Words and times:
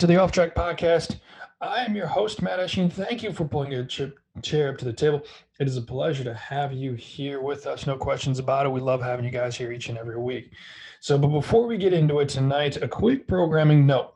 to 0.00 0.06
the 0.06 0.16
Off 0.16 0.32
Track 0.32 0.54
Podcast. 0.54 1.18
I 1.60 1.84
am 1.84 1.94
your 1.94 2.06
host, 2.06 2.40
Matt 2.40 2.58
Eshing. 2.58 2.90
Thank 2.90 3.22
you 3.22 3.34
for 3.34 3.44
pulling 3.44 3.70
your 3.70 3.84
chair 3.84 4.70
up 4.70 4.78
to 4.78 4.86
the 4.86 4.94
table. 4.94 5.20
It 5.58 5.68
is 5.68 5.76
a 5.76 5.82
pleasure 5.82 6.24
to 6.24 6.32
have 6.32 6.72
you 6.72 6.94
here 6.94 7.42
with 7.42 7.66
us. 7.66 7.86
No 7.86 7.98
questions 7.98 8.38
about 8.38 8.64
it. 8.64 8.70
We 8.70 8.80
love 8.80 9.02
having 9.02 9.26
you 9.26 9.30
guys 9.30 9.58
here 9.58 9.72
each 9.72 9.90
and 9.90 9.98
every 9.98 10.18
week. 10.18 10.52
So, 11.00 11.18
but 11.18 11.28
before 11.28 11.66
we 11.66 11.76
get 11.76 11.92
into 11.92 12.20
it 12.20 12.30
tonight, 12.30 12.78
a 12.78 12.88
quick 12.88 13.28
programming 13.28 13.84
note. 13.84 14.14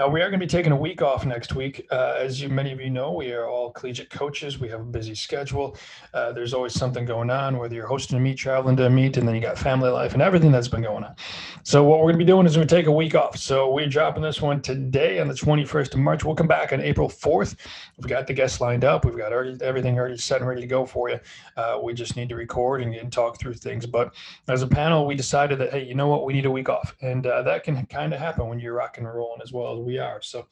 Now, 0.00 0.08
we 0.08 0.20
are 0.22 0.28
going 0.28 0.40
to 0.40 0.44
be 0.44 0.50
taking 0.50 0.72
a 0.72 0.76
week 0.76 1.02
off 1.02 1.24
next 1.24 1.54
week. 1.54 1.86
Uh, 1.88 2.16
as 2.18 2.42
you, 2.42 2.48
many 2.48 2.72
of 2.72 2.80
you 2.80 2.90
know, 2.90 3.12
we 3.12 3.30
are 3.30 3.46
all 3.46 3.70
collegiate 3.70 4.10
coaches. 4.10 4.58
We 4.58 4.68
have 4.70 4.80
a 4.80 4.84
busy 4.84 5.14
schedule. 5.14 5.76
Uh, 6.12 6.32
there's 6.32 6.52
always 6.52 6.74
something 6.74 7.04
going 7.04 7.30
on, 7.30 7.58
whether 7.58 7.76
you're 7.76 7.86
hosting 7.86 8.18
a 8.18 8.20
meet, 8.20 8.36
traveling 8.36 8.74
to 8.78 8.86
a 8.86 8.90
meet, 8.90 9.18
and 9.18 9.28
then 9.28 9.36
you 9.36 9.40
got 9.40 9.56
family 9.56 9.90
life 9.90 10.12
and 10.12 10.20
everything 10.20 10.50
that's 10.50 10.66
been 10.66 10.82
going 10.82 11.04
on. 11.04 11.14
So, 11.62 11.84
what 11.84 12.00
we're 12.00 12.06
going 12.06 12.18
to 12.18 12.24
be 12.24 12.28
doing 12.28 12.44
is 12.44 12.54
to 12.54 12.66
take 12.66 12.86
a 12.86 12.92
week 12.92 13.14
off. 13.14 13.36
So, 13.36 13.70
we're 13.70 13.86
dropping 13.86 14.24
this 14.24 14.42
one 14.42 14.60
today 14.60 15.20
on 15.20 15.28
the 15.28 15.34
21st 15.34 15.94
of 15.94 16.00
March. 16.00 16.24
We'll 16.24 16.34
come 16.34 16.48
back 16.48 16.72
on 16.72 16.80
April 16.80 17.08
4th. 17.08 17.54
We've 17.96 18.08
got 18.08 18.26
the 18.26 18.34
guests 18.34 18.60
lined 18.60 18.84
up. 18.84 19.04
We've 19.04 19.16
got 19.16 19.32
already, 19.32 19.56
everything 19.62 19.96
already 19.96 20.16
set 20.16 20.40
and 20.40 20.48
ready 20.48 20.62
to 20.62 20.66
go 20.66 20.84
for 20.84 21.08
you. 21.08 21.20
Uh, 21.56 21.78
we 21.80 21.94
just 21.94 22.16
need 22.16 22.28
to 22.30 22.34
record 22.34 22.82
and, 22.82 22.92
and, 22.96 23.12
talk 23.12 23.38
through 23.38 23.54
things. 23.54 23.86
But 23.86 24.12
as 24.48 24.62
a 24.62 24.66
panel, 24.66 25.06
we 25.06 25.14
decided 25.14 25.60
that, 25.60 25.70
hey, 25.70 25.84
you 25.84 25.94
know 25.94 26.08
what? 26.08 26.24
We 26.24 26.32
need 26.32 26.46
a 26.46 26.50
week 26.50 26.68
off. 26.68 26.96
And 27.00 27.24
uh, 27.28 27.42
that 27.42 27.62
can 27.62 27.86
kind 27.86 28.12
of 28.12 28.18
happen 28.18 28.48
when 28.48 28.58
you're 28.58 28.74
rock 28.74 28.98
and 28.98 29.06
rolling 29.06 29.40
as 29.40 29.52
well 29.52 29.83
we 29.84 29.98
are. 29.98 30.20
So, 30.22 30.46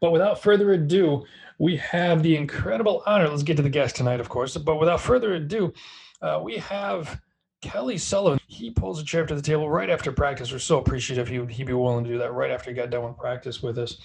but 0.00 0.12
without 0.12 0.42
further 0.42 0.72
ado, 0.72 1.24
we 1.58 1.76
have 1.76 2.22
the 2.22 2.36
incredible 2.36 3.02
honor. 3.06 3.28
Let's 3.28 3.42
get 3.42 3.56
to 3.56 3.62
the 3.62 3.68
guest 3.68 3.96
tonight, 3.96 4.20
of 4.20 4.28
course. 4.28 4.56
But 4.56 4.80
without 4.80 5.00
further 5.00 5.34
ado, 5.34 5.72
uh, 6.22 6.40
we 6.42 6.56
have 6.58 7.20
Kelly 7.60 7.98
Sullivan. 7.98 8.40
He 8.46 8.70
pulls 8.70 9.00
a 9.00 9.04
chair 9.04 9.26
to 9.26 9.34
the 9.34 9.42
table 9.42 9.68
right 9.68 9.90
after 9.90 10.12
practice. 10.12 10.52
We're 10.52 10.58
so 10.58 10.78
appreciative 10.78 11.28
he 11.28 11.38
would 11.38 11.50
he 11.50 11.62
be 11.62 11.72
willing 11.72 12.04
to 12.04 12.10
do 12.10 12.18
that 12.18 12.32
right 12.32 12.50
after 12.50 12.70
he 12.70 12.76
got 12.76 12.90
done 12.90 13.04
with 13.04 13.18
practice 13.18 13.62
with 13.62 13.78
us. 13.78 13.98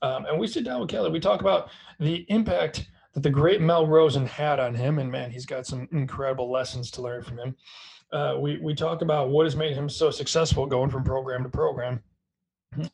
Um, 0.00 0.26
and 0.26 0.38
we 0.38 0.46
sit 0.46 0.64
down 0.64 0.80
with 0.80 0.88
Kelly. 0.88 1.10
We 1.10 1.20
talk 1.20 1.40
about 1.40 1.70
the 2.00 2.24
impact 2.28 2.88
that 3.12 3.22
the 3.22 3.30
great 3.30 3.60
Mel 3.60 3.86
Rosen 3.86 4.26
had 4.26 4.58
on 4.58 4.74
him. 4.74 4.98
And 4.98 5.10
man, 5.10 5.30
he's 5.30 5.46
got 5.46 5.66
some 5.66 5.88
incredible 5.92 6.50
lessons 6.50 6.90
to 6.92 7.02
learn 7.02 7.22
from 7.22 7.38
him. 7.38 7.56
Uh, 8.12 8.36
we, 8.38 8.58
we 8.58 8.74
talk 8.74 9.02
about 9.02 9.30
what 9.30 9.44
has 9.44 9.56
made 9.56 9.74
him 9.74 9.88
so 9.88 10.10
successful 10.10 10.66
going 10.66 10.90
from 10.90 11.04
program 11.04 11.42
to 11.42 11.48
program. 11.48 12.02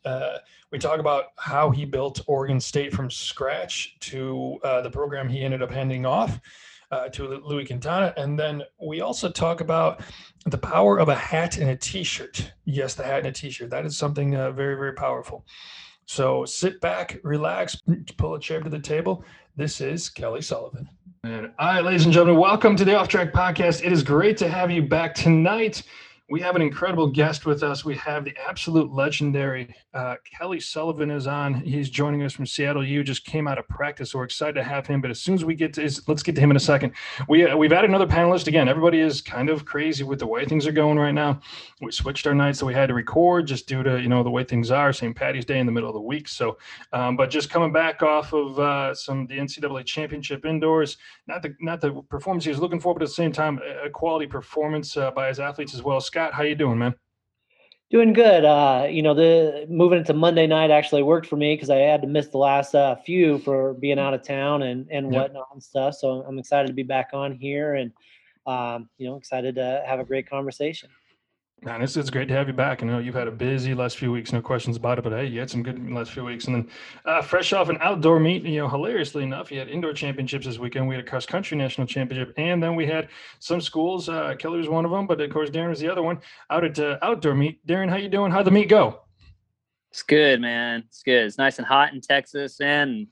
Uh, 0.05 0.39
we 0.71 0.79
talk 0.79 1.01
about 1.01 1.27
how 1.37 1.71
he 1.71 1.85
built 1.85 2.21
Oregon 2.27 2.61
State 2.61 2.93
from 2.93 3.11
scratch 3.11 3.97
to 4.01 4.59
uh, 4.65 4.81
the 4.83 4.91
program 4.91 5.29
he 5.29 5.43
ended 5.43 5.63
up 5.63 5.71
handing 5.71 6.05
off 6.05 6.41
uh, 6.91 7.09
to 7.09 7.29
Louie 7.45 7.67
Quintana. 7.67 8.13
And 8.17 8.39
then 8.39 8.63
we 8.81 9.01
also 9.01 9.31
talk 9.31 9.61
about 9.61 10.01
the 10.47 10.59
power 10.59 10.99
of 10.99 11.09
a 11.09 11.15
hat 11.15 11.59
and 11.59 11.71
a 11.71 11.77
t 11.77 12.03
shirt. 12.03 12.53
Yes, 12.65 12.95
the 12.95 13.05
hat 13.05 13.19
and 13.19 13.29
a 13.29 13.33
t 13.33 13.51
shirt. 13.51 13.71
That 13.71 13.87
is 13.87 13.97
something 13.97 14.35
uh, 14.37 14.51
very, 14.53 14.75
very 14.75 14.95
powerful. 14.95 15.45
So 16.07 16.45
sit 16.47 16.81
back, 16.81 17.19
relax, 17.23 17.83
pull 18.17 18.35
a 18.35 18.41
chair 18.41 18.61
to 18.61 18.71
the 18.71 18.79
table. 18.79 19.25
This 19.57 19.81
is 19.81 20.09
Kelly 20.09 20.41
Sullivan. 20.41 20.89
And 21.25 21.53
all 21.59 21.67
right, 21.67 21.85
ladies 21.85 22.05
and 22.05 22.15
gentlemen, 22.15 22.41
welcome 22.41 22.77
to 22.77 22.85
the 22.85 22.95
Off 22.95 23.09
Track 23.09 23.33
Podcast. 23.33 23.85
It 23.85 23.93
is 23.93 24.03
great 24.03 24.37
to 24.39 24.49
have 24.49 24.71
you 24.71 24.83
back 24.83 25.15
tonight 25.15 25.83
we 26.31 26.41
have 26.41 26.57
an 26.57 26.63
incredible 26.63 27.07
guest 27.07 27.47
with 27.47 27.63
us. 27.63 27.87
We 27.87 27.97
have 27.97 28.25
the 28.25 28.37
absolute 28.47 28.93
legendary 28.93 29.75
uh, 29.95 30.17
Kelly 30.31 30.61
Sullivan 30.61 31.11
is 31.11 31.27
on. 31.27 31.55
He's 31.55 31.89
joining 31.89 32.23
us 32.23 32.35
from 32.35 32.45
Seattle. 32.45 32.87
You 32.87 33.03
just 33.03 33.25
came 33.25 33.49
out 33.49 33.57
of 33.57 33.67
practice, 33.67 34.11
so 34.11 34.19
we're 34.19 34.25
excited 34.25 34.53
to 34.55 34.63
have 34.63 34.87
him. 34.87 35.01
But 35.01 35.11
as 35.11 35.21
soon 35.23 35.35
as 35.35 35.45
we 35.45 35.55
get 35.55 35.73
to, 35.75 35.83
his, 35.83 36.07
let's 36.07 36.23
get 36.23 36.35
to 36.35 36.41
him 36.43 36.51
in 36.51 36.57
a 36.57 36.61
second. 36.61 36.93
We 37.29 37.47
uh, 37.47 37.57
we've 37.57 37.73
added 37.73 37.89
another 37.89 38.07
panelist 38.07 38.47
again. 38.47 38.69
Everybody 38.69 39.01
is 39.01 39.23
kind 39.23 39.49
of 39.49 39.65
crazy 39.65 40.05
with 40.05 40.19
the 40.19 40.27
way 40.27 40.45
things 40.45 40.67
are 40.67 40.73
going 40.73 40.99
right 40.99 41.13
now. 41.13 41.41
We 41.81 41.91
switched 41.93 42.27
our 42.27 42.35
nights, 42.35 42.59
so 42.59 42.67
we 42.67 42.75
had 42.75 42.89
to 42.89 42.95
record 42.95 43.47
just 43.47 43.67
due 43.67 43.83
to 43.83 43.99
you 44.01 44.09
know 44.09 44.23
the 44.23 44.31
way 44.31 44.45
things 44.45 44.71
are. 44.71 44.93
St. 44.93 45.17
Patty's 45.17 45.47
Day 45.47 45.61
in 45.61 45.67
the 45.67 45.73
middle 45.73 45.89
of 45.89 45.95
the 45.95 46.01
week. 46.01 46.29
So, 46.29 46.59
um, 46.93 47.17
but 47.17 47.31
just 47.31 47.49
coming 47.49 47.73
back 47.73 48.03
off 48.03 48.35
of 48.35 48.59
uh, 48.59 48.95
some 48.95 49.27
the 49.27 49.39
NCAA 49.39 49.87
championship 49.87 50.45
indoors, 50.45 50.99
not 51.27 51.41
the 51.41 51.57
not 51.61 51.81
the 51.81 52.03
performance 52.11 52.45
he 52.45 52.51
was 52.51 52.61
looking 52.61 52.81
for, 52.81 52.93
but 52.93 53.03
at 53.03 53.09
the 53.09 53.15
same 53.15 53.33
time 53.33 53.61
a 53.83 53.89
quality 53.89 54.27
performance 54.27 54.95
uh, 54.95 55.11
by 55.11 55.29
his 55.29 55.41
athletes 55.41 55.75
as 55.75 55.83
well. 55.83 56.03
Scott, 56.03 56.18
how 56.19 56.43
you 56.43 56.55
doing, 56.55 56.79
man? 56.79 56.95
Doing 57.91 58.13
good. 58.13 58.45
Uh, 58.45 58.87
you 58.91 59.03
know, 59.03 59.15
the 59.15 59.67
moving 59.69 59.99
into 59.99 60.13
Monday 60.13 60.47
night 60.47 60.71
actually 60.71 61.03
worked 61.03 61.27
for 61.27 61.37
me 61.37 61.55
because 61.55 61.71
I 61.71 61.77
had 61.77 62.03
to 62.03 62.07
miss 62.07 62.29
the 62.29 62.39
last 62.39 62.75
uh, 62.75 62.97
few 62.97 63.39
for 63.39 63.75
being 63.75 63.99
out 63.99 64.13
of 64.13 64.23
town 64.23 64.63
and 64.63 64.87
and 64.91 65.13
yep. 65.13 65.23
whatnot 65.23 65.49
and 65.53 65.63
stuff. 65.63 65.95
So 65.95 66.23
I'm 66.29 66.39
excited 66.39 66.69
to 66.69 66.75
be 66.75 66.83
back 66.83 67.11
on 67.15 67.33
here 67.33 67.77
and 67.77 67.93
um, 68.47 68.91
you 68.99 69.09
know 69.09 69.17
excited 69.17 69.55
to 69.55 69.83
have 69.87 70.01
a 70.01 70.05
great 70.05 70.29
conversation. 70.29 70.91
Man, 71.61 71.83
it's, 71.83 71.97
it's 71.97 72.09
great 72.09 72.29
to 72.29 72.35
have 72.35 72.47
you 72.47 72.53
back. 72.53 72.85
I 72.85 72.87
know 72.87 73.01
you've 73.01 73.17
had 73.17 73.27
a 73.27 73.33
busy 73.33 73.75
last 73.75 73.97
few 73.97 74.13
weeks, 74.13 74.33
no 74.33 74.41
questions 74.41 74.77
about 74.77 74.99
it. 74.99 75.03
But 75.03 75.13
hey, 75.13 75.27
you 75.27 75.41
had 75.41 75.51
some 75.51 75.65
good 75.65 75.91
last 75.91 76.13
few 76.13 76.25
weeks, 76.25 76.47
and 76.47 76.55
then 76.55 76.71
uh, 77.05 77.21
fresh 77.21 77.53
off 77.53 77.69
an 77.69 77.79
outdoor 77.81 78.21
meet. 78.21 78.45
You 78.45 78.61
know, 78.61 78.69
hilariously 78.69 79.25
enough, 79.25 79.51
you 79.51 79.59
had 79.59 79.69
indoor 79.69 79.93
championships 79.93 80.47
this 80.47 80.59
weekend. 80.59 80.87
We 80.87 80.95
had 80.95 81.05
a 81.05 81.09
cross 81.09 81.27
country 81.27 81.59
national 81.59 81.89
championship, 81.89 82.33
and 82.37 82.63
then 82.63 82.77
we 82.77 82.87
had 82.87 83.09
some 83.41 83.61
schools. 83.61 84.09
Uh, 84.09 84.37
Kelly 84.39 84.59
was 84.59 84.69
one 84.69 84.85
of 84.85 84.93
them, 84.93 85.09
but 85.09 85.21
of 85.21 85.31
course 85.31 85.51
Darren 85.51 85.71
was 85.71 85.81
the 85.81 85.91
other 85.91 86.03
one. 86.03 86.21
Out 86.49 86.65
at 86.65 86.79
uh, 86.79 86.99
outdoor 87.03 87.35
meet. 87.35 87.67
Darren, 87.67 87.91
how 87.91 87.97
you 87.97 88.09
doing? 88.09 88.31
How'd 88.31 88.45
the 88.45 88.53
meet 88.53 88.69
go? 88.69 89.01
It's 89.91 90.03
good, 90.03 90.41
man. 90.41 90.85
It's 90.87 91.03
good. 91.03 91.27
It's 91.27 91.39
nice 91.39 91.59
and 91.59 91.67
hot 91.67 91.93
in 91.93 92.01
Texas, 92.01 92.61
and 92.61 93.09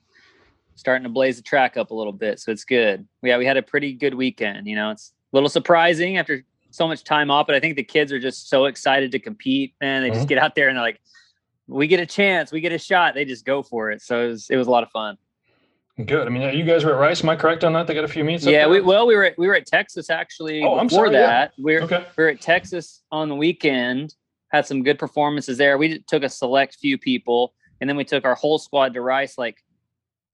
starting 0.75 1.03
to 1.03 1.09
blaze 1.09 1.35
the 1.35 1.43
track 1.43 1.75
up 1.75 1.91
a 1.91 1.93
little 1.93 2.13
bit, 2.13 2.39
so 2.39 2.53
it's 2.53 2.63
good. 2.63 3.05
Yeah, 3.21 3.37
we 3.39 3.45
had 3.45 3.57
a 3.57 3.61
pretty 3.61 3.91
good 3.91 4.13
weekend. 4.13 4.67
You 4.67 4.77
know, 4.77 4.91
it's 4.91 5.11
a 5.33 5.35
little 5.35 5.49
surprising 5.49 6.17
after 6.17 6.45
so 6.71 6.87
much 6.87 7.03
time 7.03 7.31
off, 7.31 7.47
but 7.47 7.55
I 7.55 7.59
think 7.59 7.75
the 7.75 7.83
kids 7.83 8.11
are 8.11 8.19
just 8.19 8.49
so 8.49 8.65
excited 8.65 9.11
to 9.11 9.19
compete, 9.19 9.73
and 9.81 10.03
they 10.03 10.09
just 10.09 10.21
mm-hmm. 10.21 10.27
get 10.27 10.37
out 10.37 10.55
there 10.55 10.69
and 10.69 10.77
they're 10.77 10.83
like, 10.83 11.01
"We 11.67 11.87
get 11.87 11.99
a 11.99 12.05
chance, 12.05 12.51
we 12.51 12.61
get 12.61 12.71
a 12.71 12.77
shot." 12.77 13.13
They 13.13 13.25
just 13.25 13.45
go 13.45 13.63
for 13.63 13.91
it. 13.91 14.01
So 14.01 14.25
it 14.25 14.27
was, 14.27 14.49
it 14.49 14.57
was 14.57 14.67
a 14.67 14.71
lot 14.71 14.83
of 14.83 14.91
fun. 14.91 15.17
Good. 16.05 16.27
I 16.27 16.29
mean, 16.29 16.55
you 16.55 16.63
guys 16.63 16.85
were 16.85 16.93
at 16.93 16.99
Rice. 16.99 17.23
Am 17.23 17.29
I 17.29 17.35
correct 17.35 17.63
on 17.63 17.73
that? 17.73 17.87
They 17.87 17.95
got 17.95 18.03
a 18.03 18.07
few 18.07 18.23
meets. 18.23 18.45
Yeah. 18.45 18.67
We, 18.67 18.81
well, 18.81 19.07
we 19.07 19.15
were 19.15 19.25
at, 19.25 19.37
we 19.37 19.47
were 19.47 19.55
at 19.55 19.65
Texas 19.65 20.11
actually. 20.11 20.61
Oh, 20.63 20.77
I'm 20.77 20.89
sorry. 20.89 21.09
That 21.09 21.53
yeah. 21.57 21.63
we 21.63 21.75
are 21.75 21.81
okay. 21.81 22.05
we 22.15 22.23
were 22.23 22.29
at 22.29 22.39
Texas 22.39 23.01
on 23.11 23.29
the 23.29 23.35
weekend. 23.35 24.13
Had 24.49 24.67
some 24.67 24.83
good 24.83 24.99
performances 24.99 25.57
there. 25.57 25.77
We 25.77 25.99
took 25.99 26.23
a 26.23 26.29
select 26.29 26.77
few 26.79 26.99
people, 26.99 27.53
and 27.81 27.89
then 27.89 27.97
we 27.97 28.03
took 28.03 28.25
our 28.25 28.35
whole 28.35 28.59
squad 28.59 28.93
to 28.93 29.01
Rice 29.01 29.39
like 29.39 29.57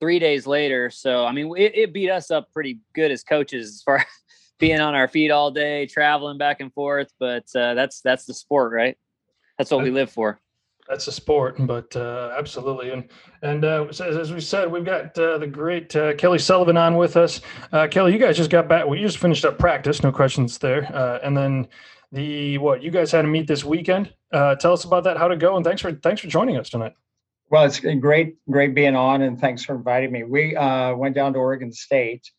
three 0.01 0.19
days 0.19 0.45
later. 0.45 0.89
So 0.89 1.25
I 1.25 1.31
mean, 1.31 1.53
it, 1.57 1.75
it 1.75 1.93
beat 1.93 2.09
us 2.09 2.29
up 2.29 2.51
pretty 2.51 2.79
good 2.93 3.09
as 3.09 3.23
coaches 3.23 3.69
as 3.69 3.81
far 3.81 4.05
being 4.59 4.79
on 4.79 4.95
our 4.95 5.07
feet 5.07 5.31
all 5.31 5.51
day, 5.51 5.85
traveling 5.85 6.37
back 6.37 6.59
and 6.59 6.73
forth. 6.73 7.11
But 7.19 7.45
uh, 7.55 7.73
that's 7.73 8.01
that's 8.01 8.25
the 8.25 8.33
sport, 8.33 8.73
right? 8.73 8.97
That's 9.57 9.71
what 9.71 9.83
we 9.83 9.91
live 9.91 10.11
for. 10.11 10.39
That's 10.87 11.07
a 11.07 11.11
sport, 11.13 11.55
but 11.59 11.95
uh, 11.95 12.35
absolutely. 12.37 12.91
And 12.91 13.07
and 13.41 13.63
uh, 13.63 13.85
as 13.85 14.33
we 14.33 14.41
said, 14.41 14.69
we've 14.69 14.83
got 14.83 15.17
uh, 15.17 15.37
the 15.37 15.47
great 15.47 15.95
uh, 15.95 16.13
Kelly 16.15 16.39
Sullivan 16.39 16.75
on 16.75 16.97
with 16.97 17.15
us. 17.15 17.41
Uh, 17.71 17.87
Kelly, 17.87 18.11
you 18.11 18.19
guys 18.19 18.35
just 18.35 18.49
got 18.49 18.67
back. 18.67 18.85
Well, 18.85 18.95
you 18.95 19.05
just 19.05 19.17
finished 19.17 19.45
up 19.45 19.57
practice, 19.57 20.03
no 20.03 20.11
questions 20.11 20.57
there. 20.57 20.93
Uh, 20.93 21.19
and 21.23 21.37
then 21.37 21.67
the 22.11 22.57
what 22.57 22.83
you 22.83 22.91
guys 22.91 23.11
had 23.11 23.21
to 23.21 23.27
meet 23.29 23.47
this 23.47 23.63
weekend. 23.63 24.13
tell 24.31 24.73
us 24.73 24.83
about 24.83 25.05
that, 25.05 25.17
how 25.17 25.27
to 25.29 25.37
go, 25.37 25.55
and 25.55 25.65
thanks 25.65 25.81
for 25.81 25.93
thanks 25.93 26.21
for 26.21 26.27
joining 26.27 26.57
us 26.57 26.69
tonight. 26.69 26.93
Well, 27.49 27.65
it's 27.65 27.79
great, 27.79 28.35
great 28.49 28.73
being 28.73 28.95
on, 28.95 29.21
and 29.21 29.39
thanks 29.39 29.63
for 29.63 29.75
inviting 29.75 30.11
me. 30.11 30.23
We 30.23 30.53
went 30.55 31.15
down 31.15 31.33
to 31.33 31.39
Oregon 31.39 31.71
State 31.71 32.29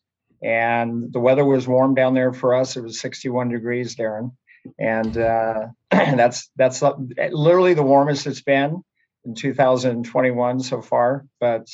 and 0.45 1.11
the 1.11 1.19
weather 1.19 1.43
was 1.43 1.67
warm 1.67 1.95
down 1.95 2.13
there 2.13 2.31
for 2.31 2.53
us. 2.53 2.77
It 2.77 2.83
was 2.83 2.99
61 2.99 3.49
degrees, 3.49 3.95
Darren, 3.95 4.31
and 4.77 5.17
uh, 5.17 5.67
that's 5.91 6.51
that's 6.55 6.83
literally 6.83 7.73
the 7.73 7.81
warmest 7.81 8.27
it's 8.27 8.43
been 8.43 8.83
in 9.25 9.33
2021 9.33 10.59
so 10.59 10.83
far. 10.83 11.25
But 11.39 11.67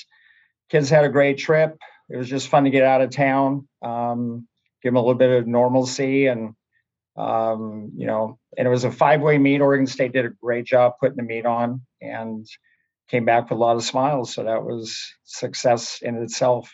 kids 0.70 0.90
had 0.90 1.04
a 1.04 1.10
great 1.10 1.38
trip. 1.38 1.78
It 2.10 2.16
was 2.16 2.30
just 2.30 2.48
fun 2.48 2.64
to 2.64 2.70
get 2.70 2.84
out 2.84 3.02
of 3.02 3.10
town, 3.10 3.68
um, 3.82 4.48
give 4.82 4.94
them 4.94 4.96
a 4.96 5.02
little 5.02 5.16
bit 5.16 5.38
of 5.38 5.48
normalcy, 5.48 6.28
and 6.28 6.56
um, 7.18 7.92
you 7.98 8.08
know, 8.08 8.40
and 8.58 8.66
it 8.66 8.72
was 8.72 8.86
a 8.86 8.92
five-way 8.92 9.38
meet. 9.38 9.60
Oregon 9.60 9.86
State 9.86 10.14
did 10.14 10.26
a 10.26 10.30
great 10.30 10.66
job 10.66 10.94
putting 11.02 11.18
the 11.18 11.24
meet 11.24 11.46
on, 11.46 11.82
and 12.02 12.48
came 13.10 13.26
back 13.26 13.50
with 13.50 13.58
a 13.58 13.62
lot 13.62 13.76
of 13.76 13.84
smiles. 13.84 14.34
So 14.34 14.46
that 14.46 14.64
was 14.64 15.14
success 15.26 16.00
in 16.02 16.16
itself. 16.24 16.74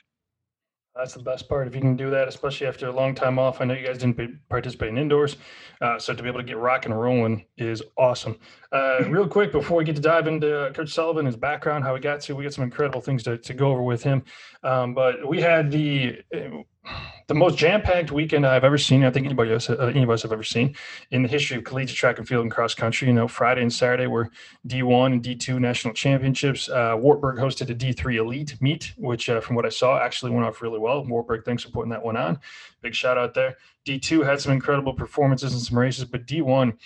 That's 0.98 1.14
the 1.14 1.22
best 1.22 1.48
part. 1.48 1.68
If 1.68 1.76
you 1.76 1.82
can 1.82 1.96
do 1.96 2.10
that, 2.10 2.28
especially 2.28 2.66
after 2.66 2.88
a 2.88 2.92
long 2.92 3.14
time 3.14 3.38
off. 3.38 3.62
I 3.62 3.66
know 3.66 3.76
you 3.76 3.86
guys 3.86 4.00
didn't 4.00 4.40
participate 4.50 4.90
in 4.90 4.98
indoors. 4.98 5.38
Uh, 5.80 6.00
so 6.00 6.14
to 6.14 6.24
be 6.24 6.28
able 6.28 6.40
to 6.40 6.46
get 6.46 6.58
rock 6.58 6.86
and 6.86 7.00
rolling 7.00 7.46
is 7.58 7.84
awesome. 7.98 8.40
Uh, 8.72 9.04
real 9.08 9.28
quick, 9.28 9.52
before 9.52 9.78
we 9.78 9.84
get 9.84 9.96
to 9.96 10.02
dive 10.02 10.28
into 10.28 10.72
Coach 10.74 10.92
Sullivan, 10.92 11.26
his 11.26 11.36
background, 11.36 11.84
how 11.84 11.94
he 11.94 12.02
got 12.02 12.22
to, 12.22 12.36
we 12.36 12.44
got 12.44 12.54
some 12.54 12.64
incredible 12.64 13.00
things 13.00 13.22
to, 13.24 13.38
to 13.38 13.54
go 13.54 13.72
over 13.72 13.84
with 13.84 14.02
him. 14.02 14.24
Um, 14.64 14.96
but 14.96 15.28
we 15.28 15.40
had 15.40 15.70
the 15.72 16.20
the 17.28 17.34
most 17.34 17.58
jam-packed 17.58 18.12
weekend 18.12 18.46
I've 18.46 18.64
ever 18.64 18.78
seen. 18.78 19.04
I 19.04 19.12
think 19.12 19.26
anybody 19.26 19.52
else, 19.52 19.70
uh, 19.70 19.76
any 19.76 20.04
of 20.04 20.10
us 20.10 20.24
have 20.24 20.32
ever 20.32 20.44
seen 20.44 20.76
in 21.12 21.24
the 21.24 21.28
history 21.28 21.58
of 21.58 21.66
collegiate 21.66 21.98
track 21.98 22.18
and 22.18 22.28
field 22.28 22.44
and 22.44 22.52
cross 22.52 22.74
country. 22.74 23.10
You 23.10 23.14
know, 23.14 23.28
Friday 23.28 23.62
and 23.62 23.72
Saturday 23.72 24.08
were 24.08 24.30
D1 24.66 25.14
and 25.14 25.24
D2 25.24 25.60
national 25.60 25.94
championships. 25.94 26.70
Uh, 26.70 26.96
Wartburg 26.98 27.38
hosted 27.38 27.70
a 27.70 27.76
D3 27.76 28.16
elite 28.16 28.56
meet, 28.62 28.94
which, 28.98 29.30
uh, 29.30 29.42
from 29.42 29.58
what 29.58 29.66
I 29.66 29.70
saw, 29.70 30.00
actually 30.00 30.32
went 30.32 30.46
off 30.46 30.62
really 30.62 30.80
well. 30.80 31.06
Wartburg, 31.06 31.44
thanks 31.44 31.64
for 31.64 31.70
putting 31.70 31.92
that 31.92 32.04
one 32.04 32.16
on. 32.16 32.40
Big 32.82 32.96
shout 32.96 33.18
out 33.18 33.34
there. 33.34 33.58
D2 33.86 34.26
had 34.26 34.40
some 34.40 34.54
incredible 34.54 34.94
performances 34.94 35.54
and 35.54 35.62
some 35.62 35.78
races, 35.78 36.06
but 36.06 36.26
D1 36.26 36.78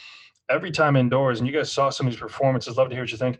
every 0.51 0.71
time 0.71 0.95
indoors, 0.95 1.39
and 1.39 1.47
you 1.47 1.53
guys 1.53 1.71
saw 1.71 1.89
some 1.89 2.07
of 2.07 2.13
these 2.13 2.19
performances. 2.19 2.77
Love 2.77 2.89
to 2.89 2.95
hear 2.95 3.03
what 3.03 3.11
you 3.11 3.17
think. 3.17 3.39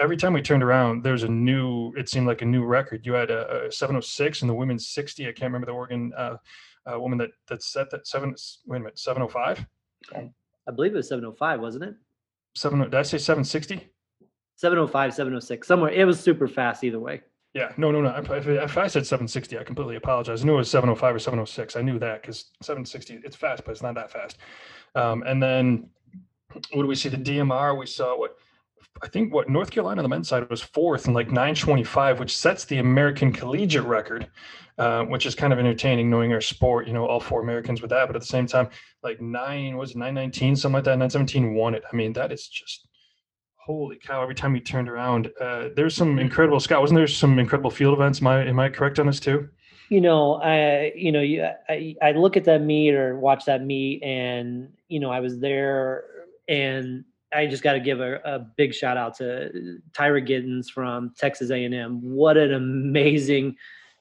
Every 0.00 0.16
time 0.16 0.32
we 0.32 0.42
turned 0.42 0.62
around, 0.62 1.02
there's 1.02 1.24
a 1.24 1.28
new. 1.28 1.92
It 1.96 2.08
seemed 2.08 2.26
like 2.26 2.42
a 2.42 2.46
new 2.46 2.64
record. 2.64 3.04
You 3.04 3.12
had 3.12 3.30
a, 3.30 3.66
a 3.66 3.72
706 3.72 4.42
in 4.42 4.48
the 4.48 4.54
women's 4.54 4.88
60. 4.88 5.24
I 5.24 5.26
can't 5.26 5.52
remember 5.52 5.66
the 5.66 5.72
Oregon 5.72 6.12
uh, 6.16 6.36
uh, 6.86 6.98
woman 7.00 7.18
that 7.18 7.30
that 7.48 7.62
set 7.62 7.90
that 7.90 8.06
seven. 8.06 8.34
Wait 8.66 8.76
a 8.76 8.80
minute, 8.80 8.98
705. 8.98 9.66
I 10.14 10.72
believe 10.72 10.92
it 10.92 10.96
was 10.96 11.08
705, 11.08 11.60
wasn't 11.60 11.84
it? 11.84 11.94
Seven. 12.54 12.80
Did 12.80 12.94
I 12.94 13.02
say 13.02 13.18
760? 13.18 13.90
705, 14.56 15.12
706, 15.12 15.68
somewhere. 15.68 15.90
It 15.90 16.06
was 16.06 16.18
super 16.18 16.48
fast 16.48 16.82
either 16.82 16.98
way. 16.98 17.20
Yeah, 17.52 17.72
no, 17.76 17.90
no, 17.90 18.02
no. 18.02 18.14
If, 18.16 18.46
if 18.46 18.76
I 18.76 18.86
said 18.86 19.06
760, 19.06 19.58
I 19.58 19.64
completely 19.64 19.96
apologize. 19.96 20.42
I 20.42 20.44
knew 20.44 20.54
it 20.54 20.58
was 20.58 20.70
705 20.70 21.14
or 21.14 21.18
706. 21.18 21.76
I 21.76 21.82
knew 21.82 21.98
that 21.98 22.20
because 22.20 22.50
760, 22.62 23.20
it's 23.24 23.36
fast, 23.36 23.64
but 23.64 23.72
it's 23.72 23.82
not 23.82 23.94
that 23.94 24.10
fast. 24.10 24.38
Um, 24.94 25.22
and 25.26 25.42
then 25.42 25.88
what 26.52 26.82
do 26.82 26.86
we 26.86 26.94
see? 26.94 27.08
The 27.08 27.16
DMR, 27.16 27.78
we 27.78 27.86
saw 27.86 28.18
what 28.18 28.36
I 29.02 29.08
think 29.08 29.32
what 29.32 29.48
North 29.48 29.70
Carolina 29.70 30.00
on 30.00 30.04
the 30.04 30.08
men's 30.08 30.28
side 30.28 30.48
was 30.48 30.62
fourth 30.62 31.06
in 31.06 31.14
like 31.14 31.28
925, 31.28 32.18
which 32.18 32.36
sets 32.36 32.64
the 32.64 32.78
American 32.78 33.32
collegiate 33.32 33.84
record, 33.84 34.28
uh, 34.78 35.04
which 35.04 35.26
is 35.26 35.34
kind 35.34 35.52
of 35.52 35.58
entertaining 35.58 36.08
knowing 36.08 36.32
our 36.32 36.40
sport, 36.40 36.86
you 36.86 36.94
know, 36.94 37.06
all 37.06 37.20
four 37.20 37.42
Americans 37.42 37.82
with 37.82 37.90
that. 37.90 38.06
But 38.06 38.16
at 38.16 38.22
the 38.22 38.28
same 38.28 38.46
time, 38.46 38.68
like 39.02 39.20
nine, 39.20 39.76
was 39.76 39.90
it 39.90 39.98
919, 39.98 40.56
something 40.56 40.74
like 40.74 40.84
that? 40.84 40.98
917 40.98 41.54
won 41.54 41.74
it. 41.74 41.82
I 41.92 41.94
mean, 41.94 42.12
that 42.14 42.32
is 42.32 42.48
just 42.48 42.88
holy 43.66 43.96
cow 43.96 44.22
every 44.22 44.34
time 44.34 44.54
you 44.54 44.60
turned 44.60 44.88
around 44.88 45.28
uh, 45.40 45.70
there's 45.74 45.94
some 45.94 46.20
incredible 46.20 46.60
scott 46.60 46.80
wasn't 46.80 46.96
there 46.96 47.06
some 47.08 47.36
incredible 47.40 47.70
field 47.70 47.92
events 47.92 48.20
am 48.20 48.28
i 48.28 48.44
am 48.44 48.60
i 48.60 48.68
correct 48.68 49.00
on 49.00 49.06
this 49.06 49.18
too 49.18 49.48
you 49.90 50.00
know 50.00 50.34
i 50.34 50.92
you 50.94 51.10
know 51.10 51.20
i, 51.68 51.96
I 52.00 52.12
look 52.12 52.36
at 52.36 52.44
that 52.44 52.62
meet 52.62 52.94
or 52.94 53.18
watch 53.18 53.44
that 53.46 53.64
meet 53.64 54.04
and 54.04 54.68
you 54.86 55.00
know 55.00 55.10
i 55.10 55.18
was 55.18 55.40
there 55.40 56.04
and 56.48 57.04
i 57.32 57.46
just 57.46 57.62
got 57.62 57.72
to 57.72 57.80
give 57.80 58.00
a, 58.00 58.20
a, 58.24 58.38
big 58.38 58.72
shout 58.72 58.96
out 58.96 59.16
to 59.16 59.80
Tyra 59.92 60.26
Gittens 60.26 60.70
from 60.70 61.12
texas 61.18 61.50
a&m 61.50 62.00
what 62.02 62.36
an 62.36 62.54
amazing 62.54 63.56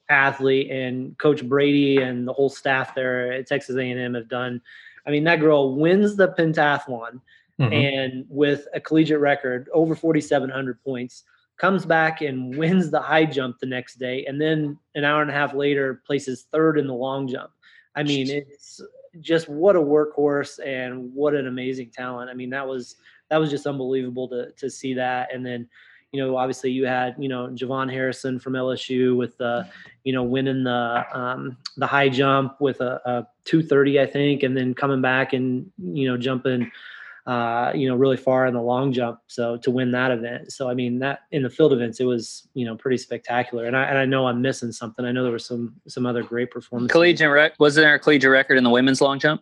athlete 0.10 0.70
and 0.70 1.18
coach 1.18 1.44
brady 1.48 1.98
and 1.98 2.28
the 2.28 2.34
whole 2.34 2.50
staff 2.50 2.94
there 2.94 3.32
at 3.34 3.48
texas 3.48 3.76
a&m 3.76 4.14
have 4.14 4.30
done 4.30 4.62
i 5.08 5.12
mean 5.12 5.24
that 5.24 5.40
girl 5.40 5.76
wins 5.76 6.16
the 6.16 6.30
pentathlon 6.30 7.20
mm-hmm. 7.60 7.74
and 7.74 8.26
with 8.30 8.68
a 8.74 8.80
collegiate 8.80 9.20
record 9.20 9.70
over 9.74 9.96
4,700 9.96 10.84
points, 10.84 11.24
comes 11.58 11.86
back 11.86 12.22
and 12.22 12.56
wins 12.58 12.92
the 12.92 13.00
high 13.00 13.26
jump 13.26 13.60
the 13.60 13.66
next 13.66 13.96
day, 13.96 14.26
and 14.26 14.40
then 14.40 14.78
an 14.96 15.04
hour 15.04 15.22
and 15.22 15.32
a 15.32 15.34
half 15.34 15.54
later 15.54 16.02
places 16.06 16.46
third 16.52 16.78
in 16.78 16.88
the 16.88 16.94
long 16.94 17.28
jump. 17.28 17.52
I 17.96 18.04
mean, 18.04 18.30
it's 18.30 18.82
just 19.22 19.50
what 19.50 19.76
a 19.76 19.80
workhorse 19.80 20.60
and 20.66 21.14
what 21.14 21.34
an 21.34 21.48
amazing 21.48 21.92
talent. 21.92 22.30
I 22.30 22.34
mean, 22.34 22.50
that 22.52 22.68
was 22.68 22.96
that 23.30 23.38
was 23.38 23.50
just 23.50 23.68
unbelievable 23.68 24.28
to 24.30 24.52
to 24.52 24.70
see 24.70 24.94
that, 24.96 25.34
and 25.34 25.46
then 25.46 25.68
you 26.16 26.22
know, 26.22 26.38
obviously 26.38 26.72
you 26.72 26.86
had, 26.86 27.14
you 27.20 27.28
know, 27.28 27.50
JuVaughn 27.50 27.92
Harrison 27.92 28.40
from 28.40 28.54
LSU 28.54 29.18
with 29.18 29.38
the, 29.38 29.68
you 30.06 30.14
know, 30.14 30.24
winning 30.24 30.64
the 30.64 31.06
um, 31.12 31.58
the 31.76 31.86
high 31.86 32.08
jump 32.08 32.62
with 32.62 32.80
a, 32.80 33.02
a 33.06 33.28
230, 33.44 34.00
I 34.00 34.06
think, 34.06 34.44
and 34.44 34.56
then 34.56 34.74
coming 34.74 35.02
back 35.02 35.34
and 35.34 35.70
you 35.78 36.08
know 36.08 36.16
jumping 36.16 36.72
uh, 37.26 37.72
you 37.74 37.88
know, 37.88 37.96
really 37.96 38.18
far 38.18 38.46
in 38.46 38.54
the 38.54 38.62
long 38.62 38.94
jump. 38.94 39.20
So 39.28 39.58
to 39.58 39.72
win 39.72 39.92
that 39.92 40.12
event, 40.12 40.52
so 40.52 40.70
I 40.70 40.74
mean 40.74 41.00
that 41.00 41.22
in 41.32 41.44
the 41.44 41.50
field 41.50 41.74
events, 41.74 42.00
it 42.00 42.06
was 42.06 42.48
you 42.54 42.66
know 42.66 42.76
pretty 42.76 42.98
spectacular. 42.98 43.66
And 43.66 43.76
I 43.76 43.84
and 43.86 43.98
I 43.98 44.06
know 44.06 44.28
I'm 44.28 44.42
missing 44.42 44.72
something. 44.72 45.06
I 45.06 45.12
know 45.12 45.24
there 45.24 45.32
was 45.32 45.46
some 45.46 45.76
some 45.88 46.06
other 46.06 46.24
great 46.24 46.52
performances. 46.52 46.92
Collegiate 46.92 47.32
rec 47.32 47.54
was 47.60 47.76
there 47.76 47.96
a 47.96 48.00
collegiate 48.00 48.32
record 48.32 48.58
in 48.58 48.64
the 48.64 48.70
women's 48.70 49.02
long 49.02 49.20
jump? 49.20 49.42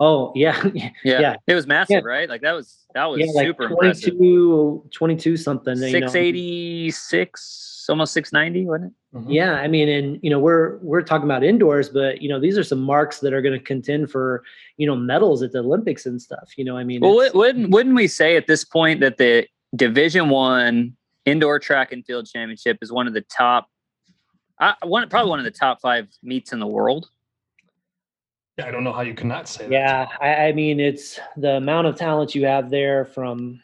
Oh 0.00 0.32
yeah, 0.36 0.62
yeah, 0.74 0.90
yeah. 1.04 1.36
It 1.46 1.54
was 1.54 1.66
massive, 1.66 2.02
yeah. 2.04 2.08
right? 2.08 2.28
Like 2.28 2.42
that 2.42 2.52
was 2.52 2.84
that 2.94 3.06
was 3.06 3.20
yeah, 3.20 3.32
like 3.34 3.46
super 3.46 3.68
22, 3.68 4.82
impressive. 4.82 4.90
22 4.92 5.36
something. 5.36 5.76
Six 5.76 6.14
eighty 6.14 6.90
six, 6.90 7.86
almost 7.88 8.12
six 8.12 8.32
ninety, 8.32 8.64
wasn't 8.64 8.92
it? 8.92 9.18
Mm-hmm. 9.18 9.30
Yeah, 9.30 9.52
I 9.54 9.68
mean, 9.68 9.88
and 9.88 10.18
you 10.22 10.30
know, 10.30 10.40
we're 10.40 10.78
we're 10.78 11.02
talking 11.02 11.24
about 11.24 11.44
indoors, 11.44 11.88
but 11.88 12.20
you 12.20 12.28
know, 12.28 12.40
these 12.40 12.58
are 12.58 12.64
some 12.64 12.80
marks 12.80 13.20
that 13.20 13.32
are 13.32 13.40
going 13.40 13.58
to 13.58 13.64
contend 13.64 14.10
for 14.10 14.42
you 14.76 14.86
know 14.86 14.96
medals 14.96 15.42
at 15.42 15.52
the 15.52 15.60
Olympics 15.60 16.04
and 16.04 16.20
stuff. 16.20 16.50
You 16.56 16.64
know, 16.64 16.76
I 16.76 16.82
mean, 16.82 17.00
well, 17.00 17.30
wouldn't 17.32 17.70
wouldn't 17.70 17.94
we 17.94 18.08
say 18.08 18.36
at 18.36 18.48
this 18.48 18.64
point 18.64 19.00
that 19.00 19.18
the 19.18 19.46
Division 19.76 20.30
One 20.30 20.96
indoor 21.24 21.58
track 21.58 21.92
and 21.92 22.04
field 22.04 22.26
championship 22.26 22.78
is 22.82 22.92
one 22.92 23.06
of 23.06 23.14
the 23.14 23.22
top, 23.22 23.68
I 24.58 24.74
one 24.82 25.08
probably 25.08 25.30
one 25.30 25.38
of 25.38 25.44
the 25.44 25.50
top 25.50 25.80
five 25.80 26.08
meets 26.22 26.52
in 26.52 26.58
the 26.58 26.66
world? 26.66 27.08
Yeah, 28.58 28.66
I 28.66 28.70
don't 28.70 28.84
know 28.84 28.92
how 28.92 29.02
you 29.02 29.14
cannot 29.14 29.48
say 29.48 29.64
that. 29.64 29.72
Yeah, 29.72 30.08
I, 30.20 30.48
I 30.48 30.52
mean, 30.52 30.78
it's 30.78 31.18
the 31.36 31.56
amount 31.56 31.88
of 31.88 31.96
talent 31.96 32.34
you 32.34 32.46
have 32.46 32.70
there 32.70 33.04
from 33.04 33.60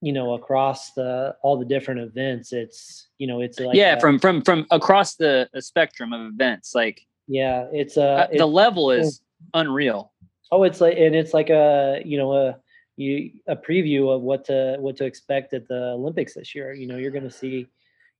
you 0.00 0.12
know 0.12 0.34
across 0.34 0.92
the 0.92 1.36
all 1.42 1.58
the 1.58 1.64
different 1.64 2.00
events 2.00 2.52
it's 2.52 3.08
you 3.18 3.26
know 3.26 3.40
it's 3.40 3.60
like 3.60 3.76
yeah 3.76 3.96
a, 3.96 4.00
from 4.00 4.18
from 4.18 4.42
from 4.42 4.66
across 4.70 5.16
the, 5.16 5.48
the, 5.52 5.60
spectrum 5.60 6.12
of 6.12 6.26
events 6.32 6.74
like 6.74 7.06
yeah 7.28 7.66
it's 7.72 7.96
a 7.96 8.02
uh 8.02 8.26
the 8.36 8.46
level 8.46 8.90
is 8.90 9.20
unreal 9.54 10.12
oh 10.52 10.62
it's 10.62 10.80
like 10.80 10.96
and 10.96 11.14
it's 11.14 11.34
like 11.34 11.50
a 11.50 12.00
you 12.04 12.16
know 12.16 12.32
a 12.32 12.56
you 12.96 13.30
a 13.46 13.56
preview 13.56 14.14
of 14.14 14.22
what 14.22 14.44
to 14.44 14.76
what 14.80 14.96
to 14.96 15.04
expect 15.04 15.52
at 15.52 15.68
the 15.68 15.90
olympics 15.92 16.34
this 16.34 16.54
year 16.54 16.72
you 16.72 16.86
know 16.86 16.96
you're 16.96 17.10
going 17.10 17.22
to 17.22 17.30
see 17.30 17.66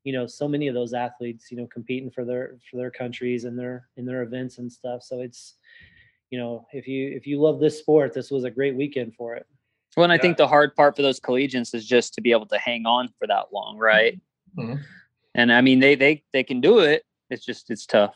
you 0.04 0.12
know 0.12 0.26
so 0.26 0.46
many 0.46 0.68
of 0.68 0.74
those 0.74 0.92
athletes 0.92 1.50
you 1.50 1.56
know 1.56 1.66
competing 1.66 2.10
for 2.10 2.24
their 2.24 2.56
for 2.70 2.76
their 2.76 2.90
countries 2.90 3.44
and 3.44 3.58
their 3.58 3.88
in 3.96 4.04
their 4.04 4.22
events 4.22 4.58
and 4.58 4.70
stuff 4.70 5.02
so 5.02 5.20
it's 5.20 5.56
you 6.30 6.38
know 6.38 6.66
if 6.72 6.86
you 6.86 7.10
if 7.10 7.26
you 7.26 7.40
love 7.40 7.60
this 7.60 7.78
sport 7.78 8.12
this 8.14 8.30
was 8.30 8.44
a 8.44 8.50
great 8.50 8.74
weekend 8.74 9.14
for 9.14 9.34
it 9.34 9.46
well, 9.96 10.04
and 10.04 10.12
I 10.12 10.18
think 10.18 10.36
the 10.36 10.46
hard 10.46 10.74
part 10.76 10.94
for 10.94 11.02
those 11.02 11.18
collegians 11.18 11.74
is 11.74 11.86
just 11.86 12.14
to 12.14 12.20
be 12.20 12.30
able 12.32 12.46
to 12.46 12.58
hang 12.58 12.86
on 12.86 13.08
for 13.18 13.26
that 13.26 13.46
long, 13.52 13.76
right? 13.76 14.20
Mm-hmm. 14.56 14.76
And 15.34 15.52
I 15.52 15.60
mean, 15.60 15.80
they 15.80 15.94
they 15.94 16.22
they 16.32 16.44
can 16.44 16.60
do 16.60 16.78
it. 16.80 17.04
It's 17.28 17.44
just 17.44 17.70
it's 17.70 17.86
tough. 17.86 18.14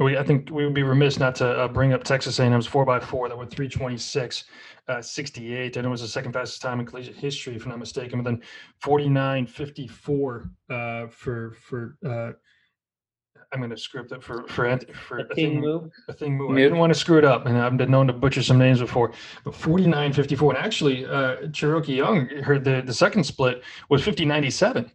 We, 0.00 0.16
I 0.16 0.24
think 0.24 0.50
we 0.50 0.64
would 0.64 0.74
be 0.74 0.82
remiss 0.82 1.18
not 1.18 1.34
to 1.36 1.46
uh, 1.46 1.68
bring 1.68 1.92
up 1.92 2.02
Texas 2.02 2.38
A&M's 2.38 2.66
four 2.66 2.90
x 2.90 3.04
four 3.04 3.28
that 3.28 3.36
went 3.36 3.50
326, 3.50 4.44
uh, 4.88 5.00
68, 5.00 5.76
and 5.76 5.86
it 5.86 5.88
was 5.90 6.00
the 6.00 6.08
second 6.08 6.32
fastest 6.32 6.62
time 6.62 6.80
in 6.80 6.86
collegiate 6.86 7.16
history, 7.16 7.54
if 7.54 7.64
I'm 7.64 7.70
not 7.70 7.78
mistaken. 7.78 8.22
But 8.22 8.30
then 8.30 8.42
49, 8.80 9.46
54 9.46 10.50
uh, 10.70 11.06
for 11.08 11.52
for 11.52 11.96
uh, 12.04 12.32
I'm 13.52 13.60
going 13.60 13.70
to 13.70 13.76
script 13.76 14.12
it 14.12 14.22
for 14.22 14.46
for 14.48 14.78
for 14.94 15.24
Athing 15.24 15.60
Mu. 15.60 15.88
A 16.08 16.12
thing 16.12 16.36
move. 16.36 16.52
I 16.52 16.60
didn't 16.60 16.78
want 16.78 16.92
to 16.92 16.98
screw 16.98 17.18
it 17.18 17.24
up, 17.24 17.46
and 17.46 17.56
I've 17.56 17.76
been 17.76 17.90
known 17.90 18.06
to 18.06 18.12
butcher 18.12 18.42
some 18.42 18.58
names 18.58 18.80
before. 18.80 19.12
But 19.44 19.54
49.54, 19.54 20.48
and 20.50 20.58
actually, 20.58 21.06
uh, 21.06 21.36
Charokee 21.48 21.96
Young 21.96 22.26
heard 22.42 22.64
the 22.64 22.82
the 22.84 22.94
second 22.94 23.24
split 23.24 23.62
was 23.88 24.02
50.97. 24.02 24.90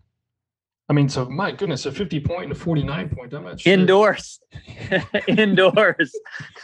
I 0.90 0.94
mean, 0.94 1.08
so 1.08 1.30
my 1.30 1.52
goodness, 1.52 1.86
a 1.86 1.92
50 1.92 2.20
point 2.22 2.44
and 2.46 2.52
a 2.52 2.56
49 2.56 3.10
point. 3.10 3.34
I'm 3.34 3.44
not 3.44 3.62
sure. 3.62 3.72
Indoors. 3.72 4.40
Indoors. 5.28 6.12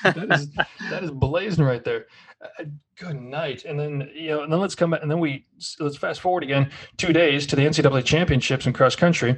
that 0.04 0.32
is 0.32 0.50
that 0.90 1.04
is 1.04 1.12
blazing 1.12 1.64
right 1.64 1.84
there. 1.84 2.08
Uh, 2.42 2.66
good 2.98 3.22
night. 3.22 3.66
And 3.66 3.80
then 3.80 4.10
you 4.14 4.30
know, 4.30 4.42
and 4.42 4.52
then 4.52 4.60
let's 4.60 4.74
come 4.74 4.90
back 4.90 5.04
and 5.04 5.12
then 5.12 5.20
we 5.20 5.46
let's 5.80 5.96
fast 5.96 6.22
forward 6.22 6.44
again 6.44 6.72
two 6.98 7.14
days 7.14 7.46
to 7.48 7.56
the 7.56 7.62
NCAA 7.62 8.04
championships 8.04 8.66
in 8.66 8.74
cross 8.74 8.96
country 8.96 9.38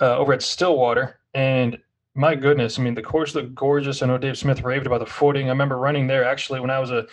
uh, 0.00 0.16
over 0.16 0.32
at 0.32 0.42
Stillwater. 0.42 1.18
And 1.34 1.78
my 2.18 2.34
goodness, 2.34 2.80
I 2.80 2.82
mean, 2.82 2.94
the 2.94 3.02
course 3.02 3.36
looked 3.36 3.54
gorgeous. 3.54 4.02
I 4.02 4.06
know 4.06 4.18
Dave 4.18 4.36
Smith 4.36 4.62
raved 4.62 4.86
about 4.86 4.98
the 4.98 5.06
footing. 5.06 5.46
I 5.46 5.50
remember 5.50 5.78
running 5.78 6.08
there 6.08 6.24
actually 6.24 6.58
when 6.58 6.68
I 6.68 6.80
was 6.80 6.90
a 6.90 7.06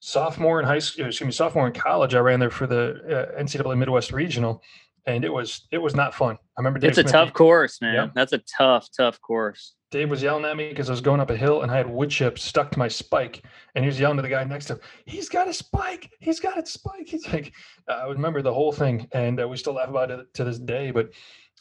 sophomore 0.00 0.58
in 0.58 0.66
high 0.66 0.80
school, 0.80 1.06
excuse 1.06 1.26
me, 1.26 1.32
sophomore 1.32 1.68
in 1.68 1.72
college. 1.72 2.16
I 2.16 2.18
ran 2.18 2.40
there 2.40 2.50
for 2.50 2.66
the 2.66 3.30
uh, 3.36 3.40
NCAA 3.40 3.78
Midwest 3.78 4.12
Regional, 4.12 4.60
and 5.06 5.24
it 5.24 5.32
was 5.32 5.68
it 5.70 5.78
was 5.78 5.94
not 5.94 6.14
fun. 6.14 6.34
I 6.34 6.60
remember 6.60 6.80
Dave 6.80 6.90
it's 6.90 6.98
a 6.98 7.02
Smith, 7.02 7.12
tough 7.12 7.32
course, 7.32 7.80
man. 7.80 7.94
Yeah. 7.94 8.08
That's 8.12 8.32
a 8.32 8.38
tough, 8.38 8.88
tough 8.96 9.20
course. 9.20 9.74
Dave 9.92 10.10
was 10.10 10.20
yelling 10.20 10.44
at 10.44 10.56
me 10.56 10.68
because 10.68 10.88
I 10.88 10.92
was 10.92 11.00
going 11.00 11.20
up 11.20 11.30
a 11.30 11.36
hill 11.36 11.62
and 11.62 11.70
I 11.70 11.76
had 11.76 11.88
wood 11.88 12.10
chips 12.10 12.42
stuck 12.42 12.72
to 12.72 12.78
my 12.80 12.88
spike, 12.88 13.44
and 13.76 13.84
he 13.84 13.86
was 13.86 14.00
yelling 14.00 14.16
to 14.16 14.22
the 14.22 14.28
guy 14.28 14.42
next 14.42 14.66
to 14.66 14.72
him, 14.72 14.80
"He's 15.06 15.28
got 15.28 15.46
a 15.46 15.54
spike! 15.54 16.10
He's 16.18 16.40
got 16.40 16.58
a 16.60 16.66
spike!" 16.66 17.06
He's 17.06 17.32
like, 17.32 17.52
uh, 17.88 17.92
I 17.92 18.08
remember 18.08 18.42
the 18.42 18.52
whole 18.52 18.72
thing, 18.72 19.06
and 19.12 19.40
uh, 19.40 19.46
we 19.46 19.56
still 19.56 19.74
laugh 19.74 19.88
about 19.88 20.10
it 20.10 20.34
to 20.34 20.42
this 20.42 20.58
day, 20.58 20.90
but 20.90 21.10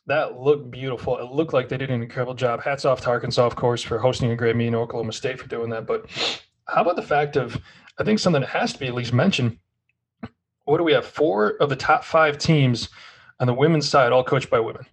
that 0.08 0.40
looked 0.40 0.70
beautiful. 0.70 1.18
It 1.18 1.32
looked 1.32 1.54
like 1.54 1.70
they 1.70 1.78
did 1.78 1.90
an 1.90 2.02
incredible 2.02 2.34
job. 2.34 2.62
Hats 2.62 2.86
off 2.86 3.02
to 3.02 3.10
Arkansas, 3.10 3.46
of 3.46 3.56
course, 3.56 3.82
for 3.82 3.98
hosting 3.98 4.32
a 4.32 4.36
great 4.36 4.56
meeting, 4.56 4.74
in 4.74 4.80
Oklahoma 4.80 5.14
State 5.14 5.40
for 5.40 5.48
doing 5.48 5.70
that. 5.70 5.88
But 5.88 6.08
how 6.68 6.82
about 6.82 6.96
the 6.96 7.02
fact 7.02 7.36
of, 7.36 7.58
I 8.00 8.04
think 8.04 8.20
something 8.20 8.42
that 8.42 8.50
has 8.50 8.74
to 8.74 8.80
be 8.80 8.88
at 8.88 8.96
least 8.96 9.14
mentioned. 9.14 9.58
What 10.66 10.78
do 10.78 10.84
we 10.84 10.94
have? 10.94 11.06
Four 11.06 11.58
of 11.62 11.70
the 11.70 11.76
top 11.76 12.04
five 12.04 12.38
teams 12.38 12.90
on 13.40 13.48
the 13.48 13.54
women's 13.54 13.88
side, 13.88 14.12
all 14.12 14.24
coached 14.24 14.50
by 14.50 14.60
women 14.60 14.86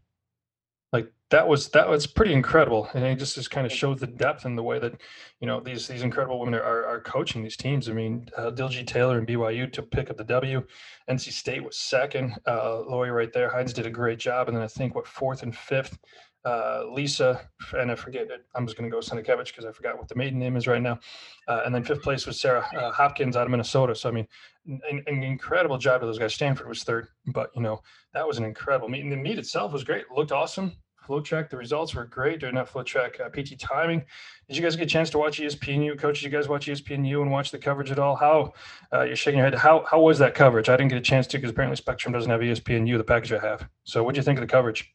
that 1.31 1.47
was 1.47 1.69
that 1.69 1.89
was 1.89 2.07
pretty 2.07 2.33
incredible 2.33 2.89
and 2.95 3.05
it 3.05 3.19
just, 3.19 3.37
just 3.37 3.51
kind 3.51 3.67
of 3.67 3.73
shows 3.73 4.01
the 4.01 4.07
depth 4.07 4.45
and 4.45 4.59
the 4.59 4.63
way 4.63 4.79
that 4.79 5.01
you 5.41 5.47
know 5.47 5.61
these 5.61 5.87
these 5.87 6.03
incredible 6.03 6.39
women 6.41 6.55
are, 6.55 6.85
are 6.85 7.01
coaching 7.01 7.43
these 7.43 7.57
teams 7.57 7.89
i 7.89 7.93
mean 7.93 8.29
uh, 8.37 8.51
diljeet 8.51 8.87
taylor 8.87 9.19
and 9.19 9.27
byu 9.27 9.73
to 9.73 9.83
pick 9.83 10.11
up 10.11 10.17
the 10.17 10.25
w 10.25 10.63
nc 11.09 11.33
state 11.33 11.63
was 11.65 11.79
second 11.79 12.35
uh 12.47 12.81
lori 12.81 13.11
right 13.11 13.33
there 13.33 13.51
Henes 13.51 13.73
did 13.73 13.87
a 13.87 13.91
great 13.91 14.19
job 14.19 14.49
and 14.49 14.57
then 14.57 14.65
i 14.65 14.69
think 14.69 14.95
what 14.95 15.07
fourth 15.07 15.43
and 15.43 15.57
fifth 15.57 15.99
uh, 16.45 16.85
Lisa, 16.91 17.43
and 17.75 17.91
I 17.91 17.95
forget 17.95 18.31
it. 18.31 18.47
I'm 18.55 18.67
just 18.67 18.79
going 18.79 18.91
to 18.91 18.95
go 18.95 19.01
Senikevich 19.01 19.49
because 19.49 19.67
I 19.67 19.73
forgot 19.73 19.99
what 19.99 20.09
the 20.09 20.15
maiden 20.15 20.39
name 20.39 20.57
is 20.57 20.67
right 20.67 20.81
now. 20.81 20.99
Uh, 21.47 21.63
and 21.67 21.75
then 21.75 21.85
fifth 21.85 22.03
place 22.03 22.27
was 22.27 22.41
Sarah 22.41 22.67
uh, 22.79 22.91
Hopkins 22.93 23.37
out 23.37 23.45
of 23.45 23.51
Minnesota. 23.51 23.95
So 23.95 24.09
I 24.09 24.13
mean, 24.13 24.27
an, 24.67 25.03
an, 25.07 25.23
incredible 25.23 25.77
job 25.77 26.01
to 26.01 26.07
those 26.07 26.19
guys. 26.19 26.35
Stanford 26.35 26.67
was 26.67 26.83
third, 26.83 27.09
but 27.27 27.51
you 27.55 27.61
know 27.61 27.83
that 28.15 28.27
was 28.27 28.39
an 28.39 28.45
incredible 28.45 28.89
meet. 28.89 29.03
And 29.03 29.13
the 29.13 29.17
meet 29.17 29.39
itself 29.39 29.73
was 29.73 29.85
great. 29.85 30.03
It 30.03 30.17
looked 30.17 30.33
awesome. 30.33 30.73
FloTrack, 31.07 31.51
the 31.51 31.57
results 31.57 31.95
were 31.95 32.05
great 32.05 32.41
during 32.41 32.55
that 32.55 32.71
FloTrack 32.71 33.21
uh, 33.21 33.29
PT 33.29 33.59
timing. 33.59 34.05
Did 34.49 34.57
you 34.57 34.63
guys 34.63 34.77
get 34.77 34.85
a 34.85 34.87
chance 34.87 35.11
to 35.11 35.19
watch 35.19 35.39
ESPNU? 35.39 35.99
Coach, 35.99 36.21
did 36.21 36.25
you 36.25 36.31
guys 36.31 36.49
watch 36.49 36.67
ESPNU 36.67 37.23
and 37.23 37.31
watch 37.31 37.51
the 37.51 37.59
coverage 37.59 37.91
at 37.91 37.99
all? 37.99 38.17
How 38.17 38.53
uh, 38.93 39.03
you're 39.03 39.17
shaking 39.17 39.39
your 39.39 39.47
head? 39.49 39.59
How 39.59 39.85
how 39.91 40.01
was 40.01 40.19
that 40.19 40.35
coverage? 40.35 40.69
I 40.69 40.77
didn't 40.77 40.91
get 40.91 40.99
a 40.99 41.03
chance 41.03 41.27
to 41.29 41.39
because 41.39 41.51
apparently 41.51 41.77
Spectrum 41.77 42.13
doesn't 42.13 42.31
have 42.31 42.41
ESPNU, 42.41 42.97
the 42.97 43.05
package 43.05 43.33
I 43.33 43.39
have. 43.41 43.69
So 43.85 44.03
what 44.03 44.15
do 44.15 44.19
you 44.19 44.25
think 44.25 44.39
of 44.39 44.43
the 44.43 44.53
coverage? 44.53 44.93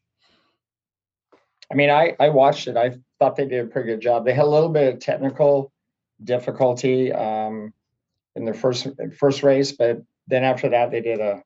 I 1.72 1.76
mean, 1.76 1.90
I 1.90 2.16
I 2.20 2.30
watched 2.30 2.68
it. 2.68 2.78
I 2.78 2.98
thought 3.20 3.36
they 3.36 3.48
did 3.48 3.66
a 3.66 3.68
pretty 3.68 3.88
good 3.88 4.02
job. 4.02 4.26
They 4.26 4.34
had 4.34 4.46
a 4.46 4.50
little 4.50 4.70
bit 4.70 4.94
of 4.94 5.00
technical 5.00 5.72
difficulty 6.24 7.12
um, 7.12 7.74
in 8.36 8.46
their 8.46 8.54
first 8.54 8.88
first 9.18 9.44
race, 9.44 9.72
but 9.72 10.02
then 10.28 10.44
after 10.44 10.70
that, 10.70 10.92
they 10.92 11.02
did 11.02 11.20
a 11.20 11.44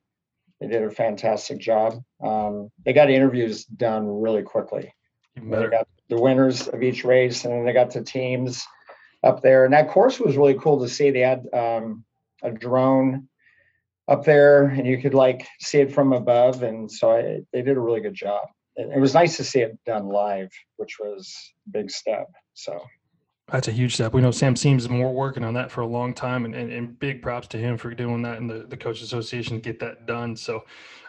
they 0.60 0.68
did 0.68 0.82
a 0.82 0.90
fantastic 0.90 1.58
job. 1.58 2.02
Um, 2.22 2.70
they 2.84 2.92
got 2.92 3.10
interviews 3.10 3.64
done 3.64 4.06
really 4.06 4.42
quickly. 4.42 4.92
They 5.36 5.68
got 5.68 5.88
the 6.08 6.20
winners 6.20 6.68
of 6.68 6.82
each 6.82 7.04
race, 7.04 7.44
and 7.44 7.54
then 7.54 7.64
they 7.64 7.72
got 7.72 7.92
the 7.92 8.02
teams 8.02 8.66
up 9.22 9.40
there. 9.42 9.64
And 9.64 9.72
that 9.72 9.88
course 9.88 10.20
was 10.20 10.36
really 10.36 10.54
cool 10.54 10.80
to 10.80 10.88
see. 10.88 11.10
They 11.10 11.20
had 11.20 11.46
um, 11.54 12.04
a 12.42 12.50
drone 12.50 13.28
up 14.06 14.24
there, 14.24 14.64
and 14.64 14.86
you 14.86 15.00
could 15.00 15.14
like 15.14 15.46
see 15.60 15.78
it 15.78 15.92
from 15.92 16.12
above. 16.12 16.62
And 16.62 16.90
so 16.90 17.12
I, 17.12 17.40
they 17.52 17.62
did 17.62 17.76
a 17.76 17.80
really 17.80 18.00
good 18.00 18.14
job. 18.14 18.48
It, 18.76 18.90
it 18.96 19.00
was 19.00 19.14
nice 19.14 19.36
to 19.38 19.44
see 19.44 19.60
it 19.60 19.78
done 19.86 20.08
live, 20.08 20.50
which 20.76 20.98
was 20.98 21.52
a 21.68 21.70
big 21.70 21.90
step. 21.90 22.26
So 22.54 22.78
that's 23.50 23.68
a 23.68 23.72
huge 23.72 23.94
step. 23.94 24.12
We 24.12 24.20
know 24.20 24.30
Sam 24.30 24.54
Seemes 24.54 24.86
been 24.86 24.98
working 24.98 25.44
on 25.44 25.54
that 25.54 25.70
for 25.70 25.80
a 25.80 25.86
long 25.86 26.14
time, 26.14 26.44
and, 26.44 26.54
and, 26.54 26.72
and 26.72 26.98
big 26.98 27.20
props 27.22 27.48
to 27.48 27.58
him 27.58 27.76
for 27.76 27.92
doing 27.94 28.22
that 28.22 28.38
and 28.38 28.48
the, 28.48 28.66
the 28.68 28.76
Coach 28.76 29.02
Association 29.02 29.56
to 29.56 29.60
get 29.60 29.80
that 29.80 30.06
done. 30.06 30.36
So 30.36 30.64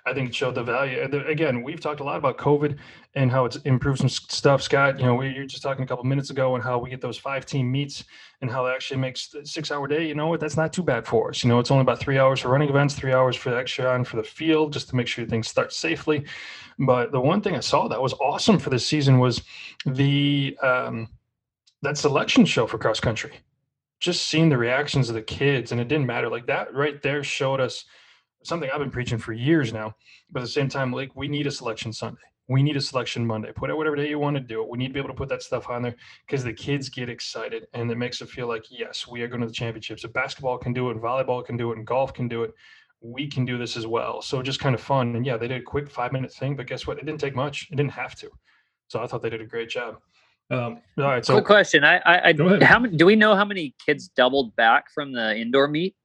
I 0.05 0.13
think 0.13 0.29
it 0.29 0.35
showed 0.35 0.55
the 0.55 0.63
value. 0.63 1.01
Again, 1.27 1.61
we've 1.61 1.79
talked 1.79 1.99
a 1.99 2.03
lot 2.03 2.17
about 2.17 2.37
COVID 2.37 2.77
and 3.13 3.29
how 3.29 3.45
it's 3.45 3.57
improved 3.57 3.99
some 3.99 4.09
stuff. 4.09 4.63
Scott, 4.63 4.99
you 4.99 5.05
know, 5.05 5.13
we, 5.13 5.29
you 5.29 5.41
were 5.41 5.45
just 5.45 5.61
talking 5.61 5.83
a 5.83 5.87
couple 5.87 6.03
minutes 6.05 6.31
ago 6.31 6.55
and 6.55 6.63
how 6.63 6.79
we 6.79 6.89
get 6.89 7.01
those 7.01 7.19
five 7.19 7.45
team 7.45 7.71
meets 7.71 8.03
and 8.41 8.49
how 8.49 8.63
that 8.63 8.73
actually 8.73 8.99
makes 8.99 9.35
six 9.43 9.71
hour 9.71 9.87
day. 9.87 10.07
You 10.07 10.15
know 10.15 10.27
what? 10.27 10.39
That's 10.39 10.57
not 10.57 10.73
too 10.73 10.81
bad 10.81 11.05
for 11.05 11.29
us. 11.29 11.43
You 11.43 11.49
know, 11.49 11.59
it's 11.59 11.69
only 11.69 11.83
about 11.83 11.99
three 11.99 12.17
hours 12.17 12.39
for 12.39 12.49
running 12.49 12.69
events, 12.69 12.95
three 12.95 13.13
hours 13.13 13.35
for 13.35 13.51
the 13.51 13.57
extra 13.57 13.85
on 13.85 14.03
for 14.03 14.17
the 14.17 14.23
field, 14.23 14.73
just 14.73 14.89
to 14.89 14.95
make 14.95 15.07
sure 15.07 15.25
things 15.25 15.47
start 15.47 15.71
safely. 15.71 16.25
But 16.79 17.11
the 17.11 17.21
one 17.21 17.41
thing 17.41 17.55
I 17.55 17.59
saw 17.59 17.87
that 17.87 18.01
was 18.01 18.13
awesome 18.13 18.57
for 18.57 18.71
this 18.71 18.87
season 18.87 19.19
was 19.19 19.43
the, 19.85 20.57
um, 20.63 21.09
that 21.81 21.97
selection 21.97 22.45
show 22.45 22.67
for 22.67 22.77
cross 22.77 22.99
country. 22.99 23.39
Just 23.99 24.27
seeing 24.27 24.49
the 24.49 24.57
reactions 24.57 25.09
of 25.09 25.15
the 25.15 25.21
kids, 25.21 25.71
and 25.71 25.79
it 25.79 25.87
didn't 25.87 26.07
matter. 26.07 26.29
Like 26.29 26.47
that 26.47 26.73
right 26.73 27.01
there 27.01 27.23
showed 27.23 27.59
us 27.59 27.85
something 28.43 28.69
I've 28.71 28.79
been 28.79 28.91
preaching 28.91 29.17
for 29.17 29.33
years 29.33 29.73
now. 29.73 29.95
But 30.31 30.39
at 30.39 30.43
the 30.43 30.51
same 30.51 30.69
time, 30.69 30.91
like 30.91 31.15
we 31.15 31.27
need 31.27 31.47
a 31.47 31.51
selection 31.51 31.93
Sunday. 31.93 32.21
We 32.47 32.63
need 32.63 32.75
a 32.75 32.81
selection 32.81 33.25
Monday. 33.25 33.51
Put 33.53 33.69
it 33.69 33.77
whatever 33.77 33.95
day 33.95 34.09
you 34.09 34.19
want 34.19 34.35
to 34.35 34.41
do 34.41 34.61
it. 34.61 34.69
We 34.69 34.77
need 34.77 34.87
to 34.87 34.93
be 34.93 34.99
able 34.99 35.09
to 35.09 35.15
put 35.15 35.29
that 35.29 35.43
stuff 35.43 35.69
on 35.69 35.83
there 35.83 35.95
because 36.25 36.43
the 36.43 36.51
kids 36.51 36.89
get 36.89 37.07
excited 37.07 37.67
and 37.73 37.89
it 37.89 37.97
makes 37.97 38.19
it 38.21 38.29
feel 38.29 38.47
like, 38.47 38.65
yes, 38.69 39.07
we 39.07 39.21
are 39.21 39.27
going 39.27 39.41
to 39.41 39.47
the 39.47 39.53
championships. 39.53 40.03
If 40.03 40.11
basketball 40.11 40.57
can 40.57 40.73
do 40.73 40.89
it, 40.89 40.93
and 40.93 41.01
volleyball 41.01 41.45
can 41.45 41.55
do 41.55 41.71
it, 41.71 41.77
and 41.77 41.87
golf 41.87 42.13
can 42.13 42.27
do 42.27 42.43
it, 42.43 42.51
we 42.99 43.27
can 43.27 43.45
do 43.45 43.57
this 43.57 43.77
as 43.77 43.87
well. 43.87 44.21
So 44.21 44.41
just 44.41 44.59
kind 44.59 44.75
of 44.75 44.81
fun. 44.81 45.15
And 45.15 45.25
yeah, 45.25 45.37
they 45.37 45.47
did 45.47 45.61
a 45.61 45.63
quick 45.63 45.89
five 45.89 46.11
minute 46.11 46.33
thing, 46.33 46.55
but 46.55 46.67
guess 46.67 46.85
what? 46.85 46.97
It 46.97 47.05
didn't 47.05 47.21
take 47.21 47.35
much. 47.35 47.69
It 47.71 47.75
didn't 47.75 47.91
have 47.91 48.15
to. 48.15 48.29
So 48.87 49.01
I 49.01 49.07
thought 49.07 49.21
they 49.21 49.29
did 49.29 49.41
a 49.41 49.45
great 49.45 49.69
job. 49.69 49.97
Um, 50.49 50.81
all 50.97 51.05
right. 51.05 51.25
So, 51.25 51.35
quick 51.35 51.45
question: 51.45 51.83
I, 51.83 51.97
I, 51.99 52.29
I 52.29 52.65
how 52.65 52.79
many? 52.79 52.97
Do 52.97 53.05
we 53.05 53.15
know 53.15 53.35
how 53.35 53.45
many 53.45 53.73
kids 53.85 54.09
doubled 54.09 54.55
back 54.55 54.91
from 54.91 55.13
the 55.13 55.35
indoor 55.37 55.67
meet? 55.67 55.95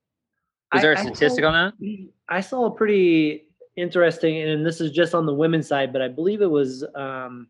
Is 0.74 0.82
there 0.82 0.92
a 0.92 0.98
statistic 0.98 1.42
saw, 1.42 1.50
on 1.50 1.72
that? 1.80 2.08
I 2.28 2.40
saw 2.40 2.66
a 2.66 2.70
pretty 2.70 3.44
interesting, 3.76 4.40
and 4.40 4.64
this 4.64 4.80
is 4.80 4.90
just 4.90 5.14
on 5.14 5.26
the 5.26 5.34
women's 5.34 5.68
side, 5.68 5.92
but 5.92 6.02
I 6.02 6.08
believe 6.08 6.42
it 6.42 6.50
was 6.50 6.84
um, 6.94 7.48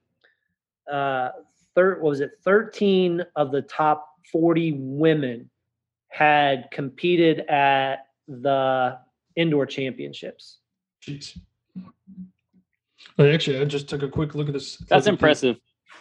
uh, 0.90 1.30
third. 1.74 2.02
What 2.02 2.10
was 2.10 2.20
it? 2.20 2.32
Thirteen 2.42 3.22
of 3.36 3.52
the 3.52 3.62
top 3.62 4.08
forty 4.32 4.72
women 4.72 5.50
had 6.08 6.68
competed 6.70 7.40
at 7.40 8.06
the 8.28 8.98
indoor 9.36 9.66
championships. 9.66 10.58
Jeez. 11.02 11.38
Actually, 13.18 13.60
I 13.60 13.64
just 13.64 13.88
took 13.88 14.02
a 14.02 14.08
quick 14.08 14.34
look 14.34 14.48
at 14.48 14.54
this. 14.54 14.76
That's 14.88 15.06
impressive. 15.06 15.56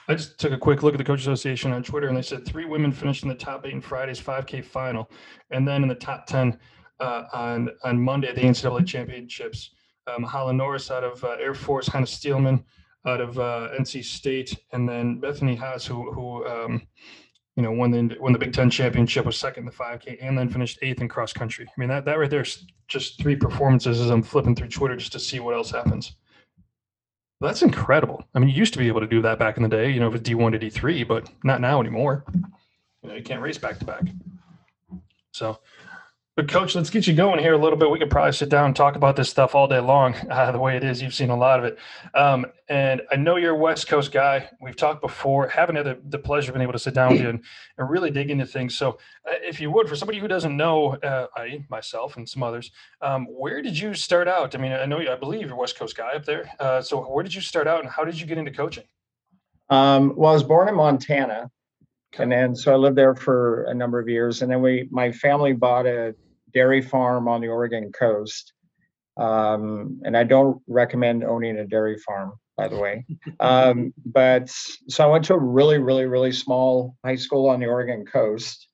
I 0.07 0.13
just 0.13 0.39
took 0.39 0.51
a 0.51 0.57
quick 0.57 0.83
look 0.83 0.93
at 0.93 0.97
the 0.97 1.03
Coach 1.03 1.21
Association 1.21 1.71
on 1.71 1.83
Twitter, 1.83 2.07
and 2.07 2.15
they 2.15 2.21
said 2.21 2.45
three 2.45 2.65
women 2.65 2.91
finished 2.91 3.23
in 3.23 3.29
the 3.29 3.35
top 3.35 3.65
eight 3.65 3.73
in 3.73 3.81
Friday's 3.81 4.21
5K 4.21 4.63
final, 4.63 5.09
and 5.49 5.67
then 5.67 5.81
in 5.81 5.89
the 5.89 5.95
top 5.95 6.27
10 6.27 6.59
uh, 6.99 7.23
on 7.33 7.69
on 7.83 7.99
Monday 7.99 8.27
at 8.29 8.35
the 8.35 8.41
NCAA 8.41 8.85
championships. 8.85 9.71
Um, 10.07 10.23
Holland 10.23 10.59
Norris 10.59 10.91
out 10.91 11.03
of 11.03 11.23
uh, 11.23 11.35
Air 11.39 11.55
Force, 11.55 11.87
Hannah 11.87 12.05
Steelman 12.05 12.63
out 13.07 13.21
of 13.21 13.39
uh, 13.39 13.69
NC 13.79 14.03
State, 14.03 14.55
and 14.71 14.87
then 14.87 15.19
Bethany 15.19 15.55
Hasz, 15.55 15.85
who 15.85 16.11
who 16.11 16.45
um, 16.45 16.83
you 17.55 17.63
know 17.63 17.71
won 17.71 17.89
the 17.89 18.15
won 18.19 18.33
the 18.33 18.39
Big 18.39 18.53
Ten 18.53 18.69
championship, 18.69 19.25
was 19.25 19.37
second 19.37 19.61
in 19.61 19.65
the 19.65 19.71
5K, 19.71 20.17
and 20.21 20.37
then 20.37 20.49
finished 20.49 20.79
eighth 20.83 21.01
in 21.01 21.07
cross 21.07 21.33
country. 21.33 21.65
I 21.67 21.79
mean 21.79 21.89
that 21.89 22.05
that 22.05 22.19
right 22.19 22.29
there 22.29 22.41
is 22.41 22.65
just 22.87 23.19
three 23.19 23.35
performances 23.35 23.99
as 23.99 24.11
I'm 24.11 24.21
flipping 24.21 24.55
through 24.55 24.69
Twitter 24.69 24.95
just 24.95 25.13
to 25.13 25.19
see 25.19 25.39
what 25.39 25.55
else 25.55 25.71
happens. 25.71 26.15
That's 27.41 27.61
incredible. 27.61 28.23
I 28.33 28.39
mean, 28.39 28.49
you 28.49 28.55
used 28.55 28.73
to 28.73 28.79
be 28.79 28.87
able 28.87 29.01
to 29.01 29.07
do 29.07 29.21
that 29.21 29.37
back 29.37 29.57
in 29.57 29.63
the 29.63 29.69
day, 29.69 29.89
you 29.91 29.99
know, 29.99 30.09
with 30.09 30.23
D1 30.23 30.51
to 30.51 30.59
D3, 30.59 31.07
but 31.07 31.29
not 31.43 31.61
now 31.61 31.81
anymore. 31.81 32.23
You 33.03 33.09
know, 33.09 33.15
you 33.15 33.23
can't 33.23 33.41
race 33.41 33.57
back 33.57 33.77
to 33.79 33.85
back. 33.85 34.03
So 35.31 35.59
but 36.35 36.49
coach, 36.49 36.75
let's 36.75 36.89
get 36.89 37.07
you 37.07 37.13
going 37.13 37.39
here 37.39 37.53
a 37.53 37.57
little 37.57 37.77
bit. 37.77 37.89
We 37.89 37.97
could 37.97 38.09
probably 38.09 38.33
sit 38.33 38.49
down 38.49 38.65
and 38.65 38.75
talk 38.75 38.97
about 38.97 39.15
this 39.15 39.29
stuff 39.29 39.55
all 39.55 39.67
day 39.67 39.79
long. 39.79 40.15
Uh, 40.35 40.51
the 40.51 40.59
way 40.59 40.75
it 40.75 40.83
is, 40.83 41.01
you've 41.01 41.13
seen 41.13 41.29
a 41.29 41.35
lot 41.35 41.59
of 41.59 41.65
it, 41.65 41.77
um, 42.13 42.45
and 42.67 43.01
I 43.09 43.15
know 43.15 43.37
you're 43.37 43.55
a 43.55 43.57
West 43.57 43.87
Coast 43.87 44.11
guy. 44.11 44.49
We've 44.59 44.75
talked 44.75 45.01
before. 45.01 45.47
Haven't 45.47 45.77
had 45.77 45.85
the, 45.85 45.97
the 46.09 46.19
pleasure 46.19 46.51
of 46.51 46.55
being 46.55 46.63
able 46.63 46.73
to 46.73 46.79
sit 46.79 46.93
down 46.93 47.13
with 47.13 47.21
you 47.21 47.29
and, 47.29 47.43
and 47.77 47.89
really 47.89 48.11
dig 48.11 48.31
into 48.31 48.45
things. 48.45 48.77
So, 48.77 48.97
uh, 49.25 49.35
if 49.41 49.61
you 49.61 49.71
would, 49.71 49.87
for 49.87 49.95
somebody 49.95 50.19
who 50.19 50.27
doesn't 50.27 50.57
know, 50.57 50.95
uh, 50.95 51.27
I 51.37 51.63
myself 51.69 52.17
and 52.17 52.27
some 52.27 52.43
others, 52.43 52.71
um, 53.01 53.27
where 53.29 53.61
did 53.61 53.79
you 53.79 53.93
start 53.93 54.27
out? 54.27 54.55
I 54.55 54.57
mean, 54.57 54.73
I 54.73 54.85
know 54.85 54.99
you, 54.99 55.09
I 55.09 55.15
believe 55.15 55.41
you're 55.41 55.53
a 55.53 55.59
West 55.59 55.77
Coast 55.77 55.95
guy 55.95 56.13
up 56.13 56.25
there. 56.25 56.51
Uh, 56.59 56.81
so, 56.81 57.01
where 57.01 57.23
did 57.23 57.33
you 57.33 57.41
start 57.41 57.67
out, 57.67 57.79
and 57.79 57.89
how 57.89 58.03
did 58.03 58.19
you 58.19 58.25
get 58.25 58.37
into 58.37 58.51
coaching? 58.51 58.83
Um, 59.69 60.13
well, 60.17 60.31
I 60.31 60.33
was 60.33 60.43
born 60.43 60.67
in 60.67 60.75
Montana, 60.75 61.49
and 62.17 62.29
then 62.29 62.55
so 62.55 62.73
I 62.73 62.75
lived 62.75 62.97
there 62.97 63.15
for 63.15 63.63
a 63.65 63.73
number 63.73 63.99
of 63.99 64.09
years, 64.09 64.41
and 64.41 64.51
then 64.51 64.61
we 64.61 64.89
my 64.91 65.13
family 65.13 65.53
bought 65.53 65.85
a 65.85 66.13
dairy 66.55 66.81
farm 66.81 67.27
on 67.27 67.41
the 67.41 67.49
Oregon 67.49 67.91
coast. 67.91 68.53
Um, 69.17 70.01
and 70.03 70.17
I 70.17 70.23
don't 70.23 70.61
recommend 70.67 71.23
owning 71.23 71.57
a 71.57 71.65
dairy 71.65 71.97
farm, 71.99 72.33
by 72.57 72.67
the 72.67 72.77
way. 72.77 73.05
Um, 73.39 73.93
but 74.05 74.49
so 74.49 75.03
I 75.03 75.11
went 75.11 75.25
to 75.25 75.35
a 75.35 75.39
really, 75.39 75.77
really, 75.77 76.05
really 76.05 76.31
small 76.31 76.95
high 77.05 77.17
school 77.17 77.49
on 77.49 77.59
the 77.59 77.67
Oregon 77.67 78.05
coast. 78.05 78.67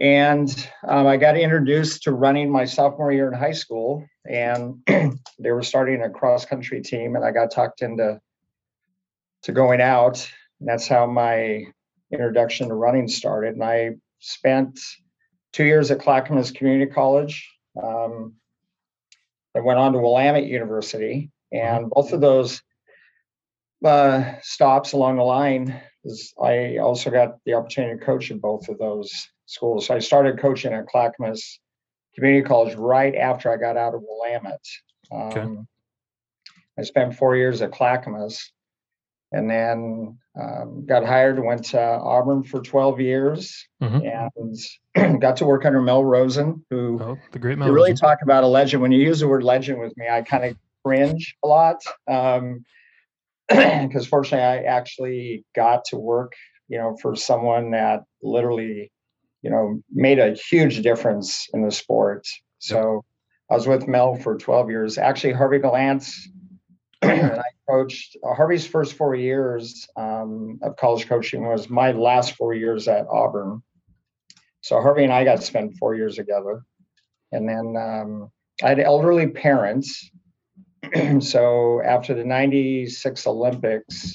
And 0.00 0.48
um, 0.86 1.08
I 1.08 1.16
got 1.16 1.36
introduced 1.36 2.04
to 2.04 2.12
running 2.12 2.50
my 2.50 2.64
sophomore 2.64 3.10
year 3.10 3.26
in 3.32 3.36
high 3.36 3.52
school, 3.52 4.06
and 4.30 4.76
they 4.86 5.50
were 5.50 5.64
starting 5.64 6.02
a 6.02 6.10
cross 6.10 6.44
country 6.44 6.80
team, 6.80 7.16
and 7.16 7.24
I 7.24 7.32
got 7.32 7.50
talked 7.50 7.82
into 7.82 8.20
to 9.42 9.52
going 9.52 9.80
out. 9.80 10.28
And 10.60 10.68
that's 10.68 10.86
how 10.86 11.06
my 11.06 11.64
introduction 12.12 12.68
to 12.68 12.74
running 12.74 13.08
started. 13.08 13.54
And 13.54 13.64
I 13.64 13.96
spent 14.20 14.78
two 15.52 15.64
years 15.64 15.90
at 15.90 16.00
Clackamas 16.00 16.50
Community 16.50 16.90
College. 16.90 17.50
Um, 17.80 18.34
I 19.56 19.60
went 19.60 19.78
on 19.78 19.92
to 19.92 19.98
Willamette 19.98 20.46
University, 20.46 21.30
and 21.52 21.90
both 21.90 22.12
of 22.12 22.20
those 22.20 22.62
uh, 23.84 24.34
stops 24.42 24.92
along 24.92 25.16
the 25.16 25.22
line 25.22 25.80
is 26.04 26.32
I 26.42 26.78
also 26.78 27.10
got 27.10 27.38
the 27.44 27.54
opportunity 27.54 27.98
to 27.98 28.04
coach 28.04 28.30
at 28.30 28.40
both 28.40 28.68
of 28.68 28.78
those 28.78 29.28
schools. 29.46 29.86
So 29.86 29.94
I 29.94 29.98
started 29.98 30.38
coaching 30.38 30.72
at 30.72 30.86
Clackamas 30.86 31.60
Community 32.14 32.46
College 32.46 32.74
right 32.74 33.14
after 33.14 33.52
I 33.52 33.56
got 33.56 33.76
out 33.76 33.94
of 33.94 34.02
Willamette. 34.02 34.66
Um, 35.10 35.20
okay. 35.20 35.46
I 36.78 36.82
spent 36.82 37.16
four 37.16 37.36
years 37.36 37.60
at 37.62 37.72
Clackamas, 37.72 38.52
and 39.32 39.50
then 39.50 40.18
um, 40.40 40.86
got 40.86 41.04
hired, 41.04 41.42
went 41.42 41.66
to 41.66 41.80
Auburn 41.80 42.44
for 42.44 42.60
12 42.60 43.00
years, 43.00 43.66
mm-hmm. 43.82 44.06
and 44.96 45.20
got 45.20 45.36
to 45.38 45.44
work 45.44 45.64
under 45.64 45.82
Mel 45.82 46.04
Rosen, 46.04 46.64
who 46.70 46.98
oh, 47.02 47.18
the 47.32 47.38
great 47.38 47.58
Mel. 47.58 47.68
You 47.68 47.74
really 47.74 47.94
talk 47.94 48.18
about 48.22 48.44
a 48.44 48.46
legend. 48.46 48.82
When 48.82 48.92
you 48.92 49.00
use 49.00 49.20
the 49.20 49.28
word 49.28 49.42
legend 49.42 49.80
with 49.80 49.96
me, 49.96 50.08
I 50.08 50.22
kind 50.22 50.44
of 50.44 50.56
cringe 50.84 51.36
a 51.44 51.48
lot 51.48 51.82
because, 52.06 52.38
um, 52.38 54.04
fortunately, 54.08 54.44
I 54.44 54.62
actually 54.62 55.44
got 55.54 55.84
to 55.86 55.96
work, 55.96 56.32
you 56.68 56.78
know, 56.78 56.96
for 57.02 57.16
someone 57.16 57.72
that 57.72 58.04
literally, 58.22 58.90
you 59.42 59.50
know, 59.50 59.82
made 59.92 60.18
a 60.18 60.34
huge 60.34 60.82
difference 60.82 61.48
in 61.52 61.62
the 61.62 61.70
sport. 61.70 62.26
So. 62.58 62.78
Yep. 62.78 63.04
I 63.50 63.54
was 63.54 63.66
with 63.66 63.88
Mel 63.88 64.14
for 64.14 64.36
12 64.36 64.68
years. 64.68 64.98
Actually, 64.98 65.32
Harvey 65.32 65.58
Glance, 65.58 66.28
and 67.02 67.32
I 67.32 67.44
coached 67.68 68.16
uh, 68.24 68.34
Harvey's 68.34 68.66
first 68.66 68.94
four 68.94 69.14
years 69.14 69.88
um, 69.96 70.58
of 70.62 70.76
college 70.76 71.08
coaching 71.08 71.46
was 71.46 71.68
my 71.68 71.92
last 71.92 72.34
four 72.34 72.54
years 72.54 72.88
at 72.88 73.06
Auburn. 73.08 73.62
So 74.60 74.80
Harvey 74.80 75.04
and 75.04 75.12
I 75.12 75.24
got 75.24 75.36
to 75.36 75.46
spend 75.46 75.78
four 75.78 75.94
years 75.94 76.16
together, 76.16 76.62
and 77.32 77.48
then 77.48 77.76
um, 77.76 78.30
I 78.62 78.70
had 78.70 78.80
elderly 78.80 79.28
parents. 79.28 80.10
so 81.20 81.80
after 81.84 82.14
the 82.14 82.24
'96 82.24 83.26
Olympics 83.26 84.14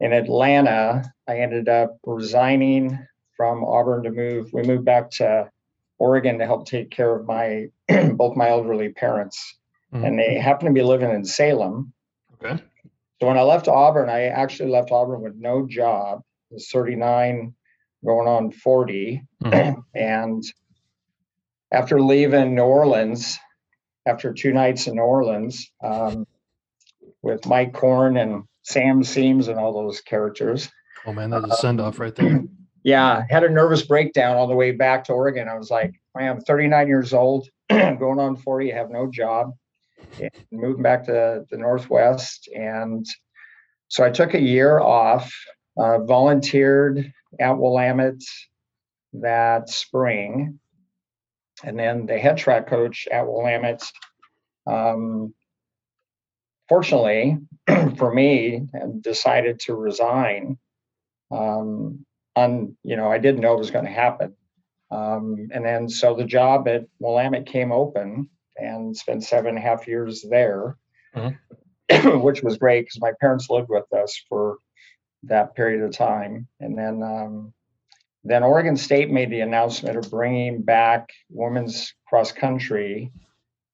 in 0.00 0.12
Atlanta, 0.12 1.04
I 1.28 1.38
ended 1.38 1.68
up 1.68 1.98
resigning 2.04 2.98
from 3.36 3.64
Auburn 3.64 4.02
to 4.04 4.10
move. 4.10 4.50
We 4.52 4.62
moved 4.62 4.84
back 4.84 5.10
to 5.12 5.50
Oregon 5.98 6.38
to 6.38 6.46
help 6.46 6.66
take 6.66 6.90
care 6.90 7.14
of 7.14 7.26
my 7.26 7.66
both 8.14 8.36
my 8.36 8.48
elderly 8.48 8.88
parents, 8.88 9.58
mm-hmm. 9.92 10.04
and 10.04 10.18
they 10.18 10.34
happened 10.34 10.74
to 10.74 10.78
be 10.78 10.84
living 10.84 11.10
in 11.10 11.24
Salem. 11.24 11.92
Okay. 12.42 12.62
So 13.20 13.26
when 13.26 13.38
I 13.38 13.42
left 13.42 13.68
Auburn, 13.68 14.08
I 14.08 14.24
actually 14.24 14.70
left 14.70 14.92
Auburn 14.92 15.20
with 15.20 15.36
no 15.36 15.66
job. 15.66 16.22
I 16.50 16.54
was 16.54 16.68
39, 16.70 17.54
going 18.04 18.28
on 18.28 18.50
40, 18.50 19.22
mm-hmm. 19.44 19.80
and 19.94 20.42
after 21.72 22.00
leaving 22.00 22.54
New 22.54 22.62
Orleans, 22.62 23.38
after 24.06 24.32
two 24.32 24.52
nights 24.52 24.86
in 24.86 24.96
New 24.96 25.02
Orleans, 25.02 25.70
um, 25.84 26.26
with 27.22 27.46
Mike 27.46 27.74
Korn 27.74 28.16
and 28.16 28.44
Sam 28.62 29.02
Seemes 29.02 29.48
and 29.48 29.58
all 29.58 29.72
those 29.72 30.00
characters. 30.00 30.70
Oh 31.06 31.12
man, 31.12 31.30
that's 31.30 31.46
a 31.46 31.56
send 31.56 31.80
off 31.80 31.98
right 31.98 32.14
there 32.14 32.44
yeah, 32.82 33.22
had 33.28 33.44
a 33.44 33.50
nervous 33.50 33.82
breakdown 33.82 34.36
on 34.36 34.48
the 34.48 34.54
way 34.54 34.72
back 34.72 35.04
to 35.04 35.12
Oregon. 35.12 35.48
I 35.48 35.56
was 35.58 35.70
like, 35.70 35.94
I'm 36.16 36.40
39 36.40 36.88
years 36.88 37.12
old, 37.12 37.48
going 37.68 38.18
on 38.18 38.36
40, 38.36 38.70
have 38.70 38.90
no 38.90 39.10
job, 39.10 39.52
moving 40.50 40.82
back 40.82 41.04
to 41.04 41.44
the 41.50 41.56
Northwest. 41.56 42.48
And 42.54 43.06
so 43.88 44.04
I 44.04 44.10
took 44.10 44.34
a 44.34 44.40
year 44.40 44.78
off, 44.78 45.32
uh, 45.76 45.98
volunteered 45.98 47.12
at 47.38 47.58
Willamette 47.58 48.22
that 49.14 49.68
spring. 49.68 50.58
And 51.62 51.78
then 51.78 52.06
the 52.06 52.18
head 52.18 52.38
track 52.38 52.68
coach 52.68 53.06
at 53.10 53.26
Willamette, 53.26 53.84
um, 54.66 55.34
fortunately 56.68 57.38
for 57.96 58.12
me, 58.12 58.66
decided 59.00 59.60
to 59.60 59.74
resign. 59.74 60.58
Um, 61.30 62.04
on, 62.36 62.76
you 62.82 62.96
know, 62.96 63.10
I 63.10 63.18
didn't 63.18 63.40
know 63.40 63.54
it 63.54 63.58
was 63.58 63.70
going 63.70 63.84
to 63.84 63.90
happen. 63.90 64.34
Um, 64.90 65.48
and 65.52 65.64
then 65.64 65.88
so 65.88 66.14
the 66.14 66.24
job 66.24 66.66
at 66.66 66.86
Willamette 66.98 67.46
came 67.46 67.72
open 67.72 68.28
and 68.60 68.96
spent 68.96 69.24
seven 69.24 69.50
and 69.50 69.58
a 69.58 69.60
half 69.60 69.86
years 69.86 70.24
there, 70.28 70.76
mm-hmm. 71.14 72.18
which 72.22 72.42
was 72.42 72.58
great 72.58 72.82
because 72.82 73.00
my 73.00 73.12
parents 73.20 73.48
lived 73.50 73.68
with 73.68 73.92
us 73.92 74.22
for 74.28 74.58
that 75.24 75.54
period 75.54 75.82
of 75.82 75.92
time. 75.92 76.46
And 76.60 76.76
then, 76.76 77.02
um, 77.02 77.52
then 78.24 78.42
Oregon 78.42 78.76
State 78.76 79.10
made 79.10 79.30
the 79.30 79.40
announcement 79.40 79.96
of 79.96 80.10
bringing 80.10 80.62
back 80.62 81.08
women's 81.30 81.94
cross 82.06 82.32
country, 82.32 83.10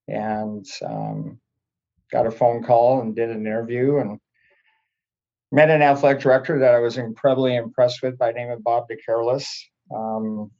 and 0.09 0.65
um, 0.85 1.41
got 2.13 2.27
a 2.27 2.31
phone 2.31 2.63
call 2.63 3.01
and 3.01 3.17
did 3.17 3.31
an 3.31 3.47
interview 3.47 3.99
and 3.99 4.21
met 5.51 5.71
an 5.71 5.83
athletic 5.83 6.23
director 6.23 6.61
that 6.61 6.75
I 6.75 6.79
was 6.79 6.99
incredibly 6.99 7.57
impressed 7.57 8.03
with 8.03 8.19
by 8.19 8.33
name 8.33 8.51
of 8.51 8.63
Bob 8.63 8.87
DeCarolis. 8.89 9.47
Um, 9.95 10.51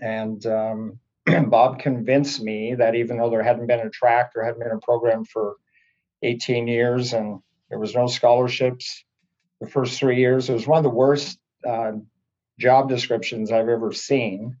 and 0.00 0.44
um, 0.46 0.98
Bob 1.46 1.78
convinced 1.78 2.42
me 2.42 2.74
that 2.74 2.94
even 2.94 3.18
though 3.18 3.30
there 3.30 3.42
hadn't 3.42 3.66
been 3.66 3.80
a 3.80 3.90
track, 3.90 4.32
there 4.34 4.44
hadn't 4.44 4.60
been 4.60 4.72
a 4.72 4.80
program 4.80 5.24
for 5.24 5.56
18 6.22 6.68
years, 6.68 7.12
and 7.12 7.40
there 7.68 7.78
was 7.78 7.94
no 7.94 8.06
scholarships 8.06 9.04
the 9.60 9.68
first 9.68 9.98
three 9.98 10.18
years. 10.18 10.48
It 10.48 10.54
was 10.54 10.66
one 10.66 10.78
of 10.78 10.84
the 10.84 10.90
worst 10.90 11.38
uh, 11.66 11.92
job 12.58 12.88
descriptions 12.88 13.52
I've 13.52 13.68
ever 13.68 13.92
seen. 13.92 14.56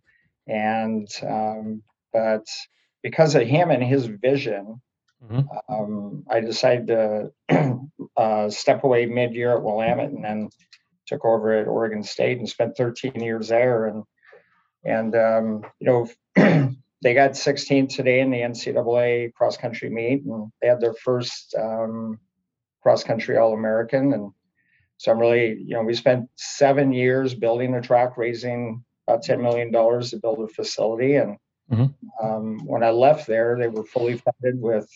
And 0.46 1.08
um, 1.22 1.82
but 2.12 2.46
because 3.02 3.34
of 3.34 3.42
him 3.42 3.70
and 3.70 3.82
his 3.82 4.06
vision, 4.06 4.80
Mm-hmm. 5.30 5.72
Um, 5.72 6.24
I 6.28 6.40
decided 6.40 6.88
to 6.88 7.32
uh, 8.16 8.50
step 8.50 8.84
away 8.84 9.06
mid-year 9.06 9.56
at 9.56 9.62
Willamette 9.62 10.10
and 10.10 10.24
then 10.24 10.50
took 11.06 11.24
over 11.24 11.52
at 11.52 11.68
Oregon 11.68 12.02
State 12.02 12.38
and 12.38 12.48
spent 12.48 12.76
13 12.76 13.20
years 13.20 13.48
there. 13.48 13.86
And 13.86 14.04
and 14.84 15.14
um, 15.14 15.64
you 15.80 15.86
know 15.86 16.08
they 17.02 17.14
got 17.14 17.32
16th 17.32 17.94
today 17.94 18.20
in 18.20 18.30
the 18.30 18.38
NCAA 18.38 19.32
cross 19.34 19.56
country 19.56 19.90
meet, 19.90 20.24
and 20.24 20.50
they 20.60 20.68
had 20.68 20.80
their 20.80 20.94
first 20.94 21.54
um, 21.58 22.18
cross 22.82 23.04
country 23.04 23.36
All 23.36 23.54
American. 23.54 24.12
And 24.12 24.32
so 24.98 25.12
I'm 25.12 25.18
really 25.18 25.58
you 25.58 25.74
know 25.74 25.82
we 25.82 25.94
spent 25.94 26.28
seven 26.36 26.92
years 26.92 27.34
building 27.34 27.72
the 27.72 27.80
track, 27.80 28.16
raising 28.16 28.84
about 29.06 29.22
10 29.22 29.42
million 29.42 29.72
dollars 29.72 30.10
to 30.10 30.18
build 30.18 30.40
a 30.40 30.48
facility 30.48 31.16
and. 31.16 31.36
Mm-hmm. 31.70 32.26
Um, 32.26 32.58
when 32.66 32.82
I 32.82 32.90
left 32.90 33.26
there, 33.26 33.56
they 33.56 33.68
were 33.68 33.84
fully 33.84 34.18
funded 34.18 34.60
with 34.60 34.86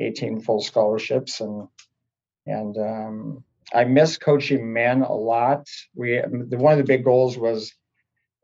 18 0.00 0.40
full 0.40 0.60
scholarships 0.60 1.40
and 1.40 1.66
and 2.46 2.76
um, 2.76 3.44
I 3.72 3.84
miss 3.84 4.16
coaching 4.18 4.72
men 4.72 5.02
a 5.02 5.14
lot. 5.14 5.68
We 5.94 6.20
the, 6.20 6.56
one 6.56 6.72
of 6.72 6.78
the 6.78 6.84
big 6.84 7.04
goals 7.04 7.38
was 7.38 7.72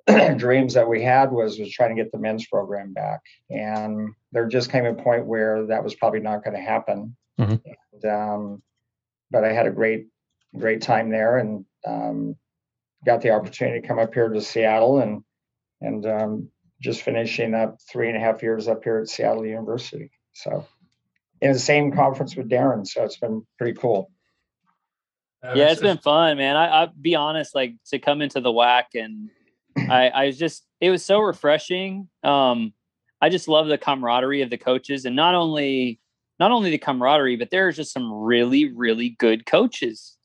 dreams 0.36 0.74
that 0.74 0.88
we 0.88 1.02
had 1.02 1.32
was 1.32 1.58
was 1.58 1.70
trying 1.70 1.94
to 1.94 2.02
get 2.02 2.12
the 2.12 2.18
men's 2.18 2.46
program 2.46 2.92
back, 2.92 3.20
and 3.50 4.12
there 4.32 4.46
just 4.46 4.70
came 4.70 4.84
a 4.84 4.94
point 4.94 5.26
where 5.26 5.66
that 5.66 5.82
was 5.82 5.94
probably 5.94 6.20
not 6.20 6.44
going 6.44 6.54
to 6.54 6.62
happen. 6.62 7.16
Mm-hmm. 7.38 7.56
And, 7.92 8.04
um, 8.04 8.62
but 9.30 9.44
I 9.44 9.52
had 9.52 9.66
a 9.66 9.70
great 9.70 10.06
great 10.56 10.82
time 10.82 11.10
there, 11.10 11.38
and 11.38 11.64
um, 11.86 12.36
got 13.04 13.20
the 13.22 13.30
opportunity 13.30 13.80
to 13.80 13.86
come 13.86 13.98
up 13.98 14.14
here 14.14 14.28
to 14.28 14.40
Seattle 14.40 15.00
and 15.00 15.22
and 15.80 16.06
um, 16.06 16.48
just 16.80 17.02
finishing 17.02 17.54
up 17.54 17.78
three 17.90 18.08
and 18.08 18.16
a 18.16 18.20
half 18.20 18.42
years 18.42 18.68
up 18.68 18.84
here 18.84 18.98
at 18.98 19.08
Seattle 19.08 19.46
University. 19.46 20.10
So 20.32 20.66
in 21.40 21.52
the 21.52 21.58
same 21.58 21.92
conference 21.92 22.36
with 22.36 22.48
Darren. 22.48 22.86
So 22.86 23.04
it's 23.04 23.18
been 23.18 23.46
pretty 23.58 23.78
cool. 23.78 24.10
Yeah, 25.54 25.70
it's 25.70 25.80
been 25.80 25.98
fun, 25.98 26.38
man. 26.38 26.56
I, 26.56 26.66
I'll 26.66 26.92
be 27.00 27.14
honest, 27.14 27.54
like 27.54 27.74
to 27.90 28.00
come 28.00 28.20
into 28.20 28.40
the 28.40 28.50
WAC 28.50 28.84
and 28.94 29.30
I, 29.76 30.08
I 30.08 30.26
was 30.26 30.38
just, 30.38 30.64
it 30.80 30.90
was 30.90 31.04
so 31.04 31.20
refreshing. 31.20 32.08
Um, 32.22 32.72
I 33.20 33.28
just 33.28 33.48
love 33.48 33.68
the 33.68 33.78
camaraderie 33.78 34.42
of 34.42 34.50
the 34.50 34.58
coaches 34.58 35.04
and 35.04 35.16
not 35.16 35.34
only, 35.34 36.00
not 36.38 36.50
only 36.50 36.70
the 36.70 36.78
camaraderie, 36.78 37.36
but 37.36 37.50
there's 37.50 37.76
just 37.76 37.92
some 37.92 38.12
really, 38.12 38.72
really 38.72 39.10
good 39.18 39.46
coaches 39.46 40.16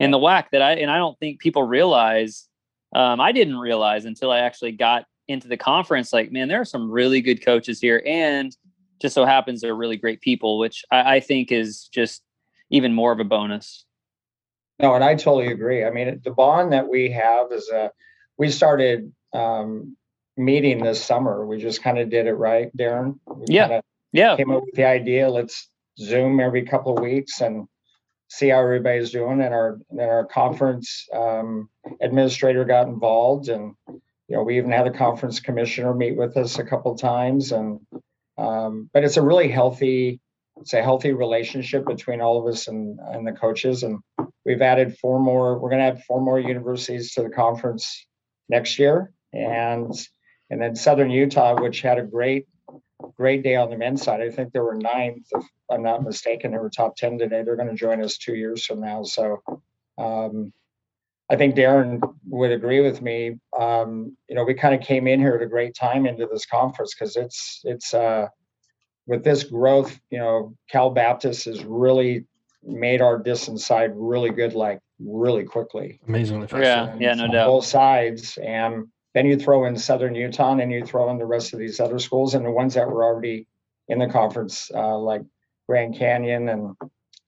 in 0.00 0.10
the 0.10 0.18
WAC 0.18 0.46
that 0.52 0.62
I, 0.62 0.72
and 0.72 0.90
I 0.90 0.96
don't 0.96 1.18
think 1.18 1.40
people 1.40 1.62
realize, 1.62 2.48
um, 2.94 3.20
I 3.20 3.32
didn't 3.32 3.58
realize 3.58 4.04
until 4.04 4.30
I 4.30 4.40
actually 4.40 4.72
got 4.72 5.04
into 5.26 5.46
the 5.46 5.58
conference, 5.58 6.12
like, 6.12 6.32
man, 6.32 6.48
there 6.48 6.60
are 6.60 6.64
some 6.64 6.90
really 6.90 7.20
good 7.20 7.44
coaches 7.44 7.80
here. 7.80 8.02
And 8.06 8.56
just 9.00 9.14
so 9.14 9.26
happens 9.26 9.60
they're 9.60 9.74
really 9.74 9.96
great 9.96 10.20
people, 10.22 10.58
which 10.58 10.84
I, 10.90 11.16
I 11.16 11.20
think 11.20 11.52
is 11.52 11.88
just 11.92 12.22
even 12.70 12.94
more 12.94 13.12
of 13.12 13.20
a 13.20 13.24
bonus. 13.24 13.84
No, 14.80 14.94
and 14.94 15.04
I 15.04 15.16
totally 15.16 15.48
agree. 15.48 15.84
I 15.84 15.90
mean, 15.90 16.20
the 16.24 16.30
bond 16.30 16.72
that 16.72 16.88
we 16.88 17.10
have 17.10 17.52
is 17.52 17.68
a, 17.68 17.90
we 18.38 18.50
started 18.50 19.12
um, 19.34 19.96
meeting 20.36 20.82
this 20.82 21.04
summer. 21.04 21.46
We 21.46 21.58
just 21.58 21.82
kind 21.82 21.98
of 21.98 22.08
did 22.08 22.26
it 22.26 22.34
right, 22.34 22.74
Darren. 22.76 23.18
We 23.26 23.46
yeah. 23.48 23.80
Yeah. 24.12 24.36
Came 24.36 24.50
up 24.50 24.62
with 24.64 24.74
the 24.74 24.86
idea. 24.86 25.28
Let's 25.28 25.68
Zoom 25.98 26.40
every 26.40 26.64
couple 26.64 26.96
of 26.96 27.02
weeks 27.02 27.40
and 27.40 27.66
see 28.28 28.48
how 28.48 28.60
everybody's 28.60 29.10
doing. 29.10 29.42
And 29.42 29.52
our 29.52 29.78
then 29.90 30.08
our 30.08 30.24
conference 30.26 31.06
um, 31.14 31.68
administrator 32.00 32.64
got 32.64 32.88
involved, 32.88 33.48
and 33.48 33.74
you 33.86 34.36
know 34.36 34.42
we 34.42 34.56
even 34.56 34.70
had 34.70 34.86
a 34.86 34.92
conference 34.92 35.40
commissioner 35.40 35.92
meet 35.92 36.16
with 36.16 36.36
us 36.36 36.58
a 36.58 36.64
couple 36.64 36.94
times, 36.94 37.52
and 37.52 37.80
um, 38.38 38.88
but 38.94 39.04
it's 39.04 39.16
a 39.16 39.22
really 39.22 39.48
healthy, 39.48 40.20
it's 40.56 40.72
a 40.72 40.82
healthy 40.82 41.12
relationship 41.12 41.84
between 41.84 42.20
all 42.20 42.40
of 42.40 42.52
us 42.52 42.68
and, 42.68 42.98
and 43.00 43.26
the 43.26 43.32
coaches. 43.32 43.82
And 43.82 43.98
we've 44.44 44.62
added 44.62 44.96
four 44.98 45.18
more, 45.18 45.58
we're 45.58 45.70
going 45.70 45.80
to 45.80 45.86
add 45.86 46.04
four 46.04 46.20
more 46.20 46.38
universities 46.38 47.12
to 47.14 47.24
the 47.24 47.30
conference 47.30 48.06
next 48.48 48.78
year. 48.78 49.12
And, 49.32 49.92
and 50.50 50.60
then 50.60 50.74
Southern 50.74 51.10
Utah, 51.10 51.60
which 51.60 51.80
had 51.82 51.98
a 51.98 52.02
great, 52.02 52.46
great 53.16 53.42
day 53.42 53.56
on 53.56 53.70
the 53.70 53.76
men's 53.76 54.02
side. 54.02 54.20
I 54.20 54.30
think 54.30 54.52
there 54.52 54.64
were 54.64 54.74
ninth, 54.74 55.26
if 55.30 55.44
I'm 55.70 55.82
not 55.82 56.02
mistaken. 56.02 56.52
They 56.52 56.58
were 56.58 56.70
top 56.70 56.96
10 56.96 57.18
today. 57.18 57.42
They're 57.42 57.56
going 57.56 57.68
to 57.68 57.74
join 57.74 58.02
us 58.02 58.16
two 58.16 58.34
years 58.34 58.64
from 58.64 58.80
now. 58.80 59.02
So, 59.04 59.42
um, 59.98 60.52
I 61.30 61.36
think 61.36 61.56
Darren 61.56 62.00
would 62.28 62.52
agree 62.52 62.80
with 62.80 63.02
me. 63.02 63.38
Um, 63.58 64.16
you 64.28 64.34
know, 64.34 64.44
we 64.44 64.54
kind 64.54 64.74
of 64.74 64.80
came 64.80 65.06
in 65.06 65.20
here 65.20 65.36
at 65.36 65.42
a 65.42 65.46
great 65.46 65.74
time 65.74 66.06
into 66.06 66.26
this 66.26 66.46
conference 66.46 66.94
because 66.94 67.16
it's 67.16 67.60
it's 67.64 67.92
uh, 67.92 68.28
with 69.06 69.24
this 69.24 69.44
growth. 69.44 69.98
You 70.10 70.18
know, 70.18 70.56
Cal 70.70 70.90
Baptist 70.90 71.46
is 71.46 71.64
really 71.64 72.24
made 72.64 73.00
our 73.00 73.18
distance 73.18 73.64
side 73.64 73.92
really 73.94 74.30
good, 74.30 74.54
like 74.54 74.80
really 74.98 75.44
quickly. 75.44 76.00
Amazingly 76.08 76.46
fast. 76.46 76.62
Yeah, 76.62 76.96
yeah, 76.98 77.14
no 77.14 77.30
doubt. 77.30 77.46
Both 77.46 77.64
sides, 77.66 78.38
and 78.38 78.88
then 79.14 79.26
you 79.26 79.38
throw 79.38 79.64
in 79.66 79.76
Southern 79.76 80.14
Utah, 80.14 80.56
and 80.56 80.72
you 80.72 80.84
throw 80.84 81.10
in 81.10 81.18
the 81.18 81.26
rest 81.26 81.52
of 81.52 81.58
these 81.58 81.80
other 81.80 81.98
schools, 81.98 82.34
and 82.34 82.44
the 82.44 82.50
ones 82.50 82.74
that 82.74 82.88
were 82.88 83.04
already 83.04 83.46
in 83.88 83.98
the 83.98 84.08
conference, 84.08 84.70
uh, 84.74 84.98
like 84.98 85.22
Grand 85.68 85.96
Canyon 85.96 86.48
and 86.48 86.76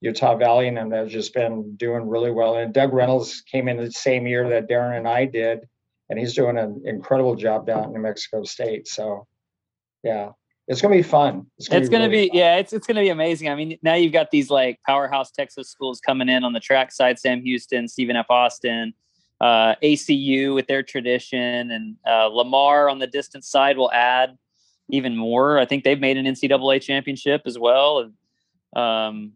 Utah 0.01 0.37
Valley, 0.37 0.69
and 0.69 0.93
they've 0.93 1.09
just 1.09 1.35
been 1.35 1.77
doing 1.77 2.09
really 2.09 2.31
well. 2.31 2.57
And 2.57 2.73
Doug 2.73 2.93
Reynolds 2.93 3.43
came 3.43 3.69
in 3.69 3.77
the 3.77 3.91
same 3.93 4.27
year 4.27 4.49
that 4.49 4.69
Darren 4.69 4.97
and 4.97 5.09
I 5.09 5.27
did, 5.27 5.61
and 6.09 6.19
he's 6.19 6.35
doing 6.35 6.59
an 6.59 6.83
incredible 6.85 7.37
job 7.37 7.67
down 7.67 7.85
in 7.85 7.93
New 7.93 8.01
Mexico 8.01 8.45
State. 8.45 8.89
So, 8.89 9.27
yeah, 10.03 10.31
it's 10.71 10.81
gonna 10.81 10.95
be 10.95 11.03
fun. 11.03 11.47
It's 11.59 11.67
gonna, 11.67 11.81
it's 11.81 11.89
be, 11.89 11.93
gonna 11.93 12.09
really 12.09 12.31
be 12.31 12.39
yeah, 12.39 12.57
it's 12.57 12.73
it's 12.73 12.87
gonna 12.87 13.01
be 13.01 13.09
amazing. 13.09 13.49
I 13.49 13.57
mean, 13.57 13.77
now 13.83 13.95
you've 13.95 14.13
got 14.13 14.31
these 14.31 14.51
like 14.51 14.79
powerhouse 14.87 15.33
Texas 15.33 15.69
schools 15.69 15.99
coming 16.01 16.29
in 16.29 16.45
on 16.45 16.53
the 16.53 16.61
track 16.61 16.93
side: 16.93 17.19
Sam 17.19 17.43
Houston, 17.43 17.89
Stephen 17.89 18.15
F. 18.15 18.27
Austin, 18.31 18.95
uh, 19.41 19.75
ACU 19.83 20.55
with 20.55 20.69
their 20.69 20.85
tradition, 20.85 21.73
and 21.73 21.97
uh, 22.09 22.27
Lamar 22.27 22.89
on 22.89 23.01
the 23.01 23.09
distance 23.09 23.49
side 23.49 23.77
will 23.77 23.91
add 23.91 24.39
even 24.91 25.17
more. 25.17 25.59
I 25.59 25.65
think 25.65 25.83
they've 25.83 25.99
made 25.99 26.17
an 26.17 26.27
NCAA 26.27 26.81
championship 26.81 27.43
as 27.47 27.59
well. 27.59 27.99
And 27.99 28.81
um, 28.81 29.33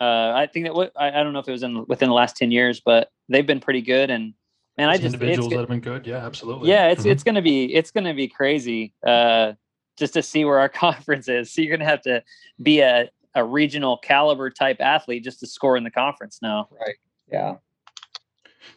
uh, 0.00 0.34
I 0.36 0.46
think 0.46 0.66
that 0.66 0.74
what 0.74 0.92
I, 0.96 1.08
I, 1.08 1.24
don't 1.24 1.32
know 1.32 1.40
if 1.40 1.48
it 1.48 1.52
was 1.52 1.64
in 1.64 1.84
within 1.86 2.08
the 2.08 2.14
last 2.14 2.36
ten 2.36 2.52
years, 2.52 2.78
but 2.78 3.10
they've 3.28 3.46
been 3.46 3.60
pretty 3.60 3.82
good. 3.82 4.08
And 4.08 4.34
man, 4.78 4.88
I 4.88 4.98
just 4.98 5.14
individuals 5.14 5.50
that 5.50 5.58
have 5.58 5.68
been 5.68 5.80
good. 5.80 6.06
Yeah, 6.06 6.24
absolutely. 6.24 6.70
Yeah, 6.70 6.90
it's 6.90 7.00
mm-hmm. 7.00 7.10
it's 7.10 7.24
gonna 7.24 7.42
be 7.42 7.74
it's 7.74 7.90
gonna 7.90 8.14
be 8.14 8.28
crazy. 8.28 8.94
Uh, 9.04 9.54
just 9.96 10.14
to 10.14 10.22
see 10.22 10.44
where 10.44 10.58
our 10.58 10.68
conference 10.86 11.28
is. 11.28 11.52
So 11.52 11.62
you're 11.62 11.76
gonna 11.76 11.88
have 11.88 12.02
to 12.02 12.22
be 12.62 12.80
a 12.80 13.10
a 13.34 13.44
regional 13.44 13.98
caliber 13.98 14.48
type 14.50 14.78
athlete 14.80 15.22
just 15.22 15.40
to 15.40 15.46
score 15.46 15.76
in 15.76 15.84
the 15.84 15.90
conference 15.90 16.40
now. 16.40 16.68
Right. 16.70 16.96
Yeah. 17.30 17.56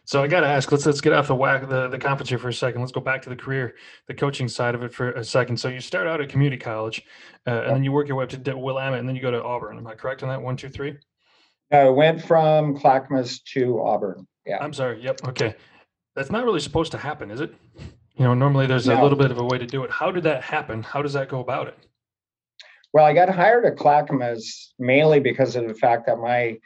So 0.04 0.22
I 0.22 0.28
got 0.28 0.40
to 0.40 0.46
ask. 0.46 0.70
Let's 0.70 0.86
let's 0.86 1.00
get 1.00 1.12
off 1.12 1.28
the 1.28 1.34
WAC 1.34 1.68
the, 1.68 1.88
the 1.88 1.98
conference 1.98 2.28
here 2.28 2.38
for 2.38 2.48
a 2.48 2.52
second. 2.52 2.80
Let's 2.80 2.92
go 2.92 3.00
back 3.00 3.22
to 3.22 3.30
the 3.30 3.36
career, 3.36 3.74
the 4.06 4.14
coaching 4.14 4.48
side 4.48 4.74
of 4.74 4.82
it 4.82 4.92
for 4.92 5.12
a 5.12 5.24
second. 5.24 5.56
So 5.56 5.68
you 5.68 5.80
start 5.80 6.06
out 6.06 6.20
at 6.20 6.28
community 6.28 6.60
college, 6.60 7.04
uh, 7.46 7.62
and 7.62 7.76
then 7.76 7.84
you 7.84 7.90
work 7.90 8.06
your 8.06 8.16
way 8.16 8.24
up 8.24 8.30
to 8.30 8.56
Willamette, 8.56 9.00
and 9.00 9.08
then 9.08 9.16
you 9.16 9.22
go 9.22 9.30
to 9.30 9.42
Auburn. 9.42 9.78
Am 9.78 9.86
I 9.86 9.94
correct 9.94 10.22
on 10.22 10.28
that? 10.28 10.40
One, 10.40 10.56
two, 10.56 10.68
three. 10.68 10.96
I 11.72 11.88
went 11.88 12.22
from 12.22 12.76
Clackamas 12.76 13.40
to 13.52 13.80
Auburn. 13.80 14.26
Yeah. 14.44 14.58
I'm 14.60 14.72
sorry. 14.72 15.02
Yep. 15.02 15.28
Okay. 15.28 15.54
That's 16.16 16.30
not 16.30 16.44
really 16.44 16.60
supposed 16.60 16.92
to 16.92 16.98
happen, 16.98 17.30
is 17.30 17.40
it? 17.40 17.54
You 18.20 18.26
know, 18.26 18.34
normally 18.34 18.66
there's 18.66 18.86
no. 18.86 19.00
a 19.00 19.02
little 19.02 19.16
bit 19.16 19.30
of 19.30 19.38
a 19.38 19.44
way 19.44 19.56
to 19.56 19.64
do 19.64 19.82
it. 19.82 19.90
How 19.90 20.10
did 20.10 20.24
that 20.24 20.42
happen? 20.42 20.82
How 20.82 21.00
does 21.00 21.14
that 21.14 21.30
go 21.30 21.40
about 21.40 21.68
it? 21.68 21.78
Well, 22.92 23.06
I 23.06 23.14
got 23.14 23.30
hired 23.30 23.64
at 23.64 23.78
Clackamas 23.78 24.74
mainly 24.78 25.20
because 25.20 25.56
of 25.56 25.66
the 25.66 25.72
fact 25.72 26.04
that 26.04 26.18
my 26.18 26.58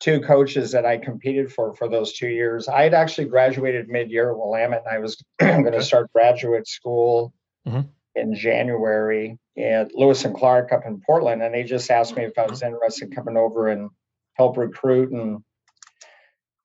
two 0.00 0.22
coaches 0.22 0.72
that 0.72 0.86
I 0.86 0.96
competed 0.96 1.52
for 1.52 1.74
for 1.74 1.86
those 1.86 2.14
two 2.14 2.28
years, 2.28 2.66
I 2.66 2.84
had 2.84 2.94
actually 2.94 3.26
graduated 3.26 3.90
mid-year 3.90 4.30
at 4.30 4.38
Willamette, 4.38 4.84
and 4.86 4.96
I 4.96 4.98
was 4.98 5.22
going 5.38 5.70
to 5.70 5.82
start 5.82 6.10
graduate 6.14 6.66
school 6.66 7.34
mm-hmm. 7.68 7.82
in 8.14 8.34
January 8.34 9.38
at 9.58 9.94
Lewis 9.94 10.24
and 10.24 10.34
Clark 10.34 10.72
up 10.72 10.86
in 10.86 11.02
Portland, 11.04 11.42
and 11.42 11.54
they 11.54 11.64
just 11.64 11.90
asked 11.90 12.16
me 12.16 12.24
if 12.24 12.38
I 12.38 12.46
was 12.46 12.62
interested 12.62 13.08
in 13.08 13.14
coming 13.14 13.36
over 13.36 13.68
and 13.68 13.90
help 14.38 14.56
recruit 14.56 15.12
and 15.12 15.44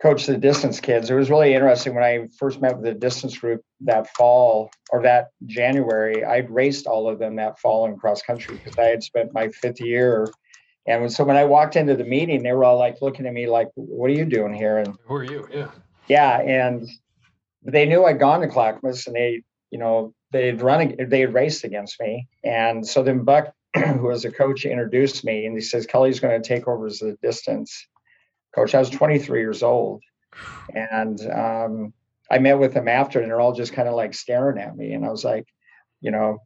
coach 0.01 0.25
the 0.25 0.37
distance 0.37 0.79
kids. 0.79 1.09
It 1.09 1.15
was 1.15 1.29
really 1.29 1.53
interesting 1.53 1.93
when 1.93 2.03
I 2.03 2.27
first 2.39 2.59
met 2.59 2.75
with 2.75 2.85
the 2.85 2.93
distance 2.93 3.37
group 3.37 3.63
that 3.81 4.07
fall 4.15 4.71
or 4.91 5.03
that 5.03 5.29
January. 5.45 6.25
I'd 6.25 6.49
raced 6.49 6.87
all 6.87 7.07
of 7.07 7.19
them 7.19 7.35
that 7.35 7.59
fall 7.59 7.85
in 7.85 7.97
cross 7.97 8.21
country 8.21 8.55
because 8.55 8.77
I 8.79 8.85
had 8.85 9.03
spent 9.03 9.33
my 9.33 9.49
fifth 9.49 9.79
year. 9.79 10.27
And 10.87 11.11
so 11.11 11.23
when 11.23 11.37
I 11.37 11.45
walked 11.45 11.75
into 11.75 11.95
the 11.95 12.03
meeting, 12.03 12.41
they 12.41 12.51
were 12.53 12.63
all 12.63 12.79
like 12.79 12.97
looking 13.01 13.27
at 13.27 13.33
me 13.33 13.47
like, 13.47 13.69
"What 13.75 14.09
are 14.09 14.13
you 14.13 14.25
doing 14.25 14.53
here?" 14.53 14.79
And 14.79 14.97
who 15.05 15.13
are 15.13 15.23
you? 15.23 15.47
Yeah, 15.53 15.69
yeah. 16.07 16.41
And 16.41 16.89
they 17.61 17.85
knew 17.85 18.03
I'd 18.03 18.19
gone 18.19 18.41
to 18.41 18.47
Clackamas, 18.47 19.05
and 19.05 19.15
they, 19.15 19.43
you 19.69 19.77
know, 19.77 20.15
they'd 20.31 20.59
run, 20.59 20.95
they 20.97 21.19
had 21.19 21.35
raced 21.35 21.63
against 21.63 21.99
me. 21.99 22.27
And 22.43 22.87
so 22.87 23.03
then 23.03 23.23
Buck, 23.23 23.53
who 23.75 24.07
was 24.07 24.25
a 24.25 24.31
coach, 24.31 24.65
introduced 24.65 25.23
me, 25.23 25.45
and 25.45 25.55
he 25.55 25.61
says 25.61 25.85
Kelly's 25.85 26.19
going 26.19 26.41
to 26.41 26.47
take 26.47 26.67
over 26.67 26.87
as 26.87 26.97
the 26.97 27.15
distance 27.21 27.87
coach. 28.53 28.75
I 28.75 28.79
was 28.79 28.89
23 28.89 29.39
years 29.39 29.63
old, 29.63 30.01
and 30.73 31.19
um, 31.29 31.93
I 32.29 32.39
met 32.39 32.59
with 32.59 32.73
them 32.73 32.87
after, 32.87 33.19
and 33.19 33.29
they're 33.29 33.41
all 33.41 33.53
just 33.53 33.73
kind 33.73 33.87
of 33.87 33.95
like 33.95 34.13
staring 34.13 34.59
at 34.59 34.75
me, 34.75 34.93
and 34.93 35.05
I 35.05 35.09
was 35.09 35.23
like, 35.23 35.47
you 35.99 36.11
know, 36.11 36.39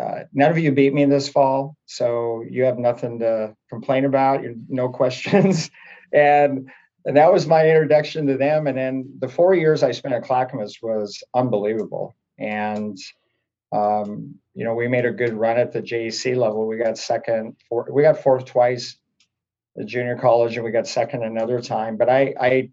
uh, 0.00 0.24
none 0.32 0.50
of 0.50 0.58
you 0.58 0.72
beat 0.72 0.94
me 0.94 1.04
this 1.04 1.28
fall, 1.28 1.76
so 1.86 2.44
you 2.48 2.64
have 2.64 2.78
nothing 2.78 3.20
to 3.20 3.54
complain 3.70 4.04
about. 4.04 4.42
You're, 4.42 4.54
no 4.68 4.88
questions, 5.00 5.70
and 6.12 6.70
and 7.06 7.16
that 7.16 7.32
was 7.32 7.46
my 7.46 7.68
introduction 7.68 8.26
to 8.28 8.36
them. 8.36 8.66
And 8.66 8.78
then 8.78 9.12
the 9.18 9.28
four 9.28 9.54
years 9.54 9.82
I 9.82 9.90
spent 9.92 10.14
at 10.14 10.24
Clackamas 10.24 10.78
was 10.82 11.22
unbelievable, 11.34 12.14
and 12.38 12.98
um, 13.72 14.36
you 14.54 14.64
know, 14.64 14.74
we 14.74 14.88
made 14.88 15.04
a 15.04 15.10
good 15.10 15.32
run 15.34 15.58
at 15.58 15.72
the 15.72 15.82
JEC 15.82 16.36
level. 16.36 16.66
We 16.66 16.76
got 16.76 16.96
second, 16.96 17.56
four, 17.68 17.88
we 17.90 18.02
got 18.02 18.22
fourth 18.22 18.44
twice 18.44 18.96
the 19.76 19.84
junior 19.84 20.16
college 20.16 20.56
and 20.56 20.64
we 20.64 20.70
got 20.70 20.86
second 20.86 21.22
another 21.22 21.60
time. 21.60 21.96
But 21.96 22.08
I, 22.08 22.34
I 22.40 22.70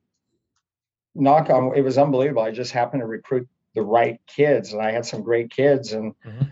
knock 1.15 1.49
on 1.49 1.75
it 1.75 1.81
was 1.81 1.97
unbelievable. 1.97 2.43
I 2.43 2.51
just 2.51 2.71
happened 2.71 3.01
to 3.01 3.07
recruit 3.07 3.47
the 3.75 3.81
right 3.81 4.19
kids 4.27 4.73
and 4.73 4.81
I 4.81 4.91
had 4.91 5.05
some 5.05 5.23
great 5.23 5.49
kids. 5.49 5.93
And 5.93 6.13
mm-hmm. 6.25 6.45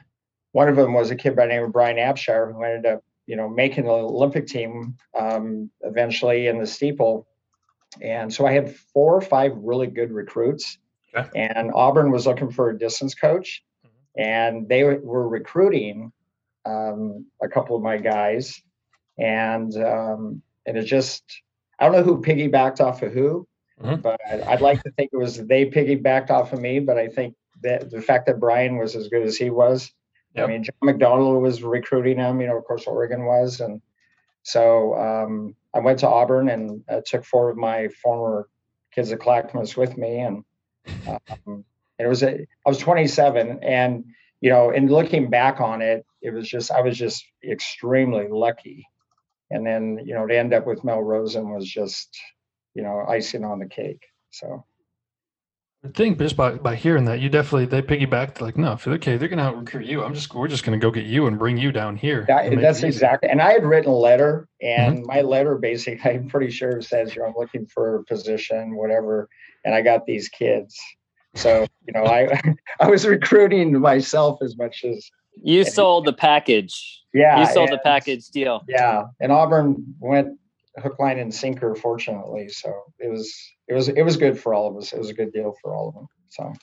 one 0.52 0.70
of 0.70 0.76
them 0.76 0.94
was 0.94 1.12
a 1.12 1.16
kid 1.16 1.36
by 1.36 1.44
the 1.46 1.54
name 1.54 1.64
of 1.64 1.72
Brian 1.72 1.98
Abshire 1.98 2.54
who 2.54 2.64
ended 2.64 2.92
up, 2.92 3.04
you 3.28 3.36
know, 3.36 3.50
making 3.50 3.86
the 3.86 3.92
Olympic 3.92 4.48
team 4.48 4.96
um, 5.18 5.70
eventually 5.82 6.48
in 6.48 6.60
the 6.60 6.68
steeple. 6.68 7.28
And 8.02 8.34
so 8.34 8.46
I 8.46 8.54
had 8.54 8.76
four 8.76 9.16
or 9.16 9.22
five 9.22 9.52
really 9.56 9.88
good 9.88 10.12
recruits. 10.12 10.78
Okay. 11.16 11.50
And 11.52 11.72
Auburn 11.74 12.12
was 12.12 12.28
looking 12.28 12.52
for 12.52 12.70
a 12.70 12.78
distance 12.78 13.16
coach. 13.16 13.64
Mm-hmm. 13.86 14.22
And 14.22 14.70
they 14.70 14.84
were 14.84 15.28
recruiting 15.28 16.12
um, 16.66 17.26
a 17.42 17.48
couple 17.48 17.76
of 17.76 17.82
my 17.82 17.98
guys 17.98 18.62
and 19.20 19.76
um, 19.78 20.42
and 20.66 20.78
it 20.78 20.84
just 20.84 21.24
I 21.80 21.86
don't 21.86 21.94
know 21.94 22.04
who 22.04 22.22
piggybacked 22.22 22.80
off 22.80 23.02
of 23.04 23.12
who, 23.12 23.48
mm-hmm. 23.82 24.02
but 24.02 24.20
I'd 24.48 24.62
like 24.62 24.82
to 24.84 24.92
think 24.92 25.12
it 25.14 25.18
was 25.18 25.46
they 25.46 25.66
piggybacked 25.66 26.30
off 26.30 26.54
of 26.54 26.60
me. 26.60 26.80
But 26.80 26.98
I 26.98 27.08
think 27.08 27.36
that 27.62 27.90
the 27.90 28.02
fact 28.02 28.26
that 28.28 28.40
Brian 28.40 28.78
was 28.78 28.96
as 28.96 29.10
good 29.10 29.24
as 29.24 29.38
he 29.38 29.50
was, 29.50 29.92
yep. 30.36 30.48
I 30.48 30.52
mean, 30.52 30.64
John 30.64 30.74
McDonnell 30.84 31.42
was 31.42 31.64
recruiting 31.64 32.18
him. 32.18 32.42
You 32.42 32.48
know, 32.48 32.58
of 32.58 32.66
course, 32.66 32.86
Oregon 32.88 33.26
was, 33.26 33.60
and 33.60 33.82
so 34.44 34.96
um, 34.96 35.56
I 35.74 35.80
went 35.80 36.00
to 36.00 36.08
Auburn 36.08 36.50
and 36.50 36.84
uh, 36.90 37.02
took 37.06 37.26
four 37.26 37.50
of 37.50 37.58
my 37.58 37.90
former 38.02 38.48
kids 38.94 39.12
at 39.12 39.20
Clackamas 39.20 39.76
with 39.76 39.98
me, 39.98 40.20
and 40.20 40.44
um, 41.48 41.66
it 41.98 42.08
was 42.08 42.24
a, 42.24 42.40
I 42.66 42.70
was 42.70 42.78
27, 42.78 43.60
and 43.62 44.06
you 44.42 44.50
know, 44.50 44.72
in 44.72 44.88
looking 44.88 45.30
back 45.30 45.60
on 45.60 45.82
it, 45.82 46.06
it 46.22 46.34
was 46.34 46.48
just 46.48 46.72
I 46.72 46.82
was 46.82 46.98
just 46.98 47.26
extremely 47.44 48.28
lucky 48.30 48.88
and 49.52 49.66
then 49.66 50.00
you 50.06 50.14
know 50.14 50.28
to 50.28 50.38
end 50.38 50.54
up 50.54 50.66
with 50.66 50.84
Mel 50.84 51.02
Rosen 51.02 51.54
was 51.54 51.68
just 51.68 52.18
you 52.74 52.84
know 52.84 53.06
icing 53.08 53.44
on 53.44 53.60
the 53.60 53.68
cake. 53.68 54.04
So. 54.32 54.66
I 55.82 55.88
think 55.88 56.20
just 56.20 56.36
by, 56.36 56.56
by 56.56 56.76
hearing 56.76 57.06
that, 57.06 57.22
you 57.22 57.30
definitely 57.30 57.66
they 57.66 57.82
piggybacked 57.82 58.42
like, 58.42 58.58
no, 58.58 58.78
okay, 58.86 59.16
they're 59.16 59.30
gonna 59.30 59.44
out 59.44 59.58
recruit 59.58 59.86
you. 59.86 60.04
I'm 60.04 60.14
just 60.14 60.36
we're 60.36 60.50
just 60.50 60.66
gonna 60.66 60.78
go 60.78 60.92
get 60.92 61.06
you 61.06 61.28
and 61.28 61.40
bring 61.40 61.56
you 61.56 61.72
down 61.72 61.96
here. 61.96 62.26
That, 62.28 62.60
that's 62.60 62.84
exactly. 62.84 63.30
And 63.30 63.42
I 63.42 63.54
had 63.54 63.64
written 63.64 63.90
a 63.90 63.96
letter, 63.96 64.50
and 64.62 64.98
mm-hmm. 64.98 65.08
my 65.08 65.22
letter 65.22 65.58
basically, 65.58 66.12
I'm 66.12 66.28
pretty 66.28 66.52
sure 66.52 66.72
it 66.72 66.84
says, 66.84 67.16
you 67.16 67.22
know, 67.22 67.30
I'm 67.30 67.34
looking 67.38 67.66
for 67.66 67.96
a 67.96 68.04
position, 68.04 68.76
whatever, 68.76 69.30
and 69.64 69.74
I 69.74 69.82
got 69.82 70.06
these 70.06 70.28
kids. 70.28 70.78
So 71.36 71.66
you 71.88 71.94
know, 71.94 72.06
I 72.06 72.42
I 72.82 72.90
was 72.90 73.06
recruiting 73.08 73.80
myself 73.80 74.40
as 74.42 74.58
much 74.58 74.84
as 74.84 75.10
you 75.42 75.64
sold 75.64 76.06
the 76.06 76.14
package. 76.14 77.04
Yeah. 77.14 77.40
You 77.40 77.54
sold 77.54 77.72
the 77.72 77.80
package 77.80 78.28
deal. 78.30 78.64
Yeah. 78.68 79.06
And 79.20 79.32
Auburn 79.32 79.96
went 80.00 80.38
hook, 80.78 81.00
line, 81.00 81.20
and 81.20 81.34
sinker, 81.34 81.76
fortunately. 81.76 82.50
So 82.50 82.74
it 83.00 83.10
was 83.10 83.34
it 83.68 83.74
was 83.74 83.90
it 83.90 84.04
was 84.04 84.18
good 84.18 84.40
for 84.40 84.54
all 84.54 84.68
of 84.68 84.78
us. 84.78 84.94
It 84.94 85.00
was 85.00 85.10
a 85.10 85.14
good 85.14 85.34
deal 85.34 85.56
for 85.62 85.76
all 85.76 85.90
of 85.90 85.96
them. 85.96 86.08
So 86.30 86.54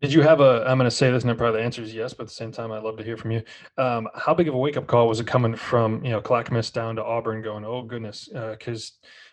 did 0.00 0.12
you 0.12 0.22
have 0.22 0.40
a 0.40 0.64
i'm 0.66 0.78
going 0.78 0.88
to 0.88 0.90
say 0.90 1.10
this 1.10 1.24
and 1.24 1.36
probably 1.36 1.60
the 1.60 1.64
answer 1.64 1.82
is 1.82 1.94
yes 1.94 2.12
but 2.12 2.24
at 2.24 2.28
the 2.28 2.34
same 2.34 2.50
time 2.50 2.72
i'd 2.72 2.82
love 2.82 2.96
to 2.96 3.04
hear 3.04 3.16
from 3.16 3.30
you 3.30 3.42
um, 3.78 4.08
how 4.14 4.34
big 4.34 4.48
of 4.48 4.54
a 4.54 4.58
wake-up 4.58 4.86
call 4.86 5.08
was 5.08 5.20
it 5.20 5.26
coming 5.26 5.54
from 5.54 6.04
you 6.04 6.10
know 6.10 6.20
clackamas 6.20 6.70
down 6.70 6.96
to 6.96 7.04
auburn 7.04 7.42
going 7.42 7.64
oh 7.64 7.82
goodness 7.82 8.28
because 8.32 8.92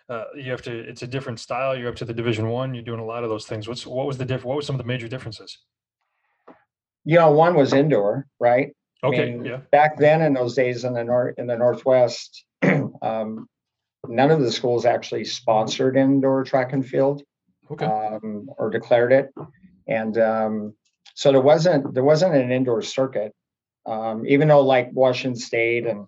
uh, 0.10 0.14
uh, 0.14 0.24
you 0.36 0.52
have 0.52 0.62
to 0.62 0.72
it's 0.72 1.02
a 1.02 1.08
different 1.08 1.40
style 1.40 1.76
you're 1.76 1.90
up 1.90 1.96
to 1.96 2.06
the 2.06 2.14
division 2.14 2.50
one 2.50 2.74
you're 2.74 2.84
doing 2.84 3.00
a 3.00 3.06
lot 3.06 3.24
of 3.24 3.30
those 3.30 3.46
things 3.46 3.68
what's 3.68 3.86
what 3.86 4.08
was 4.08 4.18
the 4.18 4.26
diff 4.26 4.44
what 4.44 4.56
was 4.56 4.66
some 4.66 4.76
of 4.76 4.82
the 4.82 4.88
major 4.88 5.08
differences 5.08 5.60
you 7.04 7.16
know 7.16 7.32
one 7.32 7.56
was 7.56 7.74
indoor 7.74 8.28
right 8.40 8.76
Okay. 9.04 9.24
I 9.24 9.32
mean, 9.32 9.46
yeah. 9.46 9.58
Back 9.72 9.98
then, 9.98 10.22
in 10.22 10.34
those 10.34 10.56
days 10.56 10.84
in 10.84 10.94
the 10.94 11.04
north 11.04 11.36
in 11.38 11.48
the 11.48 11.58
northwest, 11.58 12.46
um, 13.02 13.48
none 14.08 14.32
of 14.32 14.42
the 14.42 14.52
schools 14.52 14.86
actually 14.86 15.26
sponsored 15.26 15.98
indoor 15.98 16.44
track 16.44 16.74
and 16.74 16.86
field, 16.86 17.22
okay. 17.70 17.86
um, 17.86 18.50
or 18.58 18.70
declared 18.70 19.12
it, 19.12 19.30
and 19.88 20.18
um, 20.18 20.74
so 21.14 21.32
there 21.32 21.42
wasn't 21.42 21.94
there 21.94 22.04
wasn't 22.04 22.36
an 22.36 22.52
indoor 22.52 22.82
circuit. 22.82 23.34
Um, 23.86 24.26
even 24.28 24.50
though 24.50 24.62
like 24.62 24.90
Washington 24.92 25.40
State 25.40 25.86
and 25.86 26.08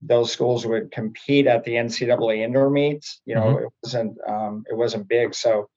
those 0.00 0.32
schools 0.32 0.64
would 0.64 0.90
compete 0.90 1.46
at 1.46 1.62
the 1.64 1.72
NCAA 1.72 2.38
indoor 2.38 2.70
meets, 2.70 3.20
you 3.26 3.34
know, 3.34 3.42
mm-hmm. 3.42 3.64
it 3.64 3.72
wasn't 3.82 4.18
um, 4.26 4.64
it 4.70 4.76
wasn't 4.76 5.08
big. 5.08 5.34
So 5.34 5.68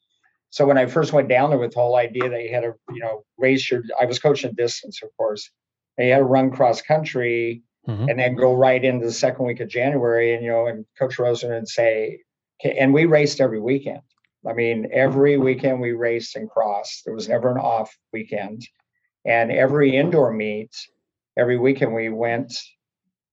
so 0.52 0.66
when 0.66 0.78
I 0.78 0.86
first 0.86 1.12
went 1.12 1.28
down 1.28 1.50
there 1.50 1.60
with 1.60 1.74
the 1.74 1.80
whole 1.80 1.98
idea 1.98 2.30
that 2.30 2.44
you 2.44 2.54
had 2.54 2.62
to, 2.62 2.76
you 2.92 3.02
know, 3.02 3.26
race 3.38 3.70
your 3.70 3.84
I 4.00 4.06
was 4.06 4.20
coaching 4.20 4.54
distance, 4.54 5.02
of 5.02 5.10
course 5.18 5.50
they 5.98 6.10
had 6.10 6.20
to 6.20 6.24
run 6.24 6.52
cross 6.52 6.82
country 6.82 7.64
mm-hmm. 7.88 8.10
and 8.10 8.20
then 8.20 8.36
go 8.36 8.54
right 8.54 8.84
into 8.84 9.06
the 9.06 9.12
second 9.12 9.46
week 9.46 9.60
of 9.60 9.70
January. 9.70 10.34
And, 10.34 10.44
you 10.44 10.52
know, 10.52 10.68
and 10.68 10.86
Coach 10.98 11.20
Rosen 11.20 11.52
would 11.52 11.68
say, 11.68 12.20
and 12.64 12.94
we 12.94 13.06
raced 13.06 13.42
every 13.42 13.60
weekend. 13.60 14.02
I 14.48 14.54
mean, 14.54 14.90
every 14.92 15.38
weekend 15.38 15.82
we 15.82 15.94
raced 15.94 16.36
and 16.36 16.50
crossed. 16.50 17.04
There 17.06 17.14
was 17.14 17.28
never 17.28 17.52
an 17.52 17.58
off 17.58 17.96
weekend. 18.14 18.68
And 19.26 19.52
every 19.52 19.96
indoor 19.96 20.32
meet, 20.32 20.72
every 21.38 21.58
weekend 21.58 21.94
we 21.94 22.10
went 22.10 22.54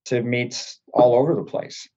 to 0.06 0.22
meets 0.22 0.80
all 0.92 1.14
over 1.14 1.34
the 1.34 1.44
place. 1.44 1.88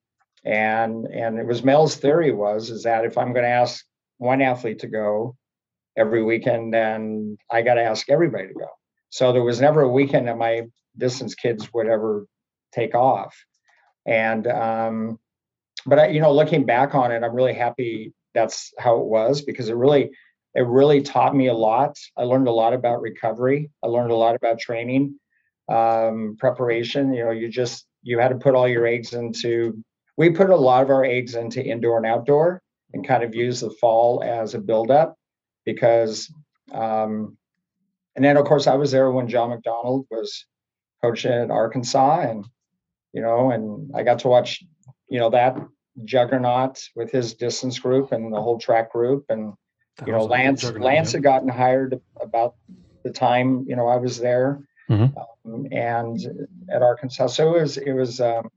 And 0.43 1.07
and 1.07 1.39
it 1.39 1.47
was 1.47 1.63
Mel's 1.63 1.95
theory 1.95 2.31
was 2.31 2.69
is 2.69 2.83
that 2.83 3.05
if 3.05 3.17
I'm 3.17 3.33
going 3.33 3.45
to 3.45 3.49
ask 3.49 3.83
one 4.17 4.41
athlete 4.41 4.79
to 4.79 4.87
go 4.87 5.35
every 5.97 6.23
weekend, 6.23 6.73
then 6.73 7.37
I 7.49 7.61
got 7.61 7.75
to 7.75 7.83
ask 7.83 8.09
everybody 8.09 8.49
to 8.49 8.53
go. 8.53 8.67
So 9.15 9.31
there 9.31 9.43
was 9.43 9.61
never 9.61 9.81
a 9.81 9.87
weekend 9.87 10.27
that 10.27 10.37
my 10.37 10.63
distance 10.97 11.35
kids 11.35 11.73
would 11.73 11.87
ever 11.87 12.25
take 12.73 12.95
off. 12.95 13.33
And 14.05 14.45
um, 14.45 15.19
but 15.85 15.99
I, 15.99 16.07
you 16.07 16.19
know, 16.19 16.33
looking 16.33 16.65
back 16.65 16.93
on 16.95 17.13
it, 17.13 17.23
I'm 17.23 17.33
really 17.33 17.53
happy 17.53 18.13
that's 18.33 18.73
how 18.77 18.99
it 18.99 19.05
was 19.05 19.41
because 19.41 19.69
it 19.69 19.77
really 19.77 20.11
it 20.53 20.67
really 20.67 21.01
taught 21.01 21.33
me 21.33 21.47
a 21.47 21.53
lot. 21.53 21.97
I 22.17 22.23
learned 22.23 22.49
a 22.49 22.51
lot 22.51 22.73
about 22.73 22.99
recovery. 22.99 23.71
I 23.81 23.87
learned 23.87 24.11
a 24.11 24.15
lot 24.15 24.35
about 24.35 24.59
training, 24.59 25.17
um, 25.69 26.35
preparation. 26.37 27.13
You 27.13 27.23
know, 27.23 27.31
you 27.31 27.47
just 27.47 27.85
you 28.03 28.19
had 28.19 28.31
to 28.31 28.35
put 28.35 28.53
all 28.53 28.67
your 28.67 28.85
eggs 28.85 29.13
into. 29.13 29.81
We 30.17 30.31
put 30.31 30.49
a 30.49 30.57
lot 30.57 30.83
of 30.83 30.89
our 30.89 31.05
eggs 31.05 31.35
into 31.35 31.65
indoor 31.65 31.95
and 31.95 32.05
outdoor, 32.05 32.61
and 32.91 33.07
kind 33.07 33.23
of 33.23 33.33
use 33.33 33.61
the 33.61 33.71
fall 33.79 34.21
as 34.25 34.55
a 34.55 34.59
buildup, 34.59 35.15
because. 35.63 36.29
Um, 36.73 37.37
and 38.15 38.23
then 38.23 38.37
of 38.37 38.45
course 38.45 38.67
I 38.67 38.75
was 38.75 38.91
there 38.91 39.11
when 39.11 39.27
John 39.27 39.49
McDonnell 39.49 40.05
was 40.09 40.45
coaching 41.01 41.31
at 41.31 41.51
Arkansas, 41.51 42.19
and 42.21 42.45
you 43.13 43.21
know, 43.21 43.51
and 43.51 43.91
I 43.95 44.03
got 44.03 44.19
to 44.19 44.27
watch, 44.27 44.63
you 45.09 45.19
know, 45.19 45.29
that 45.31 45.57
juggernaut 46.03 46.81
with 46.95 47.11
his 47.11 47.33
distance 47.33 47.79
group 47.79 48.11
and 48.11 48.33
the 48.33 48.41
whole 48.41 48.59
track 48.59 48.91
group, 48.91 49.25
and 49.29 49.53
you 50.05 50.11
know, 50.11 50.25
Lance 50.25 50.63
Lance 50.63 51.13
had 51.13 51.23
gotten 51.23 51.47
hired 51.47 51.99
about 52.21 52.55
the 53.03 53.11
time 53.11 53.65
you 53.67 53.75
know 53.75 53.87
I 53.87 53.97
was 53.97 54.19
there, 54.19 54.67
mm-hmm. 54.89 55.17
um, 55.47 55.67
and 55.71 56.19
at 56.69 56.81
Arkansas. 56.81 57.27
So 57.27 57.55
it 57.55 57.61
was 57.61 57.77
it 57.77 57.93
was 57.93 58.19
um, 58.19 58.49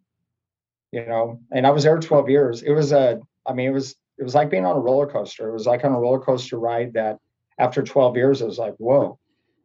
you 0.93 1.07
know, 1.07 1.41
and 1.53 1.67
I 1.67 1.71
was 1.71 1.85
there 1.85 1.99
12 1.99 2.31
years. 2.31 2.63
It 2.63 2.73
was 2.73 2.93
a 2.93 3.21
I 3.47 3.53
mean 3.53 3.69
it 3.69 3.73
was 3.73 3.95
it 4.19 4.25
was 4.25 4.35
like 4.35 4.51
being 4.51 4.67
on 4.67 4.77
a 4.77 4.81
roller 4.81 5.07
coaster. 5.07 5.49
It 5.49 5.53
was 5.53 5.67
like 5.67 5.85
on 5.85 5.93
a 5.93 6.01
roller 6.01 6.19
coaster 6.19 6.59
ride 6.59 6.95
that 6.95 7.19
after 7.59 7.83
12 7.83 8.17
years 8.17 8.41
it 8.41 8.47
was 8.47 8.59
like 8.59 8.75
whoa, 8.79 9.19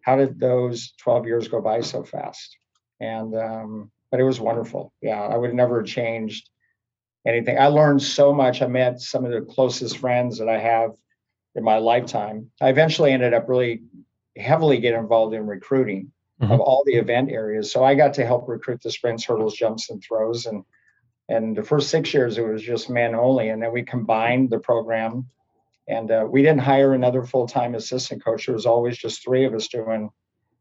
how 0.03 0.17
did 0.17 0.39
those 0.39 0.93
12 1.01 1.25
years 1.25 1.47
go 1.47 1.61
by 1.61 1.81
so 1.81 2.03
fast? 2.03 2.57
And 2.99 3.35
um, 3.35 3.91
but 4.11 4.19
it 4.19 4.23
was 4.23 4.39
wonderful. 4.39 4.93
Yeah, 5.01 5.19
I 5.19 5.35
would 5.35 5.53
never 5.53 5.81
have 5.81 5.87
changed 5.87 6.49
anything. 7.25 7.57
I 7.57 7.67
learned 7.67 8.03
so 8.03 8.33
much. 8.33 8.61
I 8.61 8.67
met 8.67 9.01
some 9.01 9.25
of 9.25 9.31
the 9.31 9.41
closest 9.41 9.97
friends 9.97 10.37
that 10.37 10.49
I 10.49 10.59
have 10.59 10.91
in 11.55 11.63
my 11.63 11.77
lifetime. 11.77 12.51
I 12.61 12.69
eventually 12.69 13.11
ended 13.11 13.33
up 13.33 13.49
really 13.49 13.83
heavily 14.37 14.79
getting 14.79 14.99
involved 14.99 15.33
in 15.33 15.47
recruiting 15.47 16.11
mm-hmm. 16.41 16.51
of 16.51 16.59
all 16.59 16.83
the 16.85 16.95
event 16.95 17.31
areas. 17.31 17.71
So 17.71 17.83
I 17.83 17.95
got 17.95 18.15
to 18.15 18.25
help 18.25 18.47
recruit 18.47 18.81
the 18.81 18.91
sprints, 18.91 19.25
hurdles, 19.25 19.55
jumps, 19.55 19.89
and 19.89 20.03
throws. 20.03 20.45
And 20.45 20.63
and 21.29 21.55
the 21.55 21.63
first 21.63 21.89
six 21.89 22.13
years 22.13 22.37
it 22.37 22.45
was 22.45 22.61
just 22.61 22.89
men 22.89 23.15
only, 23.15 23.49
and 23.49 23.61
then 23.61 23.71
we 23.71 23.83
combined 23.83 24.49
the 24.49 24.59
program. 24.59 25.29
And 25.87 26.11
uh, 26.11 26.25
we 26.29 26.41
didn't 26.41 26.61
hire 26.61 26.93
another 26.93 27.23
full 27.23 27.47
time 27.47 27.75
assistant 27.75 28.23
coach. 28.23 28.45
There 28.45 28.55
was 28.55 28.65
always 28.65 28.97
just 28.97 29.23
three 29.23 29.45
of 29.45 29.53
us 29.53 29.67
doing 29.67 30.09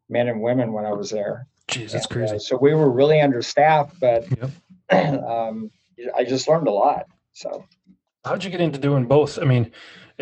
men 0.09 0.29
and 0.29 0.43
women 0.43 0.73
when 0.73 0.85
I 0.85 0.93
was 0.93 1.11
there. 1.11 1.47
Jeez, 1.69 1.93
that's 1.93 2.07
and, 2.07 2.11
crazy. 2.11 2.37
Uh, 2.37 2.39
so 2.39 2.59
we 2.61 2.75
were 2.75 2.91
really 2.91 3.21
understaffed, 3.21 3.99
but 4.01 4.25
yep. 4.31 4.51
um, 5.25 5.71
I 6.17 6.25
just 6.25 6.49
learned 6.49 6.69
a 6.69 6.73
lot. 6.73 7.07
So, 7.35 7.65
how'd 8.25 8.45
you 8.45 8.51
get 8.51 8.61
into 8.61 8.79
doing 8.79 9.07
both? 9.07 9.39
I 9.39 9.45
mean, 9.45 9.71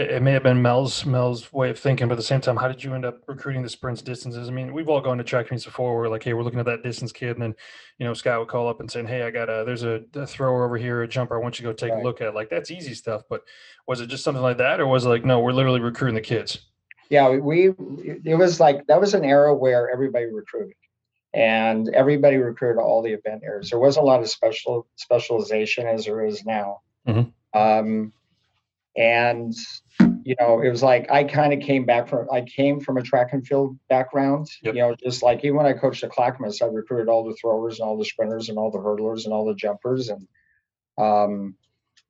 it, 0.01 0.11
it, 0.11 0.23
may 0.23 0.33
have 0.33 0.43
been 0.43 0.63
Mel's 0.63 1.05
Mel's 1.05 1.53
way 1.53 1.71
of 1.71 1.79
thinking, 1.79 2.09
but 2.09 2.15
at 2.15 2.17
the 2.17 2.23
same 2.23 2.41
time, 2.41 2.57
how 2.57 2.69
did 2.69 2.83
you 2.83 2.95
end 2.95 3.05
up 3.05 3.23
recruiting 3.27 3.63
the 3.63 3.69
sprints 3.69 4.03
distances? 4.03 4.49
I 4.49 4.53
mean, 4.53 4.73
we've 4.73 4.89
all 4.89 5.01
gone 5.01 5.19
to 5.19 5.25
track 5.25 5.51
meets 5.51 5.65
before. 5.65 5.97
We're 5.97 6.09
like, 6.09 6.23
hey, 6.23 6.33
we're 6.33 6.43
looking 6.43 6.59
at 6.59 6.67
that 6.67 6.83
distance 6.83 7.13
kid, 7.13 7.33
and 7.33 7.43
then 7.43 7.55
you 7.99 8.07
know, 8.07 8.15
Scott 8.15 8.39
would 8.39 8.49
call 8.49 8.69
up 8.69 8.81
and 8.81 8.91
saying, 8.91 9.07
hey, 9.07 9.23
I 9.23 9.31
got 9.31 9.49
a 9.49 9.65
there's 9.65 9.83
a, 9.83 10.03
a 10.15 10.27
thrower 10.27 10.65
over 10.65 10.77
here, 10.77 11.03
a 11.03 11.09
jumper. 11.09 11.39
I 11.39 11.43
want 11.43 11.59
you 11.59 11.67
to 11.67 11.71
go 11.71 11.75
take 11.75 11.93
right. 11.93 12.01
a 12.01 12.05
look 12.05 12.21
at. 12.21 12.35
Like 12.35 12.49
that's 12.49 12.71
easy 12.71 12.95
stuff, 12.95 13.23
but 13.29 13.43
was 13.87 14.01
it 14.01 14.07
just 14.07 14.25
something 14.25 14.43
like 14.43 14.59
that, 14.59 14.81
or 14.81 14.87
was 14.87 15.05
it 15.05 15.11
like, 15.11 15.25
no, 15.25 15.41
we're 15.41 15.53
literally 15.53 15.81
recruiting 15.81 16.15
the 16.15 16.21
kids? 16.21 16.67
Yeah, 17.11 17.29
we 17.31 17.69
it 17.69 18.39
was 18.39 18.61
like 18.61 18.87
that 18.87 19.01
was 19.01 19.15
an 19.15 19.25
era 19.25 19.55
where 19.55 19.91
everybody 19.91 20.27
recruited 20.27 20.75
and 21.35 21.89
everybody 21.91 22.37
recruited 22.37 22.81
all 22.81 23.03
the 23.03 23.13
event 23.13 23.43
areas. 23.45 23.71
There 23.71 23.79
wasn't 23.79 24.05
a 24.05 24.07
lot 24.07 24.21
of 24.21 24.31
special 24.31 24.87
specialization 24.97 25.87
as 25.87 26.05
there 26.05 26.25
is 26.25 26.45
now. 26.45 26.81
Mm-hmm. 27.07 27.59
Um, 27.59 28.13
and 29.01 29.55
you 30.25 30.37
know, 30.39 30.61
it 30.61 30.69
was 30.69 30.83
like 30.83 31.11
I 31.11 31.25
kind 31.25 31.55
of 31.55 31.61
came 31.61 31.87
back 31.87 32.07
from 32.07 32.29
I 32.31 32.43
came 32.43 32.81
from 32.81 32.99
a 32.99 33.03
track 33.03 33.33
and 33.33 33.45
field 33.47 33.79
background. 33.89 34.49
Yep. 34.63 34.75
You 34.75 34.81
know, 34.81 34.95
just 35.03 35.23
like 35.23 35.43
even 35.43 35.57
when 35.57 35.67
I 35.67 35.73
coached 35.73 36.03
the 36.03 36.09
Clackamas, 36.09 36.61
I 36.61 36.67
recruited 36.67 37.09
all 37.09 37.25
the 37.25 37.35
throwers 37.41 37.81
and 37.81 37.89
all 37.89 37.97
the 37.97 38.05
sprinters 38.05 38.51
and 38.51 38.59
all 38.59 38.71
the 38.71 38.79
hurdlers 38.79 39.25
and 39.25 39.33
all 39.33 39.47
the 39.47 39.55
jumpers 39.55 40.11
and 40.11 40.29
um, 40.99 41.55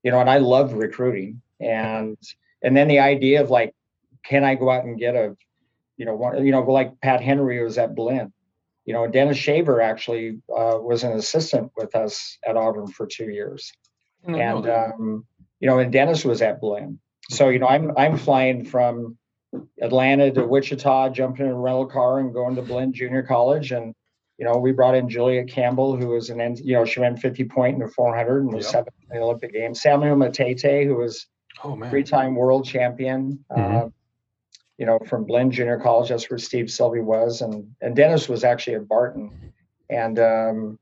you 0.03 0.11
know, 0.11 0.21
and 0.21 0.29
I 0.29 0.39
loved 0.39 0.73
recruiting 0.73 1.41
and 1.61 2.19
and 2.63 2.77
then 2.77 2.89
the 2.89 2.99
idea 2.99 3.41
of 3.41 3.51
like, 3.51 3.75
can 4.25 4.43
I 4.43 4.57
go 4.57 4.69
out 4.69 4.85
and 4.85 4.99
get 4.99 5.15
a, 5.15 5.37
you 5.97 6.05
know, 6.05 6.17
one, 6.17 6.45
you 6.45 6.51
know, 6.51 6.63
like 6.63 7.01
Pat 7.01 7.23
Henry 7.23 7.63
was 7.63 7.79
at 7.79 7.95
Blinn 7.95 8.33
you 8.87 8.95
know, 8.95 9.07
Dennis 9.07 9.37
Shaver 9.37 9.81
actually 9.81 10.41
uh, 10.49 10.79
was 10.81 11.05
an 11.05 11.13
assistant 11.13 11.71
with 11.77 11.95
us 11.95 12.39
at 12.45 12.57
Auburn 12.57 12.89
for 12.89 13.07
two 13.07 13.29
years, 13.29 13.73
and 14.25 14.69
um, 14.69 15.27
you 15.61 15.69
know, 15.69 15.79
and 15.79 15.93
Dennis 15.93 16.25
was 16.25 16.43
at 16.43 16.61
Blinn. 16.61 16.99
So 17.31 17.49
you 17.49 17.59
know, 17.59 17.69
I'm 17.69 17.93
I'm 17.97 18.17
flying 18.17 18.65
from 18.65 19.17
Atlanta 19.81 20.31
to 20.33 20.47
Wichita, 20.47 21.11
jumping 21.11 21.47
in 21.47 21.53
a 21.53 21.59
rental 21.59 21.87
car 21.87 22.19
and 22.19 22.33
going 22.33 22.57
to 22.57 22.63
Blinn 22.63 22.93
Junior 22.93 23.23
College, 23.23 23.73
and 23.73 23.95
you 24.39 24.47
know, 24.47 24.57
we 24.57 24.73
brought 24.73 24.95
in 24.95 25.09
Julia 25.09 25.45
Campbell, 25.45 25.97
who 25.97 26.09
was 26.09 26.31
an 26.31 26.57
you 26.57 26.75
know 26.75 26.85
she 26.85 27.01
ran 27.01 27.17
50 27.17 27.45
point 27.45 27.75
in 27.75 27.81
the 27.81 27.89
400 27.89 28.43
and 28.43 28.53
was 28.53 28.65
yep. 28.65 28.73
seventh 28.73 28.97
in 29.03 29.17
the 29.17 29.23
Olympic 29.23 29.53
Games. 29.53 29.83
Samuel 29.83 30.17
Matete, 30.17 30.87
who 30.87 30.97
was 30.97 31.27
oh, 31.63 31.79
three-time 31.91 32.35
world 32.35 32.65
champion. 32.65 33.45
Mm-hmm. 33.53 33.77
Uh, 33.77 33.89
you 34.79 34.87
know, 34.87 34.99
from 35.07 35.27
Blinn 35.27 35.51
Junior 35.51 35.79
College. 35.79 36.09
That's 36.09 36.31
where 36.31 36.39
Steve 36.39 36.71
Sylvie 36.71 37.03
was, 37.03 37.43
and 37.43 37.75
and 37.83 37.95
Dennis 37.95 38.31
was 38.31 38.43
actually 38.45 38.77
at 38.77 38.89
Barton, 38.89 39.53
and 39.91 40.19
um, 40.19 40.79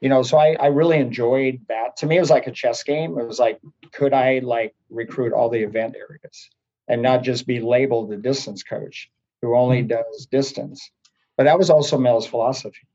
you 0.00 0.08
know, 0.08 0.22
so 0.22 0.38
I 0.38 0.56
I 0.60 0.66
really 0.66 0.98
enjoyed 0.98 1.60
that. 1.68 1.96
To 1.98 2.06
me, 2.06 2.16
it 2.16 2.20
was 2.20 2.30
like 2.30 2.46
a 2.46 2.52
chess 2.52 2.82
game. 2.82 3.18
It 3.18 3.26
was 3.26 3.38
like, 3.38 3.60
could 3.92 4.12
I 4.12 4.40
like 4.40 4.74
recruit 4.90 5.32
all 5.32 5.48
the 5.48 5.62
event 5.62 5.96
areas 5.96 6.50
and 6.88 7.02
not 7.02 7.22
just 7.22 7.46
be 7.46 7.60
labeled 7.60 8.10
the 8.10 8.16
distance 8.16 8.62
coach 8.62 9.10
who 9.42 9.56
only 9.56 9.80
mm-hmm. 9.80 9.88
does 9.88 10.26
distance? 10.30 10.90
But 11.36 11.44
that 11.44 11.58
was 11.58 11.70
also 11.70 11.98
Mel's 11.98 12.26
philosophy. 12.26 12.86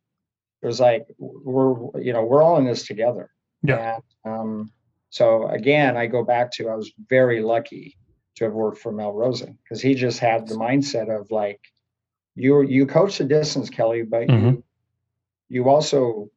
It 0.62 0.68
was 0.68 0.80
like 0.80 1.08
we're 1.18 2.00
you 2.00 2.14
know 2.14 2.24
we're 2.24 2.44
all 2.44 2.58
in 2.58 2.66
this 2.66 2.86
together. 2.86 3.32
Yeah. 3.64 4.00
And, 4.26 4.34
um, 4.34 4.72
so 5.10 5.48
again, 5.48 5.98
I 5.98 6.08
go 6.08 6.24
back 6.24 6.52
to 6.54 6.70
I 6.70 6.76
was 6.76 6.92
very 7.10 7.42
lucky 7.42 7.98
to 8.36 8.46
have 8.46 8.54
worked 8.54 8.78
for 8.78 8.92
Mel 8.92 9.12
Rosen 9.12 9.58
because 9.64 9.82
he 9.82 9.94
just 9.94 10.20
had 10.20 10.48
the 10.48 10.56
mindset 10.56 11.14
of 11.16 11.32
like 11.32 11.60
you 12.36 12.62
you 12.62 12.86
coach 12.86 13.18
the 13.18 13.24
distance, 13.24 13.70
Kelly, 13.70 14.04
but 14.04 14.28
mm-hmm. 14.28 14.46
you 14.46 14.64
you 15.50 15.70
also 15.70 16.30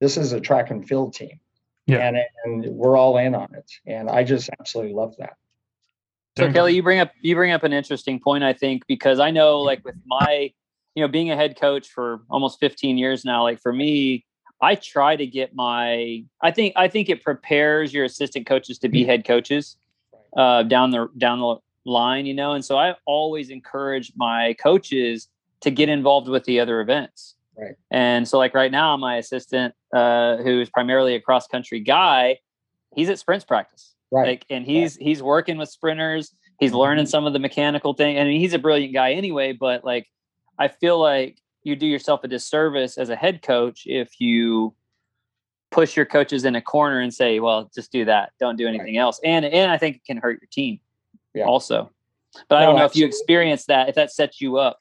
this 0.00 0.16
is 0.16 0.32
a 0.32 0.40
track 0.40 0.70
and 0.70 0.86
field 0.86 1.14
team. 1.14 1.40
Yeah. 1.86 2.06
And 2.06 2.18
and 2.44 2.76
we're 2.76 2.96
all 2.96 3.16
in 3.16 3.34
on 3.34 3.48
it. 3.54 3.70
And 3.86 4.10
I 4.10 4.22
just 4.22 4.50
absolutely 4.60 4.94
love 4.94 5.14
that. 5.18 5.36
So 6.36 6.52
Kelly, 6.52 6.74
you 6.74 6.82
bring 6.82 7.00
up 7.00 7.10
you 7.20 7.34
bring 7.34 7.50
up 7.50 7.64
an 7.64 7.72
interesting 7.72 8.20
point, 8.20 8.44
I 8.44 8.52
think, 8.52 8.86
because 8.86 9.18
I 9.18 9.30
know 9.30 9.60
like 9.60 9.84
with 9.84 9.96
my, 10.06 10.52
you 10.94 11.02
know, 11.02 11.08
being 11.08 11.30
a 11.30 11.36
head 11.36 11.58
coach 11.58 11.88
for 11.88 12.20
almost 12.30 12.60
15 12.60 12.96
years 12.96 13.24
now, 13.24 13.42
like 13.42 13.60
for 13.60 13.72
me, 13.72 14.24
I 14.60 14.76
try 14.76 15.16
to 15.16 15.26
get 15.26 15.54
my 15.54 16.24
I 16.40 16.50
think 16.50 16.74
I 16.76 16.88
think 16.88 17.08
it 17.08 17.24
prepares 17.24 17.92
your 17.92 18.04
assistant 18.04 18.46
coaches 18.46 18.78
to 18.80 18.88
be 18.88 19.00
mm-hmm. 19.00 19.10
head 19.10 19.24
coaches 19.26 19.76
uh, 20.36 20.62
down 20.62 20.90
the 20.90 21.08
down 21.18 21.40
the 21.40 21.56
line, 21.84 22.26
you 22.26 22.34
know. 22.34 22.52
And 22.52 22.64
so 22.64 22.78
I 22.78 22.94
always 23.04 23.50
encourage 23.50 24.12
my 24.16 24.54
coaches 24.54 25.28
to 25.60 25.70
get 25.70 25.88
involved 25.88 26.28
with 26.28 26.44
the 26.44 26.60
other 26.60 26.80
events. 26.80 27.34
Right. 27.58 27.74
And 27.90 28.26
so, 28.28 28.38
like 28.38 28.54
right 28.54 28.70
now, 28.70 28.96
my 28.96 29.16
assistant, 29.16 29.74
uh, 29.92 30.36
who 30.36 30.60
is 30.60 30.70
primarily 30.70 31.14
a 31.14 31.20
cross 31.20 31.48
country 31.48 31.80
guy, 31.80 32.38
he's 32.94 33.08
at 33.08 33.18
sprints 33.18 33.44
practice. 33.44 33.94
Right. 34.10 34.28
Like, 34.28 34.46
and 34.48 34.64
he's 34.64 34.96
right. 34.96 35.06
he's 35.06 35.22
working 35.22 35.58
with 35.58 35.68
sprinters. 35.68 36.32
He's 36.60 36.70
mm-hmm. 36.70 36.78
learning 36.78 37.06
some 37.06 37.26
of 37.26 37.32
the 37.32 37.38
mechanical 37.38 37.94
thing. 37.94 38.16
I 38.16 38.20
and 38.20 38.28
mean, 38.28 38.40
he's 38.40 38.54
a 38.54 38.58
brilliant 38.58 38.94
guy 38.94 39.12
anyway. 39.12 39.52
But 39.52 39.84
like, 39.84 40.06
I 40.58 40.68
feel 40.68 41.00
like 41.00 41.38
you 41.64 41.74
do 41.74 41.86
yourself 41.86 42.22
a 42.22 42.28
disservice 42.28 42.96
as 42.96 43.10
a 43.10 43.16
head 43.16 43.42
coach 43.42 43.82
if 43.86 44.20
you 44.20 44.74
push 45.70 45.96
your 45.96 46.06
coaches 46.06 46.44
in 46.44 46.54
a 46.54 46.62
corner 46.62 47.00
and 47.00 47.12
say, 47.12 47.40
well, 47.40 47.70
just 47.74 47.92
do 47.92 48.04
that. 48.04 48.32
Don't 48.38 48.56
do 48.56 48.66
anything 48.66 48.96
right. 48.96 49.02
else. 49.02 49.20
And 49.24 49.44
and 49.44 49.70
I 49.70 49.78
think 49.78 49.96
it 49.96 50.04
can 50.04 50.18
hurt 50.18 50.40
your 50.40 50.48
team 50.50 50.78
yeah. 51.34 51.44
also. 51.44 51.90
But 52.48 52.56
no, 52.56 52.62
I 52.62 52.66
don't 52.66 52.76
know 52.76 52.84
absolutely. 52.84 53.00
if 53.00 53.02
you 53.02 53.06
experience 53.06 53.64
that, 53.66 53.88
if 53.88 53.94
that 53.96 54.12
sets 54.12 54.40
you 54.40 54.58
up 54.58 54.78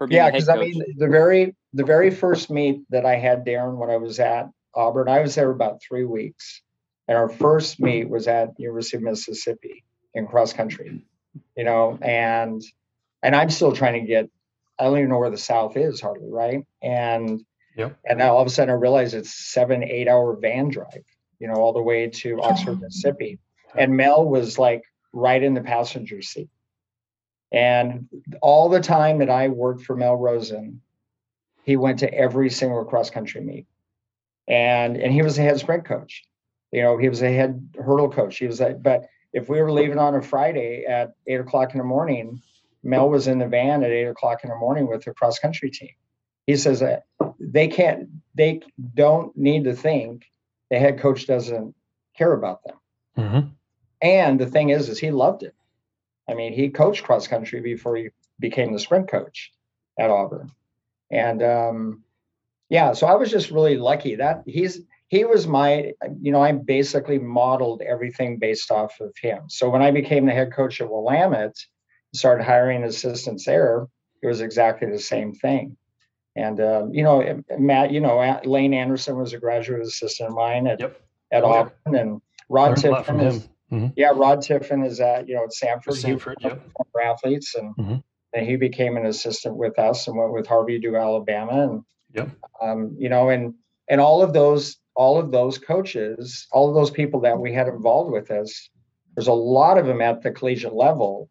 for 0.00 0.06
being 0.06 0.16
yeah, 0.16 0.30
because 0.30 0.48
I 0.48 0.56
mean 0.56 0.82
the 0.96 1.08
very 1.08 1.54
the 1.74 1.84
very 1.84 2.10
first 2.10 2.48
meet 2.48 2.80
that 2.88 3.04
I 3.04 3.16
had 3.16 3.44
Darren 3.44 3.76
when 3.76 3.90
I 3.90 3.98
was 3.98 4.18
at 4.18 4.48
Auburn, 4.74 5.10
I 5.10 5.20
was 5.20 5.34
there 5.34 5.50
about 5.50 5.82
three 5.82 6.06
weeks. 6.06 6.62
and 7.06 7.18
our 7.18 7.28
first 7.28 7.78
meet 7.80 8.08
was 8.08 8.26
at 8.26 8.58
University 8.58 8.96
of 8.96 9.02
Mississippi 9.02 9.84
in 10.14 10.26
cross 10.26 10.54
country. 10.54 11.04
You 11.54 11.64
know, 11.64 11.98
and 12.00 12.62
and 13.22 13.36
I'm 13.36 13.50
still 13.50 13.72
trying 13.72 14.00
to 14.00 14.06
get. 14.06 14.30
I 14.78 14.84
don't 14.84 14.96
even 14.96 15.10
know 15.10 15.18
where 15.18 15.30
the 15.30 15.36
South 15.36 15.76
is 15.76 16.00
hardly, 16.00 16.30
right? 16.30 16.64
And 16.82 17.44
yeah 17.76 17.90
and 18.06 18.18
now 18.18 18.34
all 18.34 18.40
of 18.40 18.46
a 18.46 18.50
sudden 18.50 18.70
I 18.70 18.78
realize 18.78 19.12
it's 19.12 19.34
seven, 19.52 19.84
eight 19.84 20.08
hour 20.08 20.34
van 20.40 20.70
drive, 20.70 21.04
you 21.38 21.46
know, 21.46 21.56
all 21.56 21.74
the 21.74 21.82
way 21.82 22.08
to 22.08 22.40
Oxford, 22.40 22.80
Mississippi. 22.80 23.38
And 23.76 23.98
Mel 23.98 24.24
was 24.24 24.58
like 24.58 24.82
right 25.12 25.42
in 25.42 25.52
the 25.52 25.60
passenger 25.60 26.22
seat. 26.22 26.48
And 27.52 28.08
all 28.40 28.68
the 28.68 28.80
time 28.80 29.18
that 29.18 29.30
I 29.30 29.48
worked 29.48 29.82
for 29.82 29.96
Mel 29.96 30.16
Rosen, 30.16 30.80
he 31.64 31.76
went 31.76 31.98
to 32.00 32.14
every 32.14 32.50
single 32.50 32.84
cross 32.84 33.10
country 33.10 33.40
meet. 33.40 33.66
And 34.48 34.96
and 34.96 35.12
he 35.12 35.22
was 35.22 35.38
a 35.38 35.42
head 35.42 35.58
sprint 35.58 35.84
coach. 35.84 36.24
You 36.72 36.82
know, 36.82 36.98
he 36.98 37.08
was 37.08 37.22
a 37.22 37.32
head 37.32 37.74
hurdle 37.76 38.10
coach. 38.10 38.38
He 38.38 38.46
was 38.46 38.60
a, 38.60 38.70
but 38.70 39.08
if 39.32 39.48
we 39.48 39.60
were 39.60 39.72
leaving 39.72 39.98
on 39.98 40.14
a 40.14 40.22
Friday 40.22 40.84
at 40.84 41.14
eight 41.26 41.40
o'clock 41.40 41.72
in 41.72 41.78
the 41.78 41.84
morning, 41.84 42.40
Mel 42.82 43.08
was 43.08 43.26
in 43.26 43.38
the 43.38 43.46
van 43.46 43.82
at 43.82 43.90
eight 43.90 44.06
o'clock 44.06 44.44
in 44.44 44.50
the 44.50 44.56
morning 44.56 44.88
with 44.88 45.04
the 45.04 45.12
cross 45.12 45.38
country 45.38 45.70
team. 45.70 45.90
He 46.46 46.56
says 46.56 46.80
that 46.80 47.04
they 47.38 47.68
can't, 47.68 48.08
they 48.34 48.60
don't 48.94 49.36
need 49.36 49.64
to 49.64 49.74
think 49.74 50.24
the 50.70 50.78
head 50.78 50.98
coach 50.98 51.26
doesn't 51.26 51.74
care 52.16 52.32
about 52.32 52.62
them. 52.64 52.76
Mm-hmm. 53.18 53.48
And 54.02 54.40
the 54.40 54.46
thing 54.46 54.70
is, 54.70 54.88
is 54.88 54.98
he 54.98 55.10
loved 55.10 55.42
it. 55.42 55.54
I 56.30 56.34
mean, 56.34 56.52
he 56.52 56.68
coached 56.70 57.04
cross 57.04 57.26
country 57.26 57.60
before 57.60 57.96
he 57.96 58.10
became 58.38 58.72
the 58.72 58.78
sprint 58.78 59.08
coach 59.08 59.52
at 59.98 60.10
Auburn. 60.10 60.50
And 61.10 61.42
um, 61.42 62.04
yeah, 62.68 62.92
so 62.92 63.06
I 63.06 63.14
was 63.14 63.30
just 63.30 63.50
really 63.50 63.76
lucky 63.76 64.16
that 64.16 64.44
he's 64.46 64.80
he 65.08 65.24
was 65.24 65.46
my, 65.46 65.92
you 66.20 66.30
know, 66.30 66.40
I 66.40 66.52
basically 66.52 67.18
modeled 67.18 67.82
everything 67.82 68.38
based 68.38 68.70
off 68.70 69.00
of 69.00 69.12
him. 69.20 69.48
So 69.48 69.68
when 69.68 69.82
I 69.82 69.90
became 69.90 70.24
the 70.24 70.32
head 70.32 70.52
coach 70.52 70.80
at 70.80 70.88
Willamette, 70.88 71.56
started 72.14 72.44
hiring 72.44 72.84
assistants 72.84 73.44
there, 73.44 73.88
it 74.22 74.26
was 74.28 74.40
exactly 74.40 74.88
the 74.88 75.00
same 75.00 75.32
thing. 75.34 75.76
And 76.36 76.60
um, 76.60 76.94
you 76.94 77.02
know, 77.02 77.42
Matt, 77.58 77.90
you 77.90 78.00
know, 78.00 78.40
Lane 78.44 78.72
Anderson 78.72 79.16
was 79.16 79.32
a 79.32 79.38
graduate 79.38 79.82
assistant 79.82 80.30
of 80.30 80.36
mine 80.36 80.68
at 80.68 80.78
Yep. 80.80 81.00
at 81.32 81.42
Oh. 81.42 81.52
Auburn, 81.52 81.94
and 81.96 82.22
Rod 82.48 82.76
Tiffin 82.76 83.20
is, 83.20 83.48
him. 83.70 83.80
Mhm. 83.80 83.92
yeah, 83.96 84.10
Rod 84.14 84.42
Tiffin 84.42 84.84
is 84.84 85.00
at 85.00 85.28
you 85.28 85.34
know 85.34 85.44
at 85.44 85.52
Sanford. 85.52 85.94
Sanford, 85.94 86.36
yep. 86.40 86.60
former 86.72 87.08
athletes, 87.10 87.54
and 87.54 87.74
Mhm. 87.76 88.02
and 88.32 88.46
he 88.46 88.56
became 88.56 88.96
an 88.96 89.06
assistant 89.06 89.56
with 89.56 89.78
us 89.78 90.06
and 90.08 90.16
went 90.16 90.32
with 90.32 90.46
Harvey 90.46 90.80
to 90.80 90.96
Alabama, 90.96 91.62
and 91.70 91.82
Yep. 92.12 92.28
um, 92.60 92.96
you 92.98 93.08
know, 93.08 93.28
and 93.28 93.54
and 93.88 94.00
all 94.00 94.22
of 94.22 94.32
those 94.32 94.78
all 94.96 95.18
of 95.18 95.30
those 95.30 95.56
coaches, 95.58 96.46
all 96.52 96.68
of 96.68 96.74
those 96.74 96.90
people 96.90 97.20
that 97.20 97.38
we 97.38 97.52
had 97.52 97.68
involved 97.68 98.10
with 98.12 98.30
us, 98.30 98.68
there's 99.14 99.28
a 99.28 99.32
lot 99.32 99.78
of 99.78 99.86
them 99.86 100.00
at 100.02 100.22
the 100.22 100.30
collegiate 100.30 100.74
level 100.74 101.30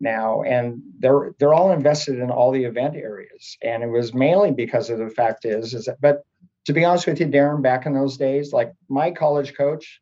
now, 0.00 0.42
and 0.42 0.80
they're 1.00 1.34
they're 1.38 1.52
all 1.54 1.72
invested 1.72 2.18
in 2.18 2.30
all 2.30 2.50
the 2.52 2.64
event 2.64 2.96
areas, 2.96 3.56
and 3.62 3.82
it 3.82 3.88
was 3.88 4.14
mainly 4.14 4.50
because 4.52 4.88
of 4.90 4.98
the 4.98 5.10
fact 5.10 5.44
is 5.44 5.74
is 5.74 5.84
that, 5.86 6.00
but 6.00 6.22
to 6.64 6.72
be 6.72 6.84
honest 6.84 7.06
with 7.08 7.18
you, 7.20 7.26
Darren, 7.26 7.60
back 7.60 7.86
in 7.86 7.92
those 7.92 8.16
days, 8.16 8.52
like 8.52 8.72
my 8.88 9.10
college 9.10 9.52
coach 9.56 10.00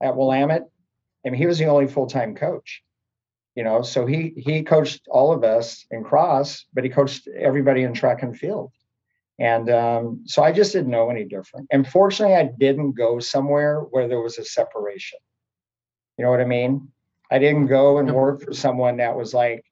at 0.00 0.16
Willamette, 0.16 0.68
I 1.26 1.30
mean, 1.30 1.40
he 1.40 1.46
was 1.46 1.58
the 1.58 1.66
only 1.66 1.86
full 1.86 2.06
time 2.06 2.34
coach. 2.34 2.82
You 3.54 3.64
know, 3.64 3.82
so 3.82 4.04
he 4.04 4.34
he 4.36 4.62
coached 4.62 5.08
all 5.08 5.32
of 5.32 5.42
us 5.42 5.86
in 5.90 6.04
cross, 6.04 6.66
but 6.74 6.84
he 6.84 6.90
coached 6.90 7.26
everybody 7.26 7.82
in 7.82 7.94
track 7.94 8.22
and 8.22 8.36
field. 8.36 8.70
And 9.38 9.68
um, 9.70 10.22
so 10.26 10.42
I 10.42 10.52
just 10.52 10.72
didn't 10.72 10.90
know 10.90 11.10
any 11.10 11.24
different. 11.24 11.68
And 11.70 11.86
fortunately, 11.86 12.36
I 12.36 12.50
didn't 12.58 12.92
go 12.92 13.18
somewhere 13.18 13.80
where 13.80 14.08
there 14.08 14.20
was 14.20 14.38
a 14.38 14.44
separation. 14.44 15.18
You 16.16 16.24
know 16.24 16.30
what 16.30 16.40
I 16.40 16.44
mean? 16.44 16.88
I 17.30 17.38
didn't 17.38 17.66
go 17.66 17.98
and 17.98 18.14
work 18.14 18.42
for 18.42 18.52
someone 18.52 18.98
that 18.98 19.16
was 19.16 19.34
like 19.34 19.64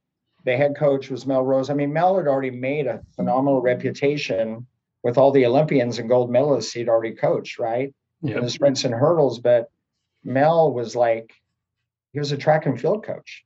the 0.44 0.56
head 0.56 0.76
coach 0.76 1.08
was 1.08 1.26
Mel 1.26 1.42
Rosen. 1.42 1.74
I 1.74 1.76
mean, 1.76 1.92
Mel 1.92 2.16
had 2.16 2.26
already 2.26 2.50
made 2.50 2.86
a 2.86 3.02
phenomenal 3.16 3.62
reputation 3.62 4.66
with 5.02 5.18
all 5.18 5.30
the 5.30 5.46
Olympians 5.46 5.98
and 5.98 6.08
gold 6.08 6.30
medalists 6.30 6.72
he'd 6.72 6.88
already 6.88 7.14
coached, 7.14 7.58
right? 7.58 7.94
Yep. 8.22 8.36
in 8.38 8.44
the 8.44 8.50
sprints 8.50 8.84
and 8.84 8.94
hurdles, 8.94 9.38
but 9.38 9.70
Mel 10.24 10.72
was 10.72 10.96
like, 10.96 11.34
he 12.14 12.18
was 12.18 12.32
a 12.32 12.36
track 12.38 12.64
and 12.64 12.80
field 12.80 13.04
coach. 13.04 13.44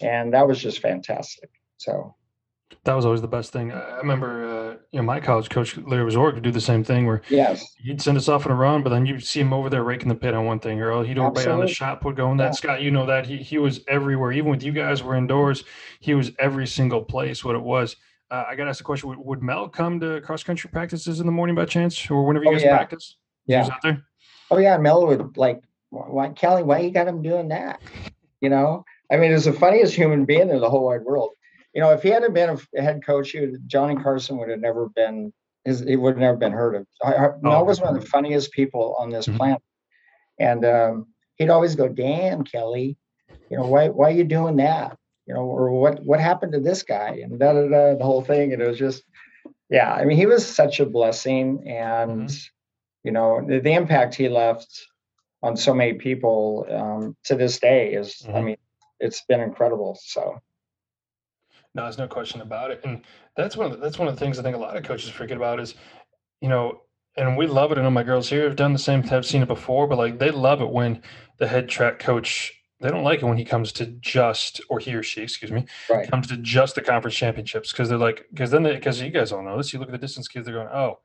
And 0.00 0.34
that 0.34 0.48
was 0.48 0.60
just 0.60 0.80
fantastic. 0.80 1.50
So, 1.76 2.16
That 2.84 2.94
was 2.94 3.04
always 3.04 3.20
the 3.20 3.28
best 3.28 3.52
thing. 3.52 3.70
I 3.72 3.98
remember, 3.98 4.44
uh, 4.44 4.70
you 4.90 4.98
know, 4.98 5.02
my 5.04 5.20
college 5.20 5.48
coach, 5.50 5.76
Larry 5.76 6.10
Zorg, 6.10 6.34
would 6.34 6.42
do 6.42 6.50
the 6.50 6.60
same 6.60 6.82
thing 6.82 7.06
where 7.06 7.22
yes, 7.28 7.64
he'd 7.78 8.02
send 8.02 8.16
us 8.16 8.28
off 8.28 8.46
on 8.46 8.52
a 8.52 8.54
run, 8.56 8.82
but 8.82 8.90
then 8.90 9.06
you'd 9.06 9.22
see 9.22 9.40
him 9.40 9.52
over 9.52 9.70
there 9.70 9.84
raking 9.84 10.08
the 10.08 10.14
pit 10.14 10.34
on 10.34 10.46
one 10.46 10.58
thing, 10.58 10.80
or 10.80 10.90
oh, 10.90 11.02
he'd 11.02 11.18
over 11.18 11.30
by 11.30 11.46
on 11.46 11.60
the 11.60 11.68
shot 11.68 12.00
put 12.00 12.16
going 12.16 12.38
that. 12.38 12.44
Yeah. 12.46 12.50
Scott, 12.52 12.82
you 12.82 12.90
know 12.90 13.06
that 13.06 13.26
he 13.26 13.36
he 13.36 13.58
was 13.58 13.80
everywhere. 13.86 14.32
Even 14.32 14.50
with 14.50 14.62
you 14.62 14.72
guys 14.72 15.02
were 15.02 15.14
indoors, 15.14 15.62
he 16.00 16.14
was 16.14 16.32
every 16.38 16.66
single 16.66 17.02
place. 17.02 17.44
What 17.44 17.54
it 17.54 17.62
was. 17.62 17.96
Uh, 18.30 18.44
I 18.48 18.56
got 18.56 18.64
to 18.64 18.70
ask 18.70 18.78
the 18.78 18.84
question: 18.84 19.10
would, 19.10 19.18
would 19.18 19.42
Mel 19.42 19.68
come 19.68 20.00
to 20.00 20.20
cross 20.22 20.42
country 20.42 20.70
practices 20.72 21.20
in 21.20 21.26
the 21.26 21.32
morning 21.32 21.54
by 21.54 21.66
chance, 21.66 22.10
or 22.10 22.24
whenever 22.26 22.44
you 22.44 22.50
Oh, 22.50 22.54
guys 22.54 22.64
yeah. 22.64 22.76
practice? 22.76 23.16
Was 23.46 23.68
yeah. 23.68 23.74
out 23.74 23.82
there. 23.82 24.02
Oh, 24.50 24.58
yeah. 24.58 24.76
Mel 24.78 25.06
would 25.06 25.36
like, 25.36 25.62
why, 25.94 26.28
Kelly, 26.30 26.62
why 26.62 26.80
you 26.80 26.90
got 26.90 27.08
him 27.08 27.22
doing 27.22 27.48
that? 27.48 27.80
You 28.40 28.50
know, 28.50 28.84
I 29.10 29.16
mean, 29.16 29.30
he's 29.32 29.44
the 29.44 29.52
funniest 29.52 29.94
human 29.94 30.24
being 30.24 30.50
in 30.50 30.60
the 30.60 30.68
whole 30.68 30.86
wide 30.86 31.02
world. 31.02 31.30
You 31.72 31.80
know, 31.80 31.90
if 31.90 32.02
he 32.02 32.10
hadn't 32.10 32.34
been 32.34 32.58
a 32.76 32.82
head 32.82 33.04
coach, 33.04 33.30
he 33.30 33.40
would, 33.40 33.66
Johnny 33.66 33.96
Carson 33.96 34.38
would 34.38 34.48
have 34.50 34.60
never 34.60 34.88
been, 34.88 35.32
his, 35.64 35.80
he 35.80 35.96
would 35.96 36.14
have 36.14 36.20
never 36.20 36.36
been 36.36 36.52
heard 36.52 36.74
of. 36.74 36.86
I- 37.02 37.16
I- 37.16 37.30
Mel 37.40 37.64
was 37.64 37.80
one 37.80 37.94
of 37.94 38.00
the 38.00 38.06
funniest 38.08 38.52
people 38.52 38.96
on 38.98 39.10
this 39.10 39.26
Mhm. 39.26 39.36
planet. 39.36 39.62
And 40.38 40.64
um, 40.64 41.06
he'd 41.36 41.50
always 41.50 41.74
go, 41.74 41.88
damn, 41.88 42.44
Kelly, 42.44 42.96
you 43.50 43.56
know, 43.56 43.66
why, 43.66 43.88
why 43.88 44.08
are 44.08 44.14
you 44.14 44.24
doing 44.24 44.56
that? 44.56 44.96
You 45.26 45.34
know, 45.34 45.40
or 45.40 45.70
what, 45.70 46.04
what 46.04 46.20
happened 46.20 46.52
to 46.52 46.60
this 46.60 46.82
guy? 46.82 47.20
And 47.22 47.38
da, 47.38 47.52
da, 47.52 47.68
da, 47.68 47.94
the 47.94 48.04
whole 48.04 48.22
thing. 48.22 48.52
And 48.52 48.60
it 48.60 48.68
was 48.68 48.78
just, 48.78 49.04
yeah, 49.70 49.92
I 49.92 50.04
mean, 50.04 50.18
he 50.18 50.26
was 50.26 50.46
such 50.46 50.80
a 50.80 50.86
blessing. 50.86 51.66
And, 51.66 52.30
you 53.04 53.10
know, 53.12 53.44
the, 53.46 53.60
the 53.60 53.72
impact 53.72 54.14
he 54.14 54.28
left 54.28 54.86
on 55.44 55.56
so 55.58 55.74
many 55.74 55.92
people 55.92 56.66
um, 56.70 57.14
to 57.24 57.34
this 57.36 57.60
day 57.60 57.92
is, 57.92 58.24
I 58.26 58.30
Mhm. 58.30 58.44
mean, 58.44 58.56
it's 58.98 59.22
been 59.26 59.40
incredible. 59.40 59.94
So, 60.02 60.40
No, 61.74 61.82
there's 61.82 61.98
no 61.98 62.06
question 62.06 62.40
about 62.40 62.70
it, 62.70 62.80
and 62.84 63.02
that's 63.36 63.56
one 63.56 63.66
of 63.66 63.72
the, 63.72 63.78
that's 63.78 63.98
one 63.98 64.06
of 64.06 64.14
the 64.14 64.20
things 64.20 64.38
I 64.38 64.42
think 64.42 64.54
a 64.54 64.60
lot 64.60 64.76
of 64.76 64.84
coaches 64.84 65.10
forget 65.10 65.36
about 65.36 65.58
is, 65.58 65.74
you 66.40 66.48
know, 66.48 66.80
and 67.16 67.36
we 67.36 67.48
love 67.48 67.72
it. 67.72 67.78
I 67.78 67.82
know 67.82 67.90
my 67.90 68.04
girls 68.04 68.30
here 68.30 68.44
have 68.44 68.54
done 68.54 68.72
the 68.72 68.78
same, 68.78 69.02
have 69.02 69.26
seen 69.26 69.42
it 69.42 69.48
before, 69.48 69.88
but 69.88 69.98
like 69.98 70.20
they 70.20 70.30
love 70.30 70.60
it 70.62 70.70
when 70.70 71.02
the 71.38 71.48
head 71.48 71.68
track 71.68 71.98
coach. 71.98 72.52
They 72.80 72.90
don't 72.90 73.02
like 73.02 73.22
it 73.22 73.26
when 73.26 73.38
he 73.38 73.44
comes 73.44 73.72
to 73.72 73.86
just 73.86 74.60
or 74.68 74.78
he 74.78 74.94
or 74.94 75.02
she, 75.02 75.22
excuse 75.22 75.50
me, 75.50 75.66
right. 75.90 76.08
comes 76.08 76.26
to 76.28 76.36
just 76.36 76.74
the 76.76 76.82
conference 76.82 77.16
championships 77.16 77.72
because 77.72 77.88
they're 77.88 77.98
like 77.98 78.26
because 78.30 78.50
then 78.52 78.62
because 78.62 79.00
you 79.02 79.10
guys 79.10 79.32
all 79.32 79.42
know 79.42 79.56
this. 79.56 79.72
You 79.72 79.78
look 79.80 79.88
at 79.88 79.92
the 79.92 79.98
distance 80.06 80.28
kids, 80.28 80.46
they're 80.46 80.54
going, 80.54 80.68
oh, 80.68 81.00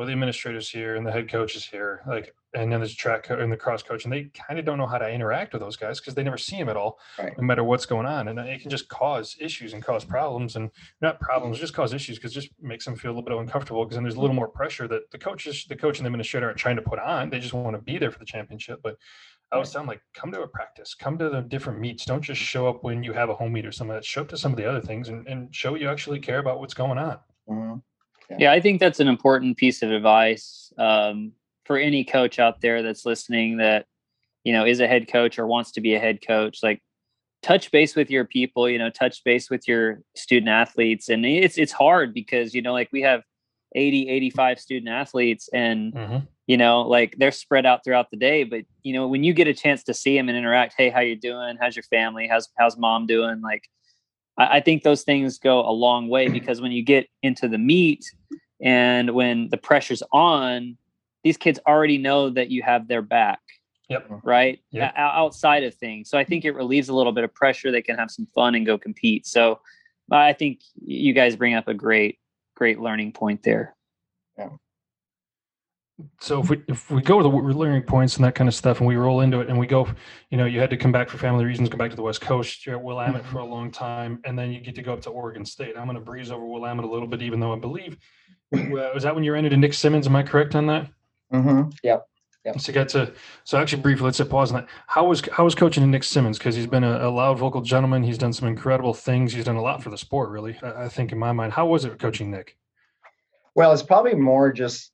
well 0.00 0.06
the 0.06 0.12
administrators 0.14 0.70
here 0.70 0.96
and 0.96 1.06
the 1.06 1.12
head 1.12 1.28
coach 1.28 1.54
is 1.54 1.66
here, 1.66 2.00
like, 2.08 2.34
and 2.54 2.72
then 2.72 2.80
there's 2.80 2.94
track 2.94 3.24
co- 3.24 3.38
and 3.38 3.52
the 3.52 3.56
cross 3.56 3.82
coach, 3.82 4.04
and 4.04 4.12
they 4.12 4.30
kind 4.32 4.58
of 4.58 4.64
don't 4.64 4.78
know 4.78 4.86
how 4.86 4.96
to 4.96 5.06
interact 5.06 5.52
with 5.52 5.60
those 5.60 5.76
guys 5.76 6.00
because 6.00 6.14
they 6.14 6.22
never 6.22 6.38
see 6.38 6.56
them 6.56 6.70
at 6.70 6.76
all 6.76 6.98
Right. 7.18 7.36
no 7.36 7.44
matter 7.44 7.62
what's 7.64 7.84
going 7.84 8.06
on. 8.06 8.28
And 8.28 8.38
it 8.38 8.62
can 8.62 8.70
just 8.70 8.88
cause 8.88 9.36
issues 9.38 9.74
and 9.74 9.84
cause 9.84 10.02
problems 10.06 10.56
and 10.56 10.70
not 11.02 11.20
problems, 11.20 11.58
just 11.58 11.74
cause 11.74 11.92
issues 11.92 12.16
because 12.16 12.32
just 12.32 12.48
makes 12.62 12.86
them 12.86 12.96
feel 12.96 13.10
a 13.10 13.14
little 13.14 13.28
bit 13.28 13.36
uncomfortable 13.36 13.84
because 13.84 13.96
then 13.96 14.02
there's 14.04 14.14
a 14.14 14.20
little 14.22 14.34
more 14.34 14.48
pressure 14.48 14.88
that 14.88 15.10
the 15.10 15.18
coaches, 15.18 15.66
the 15.68 15.76
coach 15.76 15.98
and 15.98 16.06
the 16.06 16.08
administrator 16.08 16.46
aren't 16.46 16.56
trying 16.58 16.76
to 16.76 16.82
put 16.82 16.98
on. 16.98 17.28
They 17.28 17.38
just 17.38 17.52
want 17.52 17.76
to 17.76 17.82
be 17.82 17.98
there 17.98 18.10
for 18.10 18.18
the 18.20 18.24
championship. 18.24 18.80
But 18.82 18.96
I 19.52 19.58
was 19.58 19.70
telling 19.70 19.86
like, 19.86 20.00
come 20.14 20.32
to 20.32 20.40
a 20.40 20.48
practice, 20.48 20.94
come 20.94 21.18
to 21.18 21.28
the 21.28 21.42
different 21.42 21.78
meets. 21.78 22.06
Don't 22.06 22.22
just 22.22 22.40
show 22.40 22.66
up 22.66 22.82
when 22.84 23.02
you 23.02 23.12
have 23.12 23.28
a 23.28 23.34
home 23.34 23.52
meet 23.52 23.66
or 23.66 23.72
something. 23.72 23.92
That 23.94 24.04
show 24.06 24.22
up 24.22 24.28
to 24.30 24.38
some 24.38 24.50
of 24.52 24.56
the 24.56 24.64
other 24.66 24.80
things 24.80 25.10
and, 25.10 25.28
and 25.28 25.54
show 25.54 25.74
you 25.74 25.90
actually 25.90 26.20
care 26.20 26.38
about 26.38 26.58
what's 26.58 26.72
going 26.72 26.96
on. 26.96 27.18
Mhm. 27.46 27.82
Yeah, 28.38 28.52
I 28.52 28.60
think 28.60 28.80
that's 28.80 29.00
an 29.00 29.08
important 29.08 29.56
piece 29.56 29.82
of 29.82 29.90
advice 29.90 30.72
um, 30.78 31.32
for 31.64 31.76
any 31.76 32.04
coach 32.04 32.38
out 32.38 32.60
there 32.60 32.82
that's 32.82 33.04
listening 33.04 33.58
that 33.58 33.86
you 34.44 34.52
know 34.52 34.64
is 34.64 34.80
a 34.80 34.86
head 34.86 35.08
coach 35.08 35.38
or 35.38 35.46
wants 35.46 35.72
to 35.72 35.80
be 35.80 35.94
a 35.94 35.98
head 35.98 36.20
coach. 36.26 36.62
Like, 36.62 36.82
touch 37.42 37.70
base 37.70 37.96
with 37.96 38.10
your 38.10 38.24
people. 38.24 38.68
You 38.68 38.78
know, 38.78 38.90
touch 38.90 39.22
base 39.24 39.50
with 39.50 39.66
your 39.66 40.02
student 40.14 40.48
athletes, 40.48 41.08
and 41.08 41.24
it's 41.26 41.58
it's 41.58 41.72
hard 41.72 42.14
because 42.14 42.54
you 42.54 42.62
know, 42.62 42.72
like 42.72 42.88
we 42.92 43.02
have 43.02 43.22
80, 43.74 44.08
85 44.08 44.60
student 44.60 44.88
athletes, 44.88 45.48
and 45.52 45.92
Mhm. 45.92 46.26
you 46.46 46.56
know, 46.56 46.82
like 46.82 47.16
they're 47.18 47.30
spread 47.32 47.66
out 47.66 47.84
throughout 47.84 48.10
the 48.10 48.16
day. 48.16 48.44
But 48.44 48.64
you 48.82 48.92
know, 48.92 49.06
when 49.08 49.22
you 49.24 49.32
get 49.32 49.46
a 49.48 49.54
chance 49.54 49.82
to 49.84 49.94
see 49.94 50.16
them 50.16 50.28
and 50.28 50.36
interact, 50.38 50.74
hey, 50.76 50.90
how 50.90 51.00
you 51.00 51.16
doing? 51.16 51.56
How's 51.60 51.76
your 51.76 51.84
family? 51.84 52.26
How's 52.26 52.48
how's 52.58 52.76
mom 52.76 53.06
doing? 53.06 53.40
Like, 53.40 53.68
I, 54.38 54.58
I 54.58 54.60
think 54.60 54.82
those 54.82 55.02
things 55.02 55.38
go 55.38 55.60
a 55.60 55.72
long 55.72 56.08
way 56.08 56.28
because 56.38 56.60
when 56.60 56.72
you 56.72 56.82
get 56.82 57.06
into 57.22 57.48
the 57.48 57.58
meet 57.58 58.04
and 58.60 59.14
when 59.14 59.48
the 59.48 59.56
pressure's 59.56 60.02
on, 60.12 60.76
these 61.24 61.36
kids 61.36 61.58
already 61.66 61.98
know 61.98 62.30
that 62.30 62.50
you 62.50 62.62
have 62.62 62.88
their 62.88 63.02
back, 63.02 63.40
Yep. 63.88 64.20
right? 64.22 64.60
Yep. 64.70 64.94
O- 64.96 65.00
outside 65.00 65.64
of 65.64 65.74
things. 65.74 66.08
So 66.08 66.16
I 66.18 66.24
think 66.24 66.44
it 66.44 66.52
relieves 66.52 66.88
a 66.88 66.94
little 66.94 67.12
bit 67.12 67.24
of 67.24 67.34
pressure. 67.34 67.70
They 67.70 67.82
can 67.82 67.96
have 67.96 68.10
some 68.10 68.26
fun 68.34 68.54
and 68.54 68.64
go 68.64 68.78
compete. 68.78 69.26
So 69.26 69.60
I 70.10 70.32
think 70.32 70.60
you 70.82 71.12
guys 71.12 71.36
bring 71.36 71.54
up 71.54 71.68
a 71.68 71.74
great, 71.74 72.18
great 72.56 72.80
learning 72.80 73.12
point 73.12 73.42
there. 73.42 73.76
So 76.20 76.40
if 76.40 76.50
we 76.50 76.62
if 76.68 76.90
we 76.90 77.02
go 77.02 77.18
to 77.18 77.22
the 77.22 77.28
learning 77.30 77.82
points 77.82 78.16
and 78.16 78.24
that 78.24 78.34
kind 78.34 78.48
of 78.48 78.54
stuff, 78.54 78.78
and 78.78 78.86
we 78.86 78.96
roll 78.96 79.20
into 79.20 79.40
it, 79.40 79.48
and 79.48 79.58
we 79.58 79.66
go, 79.66 79.88
you 80.30 80.36
know, 80.38 80.44
you 80.44 80.60
had 80.60 80.70
to 80.70 80.76
come 80.76 80.92
back 80.92 81.08
for 81.08 81.18
family 81.18 81.44
reasons, 81.44 81.68
come 81.68 81.78
back 81.78 81.90
to 81.90 81.96
the 81.96 82.02
West 82.02 82.20
Coast. 82.20 82.66
You're 82.66 82.76
at 82.76 82.82
Willamette 82.82 83.24
for 83.24 83.38
a 83.38 83.42
Mm-hmm. 83.42 83.52
long 83.52 83.70
time, 83.70 84.20
and 84.24 84.38
then 84.38 84.52
you 84.52 84.60
get 84.60 84.74
to 84.76 84.82
go 84.82 84.92
up 84.92 85.00
to 85.02 85.10
Oregon 85.10 85.44
State. 85.44 85.76
I'm 85.76 85.84
going 85.86 85.96
to 85.96 86.04
breeze 86.04 86.30
over 86.30 86.44
Willamette 86.44 86.84
a 86.84 86.88
little 86.88 87.08
bit, 87.08 87.22
even 87.22 87.40
though 87.40 87.52
I 87.52 87.58
believe 87.58 87.98
uh, 88.52 88.90
was 88.94 89.04
that 89.04 89.14
when 89.14 89.24
you 89.24 89.32
ran 89.32 89.44
into 89.44 89.56
Nick 89.56 89.74
Symmonds? 89.74 90.06
Am 90.06 90.16
I 90.16 90.22
correct 90.22 90.54
on 90.54 90.66
that? 90.66 90.88
Mhm, 91.32 91.72
Yep. 91.82 92.06
So 92.58 92.72
got 92.72 92.88
to 92.90 93.12
so 93.44 93.58
actually 93.58 93.82
briefly 93.82 94.06
let's 94.06 94.18
hit 94.18 94.28
pause 94.30 94.50
on 94.50 94.62
that. 94.62 94.68
How 94.86 95.04
was 95.06 95.22
how 95.32 95.44
was 95.44 95.54
coaching 95.54 95.88
Nick 95.90 96.02
Symmonds? 96.02 96.38
Because 96.38 96.56
he's 96.56 96.66
been 96.66 96.82
a, 96.84 97.06
a 97.06 97.10
loud 97.10 97.38
vocal 97.38 97.60
gentleman. 97.60 98.02
He's 98.02 98.18
done 98.18 98.32
some 98.32 98.48
incredible 98.48 98.94
things. 98.94 99.34
He's 99.34 99.44
done 99.44 99.56
a 99.56 99.62
lot 99.62 99.82
for 99.82 99.90
the 99.90 99.98
sport, 99.98 100.30
really. 100.30 100.58
I, 100.62 100.84
I 100.84 100.88
think 100.88 101.12
in 101.12 101.18
my 101.18 101.32
mind, 101.32 101.52
how 101.52 101.66
was 101.66 101.84
it 101.84 101.98
coaching 101.98 102.30
Nick? 102.30 102.56
Well, 103.54 103.72
it's 103.72 103.82
probably 103.82 104.14
more 104.14 104.52
just 104.52 104.90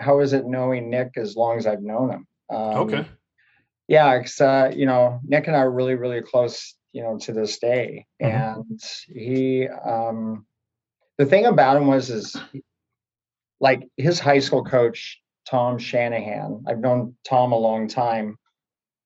how 0.00 0.20
is 0.20 0.32
it 0.32 0.46
knowing 0.46 0.90
Nick 0.90 1.12
as 1.16 1.36
long 1.36 1.58
as 1.58 1.66
I've 1.66 1.82
known 1.82 2.10
him. 2.10 2.26
Um, 2.50 2.58
okay. 2.58 3.06
Yeah, 3.86 4.18
because 4.18 4.40
uh, 4.40 4.72
you 4.74 4.86
know 4.86 5.20
Nick 5.24 5.46
and 5.46 5.56
I 5.56 5.60
are 5.60 5.70
really 5.70 5.94
really 5.94 6.22
close, 6.22 6.74
you 6.92 7.02
know, 7.02 7.18
to 7.18 7.32
this 7.32 7.58
day, 7.58 8.06
Mhm. 8.22 8.56
and 8.58 8.80
he. 9.08 9.68
Um, 9.68 10.46
the 11.18 11.26
thing 11.26 11.44
about 11.44 11.76
him 11.76 11.86
was 11.86 12.08
is 12.08 12.34
like 13.60 13.86
his 13.98 14.18
high 14.18 14.38
school 14.38 14.64
coach 14.64 15.20
Tom 15.46 15.78
Shanahan. 15.78 16.64
I've 16.66 16.78
known 16.78 17.14
Tom 17.24 17.52
a 17.52 17.58
long 17.58 17.88
time. 17.88 18.38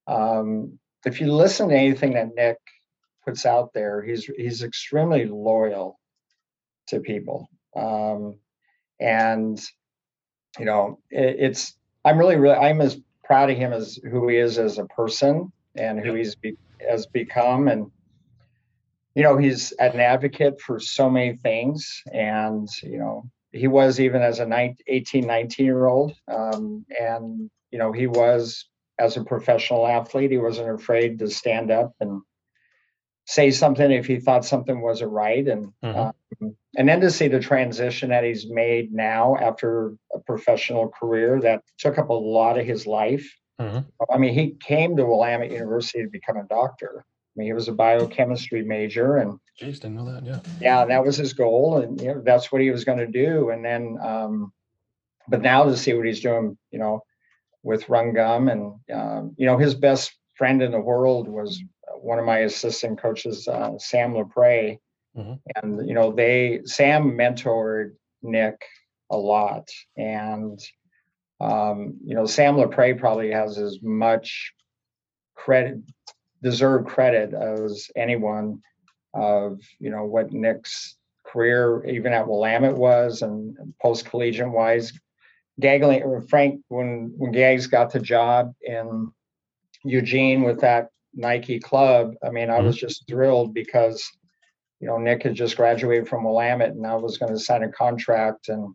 Um, 0.06 0.78
if 1.04 1.20
you 1.20 1.32
listen 1.32 1.68
to 1.70 1.74
anything 1.74 2.12
that 2.14 2.34
Nick 2.36 2.58
puts 3.24 3.46
out 3.46 3.72
there, 3.74 4.02
he's 4.02 4.26
he's 4.26 4.62
extremely 4.62 5.24
loyal 5.26 5.98
to 6.88 7.00
people, 7.00 7.48
um, 7.74 8.38
and 9.00 9.60
you 10.58 10.64
know 10.64 10.98
it, 11.10 11.36
it's 11.38 11.76
I'm 12.04 12.18
really 12.18 12.36
really 12.36 12.56
I'm 12.56 12.80
as 12.80 12.98
proud 13.24 13.50
of 13.50 13.56
him 13.56 13.72
as 13.72 13.98
who 14.10 14.28
he 14.28 14.36
is 14.36 14.58
as 14.58 14.78
a 14.78 14.84
person 14.86 15.50
and 15.76 15.98
who 15.98 16.14
he's 16.14 16.34
be, 16.34 16.56
has 16.88 17.06
become. 17.06 17.68
And 17.68 17.90
you 19.14 19.22
know 19.22 19.36
he's 19.36 19.72
an 19.72 19.98
advocate 19.98 20.60
for 20.60 20.78
so 20.78 21.10
many 21.10 21.36
things. 21.36 22.02
And 22.12 22.68
you 22.82 22.98
know 22.98 23.30
he 23.52 23.68
was 23.68 24.00
even 24.00 24.20
as 24.20 24.40
a 24.40 24.46
19, 24.46 24.76
18 24.86 25.26
19 25.26 25.66
year 25.66 25.86
old 25.86 26.14
um, 26.28 26.84
and 27.00 27.50
you 27.70 27.78
know 27.78 27.92
he 27.92 28.06
was 28.06 28.66
as 28.98 29.16
a 29.16 29.24
professional 29.24 29.86
athlete 29.86 30.30
he 30.30 30.38
wasn't 30.38 30.68
afraid 30.68 31.18
to 31.18 31.28
stand 31.28 31.70
up 31.70 31.92
and 32.00 32.20
say 33.26 33.50
something 33.50 33.90
if 33.90 34.06
he 34.06 34.20
thought 34.20 34.44
something 34.44 34.80
wasn't 34.80 35.10
right 35.10 35.46
and 35.48 35.72
Mhm. 35.82 36.12
um, 36.40 36.56
and 36.76 36.88
then 36.88 37.00
to 37.00 37.10
see 37.10 37.28
the 37.28 37.40
transition 37.40 38.10
that 38.10 38.24
he's 38.24 38.48
made 38.50 38.92
now 38.92 39.36
after 39.36 39.94
a 40.14 40.18
professional 40.20 40.88
career 40.88 41.40
that 41.40 41.62
took 41.78 41.96
up 41.98 42.10
a 42.10 42.12
lot 42.12 42.58
of 42.58 42.66
his 42.66 42.86
life 42.86 43.26
Mhm. 43.60 43.86
I 44.10 44.18
mean, 44.18 44.34
he 44.34 44.56
came 44.60 44.96
to 44.96 45.06
Willamette 45.06 45.52
University 45.52 46.02
to 46.02 46.08
become 46.10 46.36
a 46.36 46.42
doctor. 46.44 47.04
I 47.06 47.32
mean, 47.36 47.46
he 47.46 47.52
was 47.52 47.68
a 47.68 47.72
biochemistry 47.72 48.64
major, 48.64 49.18
and 49.18 49.38
Jeez, 49.60 49.74
didn't 49.80 49.94
know 49.94 50.10
that. 50.12 50.24
Yeah. 50.24 50.40
yeah, 50.60 50.84
that 50.84 51.04
was 51.04 51.16
his 51.16 51.34
goal, 51.34 51.78
and 51.78 52.00
you 52.00 52.08
know, 52.14 52.20
that's 52.24 52.50
what 52.50 52.60
he 52.62 52.70
was 52.70 52.84
going 52.84 52.98
to 52.98 53.06
do. 53.06 53.50
And 53.50 53.64
then, 53.64 53.96
um, 54.02 54.52
but 55.28 55.40
now 55.40 55.62
to 55.64 55.76
see 55.76 55.94
what 55.94 56.04
he's 56.06 56.20
doing, 56.20 56.58
you 56.72 56.80
know, 56.80 57.04
with 57.62 57.88
Run 57.88 58.12
Gum, 58.12 58.48
and 58.48 58.74
um, 58.92 59.34
you 59.38 59.46
know, 59.46 59.56
his 59.56 59.76
best 59.76 60.12
friend 60.34 60.60
in 60.60 60.72
the 60.72 60.80
world 60.80 61.28
was 61.28 61.62
one 62.04 62.18
of 62.18 62.24
my 62.24 62.40
assistant 62.40 63.00
coaches, 63.00 63.48
uh, 63.48 63.78
Sam 63.78 64.12
Lepre, 64.12 64.78
Mhm. 65.16 65.40
and 65.56 65.88
you 65.88 65.94
know, 65.94 66.12
they 66.12 66.60
Sam 66.64 67.12
mentored 67.12 67.94
Nick 68.22 68.62
a 69.10 69.16
lot, 69.16 69.68
and 69.96 70.60
um, 71.40 71.98
you 72.04 72.14
know, 72.14 72.26
Sam 72.26 72.56
Lepre 72.56 72.98
probably 72.98 73.30
has 73.32 73.58
as 73.58 73.78
much 73.82 74.54
credit, 75.34 75.78
deserved 76.42 76.86
credit 76.86 77.34
as 77.34 77.90
anyone 77.96 78.62
of, 79.12 79.60
you 79.78 79.90
know, 79.90 80.04
what 80.04 80.32
Nick's 80.32 80.96
career, 81.26 81.84
even 81.86 82.12
at 82.12 82.28
Willamette 82.28 82.76
was 82.76 83.22
and 83.22 83.56
post 83.82 84.06
collegiate 84.06 84.50
wise. 84.50 84.92
Or 85.62 86.20
Frank, 86.28 86.62
when, 86.68 87.12
when 87.16 87.32
Gags 87.32 87.66
got 87.66 87.92
the 87.92 88.00
job 88.00 88.54
in 88.62 89.12
Eugene 89.84 90.42
with 90.42 90.60
that 90.60 90.88
Nike 91.14 91.60
club, 91.60 92.14
I 92.24 92.30
mean, 92.30 92.50
I 92.50 92.60
was 92.60 92.76
mm-hmm. 92.76 92.86
just 92.86 93.06
thrilled 93.08 93.54
because, 93.54 94.04
you 94.80 94.88
know, 94.88 94.98
Nick 94.98 95.22
had 95.22 95.34
just 95.34 95.56
graduated 95.56 96.08
from 96.08 96.24
Willamette 96.24 96.70
and 96.70 96.86
I 96.86 96.96
was 96.96 97.18
going 97.18 97.32
to 97.32 97.38
sign 97.38 97.62
a 97.62 97.70
contract 97.70 98.48
and 98.48 98.74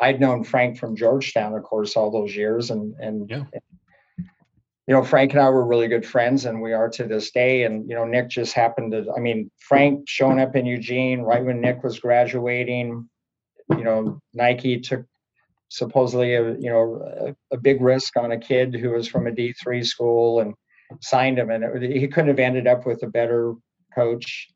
I'd 0.00 0.20
known 0.20 0.44
Frank 0.44 0.78
from 0.78 0.96
Georgetown, 0.96 1.54
of 1.54 1.62
course, 1.62 1.96
all 1.96 2.10
those 2.10 2.34
years, 2.34 2.70
and 2.70 2.94
and 3.00 3.28
Yeah. 3.28 3.44
you 4.16 4.94
know, 4.94 5.02
Frank 5.02 5.32
and 5.32 5.40
I 5.40 5.50
were 5.50 5.66
really 5.66 5.88
good 5.88 6.06
friends, 6.06 6.44
and 6.44 6.62
we 6.62 6.72
are 6.72 6.88
to 6.90 7.04
this 7.04 7.30
day. 7.30 7.64
And 7.64 7.88
you 7.88 7.94
know, 7.94 8.04
Nick 8.04 8.28
just 8.28 8.54
happened 8.54 8.92
to. 8.92 9.12
I 9.16 9.20
mean, 9.20 9.50
Frank 9.58 10.08
showing 10.08 10.40
up 10.40 10.54
in 10.56 10.66
Eugene 10.66 11.20
right 11.22 11.44
when 11.44 11.60
Nick 11.60 11.82
was 11.82 11.98
graduating. 11.98 13.08
You 13.70 13.84
know, 13.84 14.20
Nike 14.32 14.80
took 14.80 15.04
supposedly 15.68 16.34
a 16.34 16.52
you 16.54 16.70
know 16.70 17.34
a, 17.50 17.54
a 17.54 17.58
big 17.58 17.82
risk 17.82 18.16
on 18.16 18.32
a 18.32 18.38
kid 18.38 18.74
who 18.74 18.90
was 18.90 19.08
from 19.08 19.26
a 19.26 19.32
D 19.32 19.52
three 19.52 19.82
school 19.82 20.40
and 20.40 20.54
signed 21.00 21.38
him, 21.38 21.50
and 21.50 21.64
it, 21.64 21.96
he 21.96 22.08
couldn't 22.08 22.28
have 22.28 22.38
ended 22.38 22.66
up 22.66 22.86
with 22.86 23.02
a 23.02 23.08
better 23.08 23.54
coach. 23.94 24.48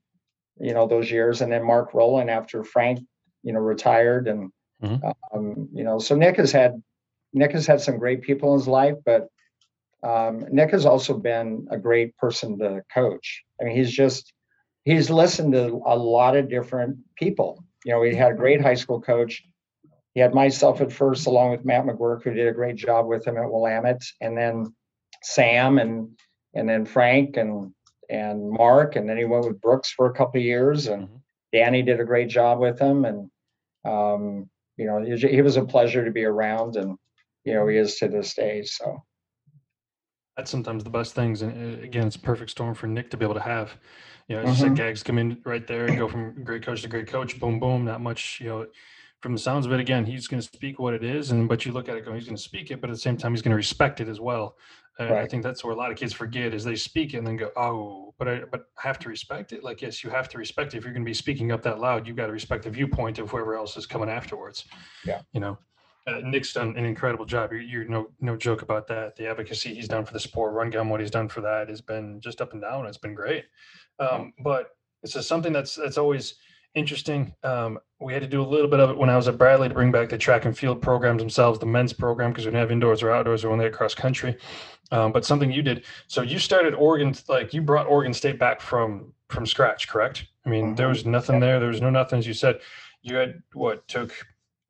You 0.60 0.74
know, 0.74 0.86
those 0.86 1.10
years, 1.10 1.40
and 1.40 1.50
then 1.50 1.64
Mark 1.64 1.94
Rowland 1.94 2.30
after 2.30 2.62
Frank, 2.62 3.00
you 3.42 3.52
know, 3.52 3.60
retired 3.60 4.28
and 4.28 4.52
um, 4.82 5.68
you 5.72 5.84
know, 5.84 5.98
so 5.98 6.14
Nick 6.16 6.36
has 6.36 6.52
had 6.52 6.82
Nick 7.32 7.52
has 7.52 7.66
had 7.66 7.80
some 7.80 7.98
great 7.98 8.22
people 8.22 8.52
in 8.52 8.58
his 8.58 8.68
life, 8.68 8.96
but 9.04 9.28
um, 10.02 10.44
Nick 10.50 10.70
has 10.72 10.84
also 10.84 11.16
been 11.16 11.66
a 11.70 11.78
great 11.78 12.16
person 12.16 12.58
to 12.58 12.82
coach. 12.92 13.42
I 13.60 13.64
mean, 13.64 13.76
he's 13.76 13.92
just 13.92 14.32
he's 14.84 15.10
listened 15.10 15.52
to 15.52 15.80
a 15.86 15.96
lot 15.96 16.36
of 16.36 16.50
different 16.50 16.98
people. 17.16 17.64
You 17.84 17.92
know, 17.92 18.02
he 18.02 18.14
had 18.14 18.32
a 18.32 18.36
great 18.36 18.60
high 18.60 18.74
school 18.74 19.00
coach. 19.00 19.42
He 20.14 20.20
had 20.20 20.34
myself 20.34 20.80
at 20.80 20.92
first, 20.92 21.26
along 21.26 21.52
with 21.52 21.64
Matt 21.64 21.86
McGuirk, 21.86 22.22
who 22.22 22.34
did 22.34 22.48
a 22.48 22.52
great 22.52 22.76
job 22.76 23.06
with 23.06 23.26
him 23.26 23.38
at 23.38 23.50
Willamette, 23.50 24.02
and 24.20 24.36
then 24.36 24.74
Sam 25.22 25.78
and 25.78 26.18
and 26.54 26.68
then 26.68 26.84
Frank 26.84 27.36
and 27.36 27.72
and 28.10 28.50
Mark, 28.50 28.96
and 28.96 29.08
then 29.08 29.16
he 29.16 29.24
went 29.24 29.46
with 29.46 29.60
Brooks 29.60 29.90
for 29.90 30.06
a 30.06 30.12
couple 30.12 30.38
of 30.40 30.44
years, 30.44 30.86
and 30.86 31.08
Mhm. 31.08 31.20
Danny 31.52 31.82
did 31.82 32.00
a 32.00 32.04
great 32.04 32.28
job 32.28 32.58
with 32.58 32.78
him, 32.78 33.04
and 33.04 33.30
um, 33.84 34.48
you 34.76 34.86
know, 34.86 35.02
he 35.02 35.12
was, 35.12 35.22
he 35.22 35.42
was 35.42 35.56
a 35.56 35.64
pleasure 35.64 36.04
to 36.04 36.10
be 36.10 36.24
around, 36.24 36.76
and 36.76 36.96
you 37.44 37.54
know, 37.54 37.66
he 37.66 37.76
is 37.76 37.96
to 37.96 38.08
this 38.08 38.34
day. 38.34 38.62
So 38.62 39.02
That's 40.36 40.50
sometimes 40.50 40.82
the 40.84 40.90
best 40.90 41.14
things, 41.14 41.42
and 41.42 41.52
uh, 41.52 41.82
again, 41.82 42.06
it's 42.06 42.16
a 42.16 42.20
perfect 42.20 42.50
storm 42.50 42.74
for 42.74 42.86
Nick 42.86 43.10
to 43.10 43.16
be 43.16 43.24
able 43.24 43.34
to 43.34 43.40
have. 43.40 43.76
You 44.28 44.36
know, 44.36 44.42
as 44.42 44.50
you 44.50 44.56
said, 44.56 44.72
Mhm. 44.72 44.76
Gags 44.76 45.02
come 45.02 45.18
in 45.18 45.40
right 45.44 45.66
there 45.66 45.86
and 45.86 45.98
go 45.98 46.08
from 46.08 46.42
great 46.44 46.62
coach 46.62 46.82
to 46.82 46.88
great 46.88 47.06
coach, 47.06 47.38
boom, 47.38 47.58
boom. 47.60 47.84
Not 47.84 48.00
much, 48.00 48.40
you 48.40 48.48
know. 48.48 48.66
From 49.20 49.34
the 49.34 49.38
sounds 49.38 49.66
of 49.66 49.72
it, 49.72 49.78
again, 49.78 50.04
he's 50.04 50.26
going 50.26 50.40
to 50.40 50.46
speak 50.46 50.80
what 50.80 50.94
it 50.94 51.04
is, 51.04 51.30
and 51.30 51.48
but 51.48 51.64
you 51.64 51.70
look 51.72 51.88
at 51.88 51.96
it, 51.96 52.04
going, 52.04 52.16
he's 52.16 52.26
going 52.26 52.36
to 52.36 52.42
speak 52.42 52.70
it, 52.72 52.80
but 52.80 52.90
at 52.90 52.94
the 52.94 52.98
same 52.98 53.16
time, 53.16 53.32
he's 53.32 53.42
going 53.42 53.50
to 53.52 53.56
respect 53.56 54.00
it 54.00 54.08
as 54.08 54.20
well. 54.20 54.56
And 54.98 55.14
I 55.14 55.26
think 55.26 55.42
that's 55.42 55.64
where 55.64 55.72
a 55.72 55.76
lot 55.76 55.90
of 55.90 55.96
kids 55.96 56.12
forget 56.12 56.52
is 56.52 56.64
they 56.64 56.76
speak 56.76 57.14
and 57.14 57.26
then 57.26 57.36
go, 57.36 57.50
oh, 57.56 58.14
but 58.18 58.28
I 58.28 58.40
but 58.50 58.66
I 58.78 58.86
have 58.86 58.98
to 59.00 59.08
respect 59.08 59.52
it. 59.52 59.64
Like, 59.64 59.80
yes, 59.80 60.04
you 60.04 60.10
have 60.10 60.28
to 60.30 60.38
respect 60.38 60.74
it. 60.74 60.78
If 60.78 60.84
you're 60.84 60.92
going 60.92 61.04
to 61.04 61.08
be 61.08 61.14
speaking 61.14 61.50
up 61.50 61.62
that 61.62 61.80
loud, 61.80 62.06
you've 62.06 62.16
got 62.16 62.26
to 62.26 62.32
respect 62.32 62.64
the 62.64 62.70
viewpoint 62.70 63.18
of 63.18 63.30
whoever 63.30 63.56
else 63.56 63.76
is 63.76 63.86
coming 63.86 64.10
afterwards. 64.10 64.66
Yeah. 65.06 65.22
You 65.32 65.40
know, 65.40 65.58
uh, 66.06 66.20
Nick's 66.24 66.52
done 66.52 66.76
an 66.76 66.84
incredible 66.84 67.24
job. 67.24 67.52
You're, 67.52 67.62
you're 67.62 67.84
no 67.84 68.10
no 68.20 68.36
joke 68.36 68.62
about 68.62 68.86
that. 68.88 69.16
The 69.16 69.26
advocacy 69.28 69.74
he's 69.74 69.88
done 69.88 70.04
for 70.04 70.12
the 70.12 70.20
sport, 70.20 70.52
Run 70.52 70.68
Gum, 70.68 70.90
what 70.90 71.00
he's 71.00 71.10
done 71.10 71.28
for 71.28 71.40
that 71.40 71.68
has 71.68 71.80
been 71.80 72.20
just 72.20 72.40
up 72.40 72.52
and 72.52 72.60
down. 72.60 72.86
It's 72.86 72.98
been 72.98 73.14
great. 73.14 73.46
Um, 73.98 74.34
but 74.42 74.70
it's 75.02 75.14
just 75.14 75.28
something 75.28 75.52
that's 75.52 75.74
that's 75.74 75.98
always 75.98 76.34
interesting. 76.74 77.34
Um, 77.42 77.78
we 78.00 78.12
had 78.12 78.22
to 78.22 78.28
do 78.28 78.42
a 78.42 78.46
little 78.46 78.68
bit 78.68 78.80
of 78.80 78.90
it 78.90 78.96
when 78.96 79.10
I 79.10 79.16
was 79.16 79.28
at 79.28 79.38
Bradley 79.38 79.68
to 79.68 79.74
bring 79.74 79.92
back 79.92 80.08
the 80.08 80.18
track 80.18 80.44
and 80.44 80.56
field 80.56 80.82
programs 80.82 81.20
themselves, 81.20 81.58
the 81.58 81.66
men's 81.66 81.92
program, 81.92 82.30
because 82.30 82.44
we 82.44 82.50
didn't 82.50 82.60
have 82.60 82.70
indoors 82.72 83.02
or 83.02 83.10
outdoors 83.10 83.44
or 83.44 83.50
when 83.50 83.58
they 83.58 83.70
cross 83.70 83.94
country. 83.94 84.36
Um, 84.90 85.12
but 85.12 85.24
something 85.24 85.50
you 85.50 85.62
did. 85.62 85.84
So 86.06 86.22
you 86.22 86.38
started 86.38 86.74
Oregon, 86.74 87.14
like 87.28 87.54
you 87.54 87.62
brought 87.62 87.86
Oregon 87.86 88.12
State 88.12 88.38
back 88.38 88.60
from 88.60 89.12
from 89.28 89.46
scratch, 89.46 89.88
correct? 89.88 90.26
I 90.44 90.50
mean, 90.50 90.74
there 90.74 90.88
Mhm. 90.88 90.90
was 90.90 91.06
nothing 91.06 91.40
there. 91.40 91.58
There 91.58 91.70
was 91.70 91.80
no 91.80 91.88
nothing. 91.88 92.18
As 92.18 92.26
you 92.26 92.34
said, 92.34 92.60
you 93.00 93.16
had 93.16 93.42
what 93.54 93.86
took 93.88 94.12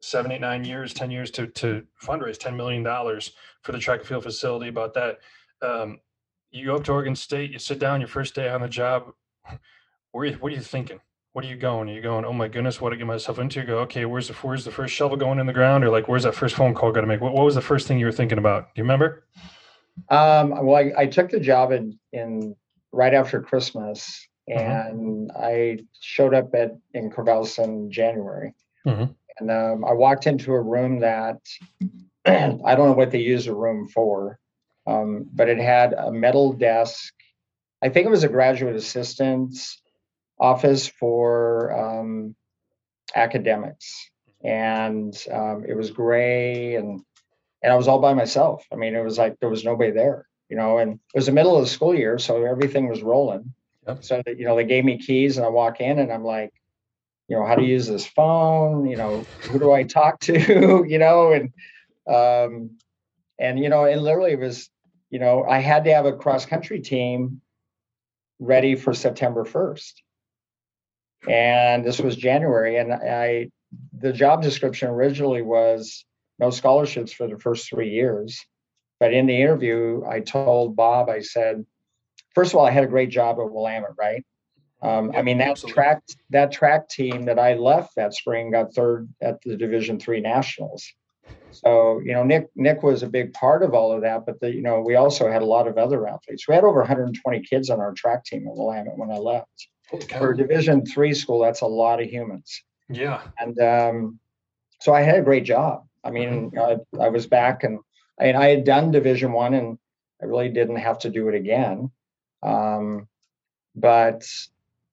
seven, 0.00 0.30
eight, 0.30 0.40
nine 0.40 0.64
years, 0.64 0.94
ten 0.94 1.11
years 1.11 1.30
to 1.32 1.46
to 1.48 1.84
fundraise 2.00 2.38
ten 2.38 2.57
million 2.57 2.82
dollars 2.84 3.32
for 3.62 3.72
the 3.72 3.78
track 3.78 4.00
and 4.00 4.09
field 4.09 4.22
facility. 4.22 4.68
About 4.68 4.94
that, 4.94 5.18
um, 5.62 5.98
you 6.50 6.66
go 6.66 6.76
up 6.76 6.84
to 6.84 6.92
Oregon 6.92 7.16
State, 7.16 7.50
you 7.50 7.59
sit 7.59 7.78
down 7.80 8.00
your 8.00 8.09
first 8.09 8.34
day 8.34 8.48
on 8.48 8.61
the 8.61 8.68
job. 8.68 9.12
Where 10.12 10.26
you, 10.26 10.34
what 10.34 10.53
are 10.53 10.57
you 10.57 10.61
thinking? 10.61 11.00
What 11.33 11.47
are 11.47 11.49
you 11.49 11.57
going? 11.57 11.89
Are 11.89 11.93
you 11.93 12.03
going? 12.03 12.26
Oh 12.26 12.33
my 12.35 12.47
goodness, 12.49 12.78
what 12.80 12.91
did 12.91 12.97
I 12.97 12.99
get 12.99 13.07
myself 13.07 13.39
into? 13.39 13.61
You 13.61 13.66
go, 13.66 13.78
okay, 13.80 14.05
where's 14.05 14.28
the 14.28 14.35
where's 14.35 14.66
the 14.66 14.70
first 14.70 14.93
shovel 14.93 15.16
going 15.16 15.39
in 15.39 15.47
the 15.47 15.53
ground, 15.53 15.83
or 15.83 15.89
like 15.89 16.07
where's 16.07 16.24
that 16.24 16.35
first 16.35 16.55
phone 16.55 16.74
call 16.74 16.93
going 16.93 17.05
to 17.05 17.09
make? 17.09 17.22
What, 17.22 17.33
what 17.33 17.45
was 17.47 17.55
the 17.55 17.62
first 17.62 17.89
thing 17.89 17.99
you 17.99 18.05
were 18.05 18.12
thinking 18.12 18.37
about? 18.39 18.74
Do 18.74 18.80
you 18.80 18.85
remember? 18.85 19.24
Um, 20.11 20.51
well, 20.66 20.76
I, 20.76 20.93
I 21.03 21.07
took 21.07 21.30
the 21.30 21.41
job 21.41 21.72
in, 21.72 21.99
in 22.12 22.55
right 22.93 23.14
after 23.14 23.41
Christmas, 23.41 24.26
Mhm. 24.51 24.91
and 24.91 25.33
I 25.35 25.78
showed 26.01 26.35
up 26.35 26.55
at 26.55 26.72
in 26.93 27.11
Corvallis 27.11 27.59
in 27.62 27.91
January, 27.91 28.53
Mhm. 28.87 29.14
and 29.41 29.51
um, 29.51 29.85
I 29.87 29.93
walked 29.95 30.26
into 30.26 30.53
a 30.53 30.61
room 30.61 30.99
that 31.01 31.39
I 32.26 32.74
don't 32.74 32.89
know 32.89 32.93
what 32.93 33.11
they 33.11 33.20
use 33.20 33.47
the 33.47 33.55
room 33.55 33.89
for, 33.89 34.39
um, 34.87 35.30
but 35.33 35.49
it 35.49 35.59
had 35.59 35.95
a 35.95 36.12
metal 36.12 36.53
desk. 36.53 37.14
I 37.83 37.89
think 37.89 38.07
it 38.07 38.11
was 38.11 38.24
a 38.24 38.28
graduate 38.28 38.76
assistant's 38.76 39.80
office 40.43 40.88
for 40.88 41.72
um, 41.72 42.34
academics, 43.14 44.11
and 44.43 45.16
um, 45.30 45.64
it 45.66 45.76
was 45.76 45.93
gray 45.93 46.74
and 46.74 47.01
and 47.62 47.72
I 47.72 47.76
was 47.76 47.86
all 47.86 48.01
by 48.01 48.12
myself. 48.12 48.66
I 48.72 48.76
mean, 48.76 48.97
it 48.97 49.05
was 49.05 49.18
like 49.18 49.38
there 49.38 49.49
was 49.49 49.64
nobody 49.64 49.93
there, 49.93 50.26
you 50.49 50.57
know. 50.57 50.78
And 50.78 50.95
it 50.95 51.16
was 51.16 51.26
the 51.26 51.32
middle 51.32 51.57
of 51.57 51.62
the 51.62 51.70
school 51.70 51.95
year, 51.95 52.18
so 52.18 52.45
everything 52.45 52.88
was 52.88 53.03
rolling. 53.03 53.55
Yep. 53.86 54.05
So 54.05 54.22
that 54.26 54.38
you 54.38 54.45
know, 54.45 54.57
they 54.57 54.64
gave 54.64 54.84
me 54.84 54.99
keys, 54.99 55.36
and 55.36 55.47
I 55.47 55.49
walk 55.49 55.80
in, 55.80 56.01
and 56.01 56.12
I'm 56.12 56.24
like, 56.24 56.53
you 57.28 57.36
know, 57.36 57.47
how 57.47 57.55
to 57.55 57.62
use 57.62 57.86
this 57.86 58.05
phone? 58.05 58.86
You 58.86 58.97
know, 58.97 59.24
who 59.43 59.61
do 59.61 59.70
I 59.70 59.84
talk 59.84 60.18
to? 60.20 60.84
you 60.88 60.99
know, 60.99 61.32
and 61.32 61.53
um, 62.12 62.78
and 63.38 63.61
you 63.61 63.68
know, 63.68 63.84
and 63.84 64.03
literally 64.03 64.32
it 64.32 64.40
was, 64.40 64.68
you 65.09 65.20
know, 65.20 65.45
I 65.45 65.59
had 65.61 65.84
to 65.84 65.95
have 65.95 66.07
a 66.07 66.12
cross 66.12 66.47
country 66.47 66.80
team 66.80 67.40
ready 68.40 68.74
for 68.74 68.93
September 68.93 69.45
1st. 69.45 69.93
And 71.29 71.85
this 71.85 72.01
was 72.01 72.16
January, 72.16 72.79
and 72.79 72.93
I 72.93 73.51
the 73.97 74.12
job 74.12 74.43
description 74.43 74.89
originally 74.89 75.43
was 75.43 76.05
no 76.39 76.51
scholarships 76.51 77.12
for 77.12 77.29
the 77.29 77.39
first 77.39 77.68
three 77.68 77.91
years. 77.91 78.45
But 78.99 79.12
in 79.12 79.27
the 79.27 79.41
interview, 79.41 80.03
I 80.09 80.20
told 80.20 80.77
Bob, 80.77 81.09
I 81.09 81.20
said, 81.20 81.64
first 82.35 82.53
of 82.53 82.59
all, 82.59 82.66
I 82.66 82.70
had 82.70 82.85
a 82.85 82.89
great 82.89 83.11
job 83.11 83.39
at 83.41 83.51
Willamette, 83.51 83.95
right? 83.99 84.25
Um, 84.83 85.12
I 85.14 85.23
mean, 85.23 85.39
that 85.39 85.51
absolutely. 85.51 85.75
track 85.75 86.03
that 86.31 86.51
track 86.51 86.89
team 86.89 87.25
that 87.27 87.39
I 87.39 87.55
left 87.55 87.95
that 87.97 88.14
spring 88.14 88.51
got 88.51 88.75
third 88.75 89.09
at 89.20 89.41
the 89.43 89.57
Division 89.57 90.01
three 90.01 90.20
nationals. 90.20 90.93
So 91.53 92.01
you 92.05 92.12
know, 92.12 92.25
Nick 92.25 92.49
Nick 92.57 92.83
was 92.83 93.05
a 93.05 93.09
big 93.09 93.33
part 93.33 93.62
of 93.62 93.75
all 93.75 93.93
of 93.93 94.03
that, 94.03 94.27
but 94.27 94.41
the, 94.41 94.53
you 94.53 94.62
know, 94.62 94.81
we 94.81 94.97
also 94.97 95.31
had 95.31 95.43
a 95.43 95.47
lot 95.47 95.68
of 95.68 95.79
other 95.79 96.09
athletes. 96.09 96.49
We 96.49 96.55
had 96.55 96.64
over 96.64 96.81
120 96.81 97.43
kids 97.43 97.70
on 97.70 97.79
our 97.79 97.93
track 97.93 98.25
team 98.25 98.47
at 98.49 98.57
Willamette 98.57 98.97
when 98.97 99.12
I 99.12 99.18
left. 99.18 99.68
For 100.18 100.32
Division 100.32 100.86
three 100.86 101.14
school, 101.14 101.40
that's 101.40 101.61
a 101.61 101.66
lot 101.66 102.01
of 102.01 102.09
humans 102.09 102.62
Yeah. 102.88 103.20
and 103.38 103.59
um, 103.61 104.18
so 104.80 104.93
I 104.93 105.03
had 105.03 105.18
a 105.18 105.22
great 105.22 105.45
job. 105.45 105.86
I 106.05 106.11
mean, 106.11 106.53
I, 106.59 106.78
I 107.01 107.09
was 107.09 107.26
back, 107.26 107.62
and 107.62 107.78
I, 108.20 108.32
I 108.32 108.49
had 108.49 108.64
done 108.64 108.90
Division 108.90 109.32
One, 109.32 109.55
and 109.55 109.78
I 110.20 110.24
really 110.24 110.49
didn't 110.49 110.76
have 110.76 110.99
to 111.01 111.11
do 111.11 111.28
it 111.28 111.34
again. 111.34 111.90
Um, 112.43 113.07
but 113.76 114.26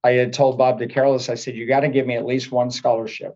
I 0.03 0.11
had 0.11 0.33
told 0.33 0.57
Bob 0.57 0.79
DeCarolis, 0.79 1.29
I 1.29 1.35
said, 1.35 1.55
"You 1.55 1.65
got 1.65 1.79
to 1.79 1.89
give 1.89 2.05
me 2.05 2.15
at 2.15 2.25
least 2.25 2.51
one 2.51 2.69
scholarship, 2.69 3.35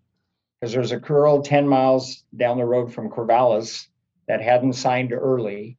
because 0.60 0.74
there's 0.74 0.92
a 0.92 0.98
girl 1.00 1.42
ten 1.42 1.68
miles 1.68 2.24
down 2.36 2.58
the 2.58 2.66
road 2.66 2.94
from 2.94 3.10
Corvallis 3.10 3.88
that 4.28 4.42
hadn't 4.42 4.74
signed 4.74 5.12
early, 5.14 5.78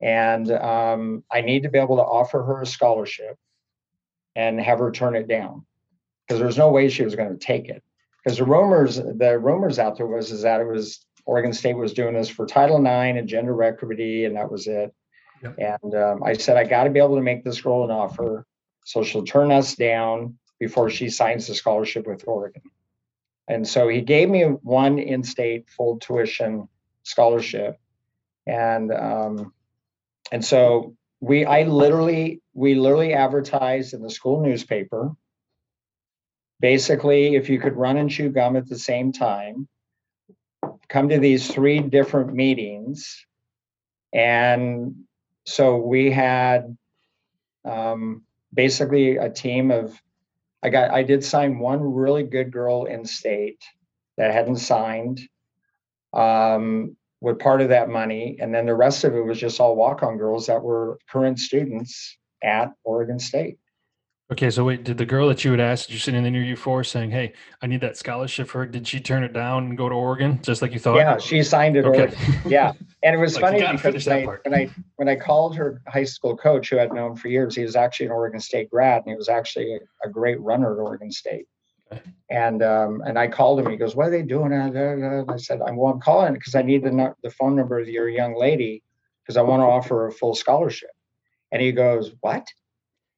and 0.00 0.50
um, 0.52 1.24
I 1.30 1.40
need 1.40 1.64
to 1.64 1.68
be 1.70 1.78
able 1.78 1.96
to 1.96 2.02
offer 2.02 2.42
her 2.42 2.62
a 2.62 2.66
scholarship 2.66 3.36
and 4.36 4.60
have 4.60 4.78
her 4.78 4.90
turn 4.90 5.16
it 5.16 5.28
down, 5.28 5.64
because 6.26 6.40
there's 6.40 6.58
no 6.58 6.70
way 6.70 6.88
she 6.88 7.04
was 7.04 7.14
going 7.14 7.30
to 7.30 7.38
take 7.38 7.68
it." 7.68 7.82
because 8.24 8.38
the 8.38 8.44
rumors 8.44 8.96
the 8.96 9.38
rumors 9.38 9.78
out 9.78 9.96
there 9.96 10.06
was 10.06 10.30
is 10.30 10.42
that 10.42 10.60
it 10.60 10.66
was 10.66 11.04
Oregon 11.26 11.52
State 11.52 11.76
was 11.76 11.92
doing 11.92 12.14
this 12.14 12.28
for 12.28 12.46
Title 12.46 12.78
IX 12.78 13.18
and 13.18 13.28
gender 13.28 13.62
equity, 13.62 14.24
and 14.24 14.36
that 14.36 14.50
was 14.50 14.66
it. 14.66 14.94
Yep. 15.42 15.58
And 15.58 15.94
um, 15.94 16.22
I 16.22 16.34
said 16.34 16.56
I 16.56 16.64
got 16.64 16.84
to 16.84 16.90
be 16.90 16.98
able 16.98 17.16
to 17.16 17.22
make 17.22 17.44
this 17.44 17.60
girl 17.60 17.84
an 17.84 17.90
offer, 17.90 18.46
so 18.84 19.02
she'll 19.02 19.24
turn 19.24 19.50
us 19.50 19.74
down 19.74 20.38
before 20.58 20.90
she 20.90 21.08
signs 21.08 21.46
the 21.46 21.54
scholarship 21.54 22.06
with 22.06 22.26
Oregon. 22.26 22.62
And 23.48 23.66
so 23.66 23.88
he 23.88 24.00
gave 24.00 24.28
me 24.28 24.42
one 24.42 24.98
in-state 24.98 25.68
full 25.68 25.98
tuition 25.98 26.68
scholarship, 27.02 27.78
and 28.46 28.92
um, 28.92 29.52
and 30.32 30.44
so 30.44 30.96
we 31.24 31.44
I 31.44 31.62
literally 31.62 32.40
we 32.52 32.74
literally 32.74 33.14
advertised 33.14 33.94
in 33.94 34.02
the 34.02 34.10
school 34.10 34.42
newspaper. 34.42 35.12
Basically 36.60 37.34
if 37.34 37.48
you 37.48 37.58
could 37.58 37.76
run 37.76 37.96
and 37.96 38.10
chew 38.10 38.30
gum 38.30 38.56
at 38.56 38.68
the 38.68 38.78
same 38.78 39.12
time 39.12 39.68
come 40.88 41.08
to 41.08 41.18
these 41.18 41.50
three 41.50 41.80
different 41.80 42.32
meetings. 42.32 43.26
And 44.12 44.94
so 45.44 45.76
we 45.76 46.10
had 46.10 46.76
um, 47.64 48.22
basically 48.52 49.16
a 49.16 49.30
team 49.30 49.70
of 49.70 50.00
i 50.62 50.68
got 50.70 50.90
i 50.90 51.02
did 51.02 51.22
sign 51.24 51.58
one 51.58 51.82
really 51.82 52.22
good 52.22 52.50
girl 52.50 52.84
in 52.84 53.04
state 53.04 53.62
that 54.16 54.32
hadn't 54.32 54.56
signed. 54.56 55.20
Um, 56.12 56.96
with 57.24 57.38
part 57.38 57.60
of 57.60 57.70
that 57.70 57.88
money 57.88 58.36
and 58.40 58.54
then 58.54 58.66
the 58.66 58.74
rest 58.74 59.02
of 59.04 59.14
it 59.14 59.24
was 59.24 59.38
just 59.38 59.58
all 59.60 59.74
walk-on 59.74 60.16
girls 60.16 60.46
that 60.46 60.62
were 60.62 60.98
current 61.10 61.38
students 61.38 62.16
at 62.42 62.72
oregon 62.84 63.18
state 63.18 63.58
Okay, 64.32 64.48
so 64.48 64.64
wait, 64.64 64.84
did 64.84 64.96
the 64.96 65.04
girl 65.04 65.28
that 65.28 65.44
you 65.44 65.50
had 65.50 65.60
asked, 65.60 65.90
you 65.90 65.98
sitting 65.98 66.16
in 66.16 66.24
the 66.24 66.28
interview 66.28 66.56
for, 66.56 66.82
saying, 66.82 67.10
"Hey, 67.10 67.34
I 67.60 67.66
need 67.66 67.82
that 67.82 67.98
scholarship 67.98 68.48
for 68.48 68.60
her," 68.60 68.66
did 68.66 68.88
she 68.88 68.98
turn 68.98 69.22
it 69.22 69.34
down 69.34 69.64
and 69.66 69.76
go 69.76 69.86
to 69.90 69.94
Oregon 69.94 70.40
just 70.42 70.62
like 70.62 70.72
you 70.72 70.78
thought? 70.78 70.96
yeah 70.96 71.18
she 71.18 71.42
signed 71.42 71.76
it 71.76 71.84
Okay. 71.84 72.10
Yeah 72.46 72.72
and 73.04 73.14
it 73.14 73.18
was 73.18 73.34
Like, 73.40 73.42
funny 73.42 73.76
because 73.76 74.06
when 74.06 74.16
I, 74.16 74.24
when 74.24 74.54
I 74.54 74.70
when 74.96 75.08
I 75.08 75.16
called 75.16 75.54
her 75.56 75.80
high 75.86 76.04
school 76.04 76.36
coach 76.36 76.70
who 76.70 76.80
I'd 76.80 76.92
known 76.92 77.14
for 77.14 77.28
years, 77.28 77.54
he 77.54 77.62
was 77.62 77.76
actually 77.76 78.06
an 78.06 78.12
Oregon 78.12 78.40
State 78.40 78.70
grad, 78.70 79.02
and 79.04 79.12
he 79.12 79.16
was 79.16 79.28
actually 79.28 79.74
a, 79.74 80.08
a 80.08 80.10
great 80.10 80.40
runner 80.40 80.72
at 80.72 80.82
Oregon 80.82 81.12
State. 81.12 81.46
And 82.30 82.62
um, 82.62 83.02
and 83.06 83.18
I 83.18 83.28
called 83.28 83.60
him. 83.60 83.70
He 83.70 83.76
goes, 83.76 83.94
"What 83.94 84.08
are 84.08 84.10
they 84.10 84.22
doing?" 84.22 84.52
And 84.52 85.30
I 85.30 85.36
said, 85.36 85.60
"I'm 85.60 85.76
well, 85.76 85.92
I'm 85.92 86.00
calling 86.00 86.32
because 86.32 86.54
I 86.54 86.62
need 86.62 86.82
the 86.82 87.14
the 87.22 87.30
phone 87.30 87.54
number 87.54 87.78
of 87.78 87.88
your 87.88 88.08
young 88.08 88.34
lady 88.34 88.82
because 89.22 89.36
I 89.36 89.42
want 89.42 89.60
to 89.60 89.66
offer 89.66 90.06
a 90.06 90.12
full 90.12 90.34
scholarship." 90.34 90.90
And 91.52 91.60
he 91.62 91.72
goes, 91.72 92.12
"What?" 92.20 92.46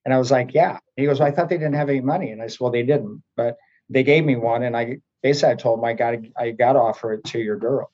And 0.04 0.12
I 0.12 0.18
was 0.18 0.30
like, 0.30 0.54
"Yeah." 0.54 0.78
He 0.96 1.06
goes, 1.06 1.20
well, 1.20 1.28
"I 1.28 1.30
thought 1.30 1.48
they 1.48 1.58
didn't 1.58 1.74
have 1.74 1.88
any 1.88 2.00
money," 2.00 2.30
and 2.30 2.42
I 2.42 2.48
said, 2.48 2.60
"Well, 2.60 2.72
they 2.72 2.82
didn't, 2.82 3.22
but 3.36 3.56
they 3.88 4.02
gave 4.02 4.24
me 4.24 4.36
one." 4.36 4.62
And 4.62 4.76
I 4.76 4.98
basically 5.22 5.52
I 5.52 5.56
told 5.56 5.78
him 5.78 5.84
I 5.84 5.92
got 5.94 6.10
to 6.10 6.30
I 6.36 6.50
got 6.50 6.74
to 6.74 6.80
offer 6.80 7.12
it 7.14 7.24
to 7.24 7.38
your 7.38 7.56
girl, 7.56 7.90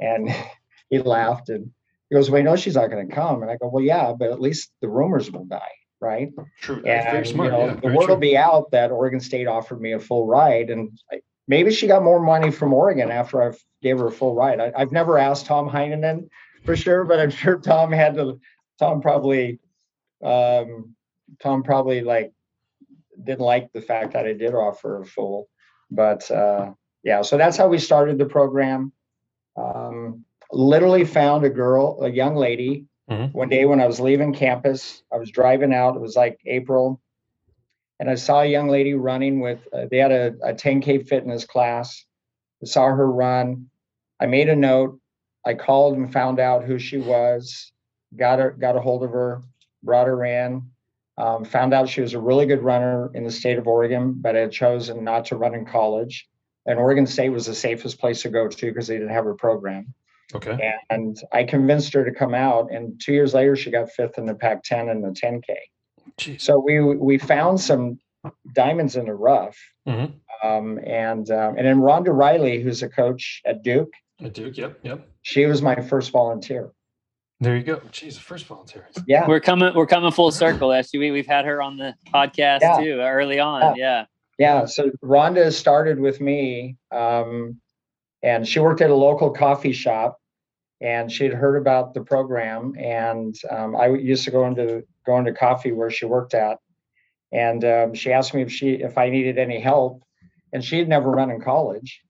and 0.00 0.28
he 0.90 0.98
laughed 0.98 1.48
and 1.48 1.70
he 2.08 2.16
goes, 2.16 2.30
"Well, 2.30 2.40
you 2.40 2.44
know 2.44 2.56
she's 2.56 2.76
not 2.76 2.90
going 2.90 3.08
to 3.08 3.14
come." 3.14 3.42
And 3.42 3.50
I 3.50 3.56
go, 3.56 3.68
"Well, 3.68 3.84
yeah, 3.84 4.12
but 4.12 4.30
at 4.30 4.40
least 4.40 4.72
the 4.80 4.88
rumors 4.88 5.30
will 5.30 5.44
die, 5.44 5.72
right?" 6.00 6.30
True. 6.60 6.82
And 6.84 7.10
very 7.10 7.26
smart. 7.26 7.52
you 7.52 7.58
know, 7.58 7.66
yeah, 7.66 7.74
the 7.74 7.88
word 7.88 8.08
will 8.08 8.16
be 8.16 8.36
out 8.36 8.70
that 8.72 8.90
Oregon 8.90 9.20
State 9.20 9.46
offered 9.46 9.80
me 9.80 9.92
a 9.92 10.00
full 10.00 10.26
ride, 10.26 10.70
and 10.70 10.98
maybe 11.48 11.72
she 11.72 11.86
got 11.86 12.02
more 12.02 12.20
money 12.20 12.50
from 12.50 12.72
Oregon 12.72 13.10
after 13.10 13.42
I 13.42 13.54
gave 13.82 13.98
her 13.98 14.06
a 14.06 14.12
full 14.12 14.34
ride. 14.34 14.60
I, 14.60 14.72
I've 14.76 14.92
never 14.92 15.18
asked 15.18 15.46
Tom 15.46 15.68
Heinonen 15.68 16.28
for 16.64 16.76
sure, 16.76 17.04
but 17.04 17.18
I'm 17.18 17.30
sure 17.42 17.58
Tom 17.58 17.92
had 17.92 18.14
to. 18.14 18.40
Tom 18.78 19.02
probably, 19.02 19.58
um, 20.24 20.94
Tom 21.42 21.62
probably 21.62 22.00
like 22.00 22.32
didn't 23.22 23.40
like 23.40 23.70
the 23.72 23.82
fact 23.82 24.14
that 24.14 24.26
I 24.26 24.32
did 24.32 24.54
offer 24.54 25.02
a 25.02 25.04
full, 25.04 25.48
but 25.90 26.30
uh, 26.30 26.72
yeah. 27.02 27.22
So 27.22 27.36
that's 27.36 27.56
how 27.56 27.68
we 27.68 27.78
started 27.78 28.16
the 28.16 28.24
program. 28.24 28.92
Um, 29.56 30.24
literally 30.52 31.04
found 31.04 31.44
a 31.44 31.50
girl, 31.50 32.02
a 32.02 32.08
young 32.08 32.36
lady, 32.36 32.86
Mhm. 33.10 33.32
one 33.34 33.48
day 33.48 33.64
when 33.64 33.80
I 33.80 33.86
was 33.86 34.00
leaving 34.00 34.32
campus. 34.34 35.02
I 35.12 35.16
was 35.18 35.30
driving 35.30 35.74
out. 35.74 35.96
It 35.96 36.00
was 36.00 36.16
like 36.16 36.38
April, 36.46 37.00
and 37.98 38.08
I 38.10 38.14
saw 38.14 38.42
a 38.42 38.46
young 38.46 38.68
lady 38.68 38.94
running 38.94 39.40
with. 39.40 39.66
Uh, 39.72 39.86
they 39.90 39.98
had 39.98 40.12
a, 40.12 40.34
a 40.44 40.54
10k 40.54 40.98
fitness 41.08 41.44
class. 41.44 42.04
I 42.62 42.66
saw 42.66 42.86
her 42.88 43.10
run. 43.10 43.70
I 44.20 44.26
made 44.26 44.48
a 44.48 44.56
note. 44.56 44.98
I 45.44 45.54
called 45.54 45.96
and 45.96 46.12
found 46.12 46.38
out 46.40 46.64
who 46.64 46.78
she 46.78 46.98
was. 46.98 47.72
Got 48.16 48.38
her, 48.38 48.50
got 48.52 48.76
a 48.76 48.80
hold 48.80 49.02
of 49.04 49.10
her, 49.12 49.42
brought 49.82 50.06
her 50.06 50.24
in. 50.24 50.70
Um, 51.18 51.44
found 51.44 51.74
out 51.74 51.88
she 51.88 52.00
was 52.00 52.14
a 52.14 52.20
really 52.20 52.46
good 52.46 52.62
runner 52.62 53.10
in 53.14 53.24
the 53.24 53.30
state 53.30 53.58
of 53.58 53.66
Oregon, 53.66 54.14
but 54.20 54.34
had 54.34 54.52
chosen 54.52 55.04
not 55.04 55.26
to 55.26 55.36
run 55.36 55.54
in 55.54 55.66
college. 55.66 56.28
And 56.66 56.78
Oregon 56.78 57.06
State 57.06 57.30
was 57.30 57.46
the 57.46 57.54
safest 57.54 57.98
place 58.00 58.22
to 58.22 58.30
go 58.30 58.48
to 58.48 58.66
because 58.66 58.86
they 58.86 58.96
didn't 58.98 59.12
have 59.14 59.26
a 59.26 59.34
program. 59.34 59.94
Okay. 60.34 60.72
And 60.90 61.16
I 61.32 61.44
convinced 61.44 61.92
her 61.94 62.04
to 62.04 62.12
come 62.12 62.34
out. 62.34 62.70
And 62.72 63.00
two 63.00 63.12
years 63.12 63.34
later, 63.34 63.56
she 63.56 63.70
got 63.70 63.90
fifth 63.90 64.18
in 64.18 64.26
the 64.26 64.34
Pac-10 64.34 64.90
and 64.90 65.02
the 65.02 65.08
10K. 65.10 65.54
Jeez. 66.18 66.40
So 66.40 66.58
we 66.58 66.80
we 66.80 67.18
found 67.18 67.60
some 67.60 67.98
diamonds 68.54 68.96
in 68.96 69.06
the 69.06 69.14
rough. 69.14 69.56
Mhm. 69.88 70.12
Um, 70.44 70.78
and 70.86 71.30
um, 71.30 71.56
and 71.56 71.66
then 71.66 71.78
Rhonda 71.80 72.08
Riley, 72.16 72.60
who's 72.62 72.82
a 72.82 72.88
coach 72.88 73.40
at 73.44 73.62
Duke, 73.62 73.92
At 74.22 74.32
Duke. 74.34 74.56
Yep. 74.56 74.80
Yep. 74.82 75.08
she 75.22 75.46
was 75.46 75.62
my 75.62 75.76
first 75.76 76.10
volunteer. 76.10 76.70
There 77.40 77.56
you 77.56 77.62
go. 77.62 77.76
Jeez, 77.90 78.14
the 78.14 78.20
first 78.20 78.44
volunteer. 78.46 78.86
Yeah, 79.06 79.26
We're 79.26 79.40
coming. 79.40 79.72
We're 79.74 79.86
coming 79.86 80.10
full 80.12 80.30
circle. 80.30 80.72
Actually, 80.72 81.00
we, 81.00 81.10
we've 81.10 81.26
had 81.26 81.46
her 81.46 81.62
on 81.62 81.78
the 81.78 81.94
podcast 82.12 82.60
Yeah. 82.60 82.76
too 82.78 83.00
early 83.00 83.38
on. 83.40 83.76
Yeah. 83.76 84.04
yeah. 84.38 84.66
So 84.66 84.90
Rhonda 85.02 85.50
started 85.52 85.98
with 85.98 86.20
me, 86.20 86.76
um, 86.92 87.58
and 88.22 88.46
she 88.46 88.60
worked 88.60 88.82
at 88.82 88.90
a 88.90 88.94
local 88.94 89.30
coffee 89.30 89.72
shop, 89.72 90.19
and 90.80 91.10
she 91.12 91.24
had 91.24 91.34
heard 91.34 91.56
about 91.56 91.94
the 91.94 92.02
program, 92.02 92.74
and 92.78 93.36
um, 93.50 93.76
I 93.76 93.88
used 93.88 94.24
to 94.24 94.30
go 94.30 94.46
into 94.46 94.84
go 95.04 95.18
into 95.18 95.32
coffee 95.32 95.72
where 95.72 95.90
she 95.90 96.06
worked 96.06 96.34
at, 96.34 96.58
and 97.32 97.64
um, 97.64 97.94
she 97.94 98.12
asked 98.12 98.34
me 98.34 98.42
if 98.42 98.52
she 98.52 98.72
if 98.74 98.96
I 98.98 99.10
needed 99.10 99.38
any 99.38 99.60
help, 99.60 100.02
and 100.52 100.64
she 100.64 100.78
had 100.78 100.88
never 100.88 101.10
run 101.10 101.30
in 101.30 101.40
college 101.40 102.02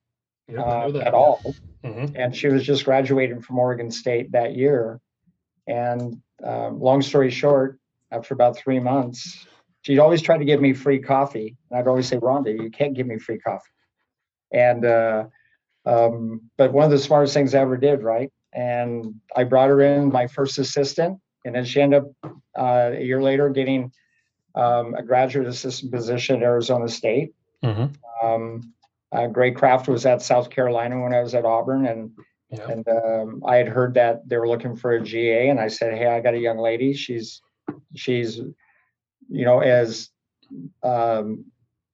know 0.53 0.64
uh, 0.64 0.99
at 0.99 1.14
all. 1.14 1.41
mm-hmm. 1.85 2.14
and 2.14 2.35
she 2.35 2.49
was 2.49 2.64
just 2.64 2.85
graduating 2.85 3.41
from 3.41 3.59
Oregon 3.59 3.91
State 3.91 4.33
that 4.33 4.55
year. 4.55 5.01
And 5.66 6.21
um, 6.43 6.81
long 6.81 7.03
story 7.03 7.31
short, 7.31 7.79
after 8.11 8.35
about 8.35 8.57
three 8.57 8.81
months, 8.81 9.47
she'd 9.83 9.99
always 9.99 10.23
try 10.23 10.37
to 10.39 10.45
give 10.45 10.61
me 10.61 10.73
free 10.73 10.99
coffee, 10.99 11.57
and 11.71 11.79
I'd 11.79 11.87
always 11.87 12.09
say, 12.09 12.16
"Rhonda, 12.16 12.53
you 12.53 12.71
can't 12.71 12.95
give 12.95 13.07
me 13.07 13.18
free 13.18 13.39
coffee." 13.39 13.71
And 14.53 14.85
uh, 14.85 15.25
um, 15.87 16.51
but 16.57 16.73
one 16.73 16.85
of 16.85 16.91
the 16.91 16.99
smartest 16.99 17.35
things 17.35 17.55
I 17.55 17.61
ever 17.61 17.77
did, 17.77 18.03
right? 18.03 18.33
And 18.53 19.20
I 19.36 19.44
brought 19.44 19.68
her 19.68 19.80
in, 19.80 20.11
my 20.11 20.26
first 20.26 20.59
assistant, 20.59 21.20
and 21.44 21.55
then 21.55 21.64
she 21.64 21.80
ended 21.80 22.03
up 22.03 22.34
uh, 22.59 22.90
a 22.92 23.03
year 23.03 23.22
later 23.22 23.48
getting 23.48 23.92
um, 24.55 24.94
a 24.94 25.03
graduate 25.03 25.46
assistant 25.46 25.92
position 25.92 26.36
at 26.36 26.42
Arizona 26.42 26.88
State. 26.88 27.32
Mm-hmm. 27.64 28.26
Um, 28.26 28.72
uh, 29.12 29.26
Greg 29.26 29.57
Kraft 29.57 29.88
was 29.88 30.07
at 30.07 30.22
South 30.22 30.51
Carolina 30.51 31.01
when 31.01 31.14
I 31.14 31.20
was 31.20 31.34
at 31.34 31.44
Auburn, 31.44 31.86
and 31.86 32.11
yeah. 32.51 32.68
and 32.68 32.88
um, 32.88 33.42
I 33.46 33.57
had 33.57 33.68
heard 33.68 33.94
that 33.94 34.28
they 34.28 34.36
were 34.36 34.48
looking 34.48 34.76
for 34.76 34.92
a 34.92 35.01
GA, 35.01 35.48
and 35.48 35.61
I 35.61 35.68
said, 35.68 35.94
"Hey, 35.94 36.07
I 36.07 36.20
got 36.20 36.34
a 36.34 36.38
young 36.38 36.59
lady. 36.59 36.94
She's 36.94 37.42
she's 37.94 38.36
you 38.36 39.44
know 39.44 39.61
as 39.61 40.11
um, 40.82 41.44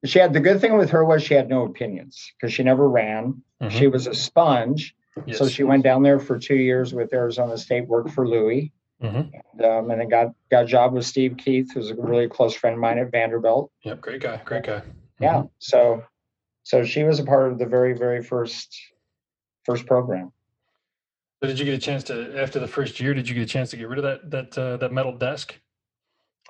she 0.04 0.18
had 0.18 0.32
the 0.32 0.40
good 0.40 0.60
thing 0.60 0.76
with 0.76 0.90
her 0.90 1.04
was 1.04 1.22
she 1.22 1.34
had 1.34 1.48
no 1.48 1.64
opinions 1.64 2.32
because 2.38 2.52
she 2.52 2.62
never 2.62 2.88
ran. 2.88 3.42
Mm-hmm. 3.62 3.76
She 3.76 3.86
was 3.86 4.06
a 4.06 4.14
sponge, 4.14 4.94
yes. 5.24 5.38
so 5.38 5.48
she 5.48 5.62
went 5.62 5.82
down 5.82 6.02
there 6.02 6.18
for 6.18 6.38
two 6.38 6.56
years 6.56 6.92
with 6.92 7.12
Arizona 7.12 7.56
State, 7.56 7.86
worked 7.86 8.10
for 8.10 8.26
Louie, 8.26 8.72
mm-hmm. 9.02 9.16
and, 9.16 9.64
um, 9.64 9.90
and 9.90 10.00
then 10.00 10.08
got 10.08 10.34
got 10.50 10.64
a 10.64 10.66
job 10.66 10.92
with 10.92 11.06
Steve 11.06 11.36
Keith, 11.36 11.72
who's 11.72 11.90
a 11.90 11.94
really 11.94 12.28
close 12.28 12.54
friend 12.54 12.74
of 12.74 12.80
mine 12.80 12.98
at 12.98 13.10
Vanderbilt. 13.10 13.70
Yep, 13.82 14.00
great 14.00 14.20
guy, 14.20 14.40
great 14.44 14.64
guy. 14.64 14.80
Mm-hmm. 14.80 15.24
Yeah, 15.24 15.42
so 15.58 16.04
so 16.64 16.84
she 16.84 17.04
was 17.04 17.18
a 17.18 17.24
part 17.24 17.50
of 17.50 17.58
the 17.58 17.66
very 17.66 17.96
very 17.96 18.22
first 18.22 18.76
first 19.64 19.86
program. 19.86 20.32
So 21.42 21.48
did 21.48 21.58
you 21.58 21.64
get 21.64 21.74
a 21.74 21.78
chance 21.78 22.04
to 22.04 22.40
after 22.40 22.58
the 22.58 22.68
first 22.68 22.98
year? 22.98 23.14
Did 23.14 23.28
you 23.28 23.34
get 23.34 23.42
a 23.42 23.46
chance 23.46 23.70
to 23.70 23.76
get 23.76 23.88
rid 23.88 23.98
of 23.98 24.04
that 24.04 24.30
that 24.30 24.58
uh, 24.58 24.76
that 24.78 24.92
metal 24.92 25.16
desk? 25.16 25.56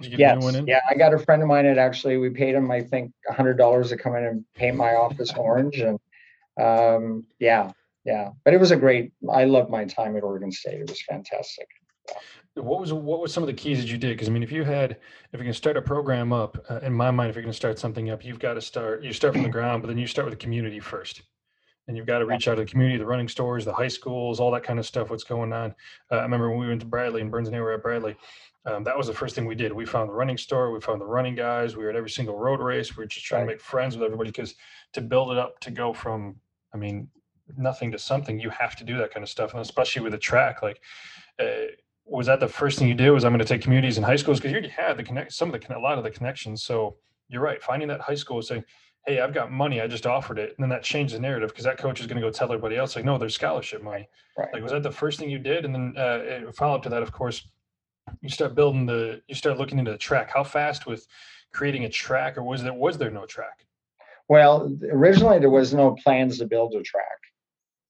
yes. 0.01 0.57
Yeah, 0.67 0.81
I 0.91 0.95
got 0.95 1.14
a 1.14 1.19
friend 1.19 1.43
of 1.43 1.49
mine 1.49 1.64
that 1.64 1.79
actually 1.79 2.17
we 2.17 2.31
paid 2.31 2.55
him, 2.55 2.71
I 2.71 2.83
think, 2.83 3.12
a 3.29 3.33
hundred 3.33 3.55
dollars 3.55 3.89
to 3.91 3.97
come 3.97 4.14
in 4.17 4.25
and 4.25 4.45
paint 4.55 4.77
my 4.77 4.95
office 4.95 5.33
orange, 5.37 5.79
and 5.79 5.99
um, 6.61 7.27
yeah, 7.39 7.73
yeah. 8.07 8.30
But 8.44 8.54
it 8.54 8.61
was 8.61 8.70
a 8.70 8.76
great. 8.76 9.12
I 9.30 9.44
loved 9.44 9.68
my 9.68 9.84
time 9.84 10.16
at 10.16 10.22
Oregon 10.22 10.50
State. 10.50 10.80
It 10.80 10.88
was 10.88 11.02
fantastic. 11.02 11.68
Yeah. 12.09 12.62
What 12.62 12.80
was 12.80 12.92
what 12.92 13.20
was 13.20 13.34
some 13.34 13.42
of 13.42 13.48
the 13.48 13.52
keys 13.52 13.78
that 13.78 13.90
you 13.90 13.98
did? 13.98 14.11
Because 14.11 14.28
I 14.28 14.32
mean, 14.32 14.42
if 14.42 14.52
you 14.52 14.64
had, 14.64 14.92
if 15.32 15.40
you 15.40 15.44
can 15.44 15.52
start 15.52 15.76
a 15.76 15.82
program 15.82 16.32
up, 16.32 16.64
uh, 16.70 16.78
in 16.78 16.92
my 16.92 17.11
mind, 17.11 17.28
if 17.28 17.36
you're 17.36 17.42
going 17.42 17.52
to 17.52 17.57
start 17.57 17.78
something 17.78 18.09
up, 18.09 18.24
you've 18.24 18.38
got 18.38 18.54
to 18.54 18.62
start. 18.62 19.02
You 19.02 19.12
start 19.12 19.34
from 19.34 19.42
the 19.42 19.50
ground, 19.50 19.82
but 19.82 19.88
then 19.88 19.98
you 19.98 20.07
start 20.07 20.24
with 20.24 20.32
the 20.32 20.42
community 20.42 20.80
first 20.80 21.22
and 21.88 21.96
you've 21.96 22.07
got 22.07 22.18
to 22.18 22.26
reach 22.26 22.48
out 22.48 22.57
to 22.57 22.62
the 22.62 22.70
community, 22.70 22.98
the 22.98 23.07
running 23.07 23.28
stores, 23.28 23.64
the 23.64 23.72
high 23.72 23.88
schools, 23.88 24.40
all 24.40 24.50
that 24.50 24.64
kind 24.64 24.78
of 24.78 24.86
stuff. 24.86 25.11
What's 25.11 25.24
going 25.24 25.52
on? 25.52 25.74
Uh, 26.11 26.16
I 26.16 26.22
remember 26.22 26.50
when 26.50 26.59
we 26.59 26.66
went 26.66 26.80
to 26.80 26.86
Bradley 26.86 27.20
and 27.20 27.30
Burns 27.30 27.48
and 27.48 27.57
I 27.57 27.61
were 27.61 27.72
at 27.72 27.82
Bradley. 27.82 28.16
Um, 28.64 28.82
that 28.82 28.96
was 28.98 29.07
the 29.07 29.14
first 29.14 29.36
thing 29.36 29.46
we 29.46 29.54
did. 29.54 29.72
We 29.72 29.86
found 29.86 30.09
the 30.09 30.14
running 30.14 30.36
store, 30.36 30.72
we 30.72 30.80
found 30.80 31.00
the 31.00 31.07
running 31.07 31.36
guys. 31.36 31.76
We 31.76 31.84
were 31.84 31.90
at 31.90 31.96
every 31.96 32.11
single 32.11 32.36
road 32.36 32.61
race. 32.61 32.96
We 32.96 33.02
were 33.02 33.07
just 33.07 33.24
trying 33.24 33.42
right. 33.42 33.52
to 33.52 33.54
make 33.54 33.61
friends 33.61 33.96
with 33.96 34.04
everybody 34.04 34.30
because 34.30 34.57
to 34.94 35.00
build 35.00 35.30
it 35.30 35.38
up 35.38 35.61
to 35.61 35.70
go 35.70 35.92
from, 35.92 36.36
I 36.74 36.76
mean, 36.76 37.09
nothing 37.57 37.92
to 37.92 37.99
something, 37.99 38.38
you 38.38 38.51
have 38.51 38.76
to 38.76 38.84
do 38.84 38.97
that 38.99 39.12
kind 39.12 39.22
of 39.22 39.28
stuff, 39.28 39.53
and 39.53 39.61
especially 39.61 40.03
with 40.03 40.14
a 40.14 40.18
track. 40.18 40.62
Like, 40.62 40.80
uh, 41.38 41.72
was 42.05 42.26
that 42.26 42.40
the 42.40 42.49
first 42.49 42.78
thing 42.78 42.88
you 42.88 42.94
did? 42.94 43.11
Was 43.11 43.24
I'm 43.24 43.32
going 43.32 43.38
to 43.38 43.44
take 43.44 43.62
communities 43.62 43.99
in 43.99 44.05
high 44.05 44.16
schools 44.16 44.38
because 44.38 44.53
you 44.53 44.59
already 44.59 44.68
had 44.68 44.97
the 44.97 45.03
connect 45.03 45.32
some 45.32 45.53
of 45.53 45.61
the 45.61 45.76
a 45.76 45.78
lot 45.78 45.99
of 45.99 46.05
the 46.05 46.11
connections. 46.11 46.62
So 46.62 46.97
you're 47.28 47.42
right. 47.42 47.62
Finding 47.62 47.88
that 47.88 48.01
high 48.01 48.14
school 48.14 48.40
saying, 48.42 48.64
"Hey, 49.07 49.20
I've 49.20 49.34
got 49.34 49.51
money. 49.51 49.80
I 49.80 49.86
just 49.86 50.07
offered 50.07 50.38
it," 50.38 50.55
and 50.57 50.62
then 50.62 50.68
that 50.70 50.82
changed 50.82 51.14
the 51.14 51.18
narrative 51.18 51.51
because 51.51 51.64
that 51.64 51.78
coach 51.78 52.01
is 52.01 52.07
going 52.07 52.20
to 52.20 52.26
go 52.26 52.30
tell 52.30 52.49
everybody 52.49 52.76
else, 52.76 52.94
like, 52.97 53.05
"No, 53.05 53.18
there's 53.18 53.34
scholarship 53.34 53.82
money." 53.82 54.09
Right. 54.38 54.53
Like, 54.53 54.62
was 54.62 54.72
that 54.72 54.82
the 54.82 54.92
first 54.92 55.18
thing 55.18 55.30
you 55.30 55.38
did? 55.38 55.64
And 55.64 55.74
then 55.74 55.97
uh, 55.97 56.53
follow 56.53 56.76
up 56.76 56.82
to 56.84 56.88
that, 56.90 57.03
of 57.03 57.12
course 57.12 57.49
you 58.20 58.28
start 58.28 58.55
building 58.55 58.86
the 58.86 59.20
you 59.28 59.34
start 59.34 59.59
looking 59.59 59.78
into 59.78 59.90
the 59.90 59.99
track 59.99 60.30
how 60.32 60.44
fast 60.44 60.86
with 60.86 61.07
creating 61.53 61.84
a 61.84 61.88
track 61.88 62.36
or 62.36 62.42
was 62.42 62.62
there 62.62 62.72
was 62.72 62.99
there 62.99 63.11
no 63.11 63.26
track 63.26 63.66
well 64.28 64.72
originally 64.90 65.38
there 65.38 65.51
was 65.51 65.74
no 65.74 65.97
plans 66.03 66.38
to 66.38 66.47
build 66.47 66.74
a 66.74 66.82
track 66.82 67.18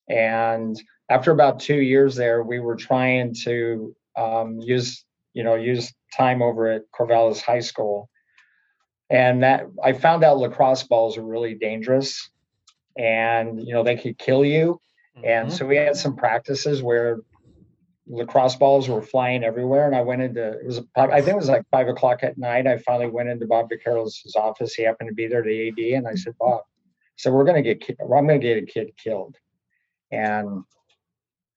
and 0.08 0.80
after 1.10 1.30
about 1.30 1.60
two 1.60 1.80
years 1.80 2.14
there 2.16 2.42
we 2.42 2.58
were 2.58 2.76
trying 2.76 3.34
to 3.34 3.94
um, 4.16 4.58
use 4.60 5.04
you 5.34 5.42
know 5.42 5.54
use 5.54 5.92
time 6.16 6.42
over 6.42 6.68
at 6.68 6.82
corvallis 6.98 7.40
high 7.40 7.60
school 7.60 8.08
and 9.10 9.42
that 9.42 9.66
i 9.84 9.92
found 9.92 10.24
out 10.24 10.38
lacrosse 10.38 10.82
balls 10.84 11.16
are 11.16 11.24
really 11.24 11.54
dangerous 11.54 12.30
and 12.98 13.60
you 13.66 13.74
know 13.74 13.82
they 13.82 13.96
could 13.96 14.16
kill 14.18 14.44
you 14.44 14.80
mm-hmm. 15.16 15.26
and 15.26 15.52
so 15.52 15.66
we 15.66 15.76
had 15.76 15.96
some 15.96 16.16
practices 16.16 16.82
where 16.82 17.18
lacrosse 18.08 18.56
balls 18.56 18.88
were 18.88 19.02
flying 19.02 19.44
everywhere. 19.44 19.86
And 19.86 19.94
I 19.94 20.00
went 20.00 20.22
into 20.22 20.52
it 20.52 20.66
was 20.66 20.80
I 20.96 21.20
think 21.20 21.34
it 21.34 21.36
was 21.36 21.48
like 21.48 21.62
five 21.70 21.88
o'clock 21.88 22.22
at 22.22 22.38
night. 22.38 22.66
I 22.66 22.78
finally 22.78 23.10
went 23.10 23.28
into 23.28 23.46
Bob 23.46 23.68
DeCarolis' 23.70 24.36
office. 24.36 24.74
He 24.74 24.82
happened 24.84 25.08
to 25.08 25.14
be 25.14 25.26
there, 25.26 25.42
the 25.42 25.68
AD, 25.68 25.78
and 25.78 26.08
I 26.08 26.14
said, 26.14 26.34
Bob, 26.38 26.62
so 27.16 27.32
we're 27.32 27.44
gonna 27.44 27.62
get 27.62 27.84
I'm 28.00 28.26
gonna 28.26 28.38
get 28.38 28.62
a 28.62 28.66
kid 28.66 28.92
killed. 28.96 29.36
And 30.10 30.64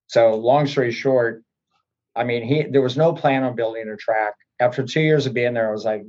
so 0.08 0.36
long 0.36 0.68
story 0.68 0.92
short, 0.92 1.44
I 2.16 2.24
mean, 2.24 2.44
he 2.44 2.64
there 2.64 2.82
was 2.82 2.98
no 2.98 3.14
plan 3.14 3.44
on 3.44 3.56
building 3.56 3.88
a 3.90 3.96
track. 3.96 4.34
After 4.60 4.84
two 4.84 5.02
years 5.02 5.26
of 5.26 5.34
being 5.34 5.54
there, 5.54 5.70
I 5.70 5.72
was 5.72 5.86
like, 5.86 6.04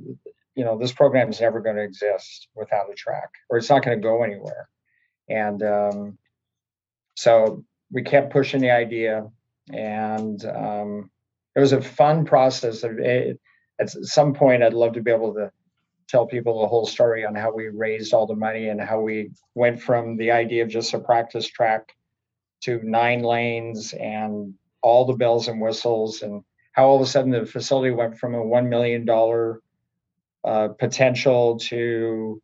you 0.55 0.65
know, 0.65 0.77
this 0.77 0.91
program 0.91 1.29
is 1.29 1.39
never 1.39 1.61
going 1.61 1.77
to 1.77 1.83
exist 1.83 2.47
without 2.55 2.91
a 2.91 2.95
track, 2.95 3.29
or 3.49 3.57
it's 3.57 3.69
not 3.69 3.83
going 3.83 3.97
to 3.97 4.03
go 4.03 4.23
anywhere. 4.23 4.67
And 5.29 5.63
um, 5.63 6.17
so 7.15 7.63
we 7.91 8.03
kept 8.03 8.33
pushing 8.33 8.61
the 8.61 8.71
idea 8.71 9.27
and 9.71 10.43
um, 10.45 11.09
it 11.55 11.59
was 11.59 11.73
a 11.73 11.81
fun 11.81 12.25
process. 12.25 12.83
It, 12.83 13.39
at 13.79 13.89
some 13.89 14.33
point, 14.33 14.63
I'd 14.63 14.73
love 14.73 14.93
to 14.93 15.01
be 15.01 15.11
able 15.11 15.33
to 15.35 15.51
tell 16.07 16.25
people 16.25 16.61
the 16.61 16.67
whole 16.67 16.85
story 16.85 17.25
on 17.25 17.35
how 17.35 17.53
we 17.53 17.69
raised 17.69 18.13
all 18.13 18.27
the 18.27 18.35
money 18.35 18.67
and 18.67 18.81
how 18.81 18.99
we 18.99 19.31
went 19.55 19.81
from 19.81 20.17
the 20.17 20.31
idea 20.31 20.63
of 20.63 20.69
just 20.69 20.93
a 20.93 20.99
practice 20.99 21.47
track 21.47 21.93
to 22.61 22.79
nine 22.83 23.21
lanes 23.21 23.93
and 23.93 24.53
all 24.81 25.05
the 25.05 25.13
bells 25.13 25.47
and 25.47 25.61
whistles 25.61 26.21
and 26.21 26.43
how 26.73 26.87
all 26.87 26.95
of 26.95 27.01
a 27.01 27.05
sudden 27.05 27.31
the 27.31 27.45
facility 27.45 27.91
went 27.91 28.17
from 28.17 28.33
a 28.33 28.37
$1 28.37 28.67
million 28.67 29.07
uh, 30.43 30.69
potential 30.79 31.59
to 31.59 32.41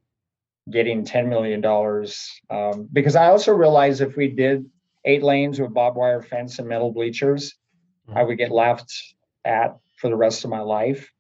getting 0.70 1.05
$10 1.05 1.30
million. 1.30 1.63
Um, 2.49 2.89
because 2.91 3.15
I 3.15 3.28
also 3.28 3.53
realized 3.53 4.01
if 4.01 4.18
we 4.18 4.28
did 4.28 4.70
eight 5.05 5.24
lanes 5.24 5.59
with 5.59 5.74
barbed 5.74 5.97
wire 5.97 6.22
fence 6.22 6.59
and 6.59 6.68
metal 6.68 6.91
bleachers, 6.91 7.55
mm-hmm. 8.07 8.18
I 8.18 8.24
would 8.24 8.38
get 8.38 8.51
laughed 8.51 8.93
at 9.45 9.78
for 9.97 10.09
the 10.09 10.15
rest 10.15 10.43
of 10.43 10.49
my 10.49 10.59
life. 10.59 11.11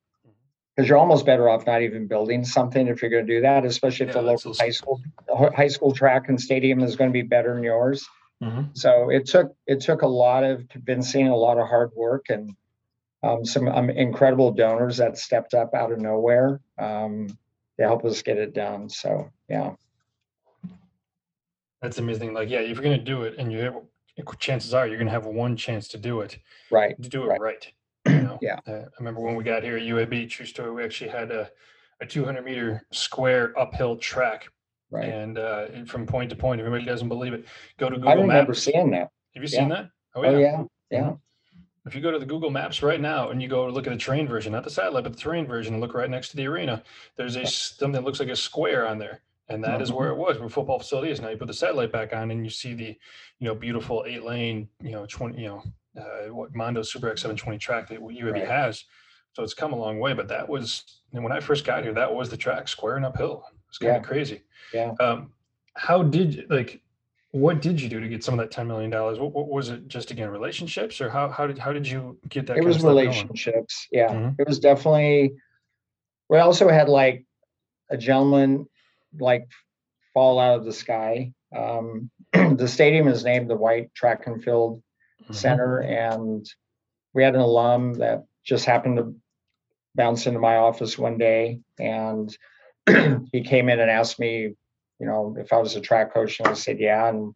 Because 0.75 0.85
mm-hmm. 0.85 0.89
you're 0.89 0.97
almost 0.97 1.25
better 1.25 1.49
off 1.49 1.65
not 1.65 1.81
even 1.81 2.07
building 2.07 2.43
something 2.43 2.87
if 2.87 3.01
you're 3.01 3.11
going 3.11 3.25
to 3.25 3.33
do 3.35 3.41
that, 3.41 3.65
especially 3.65 4.07
if 4.07 4.15
yeah, 4.15 4.21
the 4.21 4.27
local 4.27 4.53
high 4.53 4.69
school 4.69 5.01
high 5.55 5.67
school 5.69 5.93
track 5.93 6.27
and 6.27 6.39
stadium 6.39 6.81
is 6.81 6.95
going 6.95 7.09
to 7.09 7.13
be 7.13 7.21
better 7.21 7.53
than 7.53 7.63
yours. 7.63 8.07
Mm-hmm. 8.43 8.61
So 8.73 9.09
it 9.09 9.25
took 9.25 9.55
it 9.65 9.81
took 9.81 10.01
a 10.01 10.07
lot 10.07 10.43
of 10.43 10.67
convincing, 10.69 11.27
a 11.27 11.35
lot 11.35 11.57
of 11.57 11.67
hard 11.67 11.91
work, 11.95 12.25
and 12.29 12.55
um, 13.23 13.43
some 13.43 13.67
um, 13.67 13.89
incredible 13.89 14.51
donors 14.51 14.97
that 14.97 15.17
stepped 15.17 15.53
up 15.53 15.73
out 15.73 15.91
of 15.91 15.99
nowhere 15.99 16.61
um, 16.77 17.27
to 17.79 17.83
help 17.83 18.05
us 18.05 18.21
get 18.21 18.37
it 18.37 18.53
done. 18.53 18.89
So 18.89 19.29
yeah. 19.49 19.73
That's 21.81 21.99
amazing. 21.99 22.33
Like, 22.33 22.49
yeah, 22.49 22.59
if 22.59 22.75
you're 22.75 22.83
gonna 22.83 22.97
do 22.97 23.23
it, 23.23 23.35
and 23.37 23.51
you 23.51 23.59
have, 23.59 23.75
chances 24.39 24.73
are 24.73 24.87
you're 24.87 24.97
gonna 24.97 25.11
have 25.11 25.25
one 25.25 25.55
chance 25.55 25.87
to 25.89 25.97
do 25.97 26.21
it, 26.21 26.37
right? 26.71 27.01
To 27.01 27.09
do 27.09 27.23
it 27.23 27.27
right. 27.27 27.41
right 27.41 27.71
you 28.09 28.21
know? 28.21 28.39
yeah. 28.41 28.59
Uh, 28.67 28.71
I 28.71 28.99
remember 28.99 29.21
when 29.21 29.35
we 29.35 29.43
got 29.43 29.63
here 29.63 29.77
at 29.77 29.83
UAB, 29.83 30.29
true 30.29 30.45
story. 30.45 30.71
We 30.71 30.83
actually 30.83 31.09
had 31.09 31.31
a, 31.31 31.49
a 32.01 32.05
200 32.05 32.43
meter 32.43 32.85
square 32.91 33.57
uphill 33.59 33.97
track, 33.97 34.47
right? 34.91 35.09
And 35.09 35.37
uh, 35.37 35.67
from 35.85 36.05
point 36.05 36.29
to 36.31 36.35
point, 36.35 36.59
everybody 36.59 36.85
doesn't 36.85 37.09
believe 37.09 37.33
it. 37.33 37.45
Go 37.77 37.89
to 37.89 37.95
Google 37.95 38.09
I 38.09 38.13
remember 38.13 38.51
Maps. 38.51 38.63
seeing 38.63 38.91
that. 38.91 39.09
Have 39.33 39.43
you 39.43 39.47
seen 39.47 39.69
that? 39.69 39.89
Oh 40.15 40.23
yeah. 40.23 40.29
Oh, 40.29 40.37
yeah. 40.37 40.63
Yeah. 40.89 41.01
Mm-hmm. 41.01 41.13
If 41.85 41.95
you 41.95 42.01
go 42.01 42.11
to 42.11 42.19
the 42.19 42.25
Google 42.25 42.49
Maps 42.49 42.83
right 42.83 42.99
now 42.99 43.29
and 43.29 43.41
you 43.41 43.47
go 43.47 43.67
look 43.67 43.87
at 43.87 43.93
the 43.93 43.99
terrain 43.99 44.27
version, 44.27 44.51
not 44.51 44.65
the 44.65 44.69
satellite, 44.69 45.03
but 45.03 45.13
the 45.13 45.19
terrain 45.19 45.47
version, 45.47 45.73
and 45.73 45.81
look 45.81 45.93
right 45.93 46.09
next 46.09 46.29
to 46.29 46.37
the 46.37 46.45
arena, 46.45 46.83
there's 47.15 47.37
a 47.37 47.45
something 47.47 47.93
that 47.93 48.03
looks 48.03 48.19
like 48.19 48.29
a 48.29 48.35
square 48.35 48.87
on 48.87 48.97
there 48.97 49.21
and 49.49 49.63
that 49.63 49.81
is 49.81 49.91
where 49.91 50.11
mm-hmm. 50.11 50.21
it 50.21 50.27
was 50.27 50.39
where 50.39 50.49
football 50.49 50.79
facility 50.79 51.11
is 51.11 51.21
now 51.21 51.29
you 51.29 51.37
put 51.37 51.47
the 51.47 51.53
satellite 51.53 51.91
back 51.91 52.13
on 52.13 52.31
and 52.31 52.43
you 52.43 52.49
see 52.49 52.73
the 52.73 52.97
you 53.39 53.47
know 53.47 53.55
beautiful 53.55 54.03
eight 54.07 54.23
lane 54.23 54.67
you 54.81 54.91
know 54.91 55.05
20 55.05 55.39
you 55.41 55.47
know 55.47 55.63
uh, 55.99 56.33
what 56.33 56.53
mondo 56.55 56.81
super 56.81 57.09
x 57.09 57.21
720 57.21 57.57
track 57.57 57.87
that 57.87 57.99
uab 57.99 58.33
right. 58.33 58.47
has 58.47 58.85
so 59.33 59.43
it's 59.43 59.53
come 59.53 59.73
a 59.73 59.75
long 59.75 59.99
way 59.99 60.13
but 60.13 60.27
that 60.27 60.47
was 60.47 61.01
and 61.13 61.23
when 61.23 61.31
i 61.31 61.39
first 61.39 61.65
got 61.65 61.83
here 61.83 61.93
that 61.93 62.13
was 62.13 62.29
the 62.29 62.37
track 62.37 62.67
square 62.67 62.97
and 62.97 63.05
uphill 63.05 63.43
it's 63.69 63.77
kind 63.77 63.93
yeah. 63.93 63.97
of 63.97 64.03
crazy 64.03 64.41
yeah 64.73 64.93
um 64.99 65.31
how 65.75 66.03
did 66.03 66.35
you 66.35 66.45
like 66.49 66.81
what 67.31 67.61
did 67.61 67.79
you 67.79 67.89
do 67.89 67.99
to 67.99 68.07
get 68.07 68.23
some 68.23 68.39
of 68.39 68.39
that 68.39 68.55
$10 68.55 68.65
million 68.67 68.89
what, 68.91 69.31
what 69.33 69.47
was 69.49 69.69
it 69.69 69.87
just 69.87 70.11
again 70.11 70.29
relationships 70.29 71.01
or 71.01 71.09
how, 71.09 71.29
how 71.29 71.45
did 71.45 71.57
how 71.57 71.71
did 71.73 71.87
you 71.87 72.17
get 72.29 72.47
that 72.47 72.57
it 72.57 72.63
was 72.63 72.83
relationships 72.83 73.87
going? 73.91 74.03
yeah 74.03 74.13
mm-hmm. 74.13 74.41
it 74.41 74.47
was 74.47 74.59
definitely 74.59 75.33
we 76.29 76.37
also 76.37 76.67
had 76.69 76.89
like 76.89 77.25
a 77.89 77.97
gentleman 77.97 78.65
like 79.19 79.47
fall 80.13 80.39
out 80.39 80.57
of 80.59 80.65
the 80.65 80.73
sky 80.73 81.31
Um, 81.55 82.09
the 82.33 82.67
stadium 82.67 83.07
is 83.07 83.23
named 83.23 83.49
the 83.49 83.55
White 83.55 83.93
Track 83.93 84.27
and 84.27 84.43
Field 84.43 84.81
Mhm. 85.29 85.35
Center, 85.35 85.79
and 85.81 86.45
we 87.13 87.23
had 87.23 87.35
an 87.35 87.41
alum 87.41 87.95
that 87.95 88.25
just 88.43 88.65
happened 88.65 88.97
to 88.97 89.15
bounce 89.95 90.27
into 90.27 90.39
my 90.39 90.55
office 90.55 90.97
one 90.97 91.17
day, 91.17 91.59
and 91.79 92.35
he 93.31 93.41
came 93.43 93.69
in 93.69 93.79
and 93.79 93.91
asked 93.91 94.19
me, 94.19 94.55
you 94.99 95.05
know, 95.05 95.35
if 95.37 95.53
I 95.53 95.57
was 95.57 95.75
a 95.75 95.81
track 95.81 96.13
coach, 96.13 96.39
and 96.39 96.47
I 96.47 96.53
said, 96.53 96.79
yeah, 96.79 97.07
and 97.07 97.33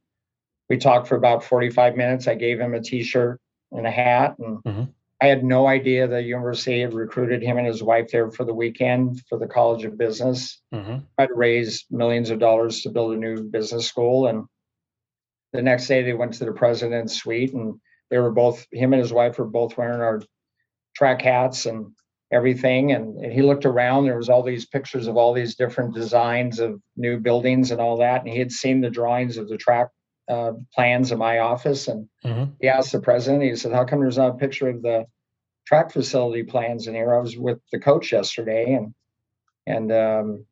we 0.69 0.77
talked 0.77 1.07
for 1.07 1.15
about 1.15 1.43
45 1.43 1.95
minutes. 1.95 2.27
I 2.27 2.35
gave 2.35 2.59
him 2.59 2.73
a 2.73 2.81
T-shirt 2.81 3.39
and 3.71 3.85
a 3.85 3.91
hat, 3.91 4.35
and 4.39 4.63
Mhm. 4.63 4.93
I 5.21 5.27
had 5.27 5.43
no 5.43 5.67
idea 5.67 6.07
the 6.07 6.21
university 6.21 6.81
had 6.81 6.93
recruited 6.93 7.43
him 7.43 7.57
and 7.57 7.67
his 7.67 7.83
wife 7.83 8.09
there 8.11 8.31
for 8.31 8.43
the 8.43 8.53
weekend 8.53 9.21
for 9.29 9.37
the 9.37 9.47
College 9.47 9.85
of 9.85 9.97
Business. 9.97 10.61
Mhm. 10.73 11.03
Tried 11.15 11.27
to 11.27 11.33
raise 11.35 11.85
millions 11.91 12.31
of 12.31 12.39
dollars 12.39 12.81
to 12.81 12.89
build 12.89 13.13
a 13.13 13.17
new 13.17 13.43
business 13.43 13.85
school, 13.85 14.27
and 14.27 14.45
the 15.53 15.61
next 15.61 15.87
day 15.87 16.01
they 16.01 16.13
went 16.13 16.33
to 16.33 16.45
the 16.45 16.53
president's 16.53 17.13
suite, 17.13 17.53
and 17.53 17.79
they 18.09 18.17
were 18.17 18.31
both 18.31 18.65
him 18.71 18.93
and 18.93 19.01
his 19.01 19.13
wife 19.13 19.37
were 19.37 19.45
both 19.45 19.77
wearing 19.77 20.01
our 20.01 20.21
track 20.95 21.21
hats 21.21 21.65
and 21.65 21.91
everything. 22.32 22.91
And, 22.93 23.17
and 23.17 23.32
he 23.34 23.41
looked 23.41 23.65
around. 23.65 24.05
There 24.05 24.17
was 24.17 24.29
all 24.29 24.43
these 24.43 24.65
pictures 24.65 25.07
of 25.07 25.17
all 25.17 25.34
these 25.34 25.55
different 25.55 25.93
designs 25.93 26.59
of 26.59 26.82
new 26.95 27.19
buildings 27.19 27.71
and 27.71 27.82
all 27.82 27.97
that, 27.97 28.21
and 28.21 28.29
he 28.29 28.39
had 28.39 28.51
seen 28.51 28.82
the 28.82 28.89
drawings 28.89 29.38
of 29.38 29.49
the 29.49 29.57
track 29.57 29.89
uh, 30.29 30.53
plans 30.73 31.11
in 31.11 31.17
my 31.17 31.39
office, 31.39 31.88
and 31.88 32.07
Mhm. 32.23 32.53
he 32.61 32.69
asked 32.69 32.93
the 32.93 33.01
president, 33.01 33.43
he 33.43 33.55
said, 33.55 33.73
How 33.73 33.84
come 33.84 33.99
there's 33.99 34.17
not 34.17 34.36
a 34.36 34.38
picture 34.38 34.69
of 34.69 34.82
the 34.82 35.05
track 35.65 35.91
facility 35.91 36.43
plans 36.43 36.88
in 36.88 36.93
here? 36.95 37.13
I 37.13 37.19
was 37.19 37.38
with 37.38 37.59
the 37.71 37.79
coach 37.79 38.11
yesterday 38.11 38.73
and 38.73 38.93
and 39.67 39.91
um 39.91 40.45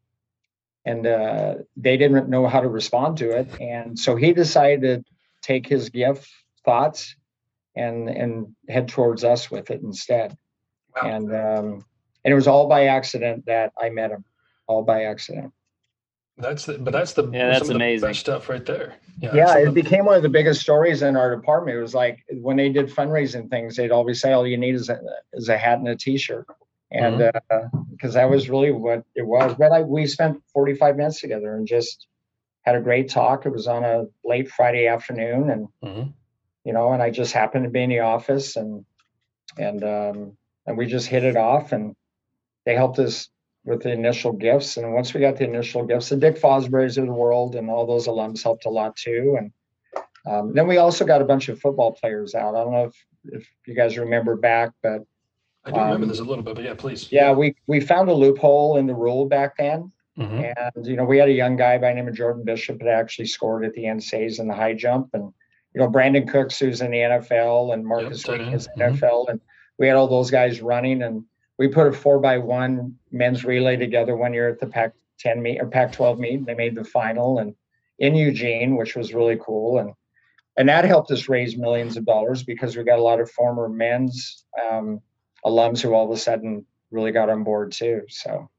and 0.85 1.05
uh 1.07 1.55
they 1.77 1.97
didn't 1.97 2.29
know 2.29 2.45
how 2.47 2.61
to 2.61 2.67
respond 2.67 3.17
to 3.17 3.31
it. 3.37 3.47
And 3.61 3.97
so 3.97 4.15
he 4.15 4.33
decided 4.33 4.81
to 4.81 5.03
take 5.41 5.65
his 5.67 5.89
gift 5.89 6.29
thoughts 6.65 7.15
and 7.75 8.09
and 8.09 8.55
head 8.67 8.89
towards 8.89 9.23
us 9.23 9.49
with 9.49 9.71
it 9.71 9.81
instead. 9.81 10.37
Wow. 11.03 11.09
And 11.09 11.29
um 11.35 11.85
and 12.25 12.31
it 12.31 12.35
was 12.35 12.47
all 12.47 12.67
by 12.67 12.85
accident 12.87 13.45
that 13.45 13.71
I 13.79 13.89
met 13.89 14.11
him. 14.11 14.23
All 14.67 14.83
by 14.83 15.03
accident. 15.03 15.53
That's 16.37 16.65
the, 16.65 16.77
but 16.77 16.91
that's 16.91 17.13
the 17.13 17.23
Yeah, 17.31 17.47
that's 17.49 17.59
some 17.67 17.75
of 17.75 17.79
the 17.79 17.85
amazing. 17.85 18.09
best 18.09 18.19
stuff 18.21 18.47
right 18.49 18.65
there. 18.65 18.95
Yeah, 19.19 19.35
yeah, 19.35 19.57
it 19.57 19.65
the- 19.65 19.71
became 19.71 20.05
one 20.05 20.15
of 20.15 20.23
the 20.23 20.29
biggest 20.29 20.61
stories 20.61 21.01
in 21.01 21.17
our 21.17 21.35
department. 21.35 21.77
It 21.77 21.81
was 21.81 21.93
like 21.95 22.19
when 22.31 22.55
they 22.55 22.69
did 22.69 22.87
fundraising 22.87 23.49
things, 23.49 23.75
they'd 23.75 23.91
always 23.91 24.21
say, 24.21 24.31
"All 24.31 24.47
you 24.47 24.57
need 24.57 24.75
is 24.75 24.89
a 24.89 24.99
is 25.33 25.49
a 25.49 25.57
hat 25.57 25.79
and 25.79 25.87
a 25.89 25.95
T-shirt," 25.97 26.45
and 26.91 27.31
because 27.91 28.13
that 28.13 28.29
was 28.29 28.49
really 28.49 28.71
what 28.71 29.03
it 29.15 29.23
was. 29.27 29.53
But 29.55 29.73
I, 29.73 29.81
we 29.81 30.07
spent 30.07 30.41
45 30.53 30.95
minutes 30.95 31.19
together 31.19 31.55
and 31.55 31.67
just 31.67 32.07
had 32.61 32.75
a 32.75 32.81
great 32.81 33.09
talk. 33.09 33.45
It 33.45 33.49
was 33.51 33.67
on 33.67 33.83
a 33.83 34.05
late 34.23 34.49
Friday 34.49 34.87
afternoon, 34.87 35.49
and 35.49 35.67
Mhm. 35.83 36.13
you 36.63 36.71
know, 36.71 36.93
and 36.93 37.01
I 37.03 37.09
just 37.09 37.33
happened 37.33 37.65
to 37.65 37.69
be 37.69 37.83
in 37.83 37.89
the 37.89 37.99
office, 37.99 38.55
and 38.55 38.85
and 39.57 39.83
um, 39.83 40.37
and 40.69 40.77
we 40.77 40.85
just 40.85 41.07
hit 41.07 41.23
it 41.23 41.35
off, 41.35 41.71
and 41.73 41.95
they 42.65 42.75
helped 42.75 42.99
us 42.99 43.27
with 43.65 43.81
the 43.81 43.91
initial 43.91 44.31
gifts. 44.31 44.77
And 44.77 44.93
once 44.93 45.13
we 45.13 45.19
got 45.19 45.35
the 45.35 45.43
initial 45.43 45.83
gifts, 45.83 46.09
the 46.09 46.15
Dick 46.15 46.39
Fosbury's 46.39 46.97
of 46.97 47.07
the 47.07 47.11
world 47.11 47.55
and 47.55 47.69
all 47.69 47.85
those 47.85 48.07
alums 48.07 48.41
helped 48.43 48.65
a 48.65 48.69
lot 48.69 48.95
too. 48.95 49.37
And 49.37 49.51
um, 50.25 50.53
then 50.53 50.67
we 50.67 50.77
also 50.77 51.05
got 51.05 51.21
a 51.21 51.25
bunch 51.25 51.49
of 51.49 51.59
football 51.59 51.91
players 51.93 52.35
out. 52.35 52.55
I 52.55 52.63
don't 52.63 52.71
know 52.71 52.85
if, 52.85 53.05
if 53.41 53.47
you 53.67 53.75
guys 53.75 53.97
remember 53.97 54.35
back, 54.35 54.71
but 54.81 55.01
I 55.65 55.71
do 55.71 55.77
remember 55.79 56.03
um, 56.03 56.09
this 56.09 56.19
a 56.19 56.23
little 56.23 56.43
bit, 56.43 56.55
but 56.55 56.63
yeah, 56.63 56.73
please. 56.75 57.11
yeah, 57.11 57.31
we 57.33 57.55
we 57.67 57.81
found 57.81 58.09
a 58.09 58.13
loophole 58.13 58.77
in 58.77 58.87
the 58.87 58.95
rule 58.95 59.25
back 59.25 59.57
then. 59.57 59.91
Mhm. 60.17 60.53
And 60.75 60.85
you 60.87 60.95
know, 60.95 61.03
we 61.03 61.17
had 61.17 61.29
a 61.29 61.33
young 61.33 61.55
guy 61.57 61.77
by 61.79 61.89
the 61.89 61.95
name 61.95 62.07
of 62.07 62.15
Jordan 62.15 62.43
Bishop 62.45 62.79
that 62.79 62.87
actually 62.87 63.25
scored 63.25 63.65
at 63.65 63.73
the 63.73 63.83
NCAAs 63.85 64.39
in 64.39 64.47
the 64.47 64.53
high 64.55 64.73
jump, 64.73 65.09
and 65.13 65.33
you 65.73 65.81
know, 65.81 65.89
Brandin 65.89 66.27
Cooks 66.29 66.59
who's 66.59 66.81
in 66.81 66.91
the 66.91 66.97
NFL, 66.97 67.73
and 67.73 67.85
Markus 67.85 68.25
Wheaton 68.25 68.53
is 68.53 68.67
in 68.67 68.79
the 68.79 68.85
Mhm. 68.85 68.99
NFL, 68.99 69.27
and 69.29 69.41
we 69.79 69.87
had 69.87 69.95
all 69.95 70.07
those 70.07 70.29
guys 70.29 70.61
running, 70.61 71.01
and 71.01 71.23
we 71.57 71.67
put 71.67 71.87
a 71.87 71.91
four 71.91 72.19
by 72.19 72.37
one 72.37 72.95
men's 73.11 73.43
relay 73.43 73.77
together 73.77 74.15
one 74.15 74.33
year 74.33 74.49
at 74.49 74.59
the 74.59 74.67
Pac-10 74.67 75.41
meet 75.41 75.59
or 75.59 75.67
Pac-12 75.67 76.19
meet. 76.19 76.45
They 76.45 76.53
made 76.53 76.75
the 76.75 76.83
final, 76.83 77.39
and 77.39 77.55
in 77.97 78.15
Eugene, 78.15 78.75
which 78.75 78.95
was 78.95 79.13
really 79.13 79.39
cool, 79.41 79.79
and 79.79 79.93
and 80.57 80.67
that 80.67 80.83
helped 80.83 81.09
us 81.11 81.29
raise 81.29 81.57
millions 81.57 81.95
of 81.95 82.05
dollars 82.05 82.43
because 82.43 82.75
we 82.75 82.83
got 82.83 82.99
a 82.99 83.03
lot 83.03 83.21
of 83.21 83.31
former 83.31 83.69
men's 83.69 84.43
um, 84.61 84.99
alums 85.45 85.81
who 85.81 85.93
all 85.93 86.05
of 86.05 86.11
a 86.11 86.19
sudden 86.19 86.65
really 86.91 87.11
got 87.11 87.29
on 87.29 87.43
board 87.43 87.71
too. 87.71 88.01
So. 88.09 88.49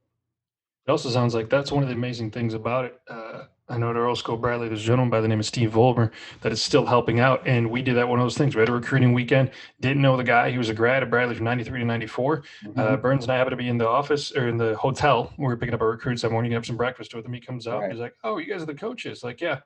It 0.87 0.91
also 0.91 1.11
sounds 1.11 1.35
like 1.35 1.47
that's 1.47 1.71
one 1.71 1.83
of 1.83 1.89
the 1.89 1.95
amazing 1.95 2.31
things 2.31 2.55
about 2.55 2.85
it. 2.85 2.99
Uh, 3.07 3.43
I 3.71 3.77
know 3.77 3.89
at 3.89 3.95
Earl 3.95 4.15
School 4.15 4.35
Bradley, 4.35 4.67
there's 4.67 4.81
a 4.81 4.85
gentleman 4.85 5.09
by 5.09 5.21
the 5.21 5.27
name 5.27 5.39
of 5.39 5.45
Steve 5.45 5.71
Volmer 5.71 6.11
that 6.41 6.51
is 6.51 6.61
still 6.61 6.85
helping 6.85 7.19
out. 7.21 7.41
And 7.47 7.69
we 7.71 7.81
did 7.81 7.95
that 7.95 8.07
one 8.07 8.19
of 8.19 8.25
those 8.25 8.37
things. 8.37 8.53
We 8.53 8.59
had 8.59 8.67
a 8.69 8.73
recruiting 8.73 9.13
weekend, 9.13 9.51
didn't 9.79 10.01
know 10.01 10.17
the 10.17 10.23
guy. 10.25 10.51
He 10.51 10.57
was 10.57 10.67
a 10.69 10.73
grad 10.73 11.03
at 11.03 11.09
Bradley 11.09 11.35
from 11.35 11.45
93 11.45 11.79
to 11.79 11.85
94. 11.85 12.43
Uh, 12.75 12.97
Burns 12.97 13.23
and 13.23 13.31
I 13.31 13.37
happened 13.37 13.51
to 13.51 13.57
be 13.57 13.69
in 13.69 13.77
the 13.77 13.87
office 13.87 14.35
or 14.35 14.49
in 14.49 14.57
the 14.57 14.75
hotel. 14.75 15.31
We 15.37 15.45
were 15.45 15.55
picking 15.55 15.73
up 15.73 15.81
our 15.81 15.89
recruits 15.91 16.21
that 16.23 16.31
morning, 16.31 16.51
have 16.51 16.65
some 16.65 16.75
breakfast 16.77 17.15
with 17.15 17.25
him. 17.25 17.31
He 17.33 17.39
comes 17.39 17.65
out, 17.65 17.81
Right. 17.81 17.91
he's 17.91 18.01
like, 18.01 18.15
Oh, 18.25 18.37
you 18.37 18.51
guys 18.51 18.61
are 18.61 18.65
the 18.65 18.73
coaches. 18.73 19.23
Like, 19.23 19.39
yeah. 19.39 19.59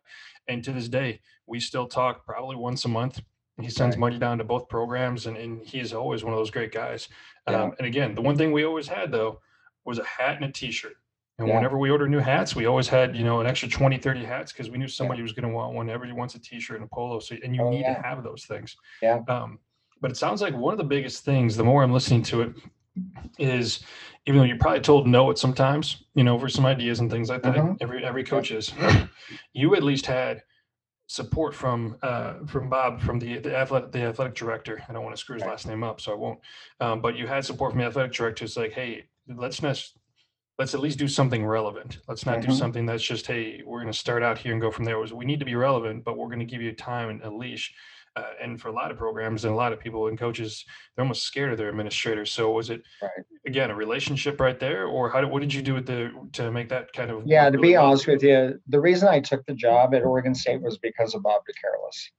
And 0.48 0.64
to 0.64 0.72
this 0.72 0.88
day, 0.88 1.22
we 1.48 1.60
still 1.60 1.88
talk 1.88 2.26
probably 2.26 2.56
once 2.56 2.86
a 2.86 2.90
month. 2.90 3.22
He 3.60 3.70
sends 3.70 3.96
Right. 3.96 4.02
money 4.02 4.20
down 4.20 4.38
to 4.38 4.44
both 4.44 4.68
programs, 4.70 5.26
and, 5.26 5.36
and 5.38 5.66
he 5.66 5.80
is 5.80 5.94
always 5.94 6.24
one 6.24 6.34
of 6.34 6.38
those 6.40 6.52
great 6.52 6.72
guys. 6.72 7.08
Yeah. 7.50 7.64
Um, 7.64 7.72
and 7.80 7.88
again, 7.88 8.14
the 8.14 8.22
one 8.22 8.38
thing 8.38 8.52
we 8.52 8.66
always 8.66 8.88
had 8.88 9.12
though 9.12 9.40
was 9.86 9.98
a 9.98 10.04
hat 10.04 10.36
and 10.36 10.46
a 10.46 10.52
t-shirt. 10.52 10.98
And 11.38 11.48
Yeah. 11.50 11.56
whenever 11.56 11.78
we 11.78 11.90
ordered 11.90 12.10
new 12.10 12.20
hats, 12.20 12.56
we 12.56 12.66
always 12.66 12.88
had, 12.88 13.16
you 13.16 13.24
know, 13.24 13.42
an 13.42 13.48
extra 13.48 13.68
20, 13.68 13.98
30 13.98 14.24
hats 14.24 14.54
because 14.54 14.70
we 14.70 14.78
knew 14.78 14.88
somebody 14.88 15.22
was 15.22 15.34
going 15.34 15.48
to 15.48 15.54
want 15.54 15.74
one. 15.74 15.90
Everybody 15.90 16.18
wants 16.18 16.36
a 16.36 16.40
t-shirt 16.40 16.78
and 16.78 16.86
a 16.86 16.88
polo. 16.88 17.20
So, 17.20 17.36
and 17.44 17.54
you 17.56 17.62
Oh, 17.62 17.70
need 17.70 17.82
yeah. 17.82 17.96
to 17.96 18.02
have 18.02 18.24
those 18.24 18.46
things. 18.46 18.78
Yeah. 19.02 19.20
Um, 19.28 19.60
but 20.00 20.12
it 20.12 20.18
sounds 20.18 20.42
like 20.42 20.56
one 20.56 20.74
of 20.74 20.78
the 20.78 20.84
biggest 20.86 21.26
things, 21.26 21.58
the 21.58 21.64
more 21.64 21.84
I'm 21.84 21.92
listening 21.92 22.24
to 22.24 22.42
it, 22.44 22.54
is 23.38 23.84
even 24.26 24.40
though 24.40 24.46
you're 24.46 24.58
probably 24.58 24.80
told 24.80 25.08
no 25.08 25.30
at 25.30 25.38
sometimes, 25.38 26.06
you 26.14 26.24
know, 26.24 26.40
for 26.40 26.48
some 26.48 26.66
ideas 26.66 27.02
and 27.02 27.12
things 27.12 27.30
like 27.30 27.42
that, 27.44 27.56
Mhm. 27.56 27.78
every 27.82 28.06
every 28.06 28.24
coach 28.24 28.52
is, 28.52 28.74
you 29.54 29.76
at 29.76 29.84
least 29.84 30.06
had 30.06 30.42
support 31.08 31.54
from 31.54 31.98
uh, 32.02 32.36
from 32.48 32.70
Bob 32.70 33.02
from 33.02 33.20
the 33.20 33.40
the 33.40 33.56
athletic 33.56 33.92
the 33.92 34.04
athletic 34.04 34.36
director. 34.36 34.82
I 34.88 34.94
don't 34.94 35.04
want 35.04 35.16
to 35.16 35.20
screw 35.20 35.36
his 35.36 35.44
Right. 35.44 35.52
last 35.52 35.68
name 35.68 35.84
up, 35.84 36.00
so 36.00 36.14
I 36.14 36.16
won't. 36.16 36.40
Um, 36.80 37.02
but 37.02 37.16
you 37.18 37.28
had 37.28 37.44
support 37.44 37.72
from 37.74 37.82
the 37.82 37.88
athletic 37.88 38.14
director. 38.14 38.46
It's 38.46 38.56
like, 38.58 38.72
hey, 38.72 39.06
let's 39.28 39.62
not 39.62 39.84
let's 40.58 40.74
at 40.74 40.80
least 40.80 40.98
do 40.98 41.08
something 41.08 41.46
relevant. 41.46 42.00
Let's 42.08 42.26
not 42.26 42.42
do 42.42 42.48
Mhm. 42.48 42.54
something 42.58 42.86
that's 42.86 43.04
just, 43.04 43.28
hey, 43.28 43.62
we're 43.66 43.82
going 43.82 43.92
to 43.92 43.98
start 43.98 44.24
out 44.24 44.38
here 44.38 44.54
and 44.54 44.62
go 44.62 44.72
from 44.72 44.86
there. 44.86 44.96
It 44.96 45.00
was 45.02 45.14
we 45.14 45.26
need 45.26 45.40
to 45.40 45.46
be 45.46 45.56
relevant, 45.56 46.04
but 46.06 46.18
we're 46.18 46.28
going 46.28 46.40
to 46.40 46.46
give 46.46 46.62
you 46.62 46.72
time 46.74 47.10
and 47.10 47.22
a 47.24 47.30
leash. 47.30 47.74
Uh, 48.16 48.32
and 48.42 48.62
for 48.62 48.70
a 48.70 48.72
lot 48.72 48.92
of 48.92 48.98
programs 48.98 49.44
and 49.44 49.54
a 49.54 49.58
lot 49.58 49.74
of 49.74 49.80
people 49.82 50.08
and 50.08 50.18
coaches, 50.18 50.64
they're 50.96 51.04
almost 51.04 51.24
scared 51.24 51.52
of 51.52 51.58
their 51.58 51.68
administrators. 51.68 52.32
So 52.32 52.52
was 52.52 52.70
it 52.70 52.82
Right. 53.02 53.12
again 53.46 53.70
a 53.70 53.76
relationship 53.76 54.40
right 54.40 54.58
there, 54.58 54.86
or 54.88 55.10
how 55.10 55.20
did 55.20 55.30
what 55.30 55.42
did 55.42 55.54
you 55.54 55.62
do 55.62 55.74
with 55.74 55.86
the 55.86 56.14
to 56.32 56.50
make 56.50 56.70
that 56.70 56.94
kind 56.94 57.12
of 57.12 57.24
Yeah, 57.26 57.50
to 57.50 57.58
really 57.58 57.70
be 57.74 57.76
honest 57.76 58.08
with 58.08 58.24
you, 58.24 58.58
the 58.68 58.80
reason 58.80 59.10
I 59.10 59.20
took 59.20 59.46
the 59.46 59.54
job 59.54 59.94
at 59.94 60.04
Oregon 60.04 60.34
State 60.34 60.62
was 60.62 60.78
because 60.78 61.14
of 61.14 61.24
Bob 61.24 61.42
DeCarolis. 61.42 62.12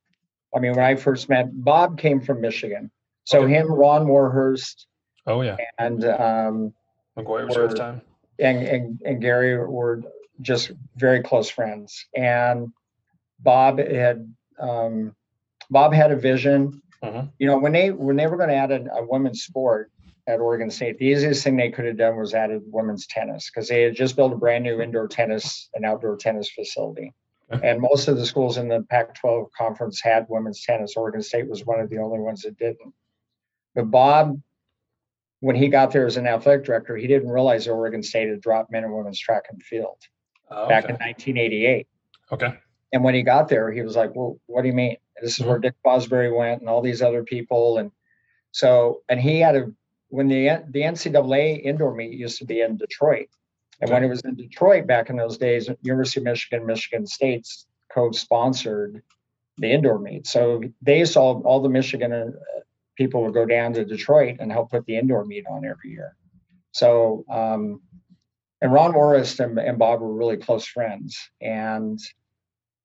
I 0.55 0.61
mean, 0.61 0.73
when 0.73 0.85
I 0.85 0.95
first 0.97 1.31
met 1.31 1.47
Bob, 1.65 1.99
came 1.99 2.21
from 2.21 2.43
Michigan. 2.43 2.91
So 3.25 3.43
Okay. 3.45 3.55
him, 3.55 3.73
Ron 3.73 4.07
Warhurst, 4.07 4.87
Oh 5.27 5.41
yeah, 5.41 5.57
and 5.79 6.05
um, 6.05 6.75
McGuire 7.17 7.47
was 7.47 7.57
at 7.57 7.71
the 7.71 7.79
time. 7.79 8.03
And, 8.39 8.59
and 8.67 9.01
and 9.05 9.21
Gary 9.21 9.57
were 9.57 10.03
just 10.41 10.73
very 10.97 11.23
close 11.23 11.49
friends. 11.49 12.07
And 12.15 12.73
Bob 13.41 13.79
had 13.79 14.33
um, 14.59 15.15
Bob 15.71 15.93
had 15.93 16.13
a 16.13 16.17
vision. 16.17 16.83
Mhm. 17.03 17.31
You 17.39 17.47
know, 17.47 17.59
when 17.59 17.73
they 17.73 17.91
when 17.91 18.17
they 18.17 18.27
were 18.27 18.37
going 18.37 18.49
to 18.49 18.55
add 18.55 18.73
a, 18.73 18.93
a 18.95 19.05
women's 19.05 19.43
sport 19.43 19.91
at 20.27 20.41
Oregon 20.41 20.71
State, 20.71 20.99
the 20.99 21.07
easiest 21.07 21.45
thing 21.45 21.57
they 21.57 21.71
could 21.71 21.85
have 21.85 21.99
done 21.99 22.17
was 22.17 22.35
added 22.35 22.63
women's 22.67 23.07
tennis 23.07 23.51
because 23.51 23.69
they 23.69 23.83
had 23.83 23.95
just 23.95 24.17
built 24.17 24.33
a 24.33 24.37
brand 24.37 24.65
new 24.65 24.81
indoor 24.81 25.07
tennis 25.07 25.69
and 25.75 25.85
outdoor 25.85 26.17
tennis 26.17 26.51
facility. 26.51 27.13
Okay. 27.53 27.71
And 27.71 27.81
most 27.81 28.09
of 28.09 28.17
the 28.17 28.27
schools 28.27 28.57
in 28.57 28.67
the 28.67 28.85
Pac-12 28.91 29.51
conference 29.57 30.01
had 30.03 30.27
women's 30.29 30.65
tennis. 30.65 30.95
Oregon 30.97 31.23
State 31.23 31.49
was 31.49 31.65
one 31.65 31.79
of 31.79 31.89
the 31.89 31.99
only 31.99 32.19
ones 32.19 32.43
that 32.43 32.59
didn't. 32.59 32.93
But 33.77 33.91
Bob 33.91 34.41
when 35.41 35.57
he 35.57 35.69
got 35.69 35.91
there 35.93 36.07
as 36.07 36.17
an 36.17 36.27
athletic 36.27 36.65
director, 36.65 36.97
he 36.97 37.07
didn't 37.07 37.29
realize 37.29 37.69
Oregon 37.69 38.03
State 38.03 38.29
had 38.29 38.41
dropped 38.41 38.71
men 38.73 38.85
and 38.85 38.95
women's 38.95 39.19
track 39.19 39.45
and 39.51 39.63
field 39.63 39.99
Oh, 40.51 40.69
back 40.69 40.85
okay. 40.85 40.95
in 40.95 41.01
1988. 41.01 41.89
okay. 42.33 42.55
And 42.93 43.03
when 43.03 43.15
he 43.15 43.23
got 43.23 43.49
there, 43.49 43.71
he 43.73 43.83
was 43.83 43.97
like, 43.97 44.15
"Well, 44.15 44.39
what 44.47 44.63
do 44.63 44.69
you 44.69 44.75
mean? 44.75 44.97
This 45.21 45.39
is 45.41 45.45
where 45.45 45.59
Dick 45.59 45.75
Fosbury 45.85 46.35
went, 46.35 46.61
and 46.61 46.71
all 46.71 46.81
these 46.83 47.03
other 47.03 47.25
people." 47.25 47.79
And 47.79 47.91
so, 48.53 49.03
and 49.09 49.21
he 49.21 49.41
had 49.41 49.57
a 49.57 49.73
when 50.09 50.29
the 50.29 50.63
the 50.71 50.83
NCAA 50.83 51.63
indoor 51.65 51.95
meet 51.95 52.13
used 52.13 52.39
to 52.39 52.45
be 52.45 52.61
in 52.61 52.77
Detroit, 52.77 53.29
and 53.81 53.91
when 53.91 54.05
it 54.05 54.09
was 54.09 54.23
in 54.23 54.37
Detroit 54.37 54.87
back 54.87 55.11
in 55.11 55.17
those 55.17 55.37
days, 55.37 55.69
University 55.83 56.21
of 56.21 56.25
Michigan, 56.25 56.65
Michigan 56.65 57.07
State's 57.07 57.67
co-sponsored 57.93 59.03
the 59.59 59.73
indoor 59.73 59.99
meet. 59.99 60.27
So 60.27 60.63
they 60.81 61.05
saw 61.05 61.41
all 61.43 61.61
the 61.61 61.69
Michigan 61.69 62.13
uh, 62.13 62.31
people 62.97 63.23
would 63.23 63.35
go 63.35 63.45
down 63.47 63.73
to 63.75 63.85
Detroit 63.85 64.37
and 64.41 64.51
help 64.51 64.71
put 64.71 64.85
the 64.87 64.97
indoor 64.97 65.25
meet 65.25 65.47
on 65.47 65.65
every 65.65 65.91
year. 65.91 66.17
So, 66.73 67.25
um, 67.31 67.81
and 68.61 68.73
Ron 68.73 68.93
Morris 68.93 69.39
and, 69.39 69.59
and 69.59 69.79
Bob 69.79 70.01
were 70.01 70.15
really 70.15 70.37
close 70.37 70.67
friends. 70.67 71.19
And 71.41 71.99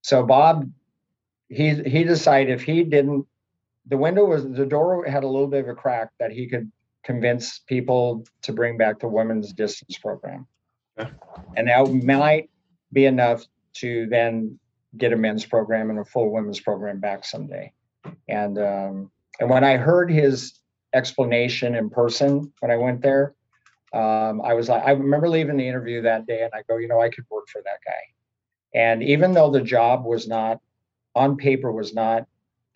So 0.01 0.25
Bob, 0.25 0.69
he 1.49 1.75
he 1.75 2.03
decided 2.03 2.53
if 2.53 2.63
he 2.63 2.83
didn't, 2.83 3.25
the 3.87 3.97
window 3.97 4.25
was 4.25 4.43
the 4.43 4.65
door 4.65 5.05
had 5.05 5.23
a 5.23 5.27
little 5.27 5.47
bit 5.47 5.63
of 5.63 5.69
a 5.69 5.75
crack 5.75 6.09
that 6.19 6.31
he 6.31 6.47
could 6.47 6.71
convince 7.03 7.59
people 7.59 8.23
to 8.43 8.53
bring 8.53 8.77
back 8.77 8.99
the 8.99 9.07
women's 9.07 9.53
distance 9.53 9.97
program, 9.97 10.47
Okay. 10.99 11.11
and 11.57 11.67
that 11.67 11.91
might 12.05 12.49
be 12.93 13.05
enough 13.05 13.43
to 13.73 14.05
then 14.07 14.59
get 14.97 15.13
a 15.13 15.15
men's 15.15 15.45
program 15.45 15.89
and 15.89 15.99
a 15.99 16.05
full 16.05 16.31
women's 16.31 16.59
program 16.59 16.99
back 16.99 17.25
someday. 17.25 17.71
And 18.27 18.57
um, 18.59 19.11
and 19.41 19.49
when 19.49 19.63
I 19.65 19.75
heard 19.77 20.09
his 20.11 20.53
explanation 20.93 21.73
in 21.75 21.89
person 21.89 22.53
when 22.59 22.69
I 22.71 22.77
went 22.77 23.01
there, 23.01 23.33
um, 23.91 24.41
I 24.41 24.53
was 24.53 24.69
like, 24.69 24.83
I 24.85 24.91
remember 24.91 25.27
leaving 25.27 25.57
the 25.57 25.67
interview 25.67 26.03
that 26.03 26.27
day, 26.27 26.43
and 26.43 26.51
I 26.53 26.61
go, 26.69 26.77
you 26.77 26.87
know, 26.87 27.01
I 27.01 27.09
could 27.09 27.25
work 27.29 27.49
for 27.49 27.61
that 27.63 27.79
guy. 27.85 28.79
And 28.79 29.01
even 29.03 29.33
though 29.33 29.49
the 29.49 29.61
job 29.61 30.05
was 30.05 30.27
not 30.27 30.61
on 31.15 31.35
paper 31.35 31.71
was 31.71 31.93
not 31.93 32.25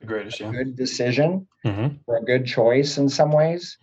The 0.02 0.08
greatest, 0.08 0.42
a 0.42 0.46
yeah. 0.46 0.52
good 0.52 0.76
decision 0.76 1.48
Mm-hmm. 1.66 1.96
or 2.08 2.18
a 2.18 2.24
good 2.24 2.46
choice 2.46 2.98
in 2.98 3.10
some 3.10 3.32
ways, 3.32 3.78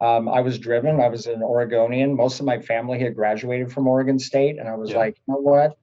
um, 0.00 0.28
I 0.28 0.40
was 0.40 0.58
driven. 0.58 1.00
I 1.00 1.08
was 1.08 1.26
an 1.26 1.42
Oregonian. 1.42 2.14
Most 2.16 2.40
of 2.40 2.46
my 2.46 2.58
family 2.60 2.98
had 3.00 3.14
graduated 3.14 3.70
from 3.72 3.86
Oregon 3.86 4.18
State, 4.18 4.58
and 4.58 4.68
I 4.68 4.74
was 4.76 4.90
Yeah. 4.90 4.98
like, 4.98 5.16
you 5.26 5.34
know 5.34 5.40
what? 5.40 5.76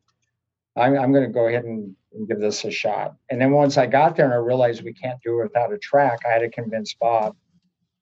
I'm, 0.75 0.97
I'm 0.97 1.11
going 1.11 1.25
to 1.25 1.31
go 1.31 1.47
ahead 1.47 1.63
and, 1.63 1.95
and 2.13 2.27
give 2.27 2.39
this 2.39 2.65
a 2.65 2.71
shot. 2.71 3.15
And 3.29 3.39
then 3.39 3.51
once 3.51 3.77
I 3.77 3.85
got 3.85 4.15
there 4.15 4.25
and 4.25 4.33
I 4.33 4.37
realized 4.37 4.83
we 4.83 4.93
can't 4.93 5.21
do 5.23 5.39
it 5.39 5.43
without 5.43 5.73
a 5.73 5.77
track, 5.77 6.19
I 6.25 6.31
had 6.31 6.39
to 6.39 6.49
convince 6.49 6.93
Bob. 6.93 7.35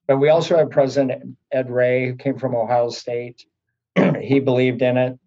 But 0.06 0.18
we 0.18 0.28
also 0.28 0.56
had 0.56 0.70
President 0.70 1.36
Ed 1.52 1.70
Ray, 1.70 2.08
who 2.08 2.16
came 2.16 2.38
from 2.38 2.54
Ohio 2.54 2.90
State. 2.90 3.46
he 4.20 4.40
believed 4.40 4.82
in 4.82 4.96
it. 4.96 5.18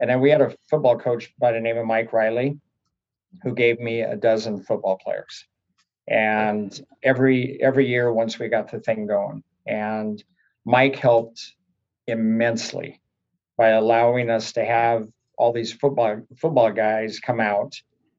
And 0.00 0.10
then 0.10 0.20
we 0.20 0.30
had 0.30 0.40
a 0.40 0.54
football 0.68 0.98
coach 0.98 1.32
by 1.38 1.52
the 1.52 1.60
name 1.60 1.78
of 1.78 1.86
Mike 1.86 2.12
Riley, 2.12 2.58
who 3.42 3.54
gave 3.54 3.78
me 3.78 4.00
a 4.00 4.16
dozen 4.16 4.62
football 4.62 4.98
players. 4.98 5.44
And 6.08 6.78
every 7.02 7.62
every 7.62 7.86
year, 7.86 8.12
once 8.12 8.38
we 8.38 8.48
got 8.48 8.70
the 8.70 8.80
thing 8.80 9.06
going, 9.06 9.44
and 9.66 10.22
Mike 10.64 10.96
helped 10.96 11.54
immensely 12.08 13.00
by 13.56 13.68
allowing 13.68 14.28
us 14.28 14.54
to 14.54 14.64
have 14.64 15.06
all 15.38 15.52
these 15.52 15.72
football 15.72 16.20
football 16.36 16.70
guys 16.70 17.18
come 17.20 17.40
out 17.40 17.74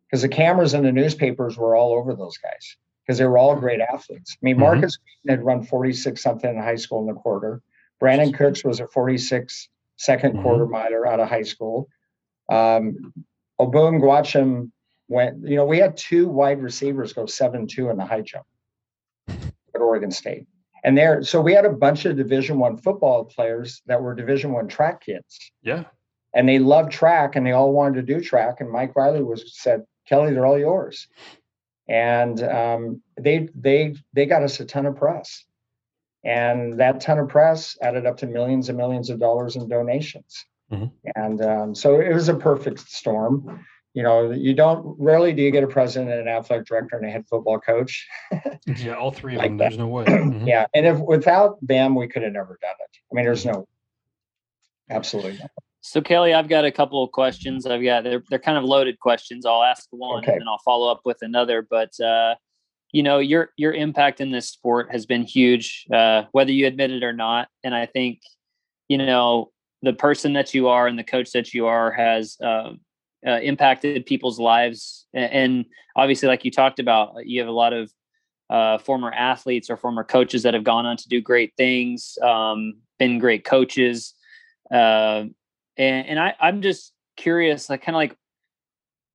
because 0.08 0.22
the 0.22 0.30
cameras 0.30 0.74
and 0.74 0.86
the 0.86 0.92
newspapers 0.92 1.58
were 1.58 1.76
all 1.76 1.94
over 1.94 2.16
those 2.16 2.38
guys 2.38 2.78
because 3.06 3.18
they 3.18 3.26
were 3.26 3.38
all 3.38 3.56
great 3.56 3.82
athletes. 3.82 4.36
I 4.36 4.40
mean, 4.42 4.56
Mhm. 4.56 4.60
Markus 4.60 4.98
Wheaton 5.24 5.38
had 5.38 5.46
run 5.46 5.64
46 5.64 6.22
something 6.22 6.50
in 6.50 6.58
high 6.62 6.76
school 6.76 7.02
in 7.02 7.08
the 7.08 7.20
quarter. 7.20 7.62
Brandin 8.02 8.34
Cooks 8.34 8.64
was 8.64 8.80
a 8.80 8.88
46 8.88 9.70
second 9.98 10.36
Mhm. 10.38 10.42
quarter 10.44 10.66
miler 10.68 11.06
out 11.08 11.20
of 11.20 11.28
high 11.30 11.42
school. 11.44 11.88
Um, 12.50 13.14
Obum 13.60 14.00
Gwacham 14.02 14.72
went, 15.08 15.48
you 15.48 15.56
know, 15.56 15.66
we 15.66 15.78
had 15.80 15.96
two 15.96 16.28
wide 16.28 16.62
receivers 16.62 17.14
go 17.14 17.26
7 17.26 17.68
2 17.68 17.90
in 17.90 17.98
the 17.98 18.06
high 18.06 18.22
jump 18.22 18.46
at 19.28 19.80
Oregon 19.82 20.12
State. 20.12 20.48
And 20.84 20.98
there, 20.98 21.24
so 21.24 21.40
we 21.40 21.54
had 21.54 21.66
a 21.66 21.72
bunch 21.72 22.06
of 22.06 22.18
Division 22.18 22.60
One 22.60 22.78
football 22.78 23.24
players 23.26 23.82
that 23.86 24.02
were 24.02 24.14
Division 24.14 24.52
One 24.52 24.68
track 24.68 25.02
kids 25.02 25.52
Yeah. 25.62 25.86
And 26.34 26.48
they 26.50 26.60
loved 26.60 26.92
track 26.92 27.36
and 27.36 27.46
they 27.46 27.52
all 27.52 27.72
wanted 27.74 27.96
to 28.06 28.14
do 28.14 28.22
track. 28.22 28.60
And 28.62 28.70
Mike 28.72 28.96
Riley 28.96 29.24
was 29.24 29.44
said, 29.56 29.84
Kelly, 30.08 30.34
they're 30.34 30.46
all 30.46 30.60
yours. 30.60 31.08
And 31.88 32.42
um, 32.44 33.02
they 33.20 33.50
they 33.56 33.96
they 34.14 34.26
got 34.26 34.44
us 34.44 34.60
a 34.60 34.66
ton 34.66 34.86
of 34.86 34.96
press, 34.96 35.44
and 36.24 36.80
that 36.80 37.02
ton 37.02 37.20
of 37.20 37.28
press 37.28 37.78
added 37.82 38.06
up 38.06 38.18
to 38.18 38.26
millions 38.28 38.70
and 38.70 38.78
millions 38.78 39.10
of 39.10 39.20
dollars 39.20 39.58
in 39.58 39.68
donations. 39.68 40.46
Mhm. 40.72 40.92
And 41.16 41.42
um, 41.42 41.76
so 41.76 42.00
it 42.00 42.14
was 42.14 42.30
a 42.30 42.36
perfect 42.36 42.80
storm. 42.90 43.66
You 43.94 44.02
know, 44.02 44.32
you 44.32 44.54
don't 44.56 44.96
rarely 44.98 45.34
do 45.34 45.42
you 45.44 45.52
get 45.52 45.64
a 45.64 45.68
president, 45.68 46.10
and 46.12 46.22
an 46.22 46.28
athletic 46.30 46.66
director, 46.66 46.96
and 46.98 47.06
a 47.06 47.12
head 47.12 47.26
football 47.30 47.60
coach. 47.60 48.08
Yeah. 48.66 48.94
All 48.96 49.12
three 49.12 49.34
of 49.36 49.40
Like 49.40 49.50
them. 49.50 49.58
that. 49.58 49.64
There's 49.66 49.78
no 49.78 49.88
way. 49.88 50.06
Mhm. 50.08 50.48
Yeah, 50.48 50.66
and 50.74 50.86
if 50.86 51.00
without 51.00 51.58
them, 51.62 51.96
we 51.96 52.08
could 52.08 52.24
have 52.24 52.32
never 52.32 52.58
done 52.62 52.76
it. 52.80 52.98
I 53.12 53.16
mean, 53.16 53.26
there's 53.26 53.46
no, 53.46 53.68
absolutely 54.90 55.34
no. 55.38 55.48
So 55.86 56.00
Kelly, 56.02 56.34
I've 56.34 56.48
got 56.48 56.64
a 56.64 56.72
couple 56.72 57.04
of 57.04 57.12
questions. 57.12 57.66
I've 57.66 57.84
got 57.84 58.06
they're 58.06 58.24
they're 58.30 58.40
kind 58.40 58.58
of 58.58 58.64
loaded 58.64 59.00
questions. 59.00 59.46
I'll 59.46 59.64
ask 59.64 59.86
one 59.92 60.24
Okay. 60.24 60.32
and 60.32 60.42
then 60.42 60.48
I'll 60.48 60.62
follow 60.64 60.90
up 60.90 61.02
with 61.04 61.18
another. 61.22 61.62
But 61.62 62.00
uh, 62.00 62.36
you 62.94 63.04
know, 63.04 63.20
your 63.20 63.50
your 63.58 63.74
impact 63.74 64.22
in 64.22 64.32
this 64.32 64.48
sport 64.48 64.92
has 64.92 65.06
been 65.06 65.24
huge, 65.24 65.86
uh, 65.94 66.24
whether 66.32 66.52
you 66.52 66.68
admit 66.68 66.92
it 66.92 67.04
or 67.04 67.12
not. 67.12 67.50
And 67.66 67.76
I 67.76 67.86
think, 67.86 68.22
you 68.88 68.98
know, 68.98 69.52
the 69.82 69.92
person 69.92 70.32
that 70.34 70.54
you 70.54 70.70
are 70.70 70.88
and 70.88 70.98
the 70.98 71.04
coach 71.04 71.32
that 71.34 71.54
you 71.54 71.66
are 71.66 71.92
has 71.92 72.38
uh, 72.42 72.72
uh, 73.28 73.40
impacted 73.42 74.06
people's 74.06 74.40
lives. 74.40 75.06
And 75.14 75.66
obviously, 75.98 76.30
like 76.30 76.46
you 76.46 76.52
talked 76.52 76.80
about, 76.80 77.26
you 77.26 77.42
have 77.42 77.50
a 77.50 77.52
lot 77.52 77.74
of 77.74 77.92
uh, 78.50 78.78
former 78.78 79.12
athletes 79.12 79.70
or 79.70 79.76
former 79.76 80.06
coaches 80.06 80.44
that 80.44 80.54
have 80.54 80.64
gone 80.64 80.86
on 80.86 80.96
to 80.96 81.10
do 81.10 81.20
great 81.20 81.52
things, 81.58 82.18
um, 82.22 82.76
been 83.00 83.20
great 83.20 83.44
coaches. 83.44 84.14
Uh, 84.72 85.26
and, 85.78 86.08
and 86.08 86.20
I, 86.20 86.36
I'm 86.40 86.62
just 86.62 86.94
curious, 87.18 87.70
like 87.70 87.84
kind 87.84 87.96
of 87.96 88.00
like, 88.00 88.16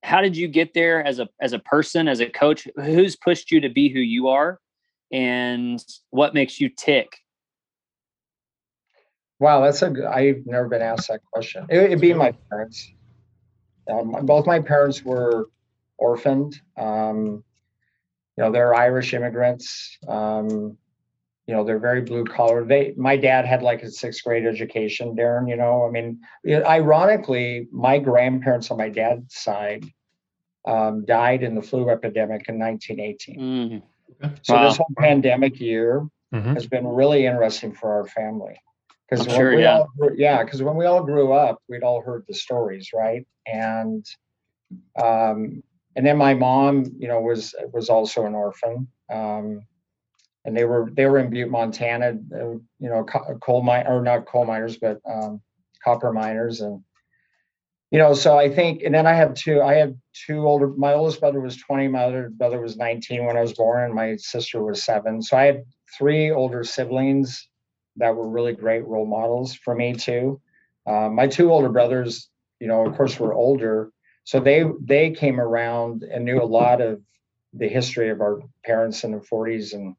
how 0.03 0.21
did 0.21 0.37
you 0.37 0.47
get 0.47 0.73
there 0.73 1.05
as 1.05 1.19
a 1.19 1.27
as 1.41 1.53
a 1.53 1.59
person, 1.59 2.07
as 2.07 2.21
a 2.21 2.29
coach? 2.29 2.67
Who's 2.75 3.15
pushed 3.15 3.51
you 3.51 3.61
to 3.61 3.69
be 3.69 3.89
who 3.89 3.99
you 3.99 4.29
are, 4.29 4.59
and 5.11 5.83
what 6.09 6.33
makes 6.33 6.59
you 6.59 6.69
tick? 6.69 7.17
Wow, 9.39 9.61
that's 9.61 9.81
a. 9.81 9.93
I've 10.09 10.45
never 10.45 10.67
been 10.67 10.81
asked 10.81 11.09
that 11.09 11.21
question. 11.31 11.65
It, 11.69 11.77
it'd 11.77 12.01
be 12.01 12.13
my 12.13 12.33
parents. 12.49 12.91
Um, 13.89 14.25
both 14.25 14.45
my 14.45 14.59
parents 14.59 15.03
were 15.03 15.47
orphaned. 15.97 16.59
Um, 16.77 17.43
you 18.37 18.43
know, 18.43 18.51
they're 18.51 18.73
Irish 18.73 19.13
immigrants. 19.13 19.97
Um, 20.07 20.77
you 21.49 21.55
know, 21.55 21.63
they're 21.63 21.79
very 21.79 22.01
blue 22.01 22.25
collar. 22.25 22.63
They, 22.63 22.93
my 22.95 23.17
dad 23.17 23.43
had 23.43 23.63
like 23.63 23.81
a 23.81 23.89
sixth 23.89 24.23
grade 24.23 24.45
education, 24.45 25.15
Darren. 25.15 25.49
You 25.49 25.55
know, 25.55 25.83
I 25.83 25.89
mean, 25.89 26.21
ironically, 26.47 27.67
my 27.71 27.97
grandparents 27.97 28.69
on 28.69 28.77
my 28.77 28.89
dad's 28.89 29.33
side 29.35 29.83
um, 30.67 31.05
died 31.05 31.41
in 31.41 31.55
the 31.55 31.63
flu 31.63 31.89
epidemic 31.89 32.47
in 32.49 32.59
1918. 32.59 33.39
Mm, 33.39 33.81
So 34.43 34.53
Wow. 34.53 34.67
this 34.67 34.77
whole 34.77 34.93
pandemic 34.99 35.59
year, 35.59 36.07
Mhm. 36.31 36.53
has 36.53 36.67
been 36.67 36.85
really 36.87 37.25
interesting 37.25 37.73
for 37.73 37.93
our 37.93 38.05
family. 38.05 38.61
Because 39.09 39.25
I'm 39.25 39.33
sure, 39.33 39.55
we 39.55 39.63
yeah. 39.63 39.79
all 39.79 39.87
grew, 39.97 40.15
yeah, 40.15 40.43
because 40.43 40.61
when 40.61 40.75
we 40.75 40.85
all 40.85 41.03
grew 41.03 41.33
up, 41.33 41.63
we'd 41.67 41.81
all 41.81 42.01
heard 42.01 42.25
the 42.27 42.35
stories, 42.35 42.91
right? 42.93 43.25
And 43.47 44.05
um, 45.03 45.63
and 45.95 46.05
then 46.05 46.17
my 46.17 46.35
mom, 46.35 46.85
you 46.99 47.07
know, 47.07 47.19
was 47.21 47.55
was 47.73 47.89
also 47.89 48.27
an 48.27 48.35
orphan. 48.35 48.87
Um, 49.09 49.63
and 50.45 50.55
they 50.55 50.63
were 50.63 50.89
they 50.93 51.05
were 51.05 51.19
in 51.19 51.29
Butte, 51.29 51.49
Montana, 51.49 52.17
uh, 52.33 52.37
you 52.37 52.63
know, 52.79 53.03
co- 53.03 53.37
coal 53.41 53.61
mine 53.61 53.85
or 53.87 54.01
not 54.01 54.25
coal 54.25 54.45
miners, 54.45 54.77
but 54.77 54.99
um, 55.09 55.41
copper 55.83 56.11
miners, 56.11 56.61
and 56.61 56.83
you 57.91 57.97
know, 57.97 58.13
so 58.13 58.37
I 58.37 58.49
think, 58.53 58.83
and 58.83 58.93
then 58.93 59.07
I 59.07 59.13
have 59.13 59.33
two. 59.33 59.61
I 59.61 59.75
had 59.75 59.99
two 60.13 60.47
older. 60.47 60.67
My 60.67 60.93
oldest 60.93 61.19
brother 61.19 61.41
was 61.41 61.57
twenty. 61.57 61.87
My 61.87 62.03
other 62.03 62.29
brother 62.29 62.61
was 62.61 62.77
nineteen 62.77 63.25
when 63.25 63.37
I 63.37 63.41
was 63.41 63.53
born, 63.53 63.83
and 63.83 63.93
my 63.93 64.15
sister 64.15 64.63
was 64.63 64.83
seven. 64.83 65.21
So 65.21 65.37
I 65.37 65.45
had 65.45 65.63
three 65.97 66.31
older 66.31 66.63
siblings 66.63 67.47
that 67.97 68.15
were 68.15 68.29
really 68.29 68.53
great 68.53 68.85
role 68.85 69.07
models 69.07 69.53
for 69.55 69.75
me 69.75 69.93
too. 69.93 70.39
Uh, 70.85 71.09
my 71.09 71.27
two 71.27 71.51
older 71.51 71.69
brothers, 71.69 72.29
you 72.59 72.67
know, 72.67 72.85
of 72.85 72.95
course, 72.95 73.19
were 73.19 73.33
older, 73.33 73.91
so 74.23 74.39
they 74.39 74.63
they 74.81 75.11
came 75.11 75.39
around 75.39 76.03
and 76.03 76.23
knew 76.23 76.41
a 76.41 76.45
lot 76.45 76.81
of 76.81 77.01
the 77.53 77.67
history 77.67 78.09
of 78.09 78.21
our 78.21 78.41
parents 78.63 79.03
in 79.03 79.11
the 79.11 79.17
40s 79.17 79.73
and 79.73 79.95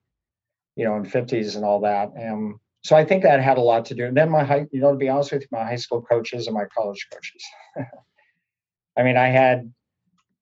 you 0.80 0.86
know 0.86 0.96
in 0.96 1.04
50s 1.04 1.56
and 1.56 1.64
all 1.64 1.80
that. 1.80 2.10
And 2.16 2.54
so 2.82 2.96
I 2.96 3.04
think 3.04 3.22
that 3.22 3.42
had 3.42 3.58
a 3.58 3.60
lot 3.60 3.84
to 3.86 3.94
do. 3.94 4.06
And 4.06 4.16
then 4.16 4.30
my 4.30 4.42
high, 4.42 4.66
you 4.72 4.80
know, 4.80 4.92
to 4.92 4.96
be 4.96 5.10
honest 5.10 5.30
with 5.30 5.42
you, 5.42 5.48
my 5.52 5.62
high 5.62 5.76
school 5.76 6.00
coaches 6.00 6.46
and 6.46 6.54
my 6.54 6.64
college 6.74 7.06
coaches. 7.12 7.44
I 8.96 9.02
mean, 9.02 9.18
I 9.18 9.26
had, 9.26 9.70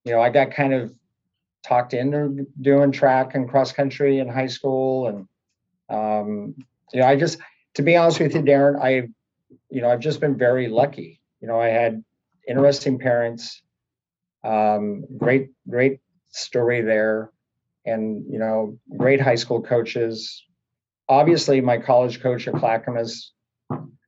you 0.04 0.12
know, 0.12 0.20
I 0.20 0.30
got 0.30 0.52
kind 0.52 0.72
of 0.72 0.94
talked 1.66 1.92
into 1.92 2.46
doing 2.60 2.92
track 2.92 3.34
and 3.34 3.48
cross 3.48 3.72
country 3.72 4.20
in 4.20 4.28
high 4.28 4.46
school 4.46 5.08
and 5.08 5.28
um, 5.88 6.54
you 6.92 7.00
know, 7.00 7.06
I 7.06 7.16
just, 7.16 7.38
to 7.74 7.82
be 7.82 7.96
honest 7.96 8.20
with 8.20 8.32
you, 8.32 8.42
Darren, 8.42 8.80
I, 8.80 9.08
you 9.70 9.80
know, 9.80 9.90
I've 9.90 10.00
just 10.00 10.20
been 10.20 10.38
very 10.38 10.68
lucky. 10.68 11.20
You 11.40 11.48
know, 11.48 11.60
I 11.60 11.68
had 11.68 12.04
interesting 12.46 13.00
parents, 13.00 13.60
um, 14.44 15.04
great, 15.16 15.50
great 15.68 15.98
story 16.30 16.82
there, 16.82 17.32
and 17.88 18.24
you 18.30 18.38
know, 18.38 18.78
great 18.96 19.20
high 19.20 19.34
school 19.36 19.62
coaches. 19.62 20.44
Obviously, 21.08 21.60
my 21.60 21.78
college 21.78 22.20
coach 22.20 22.46
at 22.48 22.54
Clackamas, 22.54 23.32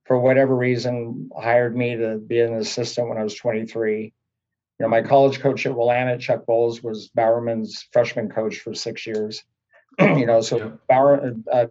for 0.06 0.18
whatever 0.18 0.54
reason, 0.54 1.30
hired 1.36 1.76
me 1.76 1.96
to 1.96 2.18
be 2.18 2.40
an 2.40 2.54
assistant 2.54 3.08
when 3.08 3.16
I 3.18 3.22
was 3.22 3.34
23. 3.34 4.02
You 4.02 4.12
know, 4.80 4.88
my 4.88 5.02
college 5.02 5.40
coach 5.40 5.64
at 5.66 5.74
Willamette, 5.74 6.20
Chuck 6.20 6.46
Bowles, 6.46 6.82
was 6.82 7.08
Bowerman's 7.14 7.86
freshman 7.92 8.28
coach 8.30 8.58
for 8.60 8.74
six 8.74 9.06
years. 9.06 9.42
you 10.00 10.26
know, 10.26 10.40
so 10.40 10.56
Yep. 10.58 10.78
Bower, 10.88 11.34
uh, 11.52 11.66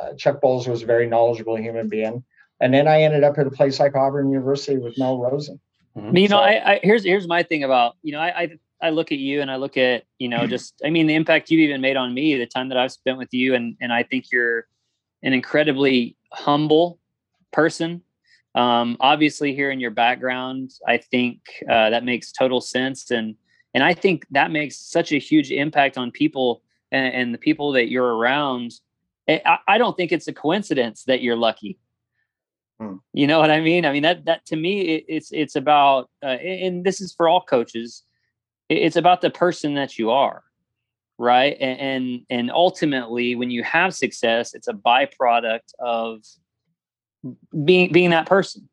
uh, 0.00 0.14
Chuck 0.16 0.40
Bowles 0.40 0.66
was 0.68 0.82
a 0.82 0.86
very 0.86 1.06
knowledgeable 1.06 1.56
human 1.56 1.88
being. 1.88 2.24
And 2.60 2.72
then 2.72 2.86
I 2.86 3.02
ended 3.02 3.24
up 3.24 3.38
at 3.38 3.46
a 3.46 3.50
place 3.50 3.80
like 3.80 3.94
Auburn 3.96 4.30
University 4.30 4.78
with 4.78 4.98
Mel 4.98 5.18
Rosen. 5.18 5.60
Mhm. 5.96 6.18
you 6.18 6.28
know, 6.28 6.36
So- 6.36 6.42
I, 6.42 6.72
I 6.74 6.80
here's 6.82 7.04
here's 7.04 7.28
my 7.28 7.42
thing 7.42 7.64
about 7.64 7.96
you 8.02 8.12
know, 8.12 8.18
I, 8.20 8.42
I 8.42 8.48
I 8.82 8.90
look 8.90 9.12
at 9.12 9.18
you 9.18 9.40
and 9.40 9.50
I 9.50 9.56
look 9.56 9.76
at, 9.76 10.04
you 10.18 10.28
know, 10.28 10.46
just, 10.46 10.80
I 10.84 10.90
mean, 10.90 11.06
the 11.06 11.14
impact 11.14 11.50
you've 11.50 11.60
even 11.60 11.80
made 11.80 11.96
on 11.96 12.12
me, 12.12 12.36
the 12.36 12.46
time 12.46 12.68
that 12.68 12.78
I've 12.78 12.92
spent 12.92 13.16
with 13.16 13.32
you. 13.32 13.54
And, 13.54 13.76
and 13.80 13.92
I 13.92 14.02
think 14.02 14.32
you're 14.32 14.66
an 15.22 15.32
incredibly 15.32 16.16
humble 16.32 16.98
person. 17.52 18.02
Um, 18.54 18.96
obviously 19.00 19.56
in 19.58 19.80
your 19.80 19.92
background, 19.92 20.72
I 20.86 20.98
think 20.98 21.40
uh, 21.70 21.90
that 21.90 22.04
makes 22.04 22.32
total 22.32 22.60
sense. 22.60 23.10
And, 23.10 23.36
and 23.72 23.82
I 23.84 23.94
think 23.94 24.26
that 24.32 24.50
makes 24.50 24.76
such 24.76 25.12
a 25.12 25.18
huge 25.18 25.50
impact 25.50 25.96
on 25.96 26.10
people 26.10 26.62
and, 26.90 27.14
and 27.14 27.34
the 27.34 27.38
people 27.38 27.72
that 27.72 27.88
you're 27.88 28.16
around. 28.16 28.72
I, 29.28 29.58
I 29.68 29.78
don't 29.78 29.96
think 29.96 30.12
it's 30.12 30.28
a 30.28 30.32
coincidence 30.32 31.04
that 31.04 31.22
you're 31.22 31.36
lucky. 31.36 31.78
Hmm. 32.80 32.96
You 33.12 33.26
know 33.26 33.38
what 33.38 33.50
I 33.50 33.60
mean? 33.60 33.86
I 33.86 33.92
mean 33.92 34.02
that 34.02 34.24
that 34.24 34.44
to 34.46 34.56
me 34.56 34.80
it, 34.80 35.04
it's 35.08 35.30
it's 35.32 35.56
about 35.56 36.10
uh, 36.22 36.26
and 36.26 36.84
this 36.84 37.00
is 37.00 37.12
for 37.12 37.28
all 37.28 37.40
coaches. 37.40 38.02
It's 38.76 38.96
about 38.96 39.20
the 39.20 39.30
person 39.30 39.74
that 39.74 39.98
you 39.98 40.10
are, 40.10 40.42
right? 41.18 41.56
And, 41.60 41.80
and 41.80 42.26
and 42.30 42.50
ultimately, 42.50 43.34
when 43.34 43.50
you 43.50 43.62
have 43.62 43.94
success, 43.94 44.54
it's 44.54 44.68
a 44.68 44.72
byproduct 44.72 45.74
of 45.78 46.24
being 47.64 47.92
being 47.92 48.10
that 48.10 48.26
person. 48.26 48.68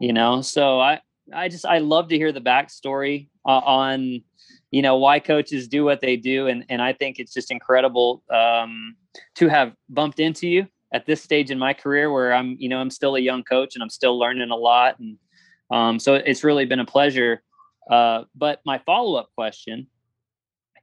You 0.00 0.12
know, 0.12 0.40
so 0.42 0.80
I 0.80 1.00
I 1.32 1.48
just 1.48 1.66
I 1.66 1.78
love 1.78 2.08
to 2.08 2.16
hear 2.16 2.32
the 2.32 2.40
backstory 2.40 3.28
uh, 3.46 3.58
on 3.58 4.22
you 4.70 4.82
know 4.82 4.96
why 4.96 5.20
coaches 5.20 5.68
do 5.68 5.84
what 5.84 6.00
they 6.00 6.16
do, 6.16 6.46
and 6.46 6.64
and 6.68 6.80
I 6.80 6.92
think 6.92 7.18
it's 7.18 7.32
just 7.32 7.50
incredible 7.50 8.22
um, 8.30 8.96
to 9.36 9.48
have 9.48 9.74
bumped 9.88 10.20
into 10.20 10.48
you 10.48 10.66
at 10.92 11.06
this 11.06 11.22
stage 11.22 11.50
in 11.50 11.58
my 11.58 11.72
career 11.72 12.12
where 12.12 12.32
I'm, 12.32 12.56
you 12.58 12.68
know, 12.68 12.78
I'm 12.78 12.90
still 12.90 13.16
a 13.16 13.20
young 13.20 13.42
coach 13.42 13.74
and 13.74 13.82
I'm 13.82 13.90
still 13.90 14.18
learning 14.18 14.50
a 14.50 14.56
lot. 14.56 14.98
And 14.98 15.18
um, 15.70 15.98
so 15.98 16.14
it's 16.14 16.42
really 16.42 16.64
been 16.64 16.80
a 16.80 16.86
pleasure. 16.86 17.42
Uh, 17.90 18.24
but 18.34 18.60
my 18.64 18.78
follow 18.78 19.18
up 19.18 19.30
question 19.34 19.88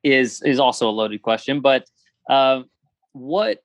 is 0.04 0.42
is 0.44 0.60
also 0.60 0.90
a 0.90 0.92
loaded 0.92 1.22
question. 1.22 1.62
But 1.62 1.86
uh, 2.30 2.64
what 3.14 3.60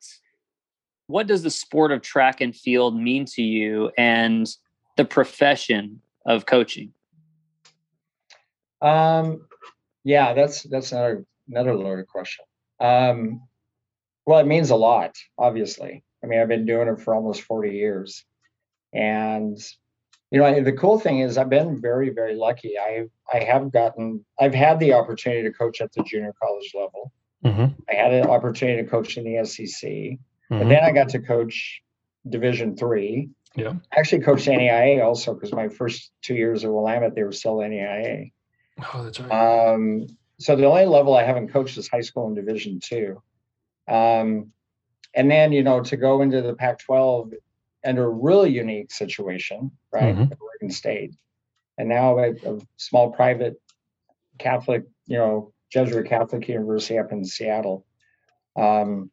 what 1.09 1.27
does 1.27 1.43
the 1.43 1.51
sport 1.51 1.93
of 1.93 2.01
track 2.01 2.41
and 2.41 2.55
field 2.55 2.99
mean 2.99 3.27
to 3.27 3.43
you 3.43 3.91
and 3.99 4.47
the 4.97 5.05
profession 5.05 6.01
of 6.25 6.47
coaching? 6.47 6.93
Um, 8.81 9.47
yeah, 10.05 10.33
that's 10.35 10.63
that's 10.63 10.93
another 10.93 11.27
another 11.49 11.75
loaded 11.75 12.07
question. 12.07 12.45
Um, 12.81 13.43
well, 14.27 14.39
it 14.39 14.47
means 14.47 14.71
a 14.71 14.77
lot, 14.77 15.15
obviously. 15.37 16.05
I 16.23 16.27
mean, 16.27 16.41
I've 16.41 16.49
been 16.49 16.67
doing 16.67 16.89
it 16.89 17.01
for 17.01 17.15
almost 17.15 17.43
40 17.43 17.71
years. 17.71 18.25
And, 18.93 19.59
you 20.33 20.39
know, 20.39 20.63
the 20.63 20.73
cool 20.73 20.99
thing 20.99 21.21
is 21.21 21.37
I've 21.37 21.51
been 21.51 21.79
very, 21.79 22.09
very 22.09 22.35
lucky. 22.35 22.79
I 22.79 23.05
I 23.31 23.45
have 23.45 23.71
gotten, 23.71 24.25
I've 24.41 24.55
had 24.55 24.81
the 24.81 24.95
opportunity 24.95 25.43
to 25.43 25.53
coach 25.53 25.83
at 25.83 25.93
the 25.93 26.03
junior 26.03 26.33
college 26.43 26.73
level. 26.75 27.13
Mm-hmm. 27.45 27.75
I 27.91 27.95
had 27.95 28.15
an 28.15 28.27
opportunity 28.29 28.83
to 28.83 28.89
coach 28.89 29.19
in 29.19 29.25
the 29.25 29.45
SEC, 29.45 29.91
mm-hmm. 29.91 30.59
but 30.59 30.69
then 30.69 30.83
I 30.83 30.91
got 30.93 31.11
to 31.11 31.19
coach 31.19 31.83
Division 32.27 32.77
three. 32.77 33.29
Yeah. 33.57 33.75
I 33.93 34.01
actually 34.01 34.23
coached 34.23 34.47
NAIA 34.47 35.05
also 35.05 35.35
because 35.35 35.53
my 35.53 35.69
first 35.69 36.11
two 36.23 36.35
years 36.35 36.65
of 36.65 36.71
Willamette, 36.71 37.15
they 37.15 37.25
were 37.25 37.33
still 37.33 37.57
NAIA. 37.57 38.33
Oh, 38.95 39.05
that's 39.05 39.21
right. 39.21 39.75
Um, 39.75 40.07
so 40.41 40.57
the 40.57 40.65
only 40.65 40.87
level 40.87 41.15
I 41.15 41.25
haven't 41.25 41.49
coached 41.49 41.77
is 41.77 41.89
high 41.89 42.01
school 42.01 42.27
and 42.27 42.37
Division 42.37 42.81
two. 42.81 43.23
Um, 43.87 44.53
and 45.15 45.31
then 45.31 45.53
you 45.53 45.63
know 45.63 45.83
to 45.83 45.97
go 45.99 46.23
into 46.23 46.41
the 46.41 46.55
Pac-12 46.55 47.35
under 47.85 48.05
a 48.05 48.11
really 48.11 48.51
unique 48.51 48.93
situation, 48.93 49.71
right? 49.93 50.15
Mm-hmm. 50.15 50.33
Oregon 50.41 50.71
State, 50.71 51.15
and 51.79 51.89
now 51.89 52.19
a, 52.19 52.31
a, 52.31 52.61
small 52.77 53.11
private 53.11 53.61
Catholic, 54.39 54.85
you 55.07 55.17
know, 55.17 55.53
Jesuit 55.71 56.09
Catholic 56.09 56.49
University 56.49 56.99
up 56.99 57.13
in 57.13 57.25
Seattle. 57.25 57.87
Um, 58.57 59.11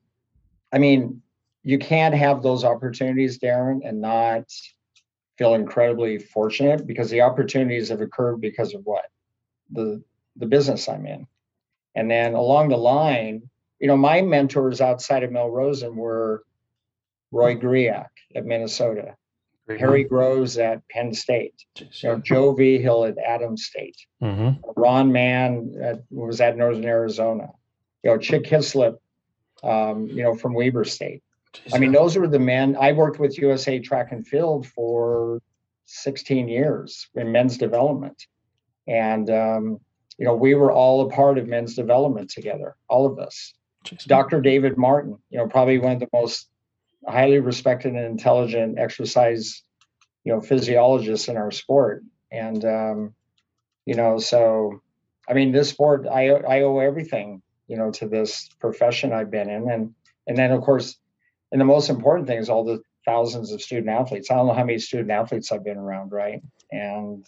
I 0.72 0.78
mean, 0.78 1.22
you 1.64 1.80
can't 1.80 2.16
have 2.16 2.44
those 2.44 2.64
opportunities, 2.64 3.40
Darren, 3.40 3.80
and 3.88 4.02
not 4.02 4.46
feel 5.38 5.54
incredibly 5.54 6.20
fortunate 6.20 6.86
because 6.86 7.10
the 7.10 7.22
opportunities 7.22 7.90
have 7.90 8.02
occurred 8.02 8.42
because 8.42 8.74
of 8.74 8.82
what 8.84 9.06
the 9.72 10.04
the 10.36 10.46
business 10.46 10.88
I'm 10.88 11.06
in, 11.06 11.28
and 11.96 12.10
then 12.10 12.34
along 12.34 12.70
the 12.70 12.78
line, 12.78 13.50
you 13.80 13.88
know, 13.88 13.98
my 13.98 14.22
mentors 14.22 14.82
outside 14.82 15.24
of 15.24 15.32
Mel 15.32 15.50
Rosen 15.50 15.96
were 15.96 16.44
Roy 17.32 17.56
Griak 17.56 18.10
at 18.36 18.46
Minnesota, 18.46 19.16
Great. 19.70 19.80
Harry 19.80 20.04
Groves 20.04 20.58
at 20.58 20.88
Penn 20.90 21.14
State, 21.14 21.54
you 21.78 21.88
know, 22.04 22.18
Joe 22.18 22.54
Vigil 22.54 23.06
at 23.06 23.18
Adams 23.20 23.66
State, 23.66 23.98
mm-hmm. 24.22 24.60
Ron 24.76 25.12
Mann 25.12 25.76
at, 25.82 26.00
was 26.10 26.42
at 26.42 26.58
Northern 26.58 26.86
Arizona, 26.86 27.50
you 28.04 28.10
know, 28.10 28.18
Chick 28.18 28.48
Hislop, 28.48 29.00
um, 29.64 30.08
you 30.08 30.24
know, 30.24 30.34
from 30.34 30.54
Weber 30.54 30.86
State. 30.86 31.22
Jeez, 31.54 31.76
I 31.76 31.80
mean, 31.80 31.92
those 31.92 32.18
were 32.18 32.28
the 32.28 32.40
men. 32.40 32.78
I 32.80 32.94
worked 32.94 33.20
with 33.20 33.38
USA 33.38 33.80
Track 33.80 34.12
and 34.12 34.26
Field 34.26 34.66
for 34.68 35.40
16 35.86 36.48
years 36.48 37.08
in 37.14 37.32
men's 37.32 37.58
development, 37.58 38.26
and 38.88 39.30
um, 39.30 39.80
you 40.18 40.26
know, 40.26 40.36
we 40.36 40.56
were 40.56 40.72
all 40.72 41.08
a 41.08 41.10
part 41.10 41.38
of 41.38 41.48
men's 41.48 41.76
development 41.76 42.30
together, 42.30 42.76
all 42.88 43.06
of 43.06 43.20
us. 43.20 43.54
Dr. 44.08 44.42
David 44.42 44.78
Martin, 44.78 45.18
you 45.30 45.38
know, 45.38 45.48
probably 45.48 45.80
one 45.80 45.94
of 45.94 46.00
the 46.00 46.10
most 46.12 46.49
highly 47.08 47.40
respected 47.40 47.94
and 47.94 48.06
intelligent 48.06 48.78
exercise, 48.78 49.64
you 50.24 50.34
know, 50.34 50.42
physiologists 50.42 51.28
in 51.28 51.38
our 51.38 51.52
sport. 51.52 52.04
And, 52.32 52.64
um, 52.66 53.14
you 53.86 53.96
know, 53.96 54.20
so, 54.20 54.82
I 55.28 55.34
mean, 55.34 55.52
this 55.52 55.70
sport, 55.70 56.08
I, 56.08 56.30
I 56.30 56.62
owe 56.62 56.80
everything, 56.80 57.42
you 57.68 57.78
know, 57.78 57.92
to 57.92 58.08
this 58.08 58.50
profession 58.60 59.14
I've 59.14 59.32
been 59.32 59.50
in. 59.50 59.70
And, 59.70 59.96
and 60.28 60.38
then 60.38 60.52
of 60.52 60.62
course, 60.62 60.98
and 61.52 61.60
the 61.60 61.66
most 61.66 61.90
important 61.90 62.28
thing 62.28 62.38
is 62.38 62.50
all 62.50 62.64
the 62.64 62.82
thousands 63.06 63.52
of 63.52 63.62
student 63.62 63.90
athletes. 63.90 64.30
I 64.30 64.36
don't 64.36 64.48
know 64.48 64.54
how 64.54 64.66
many 64.66 64.80
student 64.80 65.10
athletes 65.10 65.52
I've 65.52 65.64
been 65.64 65.78
around, 65.78 66.12
right? 66.12 66.42
And 66.72 67.26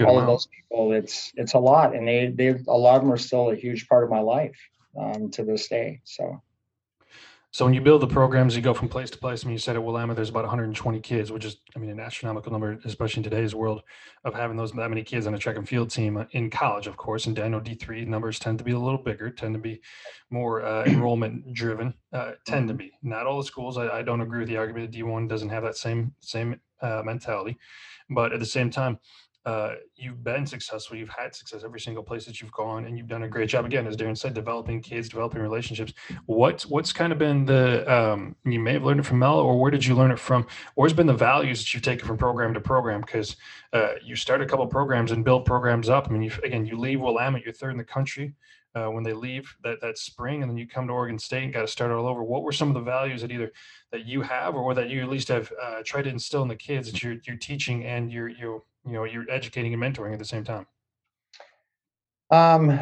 all 0.00 0.10
amount. 0.10 0.20
of 0.20 0.26
those 0.26 0.46
people, 0.46 0.92
it's, 0.92 1.32
it's 1.34 1.54
a 1.54 1.58
lot. 1.58 1.96
And 1.96 2.06
they, 2.06 2.28
they, 2.28 2.48
a 2.68 2.72
lot 2.72 2.96
of 2.96 3.02
them 3.02 3.12
are 3.12 3.16
still 3.16 3.50
a 3.50 3.56
huge 3.56 3.88
part 3.88 4.04
of 4.04 4.10
my 4.10 4.20
life 4.20 4.58
um, 5.00 5.30
to 5.32 5.44
this 5.44 5.66
day. 5.68 6.00
So. 6.04 6.40
So 7.50 7.64
when 7.64 7.72
you 7.72 7.80
build 7.80 8.02
the 8.02 8.06
programs, 8.06 8.54
you 8.54 8.60
go 8.60 8.74
from 8.74 8.88
place 8.90 9.08
to 9.10 9.16
place. 9.16 9.42
I 9.42 9.46
mean, 9.46 9.54
you 9.54 9.58
said 9.58 9.74
at 9.74 9.82
Willamette, 9.82 10.16
there's 10.16 10.28
about 10.28 10.44
120 10.44 11.00
kids, 11.00 11.32
which 11.32 11.46
is, 11.46 11.56
I 11.74 11.78
mean, 11.78 11.88
an 11.88 11.98
astronomical 11.98 12.52
number, 12.52 12.78
especially 12.84 13.20
in 13.20 13.24
today's 13.24 13.54
world 13.54 13.82
of 14.24 14.34
having 14.34 14.58
those 14.58 14.72
that 14.72 14.90
many 14.90 15.02
kids 15.02 15.26
on 15.26 15.32
a 15.32 15.38
track 15.38 15.56
and 15.56 15.66
field 15.66 15.90
team 15.90 16.26
in 16.32 16.50
college, 16.50 16.86
of 16.86 16.98
course. 16.98 17.24
And 17.24 17.38
I 17.38 17.48
know 17.48 17.58
D3 17.58 18.06
numbers 18.06 18.38
tend 18.38 18.58
to 18.58 18.64
be 18.64 18.72
a 18.72 18.78
little 18.78 19.02
bigger, 19.02 19.30
tend 19.30 19.54
to 19.54 19.60
be 19.60 19.80
more 20.28 20.62
uh, 20.62 20.84
enrollment 20.86 21.54
driven, 21.54 21.94
uh, 22.12 22.32
tend 22.46 22.68
to 22.68 22.74
be. 22.74 22.92
Not 23.02 23.26
all 23.26 23.38
the 23.38 23.44
schools. 23.44 23.78
I, 23.78 23.88
I, 23.88 24.02
don't 24.02 24.20
agree 24.20 24.40
with 24.40 24.48
the 24.48 24.58
argument 24.58 24.92
that 24.92 24.98
D1 24.98 25.26
doesn't 25.26 25.48
have 25.48 25.62
that 25.62 25.76
same 25.76 26.12
same 26.20 26.60
uh, 26.82 27.02
mentality, 27.02 27.56
but 28.10 28.34
at 28.34 28.40
the 28.40 28.46
same 28.46 28.70
time, 28.70 28.98
uh, 29.48 29.76
you've 29.96 30.22
been 30.22 30.44
successful. 30.44 30.94
You've 30.94 31.08
had 31.08 31.34
success 31.34 31.64
every 31.64 31.80
single 31.80 32.02
place 32.02 32.26
that 32.26 32.38
you've 32.38 32.52
gone, 32.52 32.84
and 32.84 32.98
you've 32.98 33.06
done 33.06 33.22
a 33.22 33.28
great 33.28 33.48
job. 33.48 33.64
Again, 33.64 33.86
as 33.86 33.96
Darren 33.96 34.14
said, 34.14 34.34
developing 34.34 34.82
kids, 34.82 35.08
developing 35.08 35.40
relationships. 35.40 35.94
What's 36.26 36.66
what's 36.66 36.92
kind 36.92 37.14
of 37.14 37.18
been 37.18 37.46
the 37.46 37.90
um, 37.90 38.36
you 38.44 38.60
may 38.60 38.74
have 38.74 38.84
learned 38.84 39.00
it 39.00 39.06
from 39.06 39.20
Mel, 39.20 39.38
or 39.38 39.58
where 39.58 39.70
did 39.70 39.86
you 39.86 39.94
learn 39.94 40.10
it 40.10 40.18
from? 40.18 40.46
Where's 40.74 40.92
been 40.92 41.06
the 41.06 41.14
values 41.14 41.60
that 41.60 41.72
you've 41.72 41.82
taken 41.82 42.06
from 42.06 42.18
program 42.18 42.52
to 42.52 42.60
program? 42.60 43.00
Because 43.00 43.36
uh, 43.72 43.92
you 44.04 44.16
start 44.16 44.42
a 44.42 44.46
couple 44.46 44.66
programs 44.66 45.12
and 45.12 45.24
build 45.24 45.46
programs 45.46 45.88
up. 45.88 46.08
I 46.08 46.12
mean, 46.12 46.24
you, 46.24 46.32
again, 46.44 46.66
you 46.66 46.76
leave 46.76 47.00
Willamette, 47.00 47.42
you're 47.42 47.54
third 47.54 47.70
in 47.70 47.78
the 47.78 47.84
country. 47.84 48.34
Uh, 48.74 48.90
when 48.90 49.02
they 49.02 49.14
leave 49.14 49.56
that, 49.64 49.80
that 49.80 49.96
spring 49.96 50.42
and 50.42 50.50
then 50.50 50.58
you 50.58 50.68
come 50.68 50.86
to 50.86 50.92
Oregon 50.92 51.18
State 51.18 51.42
and 51.44 51.54
got 51.54 51.62
to 51.62 51.66
start 51.66 51.90
all 51.90 52.06
over. 52.06 52.22
What 52.22 52.42
were 52.42 52.52
some 52.52 52.68
of 52.68 52.74
the 52.74 52.80
values 52.82 53.22
that 53.22 53.32
either 53.32 53.50
that 53.92 54.04
you 54.04 54.20
have 54.20 54.54
or 54.54 54.74
that 54.74 54.90
you 54.90 55.02
at 55.02 55.08
least 55.08 55.28
have 55.28 55.50
uh, 55.60 55.80
tried 55.86 56.02
to 56.02 56.10
instill 56.10 56.42
in 56.42 56.48
the 56.48 56.54
kids 56.54 56.92
that 56.92 57.02
you're, 57.02 57.16
you're 57.26 57.38
teaching 57.38 57.86
and 57.86 58.12
you're, 58.12 58.28
you're 58.28 58.62
you 58.86 58.92
know 58.92 59.04
you're 59.04 59.30
educating 59.30 59.74
and 59.74 59.82
mentoring 59.82 60.12
at 60.12 60.18
the 60.18 60.24
same 60.24 60.44
time 60.44 60.66
um 62.30 62.78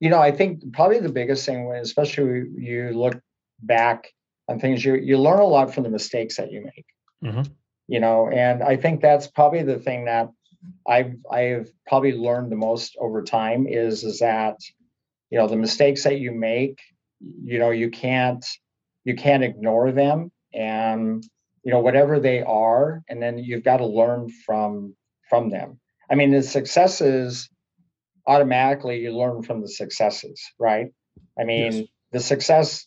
you 0.00 0.08
know 0.08 0.18
i 0.18 0.30
think 0.30 0.72
probably 0.72 0.98
the 0.98 1.08
biggest 1.08 1.44
thing 1.46 1.66
when 1.66 1.80
especially 1.80 2.44
you 2.56 2.90
look 2.94 3.20
back 3.62 4.12
on 4.48 4.58
things 4.58 4.84
you 4.84 4.94
you 4.94 5.18
learn 5.18 5.40
a 5.40 5.44
lot 5.44 5.72
from 5.72 5.82
the 5.84 5.90
mistakes 5.90 6.36
that 6.36 6.50
you 6.50 6.62
make 6.62 6.86
mm-hmm. 7.22 7.50
you 7.88 8.00
know 8.00 8.28
and 8.28 8.62
i 8.62 8.76
think 8.76 9.00
that's 9.00 9.26
probably 9.26 9.62
the 9.62 9.78
thing 9.78 10.04
that 10.06 10.28
i've 10.88 11.14
i've 11.30 11.70
probably 11.86 12.12
learned 12.12 12.50
the 12.50 12.56
most 12.56 12.96
over 12.98 13.22
time 13.22 13.66
is 13.66 14.04
is 14.04 14.18
that 14.18 14.56
you 15.30 15.38
know 15.38 15.46
the 15.46 15.56
mistakes 15.56 16.04
that 16.04 16.18
you 16.18 16.32
make 16.32 16.80
you 17.44 17.58
know 17.58 17.70
you 17.70 17.90
can't 17.90 18.44
you 19.04 19.14
can't 19.14 19.44
ignore 19.44 19.92
them 19.92 20.30
and 20.52 21.24
you 21.62 21.70
know 21.70 21.80
whatever 21.80 22.18
they 22.18 22.42
are 22.42 23.02
and 23.08 23.22
then 23.22 23.38
you've 23.38 23.64
got 23.64 23.78
to 23.78 23.86
learn 23.86 24.28
from 24.46 24.94
from 25.30 25.48
them. 25.48 25.80
I 26.10 26.16
mean, 26.16 26.32
the 26.32 26.42
successes 26.42 27.48
automatically 28.26 28.98
you 29.00 29.16
learn 29.16 29.42
from 29.42 29.62
the 29.62 29.68
successes, 29.68 30.42
right? 30.58 30.88
I 31.38 31.44
mean, 31.44 31.72
yes. 31.72 31.84
the 32.12 32.20
success 32.20 32.86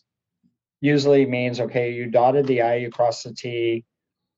usually 0.80 1.26
means 1.26 1.58
okay, 1.58 1.92
you 1.92 2.06
dotted 2.06 2.46
the 2.46 2.62
I, 2.62 2.76
you 2.76 2.90
crossed 2.90 3.24
the 3.24 3.34
T, 3.34 3.84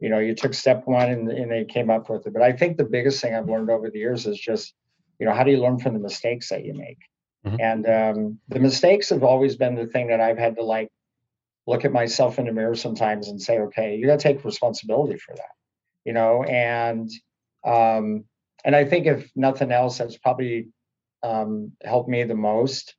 you 0.00 0.08
know, 0.08 0.20
you 0.20 0.34
took 0.34 0.54
step 0.54 0.86
one 0.86 1.10
and, 1.10 1.30
and 1.30 1.50
they 1.50 1.64
came 1.64 1.90
up 1.90 2.08
with 2.08 2.26
it. 2.26 2.32
But 2.32 2.42
I 2.42 2.52
think 2.52 2.78
the 2.78 2.84
biggest 2.84 3.20
thing 3.20 3.34
I've 3.34 3.48
learned 3.48 3.68
over 3.68 3.90
the 3.90 3.98
years 3.98 4.26
is 4.26 4.38
just 4.38 4.72
you 5.18 5.26
know, 5.26 5.34
how 5.34 5.44
do 5.44 5.50
you 5.50 5.60
learn 5.60 5.78
from 5.78 5.94
the 5.94 6.00
mistakes 6.00 6.48
that 6.50 6.64
you 6.64 6.74
make? 6.74 6.98
Mm-hmm. 7.46 7.56
And 7.60 7.86
um, 7.86 8.38
the 8.48 8.60
mistakes 8.60 9.10
have 9.10 9.22
always 9.22 9.56
been 9.56 9.74
the 9.74 9.86
thing 9.86 10.08
that 10.08 10.20
I've 10.20 10.38
had 10.38 10.56
to 10.56 10.62
like 10.62 10.90
look 11.66 11.84
at 11.84 11.92
myself 11.92 12.38
in 12.38 12.46
the 12.46 12.52
mirror 12.52 12.74
sometimes 12.74 13.28
and 13.28 13.40
say, 13.40 13.58
okay, 13.58 13.96
you 13.96 14.06
got 14.06 14.18
to 14.18 14.22
take 14.22 14.44
responsibility 14.44 15.18
for 15.18 15.34
that, 15.34 15.54
you 16.04 16.12
know. 16.12 16.42
And 16.44 17.10
um, 17.66 18.24
and 18.64 18.74
I 18.74 18.84
think 18.84 19.06
if 19.06 19.30
nothing 19.36 19.72
else, 19.72 19.98
that's 19.98 20.16
probably 20.16 20.68
um, 21.22 21.72
helped 21.84 22.08
me 22.08 22.24
the 22.24 22.34
most. 22.34 22.94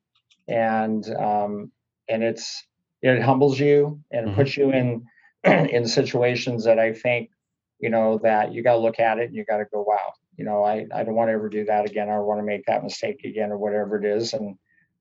And 0.48 1.06
um, 1.16 1.72
and 2.08 2.24
it's 2.24 2.64
it 3.02 3.22
humbles 3.22 3.60
you 3.60 4.02
and 4.12 4.28
mm-hmm. 4.28 4.36
puts 4.36 4.56
you 4.56 4.72
in 4.72 5.06
in 5.44 5.88
situations 5.88 6.64
that 6.66 6.80
I 6.80 6.94
think 6.94 7.32
you 7.80 7.90
know 7.90 8.20
that 8.24 8.54
you 8.54 8.64
got 8.64 8.74
to 8.74 8.80
look 8.80 9.00
at 9.00 9.20
it 9.20 9.28
and 9.28 9.36
you 9.36 9.44
got 9.44 9.58
to 9.58 9.66
go, 9.66 9.82
wow, 9.82 10.14
you 10.38 10.46
know, 10.46 10.64
I, 10.64 10.86
I 10.94 11.04
don't 11.04 11.16
want 11.16 11.30
to 11.30 11.34
ever 11.34 11.50
do 11.50 11.66
that 11.66 11.90
again. 11.90 12.10
I 12.10 12.14
don't 12.14 12.26
want 12.26 12.40
to 12.40 12.46
make 12.46 12.66
that 12.68 12.84
mistake 12.84 13.22
again 13.26 13.52
or 13.52 13.58
whatever 13.58 13.98
it 13.98 14.06
is. 14.06 14.34
And, 14.34 14.56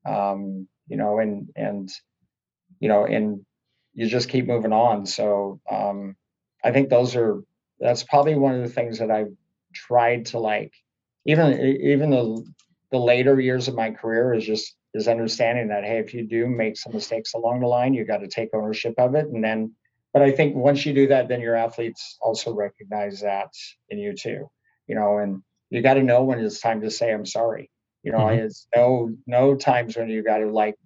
um, 0.06 0.66
you 0.88 0.96
know, 0.96 1.18
and, 1.18 1.50
and, 1.54 1.90
you 2.80 2.88
know, 2.88 3.04
and 3.04 3.44
you 3.92 4.06
just 4.06 4.30
keep 4.30 4.46
moving 4.46 4.72
on. 4.72 5.04
So, 5.04 5.60
um, 5.70 6.16
I 6.64 6.72
think 6.72 6.88
those 6.88 7.14
are, 7.16 7.42
that's 7.78 8.02
probably 8.02 8.34
one 8.34 8.54
of 8.54 8.62
the 8.62 8.72
things 8.72 8.98
that 8.98 9.10
I've 9.10 9.34
tried 9.76 10.26
to 10.26 10.38
like, 10.38 10.72
even, 11.26 11.60
even 11.60 12.10
the, 12.10 12.44
the 12.90 12.98
later 12.98 13.40
years 13.40 13.68
of 13.68 13.74
my 13.74 13.90
career 13.90 14.34
is 14.34 14.44
just, 14.44 14.74
is 14.94 15.08
understanding 15.08 15.68
that, 15.68 15.84
Hey, 15.84 15.98
if 15.98 16.14
you 16.14 16.26
do 16.26 16.46
make 16.46 16.76
some 16.76 16.92
mistakes 16.92 17.34
along 17.34 17.60
the 17.60 17.66
line, 17.66 17.94
you 17.94 18.04
got 18.04 18.18
to 18.18 18.28
take 18.28 18.50
ownership 18.54 18.94
of 18.98 19.14
it. 19.14 19.26
And 19.26 19.42
then, 19.44 19.72
but 20.12 20.22
I 20.22 20.30
think 20.30 20.56
once 20.56 20.86
you 20.86 20.94
do 20.94 21.08
that, 21.08 21.28
then 21.28 21.40
your 21.40 21.56
athletes 21.56 22.16
also 22.20 22.54
recognize 22.54 23.20
that 23.20 23.50
in 23.90 23.98
you 23.98 24.14
too 24.14 24.48
you 24.86 24.94
know, 24.94 25.18
and 25.18 25.42
you 25.70 25.82
got 25.82 25.94
to 25.94 26.02
know 26.02 26.22
when 26.24 26.38
it's 26.38 26.60
time 26.60 26.80
to 26.82 26.90
say 26.90 27.12
I'm 27.12 27.26
sorry. 27.26 27.70
You 28.02 28.12
know, 28.12 28.18
mm-hmm. 28.18 28.44
it's 28.44 28.68
no 28.74 29.10
no 29.26 29.54
times 29.56 29.96
when 29.96 30.08
you 30.08 30.22
got 30.22 30.38
to 30.38 30.50
like, 30.50 30.76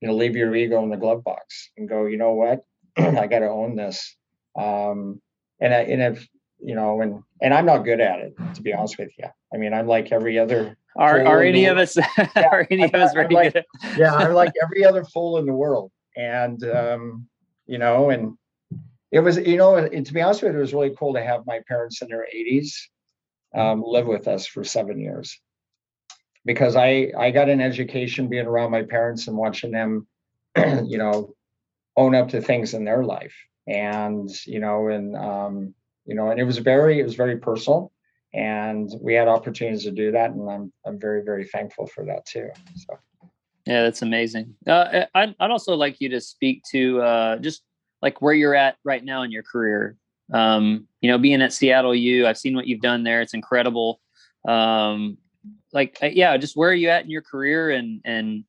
you 0.00 0.08
know, 0.08 0.14
leave 0.14 0.36
your 0.36 0.54
ego 0.54 0.82
in 0.82 0.90
the 0.90 0.96
glove 0.96 1.22
box 1.22 1.70
and 1.76 1.88
go, 1.88 2.06
you 2.06 2.16
know 2.16 2.32
what, 2.32 2.64
I 2.96 3.26
got 3.26 3.40
to 3.40 3.48
own 3.48 3.76
this. 3.76 4.16
Um, 4.58 5.20
and 5.60 5.72
I, 5.72 5.80
and 5.82 6.02
if 6.02 6.28
you 6.64 6.74
know, 6.74 7.00
and 7.00 7.22
and 7.42 7.52
I'm 7.52 7.66
not 7.66 7.78
good 7.78 8.00
at 8.00 8.20
it 8.20 8.34
to 8.54 8.62
be 8.62 8.72
honest 8.72 8.98
with 8.98 9.10
you. 9.18 9.26
I 9.52 9.56
mean, 9.56 9.74
I'm 9.74 9.86
like 9.86 10.12
every 10.12 10.38
other. 10.38 10.76
Are 10.96 11.24
are 11.26 11.42
any 11.42 11.66
of 11.66 11.76
us? 11.76 11.96
Yeah, 12.36 12.48
are 12.50 12.66
any 12.70 12.84
I'm, 12.84 12.90
of 12.94 12.94
us 12.94 13.12
very 13.12 13.34
like, 13.34 13.52
good? 13.52 13.64
yeah, 13.96 14.14
I'm 14.14 14.32
like 14.32 14.52
every 14.62 14.84
other 14.84 15.04
fool 15.04 15.38
in 15.38 15.46
the 15.46 15.52
world, 15.52 15.90
and 16.16 16.62
um, 16.64 17.28
you 17.66 17.78
know, 17.78 18.10
and 18.10 18.36
it 19.10 19.20
was, 19.20 19.36
you 19.36 19.56
know, 19.56 19.76
it, 19.76 20.04
to 20.04 20.12
be 20.12 20.22
honest 20.22 20.42
with 20.42 20.52
you, 20.52 20.58
it 20.58 20.60
was 20.60 20.74
really 20.74 20.94
cool 20.98 21.14
to 21.14 21.22
have 21.22 21.46
my 21.46 21.60
parents 21.68 22.02
in 22.02 22.08
their 22.08 22.26
80s 22.34 22.72
um, 23.54 23.82
live 23.86 24.06
with 24.06 24.26
us 24.26 24.46
for 24.46 24.64
seven 24.64 24.98
years 24.98 25.38
because 26.44 26.76
I 26.76 27.12
I 27.16 27.30
got 27.30 27.48
an 27.48 27.60
education 27.60 28.28
being 28.28 28.46
around 28.46 28.70
my 28.70 28.82
parents 28.82 29.28
and 29.28 29.36
watching 29.36 29.70
them, 29.70 30.06
you 30.56 30.98
know, 30.98 31.34
own 31.96 32.14
up 32.14 32.30
to 32.30 32.40
things 32.40 32.74
in 32.74 32.84
their 32.84 33.04
life, 33.04 33.34
and 33.66 34.30
you 34.46 34.60
know, 34.60 34.88
and 34.88 35.16
um, 35.16 35.74
you 36.06 36.14
know, 36.14 36.30
and 36.30 36.40
it 36.40 36.44
was 36.44 36.58
very 36.58 37.00
it 37.00 37.04
was 37.04 37.14
very 37.14 37.36
personal, 37.36 37.92
and 38.32 38.90
we 39.00 39.14
had 39.14 39.28
opportunities 39.28 39.84
to 39.84 39.90
do 39.90 40.12
that, 40.12 40.30
and 40.30 40.50
I'm 40.50 40.72
I'm 40.86 40.98
very 40.98 41.22
very 41.22 41.44
thankful 41.44 41.86
for 41.86 42.04
that 42.06 42.26
too. 42.26 42.48
So. 42.76 42.98
Yeah, 43.66 43.82
that's 43.84 44.02
amazing. 44.02 44.54
Uh, 44.66 45.06
I'd, 45.14 45.34
I'd 45.40 45.50
also 45.50 45.74
like 45.74 45.98
you 45.98 46.10
to 46.10 46.20
speak 46.20 46.62
to 46.72 47.00
uh, 47.00 47.36
just 47.38 47.62
like 48.02 48.20
where 48.20 48.34
you're 48.34 48.54
at 48.54 48.76
right 48.84 49.02
now 49.02 49.22
in 49.22 49.32
your 49.32 49.42
career. 49.42 49.96
Um, 50.32 50.86
you 51.00 51.10
know, 51.10 51.16
being 51.16 51.40
at 51.40 51.52
Seattle 51.52 51.94
U, 51.94 52.26
I've 52.26 52.36
seen 52.36 52.54
what 52.54 52.66
you've 52.66 52.82
done 52.82 53.04
there. 53.04 53.22
It's 53.22 53.32
incredible. 53.32 54.00
Um, 54.46 55.16
like, 55.72 55.96
uh, 56.02 56.06
yeah, 56.06 56.36
just 56.36 56.56
where 56.56 56.70
are 56.70 56.74
you 56.74 56.90
at 56.90 57.04
in 57.04 57.10
your 57.10 57.22
career 57.22 57.70
and 57.70 58.00
and 58.04 58.44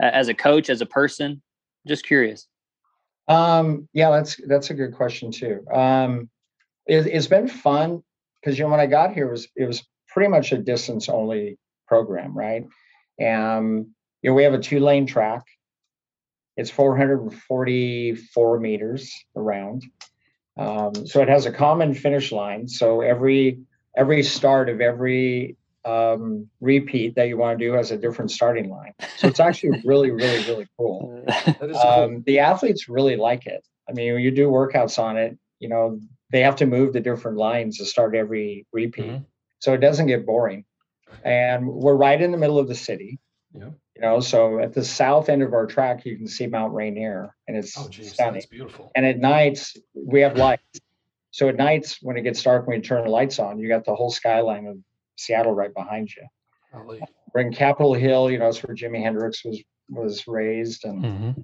as 0.00 0.28
a 0.28 0.34
coach, 0.34 0.68
as 0.68 0.80
a 0.80 0.86
person? 0.86 1.42
Just 1.86 2.04
curious. 2.04 2.48
Um, 3.28 3.88
yeah, 3.92 4.10
that's 4.10 4.40
that's 4.46 4.70
a 4.70 4.74
good 4.74 4.94
question 4.94 5.30
too. 5.30 5.64
Um, 5.72 6.28
it, 6.86 7.12
has 7.12 7.26
been 7.26 7.48
fun 7.48 8.02
because 8.40 8.58
you 8.58 8.64
know 8.64 8.70
when 8.70 8.80
I 8.80 8.86
got 8.86 9.12
here 9.12 9.28
it 9.28 9.32
was 9.32 9.48
it 9.56 9.66
was 9.66 9.82
pretty 10.08 10.30
much 10.30 10.52
a 10.52 10.58
distance 10.58 11.08
only 11.08 11.58
program, 11.86 12.36
right? 12.36 12.66
And 13.18 13.86
you 14.22 14.30
know, 14.30 14.34
we 14.34 14.44
have 14.44 14.54
a 14.54 14.58
two 14.58 14.80
lane 14.80 15.06
track. 15.06 15.44
It's 16.56 16.70
444 16.70 18.60
meters 18.60 19.12
around. 19.36 19.84
Um, 20.56 21.06
so 21.06 21.20
it 21.20 21.28
has 21.28 21.44
a 21.44 21.52
common 21.52 21.92
finish 21.92 22.32
line. 22.32 22.66
So 22.66 23.02
every 23.02 23.60
every 23.96 24.22
start 24.22 24.68
of 24.68 24.80
every 24.80 25.56
um, 25.84 26.48
repeat 26.60 27.14
that 27.14 27.28
you 27.28 27.36
want 27.36 27.58
to 27.58 27.64
do 27.64 27.72
has 27.72 27.90
a 27.90 27.96
different 27.96 28.30
starting 28.30 28.68
line. 28.68 28.92
So 29.18 29.28
it's 29.28 29.40
actually 29.40 29.82
really, 29.84 30.10
really, 30.10 30.44
really 30.44 30.66
cool. 30.76 31.24
cool. 31.60 31.76
Um, 31.76 32.22
the 32.26 32.40
athletes 32.40 32.88
really 32.88 33.16
like 33.16 33.46
it. 33.46 33.64
I 33.88 33.92
mean, 33.92 34.14
when 34.14 34.22
you 34.22 34.32
do 34.32 34.48
workouts 34.48 34.98
on 34.98 35.16
it, 35.16 35.38
you 35.60 35.68
know, 35.68 36.00
they 36.30 36.40
have 36.40 36.56
to 36.56 36.66
move 36.66 36.92
the 36.92 37.00
different 37.00 37.36
lines 37.36 37.78
to 37.78 37.84
start 37.84 38.14
every 38.14 38.66
repeat. 38.72 39.06
Mm-hmm. 39.06 39.24
So 39.60 39.72
it 39.74 39.78
doesn't 39.78 40.06
get 40.06 40.26
boring. 40.26 40.64
And 41.24 41.66
we're 41.66 41.94
right 41.94 42.20
in 42.20 42.32
the 42.32 42.38
middle 42.38 42.58
of 42.58 42.68
the 42.68 42.74
city. 42.74 43.18
Yeah. 43.54 43.70
You 43.94 44.02
know, 44.02 44.20
so 44.20 44.58
at 44.58 44.74
the 44.74 44.84
south 44.84 45.30
end 45.30 45.42
of 45.42 45.54
our 45.54 45.66
track, 45.66 46.04
you 46.04 46.16
can 46.16 46.28
see 46.28 46.46
Mount 46.46 46.74
Rainier, 46.74 47.34
and 47.48 47.56
it's 47.56 47.78
oh, 47.78 47.88
geez, 47.88 48.12
stunning. 48.12 48.34
That's 48.34 48.46
beautiful. 48.46 48.92
And 48.94 49.06
at 49.06 49.18
nights, 49.18 49.74
we 49.94 50.20
have 50.20 50.36
lights. 50.36 50.80
So 51.30 51.48
at 51.48 51.56
nights, 51.56 51.98
when 52.02 52.18
it 52.18 52.22
gets 52.22 52.42
dark, 52.42 52.66
when 52.66 52.76
you 52.76 52.82
turn 52.82 53.04
the 53.04 53.10
lights 53.10 53.38
on, 53.38 53.58
you 53.58 53.68
got 53.68 53.86
the 53.86 53.94
whole 53.94 54.10
skyline 54.10 54.66
of 54.66 54.76
Seattle 55.16 55.54
right 55.54 55.72
behind 55.72 56.10
you. 56.14 56.26
Golly. 56.74 57.00
We're 57.32 57.40
in 57.40 57.54
Capitol 57.54 57.94
Hill. 57.94 58.30
You 58.30 58.38
know, 58.38 58.48
it's 58.48 58.62
where 58.62 58.76
Jimi 58.76 59.02
Hendrix 59.02 59.42
was 59.44 59.62
was 59.88 60.26
raised, 60.26 60.84
and 60.84 61.02
mm-hmm. 61.02 61.40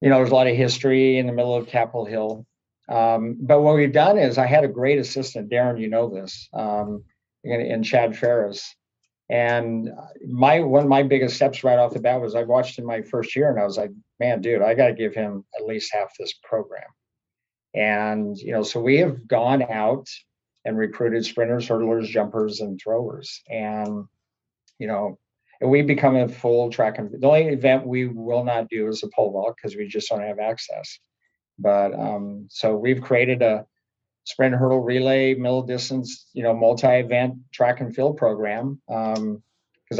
you 0.00 0.08
know, 0.08 0.16
there's 0.16 0.30
a 0.30 0.34
lot 0.34 0.48
of 0.48 0.56
history 0.56 1.18
in 1.18 1.26
the 1.26 1.32
middle 1.32 1.54
of 1.54 1.68
Capitol 1.68 2.04
Hill. 2.04 2.44
Um, 2.88 3.36
but 3.40 3.60
what 3.60 3.74
we've 3.74 3.92
done 3.92 4.18
is, 4.18 4.38
I 4.38 4.46
had 4.46 4.64
a 4.64 4.68
great 4.68 4.98
assistant, 4.98 5.50
Darren. 5.50 5.80
You 5.80 5.88
know 5.88 6.08
this, 6.08 6.48
um, 6.54 7.04
in 7.44 7.82
Chad 7.82 8.16
Ferris 8.16 8.74
and 9.30 9.90
my 10.26 10.60
one 10.60 10.82
of 10.82 10.88
my 10.88 11.02
biggest 11.02 11.36
steps 11.36 11.62
right 11.62 11.78
off 11.78 11.92
the 11.92 12.00
bat 12.00 12.20
was 12.20 12.34
I 12.34 12.44
watched 12.44 12.78
in 12.78 12.86
my 12.86 13.02
first 13.02 13.36
year 13.36 13.50
and 13.50 13.60
I 13.60 13.64
was 13.64 13.76
like, 13.76 13.90
man, 14.18 14.40
dude, 14.40 14.62
I 14.62 14.74
got 14.74 14.88
to 14.88 14.94
give 14.94 15.14
him 15.14 15.44
at 15.58 15.66
least 15.66 15.92
half 15.92 16.12
this 16.18 16.34
program. 16.42 16.88
And 17.74 18.38
you 18.38 18.52
know, 18.52 18.62
so 18.62 18.80
we 18.80 18.96
have 18.98 19.28
gone 19.28 19.62
out 19.70 20.08
and 20.64 20.78
recruited 20.78 21.24
sprinters, 21.24 21.68
hurdlers, 21.68 22.08
jumpers, 22.08 22.60
and 22.60 22.80
throwers. 22.80 23.42
And 23.50 24.06
you 24.78 24.86
know, 24.86 25.18
and 25.60 25.70
we 25.70 25.82
become 25.82 26.16
a 26.16 26.28
full 26.28 26.70
track 26.70 26.98
and 26.98 27.10
the 27.20 27.26
only 27.26 27.48
event 27.48 27.86
we 27.86 28.06
will 28.06 28.44
not 28.44 28.70
do 28.70 28.88
is 28.88 29.02
a 29.02 29.08
pole 29.08 29.32
vault 29.32 29.56
because 29.56 29.76
we 29.76 29.88
just 29.88 30.08
don't 30.08 30.22
have 30.22 30.38
access. 30.38 30.98
But 31.58 31.94
um, 31.94 32.46
so 32.50 32.76
we've 32.76 33.00
created 33.00 33.42
a 33.42 33.66
sprint 34.24 34.54
hurdle 34.54 34.80
relay 34.80 35.34
middle 35.34 35.62
distance 35.62 36.26
you 36.34 36.42
know 36.42 36.54
multi-event 36.54 37.34
track 37.52 37.80
and 37.80 37.94
field 37.94 38.16
program. 38.16 38.80
Because 38.86 39.18
um, 39.18 39.42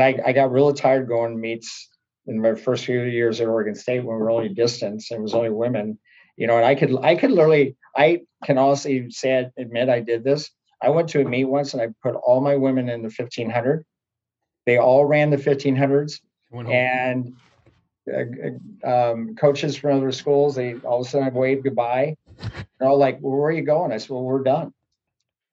I, 0.00 0.18
I 0.26 0.32
got 0.32 0.52
really 0.52 0.74
tired 0.74 1.08
going 1.08 1.40
meets 1.40 1.88
in 2.28 2.40
my 2.40 2.54
first 2.54 2.84
few 2.84 3.02
years 3.02 3.40
at 3.40 3.48
oregon 3.48 3.74
state 3.74 4.04
when 4.04 4.16
we 4.16 4.22
were 4.22 4.30
only 4.30 4.50
distance 4.50 5.10
and 5.10 5.18
it 5.18 5.22
was 5.22 5.34
only 5.34 5.50
women 5.50 5.98
you 6.36 6.46
know 6.46 6.56
and 6.56 6.66
i 6.66 6.74
could 6.74 6.94
i 7.02 7.16
could 7.16 7.30
literally 7.30 7.74
i 7.96 8.20
can 8.44 8.58
honestly 8.58 9.10
say 9.10 9.50
admit 9.56 9.88
i 9.88 9.98
did 9.98 10.22
this. 10.22 10.50
I 10.80 10.90
went 10.90 11.08
to 11.08 11.22
a 11.22 11.24
meet 11.24 11.46
once 11.46 11.72
and 11.72 11.82
i 11.82 11.88
put 12.02 12.14
all 12.14 12.40
my 12.40 12.54
women 12.54 12.88
in 12.88 13.00
the 13.00 13.12
1500 13.16 13.84
they 14.66 14.76
all 14.76 15.06
ran 15.06 15.30
the 15.30 15.36
1500s 15.36 16.20
and 16.52 17.32
um, 18.84 19.34
coaches 19.36 19.76
from 19.76 19.96
other 19.96 20.12
schools 20.12 20.54
they 20.54 20.74
all 20.76 21.00
of 21.00 21.06
a 21.06 21.10
sudden 21.10 21.34
waved 21.34 21.64
goodbye 21.64 22.16
they're 22.78 22.88
all 22.88 22.98
like, 22.98 23.18
well, 23.20 23.36
where 23.36 23.48
are 23.48 23.52
you 23.52 23.62
going? 23.62 23.92
I 23.92 23.98
said, 23.98 24.10
well, 24.10 24.22
we're 24.22 24.42
done. 24.42 24.72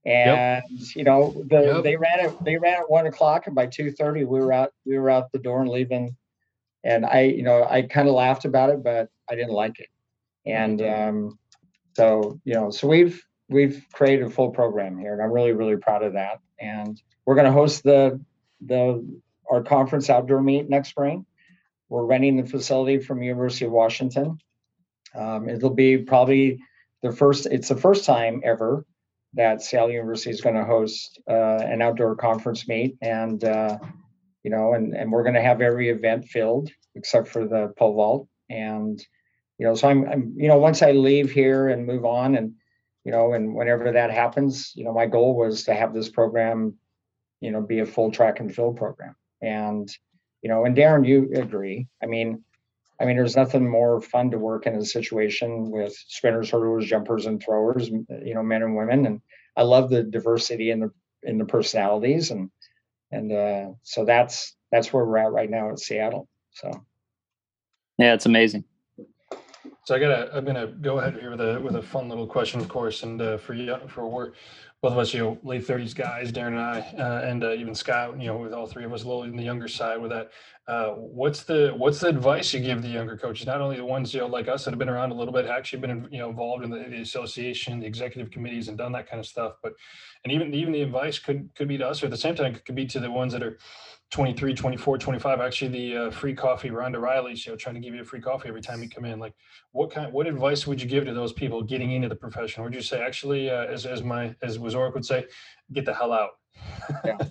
And 0.06 0.64
yep. 0.70 0.96
you 0.96 1.04
know, 1.04 1.44
the, 1.50 1.62
yep. 1.62 1.84
they 1.84 1.96
ran 1.96 2.20
it. 2.20 2.44
They 2.44 2.58
ran 2.58 2.76
at 2.76 2.90
one 2.92 3.08
o'clock, 3.08 3.48
and 3.48 3.56
by 3.56 3.66
two 3.66 3.92
thirty, 3.92 4.24
we 4.24 4.40
were 4.40 4.54
out. 4.54 4.72
We 4.86 5.00
were 5.00 5.10
out 5.10 5.32
the 5.32 5.40
door 5.40 5.62
and 5.62 5.70
leaving. 5.70 6.16
And 6.84 7.08
I, 7.08 7.22
you 7.22 7.42
know, 7.42 7.64
I 7.68 7.82
kind 7.82 8.08
of 8.08 8.14
laughed 8.14 8.46
about 8.46 8.70
it, 8.70 8.84
but 8.84 9.10
I 9.28 9.34
didn't 9.34 9.54
like 9.54 9.80
it. 9.80 9.88
And 10.46 10.80
um, 10.84 11.40
so, 11.98 12.40
you 12.44 12.54
know, 12.54 12.70
so 12.70 12.88
we've 12.88 13.20
we've 13.50 13.84
created 13.94 14.28
a 14.28 14.30
full 14.30 14.52
program 14.52 15.00
here, 15.00 15.14
and 15.14 15.24
I'm 15.24 15.32
really 15.32 15.54
really 15.54 15.78
proud 15.78 16.04
of 16.04 16.14
that. 16.14 16.38
And 16.60 17.02
we're 17.26 17.34
going 17.34 17.48
to 17.48 17.52
host 17.52 17.82
the 17.82 18.22
the 18.64 19.04
our 19.50 19.64
conference 19.64 20.12
outdoor 20.12 20.44
meet 20.44 20.70
next 20.70 20.90
spring. 20.90 21.26
We're 21.90 22.06
renting 22.06 22.38
the 22.38 22.50
facility 22.50 23.00
from 23.00 23.22
University 23.22 23.66
of 23.66 23.72
Washington. 23.72 24.38
Um, 25.14 25.50
it'll 25.50 25.70
be 25.70 25.98
probably 25.98 26.60
the 27.02 27.12
first 27.12 27.46
it's 27.46 27.70
the 27.70 27.78
first 27.78 28.06
time 28.06 28.42
ever 28.44 28.86
that 29.34 29.62
Seattle 29.62 29.92
University 29.92 30.32
is 30.32 30.42
going 30.42 30.56
to 30.56 30.64
host 30.64 31.20
uh, 31.30 31.60
an 31.62 31.82
outdoor 31.82 32.16
conference 32.16 32.68
meet, 32.68 32.98
and 33.02 33.44
uh, 33.44 33.78
you 34.44 34.52
know, 34.52 34.74
and 34.74 34.94
and 34.96 35.12
we're 35.12 35.24
going 35.24 35.36
to 35.36 35.42
have 35.42 35.62
every 35.62 35.90
event 35.90 36.26
filled 36.26 36.70
except 36.96 37.28
for 37.28 37.48
the 37.48 37.74
pole 37.78 37.94
vault, 37.94 38.28
and 38.50 39.00
you 39.58 39.66
know, 39.66 39.76
so 39.76 39.88
I'm, 39.88 40.08
I'm 40.08 40.34
you 40.36 40.48
know, 40.48 40.58
once 40.58 40.82
I 40.82 40.92
leave 40.92 41.32
here 41.32 41.70
and 41.70 41.86
move 41.86 42.06
on, 42.06 42.36
and 42.36 42.54
you 43.04 43.12
know, 43.12 43.34
and 43.34 43.54
whenever 43.54 43.92
that 43.92 44.12
happens, 44.12 44.74
you 44.76 44.84
know, 44.84 44.94
my 44.94 45.06
goal 45.06 45.36
was 45.36 45.64
to 45.66 45.74
have 45.74 45.94
this 45.94 46.10
program, 46.10 46.76
you 47.40 47.52
know, 47.52 47.62
be 47.62 47.80
a 47.80 47.86
full 47.86 48.12
track 48.12 48.40
and 48.40 48.54
field 48.54 48.78
program. 48.78 49.16
And, 49.42 49.88
you 50.46 50.50
know, 50.50 50.64
and 50.64 50.78
Darren, 50.78 51.08
you 51.08 51.32
agree. 51.34 51.88
I 52.04 52.06
mean, 52.06 52.44
I 53.02 53.06
mean, 53.06 53.16
there's 53.16 53.36
nothing 53.36 53.68
more 53.68 54.00
fun 54.00 54.30
to 54.30 54.38
work 54.38 54.68
in 54.68 54.76
a 54.76 54.86
situation 54.86 55.72
with 55.72 55.98
sprinters, 56.08 56.52
hurdlers, 56.52 56.86
jumpers, 56.86 57.26
and 57.26 57.42
throwers, 57.42 57.90
you 57.90 58.36
know, 58.36 58.44
men 58.44 58.62
and 58.62 58.76
women. 58.76 59.08
And 59.08 59.22
I 59.58 59.64
love 59.64 59.90
the 59.90 60.04
diversity 60.04 60.70
in 60.70 60.82
the 60.82 60.92
in 61.24 61.40
the 61.40 61.46
personalities, 61.46 62.30
and 62.30 62.52
and 63.12 63.32
uh, 63.32 63.70
so 63.82 64.06
that's 64.06 64.56
that's 64.72 64.94
where 64.94 65.04
we're 65.04 65.18
at 65.18 65.32
right 65.32 65.50
now 65.50 65.72
at 65.72 65.80
Seattle. 65.80 66.30
So, 66.52 66.86
yeah, 67.98 68.14
it's 68.14 68.28
amazing. 68.28 68.66
So 69.86 69.94
I 69.94 70.00
gotta, 70.00 70.36
I'm 70.36 70.46
gonna 70.46 70.66
go 70.66 70.98
ahead 70.98 71.14
here 71.14 71.30
with 71.30 71.42
a 71.42 71.60
with 71.62 71.76
a 71.76 71.82
fun 71.82 72.10
little 72.10 72.26
question, 72.26 72.60
of 72.60 72.68
course, 72.68 73.04
and 73.04 73.22
uh, 73.22 73.38
for 73.38 73.54
you, 73.54 73.78
for 73.88 74.08
we're 74.08 74.32
both 74.82 74.94
of 74.94 74.98
us, 74.98 75.14
you 75.14 75.20
know, 75.20 75.38
late 75.44 75.64
thirties 75.64 75.94
guys, 75.94 76.32
Darren 76.32 76.48
and 76.48 76.60
I, 76.60 76.80
uh, 76.98 77.22
and 77.24 77.44
uh, 77.44 77.52
even 77.54 77.76
Scott, 77.76 78.20
you 78.20 78.26
know, 78.26 78.38
with 78.38 78.52
all 78.52 78.66
three 78.66 78.84
of 78.84 78.92
us 78.94 79.04
a 79.04 79.08
little 79.08 79.24
in 79.24 79.36
the 79.36 79.44
younger 79.44 79.68
side. 79.68 80.02
With 80.02 80.10
that, 80.10 80.32
uh, 80.68 80.94
what's 80.94 81.44
the 81.44 81.72
what's 81.78 82.00
the 82.00 82.08
advice 82.08 82.52
you 82.52 82.62
give 82.62 82.82
the 82.82 82.88
younger 82.88 83.16
coaches? 83.16 83.46
Not 83.46 83.62
only 83.62 83.78
the 83.78 83.86
ones 83.86 84.12
you 84.12 84.22
know 84.22 84.28
like 84.28 84.48
us 84.48 84.66
that 84.66 84.72
have 84.72 84.80
been 84.80 84.90
around 84.90 85.12
a 85.12 85.16
little 85.16 85.34
bit, 85.34 85.46
actually 85.46 85.82
been 85.82 86.08
you 86.12 86.18
know 86.18 86.32
involved 86.32 86.64
in 86.64 86.72
the, 86.72 86.80
the 86.80 87.02
association, 87.02 87.80
the 87.80 87.86
executive 87.86 88.32
committees, 88.32 88.70
and 88.70 88.80
done 88.80 88.92
that 88.94 89.08
kind 89.08 89.20
of 89.20 89.28
stuff. 89.28 89.54
But 89.62 89.74
and 90.24 90.34
even 90.34 90.52
even 90.56 90.74
the 90.74 90.82
advice 90.82 91.20
could 91.20 91.48
could 91.54 91.68
be 91.68 91.78
to 91.78 91.88
us, 91.88 92.02
or 92.02 92.08
at 92.08 92.12
the 92.12 92.18
same 92.18 92.34
time, 92.34 92.56
could 92.56 92.74
be 92.76 92.88
to 92.88 93.00
the 93.00 93.12
ones 93.12 93.34
that 93.34 93.44
are 93.44 93.60
23, 94.12 94.54
24, 94.54 94.98
25. 94.98 95.42
Actually, 95.42 95.68
the 95.68 95.98
uh, 95.98 96.12
free 96.12 96.34
coffee, 96.34 96.70
Rhonda 96.70 97.02
Riley's, 97.02 97.46
you 97.46 97.52
know, 97.52 97.58
trying 97.58 97.76
to 97.76 97.82
give 97.82 97.94
you 97.94 98.02
a 98.02 98.06
free 98.06 98.22
coffee 98.22 98.48
every 98.48 98.62
time 98.62 98.82
you 98.82 98.90
come 98.90 99.06
in. 99.06 99.20
Like, 99.20 99.34
what 99.72 99.92
kind, 99.92 100.12
what 100.14 100.28
advice 100.28 100.66
would 100.68 100.82
you 100.82 100.88
give 100.88 101.06
to 101.06 101.14
those 101.14 101.34
people 101.34 101.62
getting 101.62 101.92
into 101.92 102.08
the 102.08 102.16
profession? 102.16 102.64
Would 102.64 102.74
you 102.74 102.82
say, 102.82 103.02
actually, 103.02 103.50
uh, 103.50 103.66
as 103.66 103.86
as 103.86 104.04
my 104.04 104.36
as 104.42 104.58
Wazorek 104.58 104.94
would 104.94 105.06
say, 105.06 105.26
get 105.74 105.86
the 105.86 105.94
hell 105.94 106.14
out? 106.14 106.32
yeah. 107.04 107.18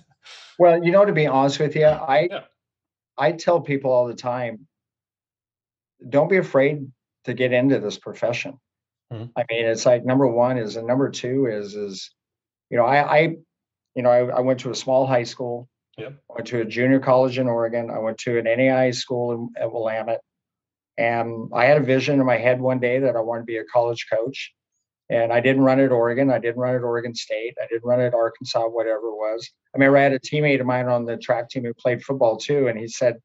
Well, 0.57 0.83
you 0.83 0.91
know, 0.91 1.05
to 1.05 1.11
be 1.11 1.27
honest 1.27 1.59
with 1.59 1.75
you, 1.75 1.85
I 1.85 2.27
yeah. 2.31 2.41
I 3.17 3.33
tell 3.33 3.61
people 3.61 3.91
all 3.91 4.07
the 4.07 4.15
time, 4.15 4.67
don't 6.09 6.29
be 6.29 6.37
afraid 6.37 6.87
to 7.25 7.33
get 7.33 7.53
into 7.53 7.79
this 7.79 7.97
profession. 7.97 8.59
Mm-hmm. 9.11 9.25
I 9.35 9.45
mean, 9.49 9.65
it's 9.65 9.85
like 9.85 10.05
number 10.05 10.27
one 10.27 10.57
is, 10.57 10.75
and 10.77 10.87
number 10.87 11.09
two 11.09 11.47
is, 11.47 11.75
is, 11.75 12.11
you 12.69 12.77
know, 12.77 12.85
I, 12.85 13.17
I 13.17 13.19
you 13.95 14.03
know, 14.03 14.09
I, 14.09 14.25
I 14.25 14.39
went 14.41 14.59
to 14.61 14.71
a 14.71 14.75
small 14.75 15.05
high 15.05 15.23
school 15.23 15.69
Yep. 15.97 16.13
I 16.29 16.33
went 16.33 16.47
to 16.47 16.61
a 16.61 16.65
junior 16.65 16.99
college 16.99 17.37
in 17.37 17.47
Oregon. 17.47 17.89
I 17.89 17.99
went 17.99 18.17
to 18.19 18.37
an 18.37 18.45
NAIA 18.45 18.93
school 18.93 19.31
in, 19.31 19.49
at 19.61 19.71
Willamette. 19.71 20.21
And 20.97 21.49
I 21.53 21.65
had 21.65 21.77
a 21.77 21.85
vision 21.85 22.19
in 22.19 22.25
my 22.25 22.37
head 22.37 22.61
one 22.61 22.79
day 22.79 22.99
that 22.99 23.15
I 23.15 23.21
wanted 23.21 23.41
to 23.41 23.45
be 23.45 23.57
a 23.57 23.65
college 23.65 24.07
coach. 24.11 24.53
And 25.09 25.31
I 25.31 25.39
didn't 25.39 25.63
run 25.63 25.79
at 25.79 25.91
Oregon. 25.91 26.31
I 26.31 26.39
didn't 26.39 26.59
run 26.59 26.75
at 26.75 26.81
Oregon 26.81 27.13
State. 27.13 27.55
I 27.61 27.67
didn't 27.67 27.85
run 27.85 28.01
at 28.01 28.13
Arkansas, 28.13 28.67
whatever 28.67 29.07
it 29.07 29.15
was. 29.15 29.49
I 29.73 29.77
remember 29.77 29.97
I 29.97 30.03
had 30.03 30.13
a 30.13 30.19
teammate 30.19 30.59
of 30.59 30.65
mine 30.65 30.87
on 30.87 31.05
the 31.05 31.17
track 31.17 31.49
team 31.49 31.63
who 31.63 31.73
played 31.73 32.03
football 32.03 32.37
too. 32.37 32.67
And 32.67 32.79
he 32.79 32.87
said, 32.87 33.17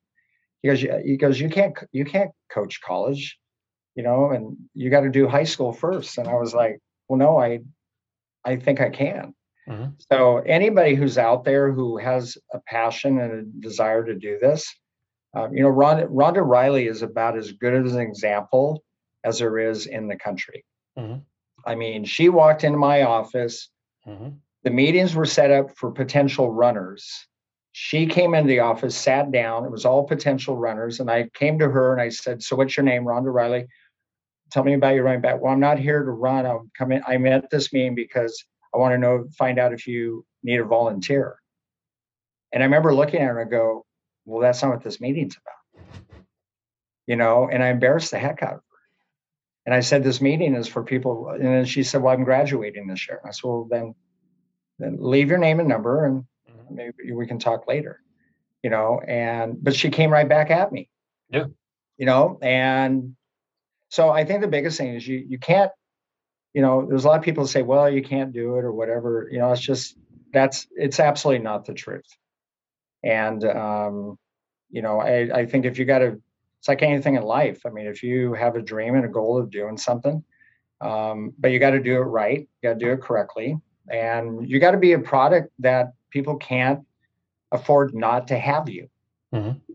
he 0.63 0.69
goes, 0.69 0.81
he 0.81 1.17
goes, 1.17 1.41
you 1.41 1.49
can't, 1.49 1.77
you 1.93 2.05
can't 2.05 2.31
coach 2.53 2.81
college, 2.83 3.39
you 3.95 4.03
know, 4.03 4.31
and 4.31 4.57
you 4.75 4.91
got 4.91 5.01
to 5.01 5.11
do 5.11 5.27
high 5.27 5.45
school 5.45 5.73
first. 5.73 6.19
And 6.19 6.29
I 6.29 6.35
was 6.35 6.53
like, 6.53 6.81
well, 7.09 7.19
no, 7.19 7.39
I, 7.39 7.61
I 8.45 8.57
think 8.57 8.81
I 8.81 8.91
can. 8.91 9.35
Mm-hmm. 9.71 9.91
So 10.11 10.39
anybody 10.39 10.95
who's 10.95 11.17
out 11.17 11.45
there 11.45 11.73
who 11.73 11.97
has 11.99 12.37
a 12.53 12.59
passion 12.67 13.21
and 13.21 13.33
a 13.33 13.43
desire 13.61 14.05
to 14.05 14.15
do 14.15 14.39
this, 14.41 14.67
um, 15.35 15.55
you 15.55 15.63
know, 15.63 15.71
Rhonda, 15.71 16.09
Rhonda, 16.09 16.45
Riley 16.45 16.89
is 16.89 17.03
about 17.03 17.39
as 17.39 17.53
good 17.53 17.87
as 17.87 17.95
an 17.95 18.01
example 18.01 18.83
as 19.25 19.39
there 19.39 19.59
is 19.59 19.87
in 19.87 20.09
the 20.09 20.17
country. 20.17 20.65
Mm-hmm. 20.99 21.19
I 21.65 21.75
mean, 21.75 22.05
she 22.05 22.29
walked 22.29 22.65
into 22.65 22.79
my 22.79 23.03
office. 23.03 23.69
Mm-hmm. 24.07 24.31
The 24.65 24.71
meetings 24.71 25.15
were 25.15 25.27
set 25.27 25.51
up 25.51 25.77
for 25.77 25.93
potential 25.93 26.51
runners. 26.51 27.27
She 27.73 28.07
came 28.07 28.35
into 28.35 28.49
the 28.49 28.61
office, 28.61 28.97
sat 28.97 29.31
down. 29.31 29.65
It 29.65 29.71
was 29.71 29.85
all 29.85 30.05
potential 30.05 30.57
runners, 30.57 30.99
and 30.99 31.09
I 31.09 31.29
came 31.35 31.59
to 31.61 31.71
her 31.71 31.93
and 31.93 32.03
I 32.03 32.09
said, 32.09 32.43
"So, 32.43 32.57
what's 32.57 32.77
your 32.77 32.85
name, 32.85 33.05
Rhonda 33.05 33.33
Riley? 33.33 33.67
Tell 34.51 34.65
me 34.65 34.75
about 34.75 34.97
your 34.97 35.05
running 35.05 35.21
back." 35.21 35.41
Well, 35.41 35.53
I'm 35.53 35.61
not 35.61 35.79
here 35.79 36.03
to 36.03 36.11
run. 36.11 36.47
I'm 36.47 36.71
coming. 36.77 37.01
I'm 37.07 37.27
at 37.27 37.49
this 37.51 37.73
meeting 37.73 37.95
because 37.95 38.45
I 38.75 38.79
want 38.79 38.93
to 38.93 38.99
know, 38.99 39.27
find 39.37 39.59
out 39.59 39.73
if 39.73 39.87
you 39.87 40.25
need 40.43 40.61
a 40.61 40.65
volunteer. 40.65 41.37
And 42.53 42.63
I 42.63 42.67
remember 42.67 42.95
looking 42.95 43.21
at 43.21 43.27
her 43.27 43.41
and 43.41 43.49
I 43.49 43.51
go, 43.51 43.85
well, 44.25 44.41
that's 44.41 44.63
not 44.63 44.73
what 44.73 44.83
this 44.83 45.01
meeting's 45.01 45.37
about. 45.37 46.05
You 47.07 47.17
know, 47.17 47.49
and 47.51 47.63
I 47.63 47.69
embarrassed 47.69 48.11
the 48.13 48.19
heck 48.19 48.43
out 48.43 48.55
of 48.55 48.57
her. 48.57 48.63
And 49.67 49.75
I 49.75 49.81
said, 49.81 50.03
this 50.03 50.21
meeting 50.21 50.55
is 50.55 50.69
for 50.69 50.83
people. 50.83 51.29
And 51.29 51.45
then 51.45 51.65
she 51.65 51.83
said, 51.83 52.03
well, 52.03 52.15
I'm 52.15 52.25
graduating 52.25 52.87
this 52.87 53.09
year. 53.09 53.21
I 53.25 53.31
said, 53.31 53.45
well, 53.45 53.67
then, 53.71 53.95
then 54.79 54.97
leave 55.01 55.29
your 55.29 55.39
name 55.39 55.61
and 55.61 55.69
number 55.69 56.07
and 56.07 56.25
mm-hmm. 56.51 56.75
maybe 56.75 57.13
we 57.13 57.27
can 57.27 57.39
talk 57.39 57.67
later. 57.67 58.01
You 58.63 58.71
know, 58.71 59.01
and 59.07 59.57
but 59.63 59.75
she 59.75 59.89
came 59.89 60.11
right 60.11 60.29
back 60.29 60.51
at 60.51 60.71
me. 60.71 60.91
Yeah. 61.31 61.47
You 61.97 62.07
know, 62.07 62.39
and 62.43 63.17
so 63.89 64.11
I 64.11 64.25
think 64.25 64.43
the 64.43 64.49
biggest 64.49 64.77
thing 64.77 64.95
is 64.95 65.07
you 65.07 65.25
you 65.27 65.39
can't 65.39 65.71
you 66.55 66.62
know, 66.62 66.86
there's 66.89 67.05
a 67.05 67.09
lot 67.09 67.18
of 67.18 67.24
people 67.24 67.47
say, 67.47 67.62
well, 67.62 67.89
you 67.89 68.02
can't 68.02 68.32
do 68.32 68.56
it 68.56 68.64
or 68.64 68.72
whatever. 68.72 69.28
You 69.31 69.39
know, 69.39 69.52
it's 69.52 69.60
just 69.60 69.97
that's 70.32 70.66
it's 70.77 71.01
absolutely 71.01 71.44
not 71.44 71.64
the 71.64 71.74
truth. 71.74 72.06
And 73.02 73.44
um, 73.44 74.18
you 74.70 74.82
know, 74.82 75.01
I, 75.01 75.40
I 75.40 75.47
think 75.47 75.64
if 75.64 75.78
you 75.78 75.85
got 75.85 76.01
to, 76.01 76.20
it's 76.59 76.68
like 76.68 76.82
anything 76.82 77.16
in 77.16 77.22
life. 77.22 77.62
I 77.66 77.70
mean, 77.70 77.86
if 77.86 78.02
you 78.02 78.35
have 78.35 78.56
a 78.56 78.62
dream 78.62 78.94
and 78.94 79.05
a 79.05 79.09
goal 79.09 79.39
of 79.39 79.51
doing 79.51 79.77
something, 79.77 80.22
um, 80.81 81.32
but 81.39 81.51
you 81.51 81.59
got 81.59 81.70
to 81.70 81.81
do 81.81 81.94
it 81.97 82.01
right, 82.01 82.40
you 82.40 82.68
got 82.68 82.78
to 82.78 82.85
do 82.85 82.93
it 82.93 83.01
correctly, 83.01 83.56
and 83.89 84.48
you 84.48 84.60
got 84.60 84.72
to 84.72 84.78
be 84.78 84.93
a 84.93 84.98
product 84.98 85.52
that 85.60 85.93
people 86.10 86.36
can't 86.36 86.81
afford 87.52 87.94
not 87.94 88.28
to 88.28 88.39
have 88.39 88.68
you. 88.68 88.89
Mm-hmm. 89.35 89.72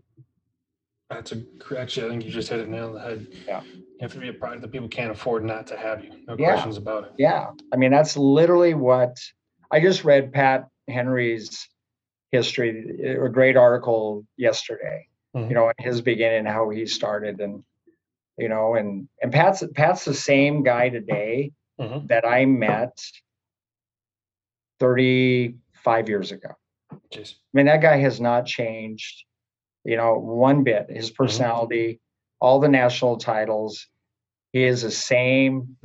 That's 1.10 1.32
a 1.32 1.42
actually, 1.78 2.06
I 2.06 2.10
think 2.10 2.24
you 2.24 2.30
just 2.30 2.48
hit 2.48 2.60
it 2.60 2.68
nail 2.68 2.88
on 2.88 2.94
the 2.94 3.00
head. 3.00 3.26
Yeah. 3.46 3.62
You 3.62 3.84
have 4.00 4.12
to 4.12 4.18
be 4.18 4.28
a 4.28 4.32
product 4.32 4.62
that 4.62 4.72
people 4.72 4.88
can't 4.88 5.12
afford 5.12 5.44
not 5.44 5.66
to 5.68 5.76
have 5.76 6.04
you. 6.04 6.10
No 6.26 6.36
yeah. 6.36 6.52
questions 6.52 6.76
about 6.76 7.04
it. 7.04 7.12
Yeah. 7.16 7.50
I 7.72 7.76
mean, 7.76 7.92
that's 7.92 8.16
literally 8.16 8.74
what 8.74 9.16
I 9.70 9.80
just 9.80 10.04
read 10.04 10.32
Pat 10.32 10.68
Henry's 10.88 11.68
history, 12.32 13.16
a 13.20 13.28
great 13.28 13.56
article 13.56 14.26
yesterday, 14.36 15.06
mm-hmm. 15.34 15.48
you 15.48 15.54
know, 15.54 15.68
in 15.68 15.84
his 15.84 16.00
beginning, 16.00 16.44
how 16.44 16.70
he 16.70 16.86
started 16.86 17.40
and, 17.40 17.62
you 18.36 18.48
know, 18.48 18.74
and, 18.74 19.08
and 19.22 19.32
Pat's, 19.32 19.62
Pat's 19.74 20.04
the 20.04 20.12
same 20.12 20.64
guy 20.64 20.88
today 20.88 21.52
mm-hmm. 21.80 22.06
that 22.08 22.26
I 22.26 22.46
met 22.46 23.00
35 24.80 26.08
years 26.08 26.32
ago. 26.32 26.50
Jeez. 27.12 27.34
I 27.34 27.36
mean, 27.52 27.66
that 27.66 27.80
guy 27.80 27.96
has 27.98 28.20
not 28.20 28.44
changed 28.44 29.25
you 29.86 29.96
know, 29.96 30.18
one 30.18 30.64
bit. 30.64 30.86
His 30.90 31.06
mm-hmm. 31.06 31.22
personality, 31.22 31.86
mm-hmm. 31.86 32.46
all 32.46 32.60
the 32.60 32.68
national 32.68 33.16
titles. 33.16 33.86
He 34.52 34.64
is 34.64 34.82
the 34.82 34.90
same 34.90 35.76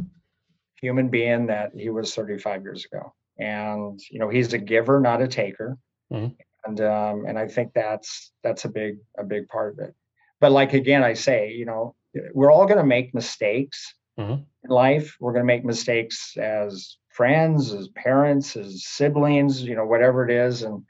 human 0.81 1.09
being 1.09 1.47
that 1.47 1.71
he 1.77 1.89
was 1.89 2.13
35 2.15 2.63
years 2.63 2.85
ago. 2.85 3.13
And 3.37 3.99
you 4.09 4.19
know, 4.19 4.29
he's 4.29 4.53
a 4.53 4.57
giver, 4.57 4.99
not 4.99 5.21
a 5.21 5.27
taker. 5.27 5.77
Mm-hmm. 6.11 6.33
And 6.65 6.81
um, 6.81 7.25
and 7.27 7.39
I 7.39 7.47
think 7.47 7.73
that's 7.73 8.31
that's 8.43 8.65
a 8.65 8.69
big 8.69 8.97
a 9.17 9.23
big 9.23 9.47
part 9.47 9.73
of 9.73 9.79
it. 9.79 9.95
But 10.39 10.51
like 10.51 10.73
again, 10.73 11.03
I 11.03 11.13
say, 11.13 11.51
you 11.51 11.65
know, 11.65 11.95
we're 12.33 12.51
all 12.51 12.65
going 12.65 12.77
to 12.77 12.83
make 12.83 13.13
mistakes 13.13 13.93
mm-hmm. 14.19 14.43
in 14.63 14.69
life. 14.69 15.15
We're 15.19 15.33
going 15.33 15.43
to 15.43 15.47
make 15.47 15.65
mistakes 15.65 16.35
as 16.37 16.97
friends, 17.09 17.73
as 17.73 17.87
parents, 17.89 18.55
as 18.55 18.85
siblings, 18.85 19.63
you 19.63 19.75
know, 19.75 19.85
whatever 19.85 20.27
it 20.27 20.31
is, 20.31 20.63
and 20.63 20.83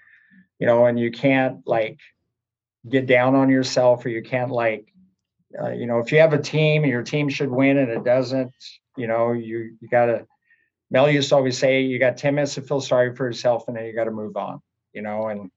you 0.60 0.68
know, 0.68 0.86
and 0.86 1.00
you 1.00 1.12
can't 1.12 1.66
like 1.66 2.00
get 2.90 3.06
down 3.06 3.36
on 3.36 3.50
yourself 3.50 4.06
or 4.06 4.10
you 4.10 4.22
can't 4.22 4.52
like 4.52 4.92
uh, 5.62 5.72
you 5.72 5.86
know 5.86 6.00
if 6.00 6.12
you 6.12 6.20
have 6.20 6.34
a 6.34 6.42
team 6.42 6.84
and 6.84 6.92
your 6.92 7.04
team 7.04 7.30
should 7.30 7.50
win 7.50 7.78
and 7.78 7.92
it 7.92 8.04
doesn't 8.04 8.52
you 8.98 9.08
know 9.08 9.32
you 9.32 9.76
you 9.80 9.88
gotta 9.88 10.26
mel 10.90 11.10
used 11.10 11.30
to 11.30 11.36
always 11.36 11.58
say 11.58 11.82
you 11.82 12.00
got 12.00 12.18
10 12.18 12.36
minutes 12.36 12.56
to 12.56 12.62
feel 12.62 12.82
sorry 12.82 13.16
for 13.16 13.26
yourself 13.26 13.68
and 13.68 13.78
then 13.78 13.86
you 13.86 13.94
got 13.94 14.06
to 14.06 14.12
move 14.12 14.36
on 14.36 14.62
you 14.94 15.02
know 15.02 15.28
and 15.28 15.52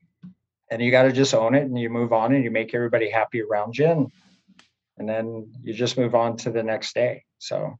and 0.71 0.83
you 0.83 0.91
got 0.91 1.03
to 1.05 1.13
just 1.13 1.35
own 1.35 1.55
it 1.55 1.63
and 1.63 1.79
you 1.79 1.89
move 1.89 2.13
on 2.13 2.35
and 2.35 2.45
you 2.45 2.51
make 2.51 2.75
everybody 2.75 3.11
happy 3.11 3.41
around 3.43 3.77
you 3.77 3.87
and, 3.87 4.13
and 4.99 5.09
then 5.09 5.51
you 5.63 5.73
just 5.73 5.97
move 5.97 6.15
on 6.15 6.37
to 6.37 6.51
the 6.51 6.63
next 6.63 6.95
day 6.95 7.25
so. 7.39 7.79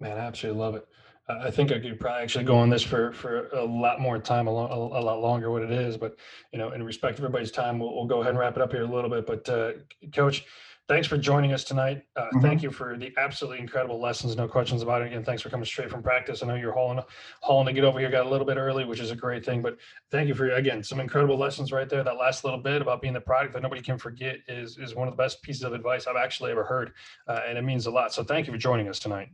Man 0.00 0.18
i 0.18 0.20
absolutely 0.20 0.60
love 0.60 0.74
it 0.74 0.86
I 1.26 1.50
think 1.50 1.72
I 1.72 1.78
could 1.78 1.98
probably 1.98 2.22
actually 2.22 2.44
go 2.44 2.56
on 2.56 2.68
this 2.68 2.82
for 2.82 3.12
for 3.12 3.48
a 3.48 3.64
lot 3.64 3.98
more 3.98 4.18
time, 4.18 4.46
a, 4.46 4.50
lot, 4.50 4.70
a 4.70 5.00
lot 5.00 5.20
longer. 5.20 5.50
What 5.50 5.62
it 5.62 5.70
is, 5.70 5.96
but 5.96 6.16
you 6.52 6.58
know, 6.58 6.72
in 6.72 6.82
respect 6.82 7.18
of 7.18 7.24
everybody's 7.24 7.50
time, 7.50 7.78
we'll, 7.78 7.94
we'll 7.94 8.06
go 8.06 8.20
ahead 8.20 8.30
and 8.30 8.38
wrap 8.38 8.56
it 8.56 8.62
up 8.62 8.72
here 8.72 8.82
a 8.82 8.86
little 8.86 9.08
bit. 9.08 9.26
But 9.26 9.48
uh, 9.48 9.72
Coach, 10.12 10.44
thanks 10.86 11.08
for 11.08 11.16
joining 11.16 11.54
us 11.54 11.64
tonight. 11.64 12.02
Uh, 12.14 12.24
mm-hmm. 12.24 12.40
Thank 12.42 12.62
you 12.62 12.70
for 12.70 12.98
the 12.98 13.10
absolutely 13.16 13.60
incredible 13.60 13.98
lessons. 13.98 14.36
No 14.36 14.46
questions 14.46 14.82
about 14.82 15.00
it. 15.00 15.06
Again, 15.06 15.24
thanks 15.24 15.40
for 15.40 15.48
coming 15.48 15.64
straight 15.64 15.90
from 15.90 16.02
practice. 16.02 16.42
I 16.42 16.46
know 16.46 16.56
you're 16.56 16.72
hauling 16.72 17.02
hauling 17.40 17.66
to 17.66 17.72
get 17.72 17.84
over 17.84 17.98
here. 17.98 18.10
Got 18.10 18.26
a 18.26 18.28
little 18.28 18.46
bit 18.46 18.58
early, 18.58 18.84
which 18.84 19.00
is 19.00 19.10
a 19.10 19.16
great 19.16 19.46
thing. 19.46 19.62
But 19.62 19.78
thank 20.10 20.28
you 20.28 20.34
for 20.34 20.50
again 20.50 20.82
some 20.82 21.00
incredible 21.00 21.38
lessons 21.38 21.72
right 21.72 21.88
there. 21.88 22.04
That 22.04 22.18
last 22.18 22.44
little 22.44 22.60
bit 22.60 22.82
about 22.82 23.00
being 23.00 23.14
the 23.14 23.20
product 23.20 23.54
that 23.54 23.62
nobody 23.62 23.80
can 23.80 23.96
forget 23.96 24.40
is 24.46 24.76
is 24.76 24.94
one 24.94 25.08
of 25.08 25.16
the 25.16 25.22
best 25.22 25.42
pieces 25.42 25.62
of 25.62 25.72
advice 25.72 26.06
I've 26.06 26.16
actually 26.16 26.50
ever 26.50 26.64
heard, 26.64 26.92
uh, 27.28 27.40
and 27.48 27.56
it 27.56 27.62
means 27.62 27.86
a 27.86 27.90
lot. 27.90 28.12
So 28.12 28.22
thank 28.22 28.46
you 28.46 28.52
for 28.52 28.58
joining 28.58 28.88
us 28.88 28.98
tonight. 28.98 29.30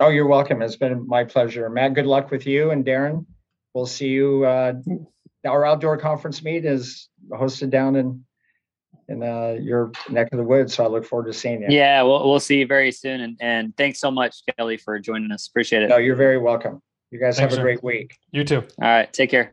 Oh, 0.00 0.08
you're 0.08 0.26
welcome. 0.26 0.62
It's 0.62 0.76
been 0.76 1.06
my 1.06 1.24
pleasure. 1.24 1.68
Matt, 1.68 1.92
good 1.92 2.06
luck 2.06 2.30
with 2.30 2.46
you 2.46 2.70
and 2.70 2.84
Darren. 2.84 3.26
we'll 3.74 3.84
see 3.86 4.08
you. 4.08 4.44
Uh, 4.46 4.72
our 5.46 5.64
outdoor 5.66 5.98
conference 5.98 6.42
meet 6.42 6.64
is 6.64 7.08
hosted 7.30 7.70
down 7.70 7.96
in 7.96 8.24
in 9.08 9.22
uh, 9.22 9.56
your 9.60 9.90
neck 10.08 10.28
of 10.32 10.38
the 10.38 10.44
woods. 10.44 10.74
So 10.74 10.84
I 10.84 10.86
look 10.86 11.04
forward 11.04 11.26
to 11.26 11.32
seeing 11.32 11.60
you. 11.62 11.68
Yeah, 11.68 12.02
we'll 12.02 12.28
we'll 12.28 12.40
see 12.40 12.60
you 12.60 12.66
very 12.66 12.92
soon. 12.92 13.20
And 13.20 13.36
and 13.40 13.76
thanks 13.76 14.00
so 14.00 14.10
much, 14.10 14.36
Kelly, 14.56 14.78
for 14.78 14.98
joining 14.98 15.30
us. 15.32 15.46
Appreciate 15.46 15.82
it. 15.82 15.88
No, 15.88 15.98
you're 15.98 16.16
very 16.16 16.38
welcome. 16.38 16.80
You 17.10 17.18
guys 17.20 17.36
Thanks, 17.36 17.52
have 17.52 17.52
a 17.52 17.56
sir. 17.56 17.62
great 17.62 17.82
week. 17.82 18.16
You 18.30 18.44
too. 18.44 18.58
All 18.60 18.66
right, 18.88 19.12
take 19.12 19.30
care. 19.30 19.52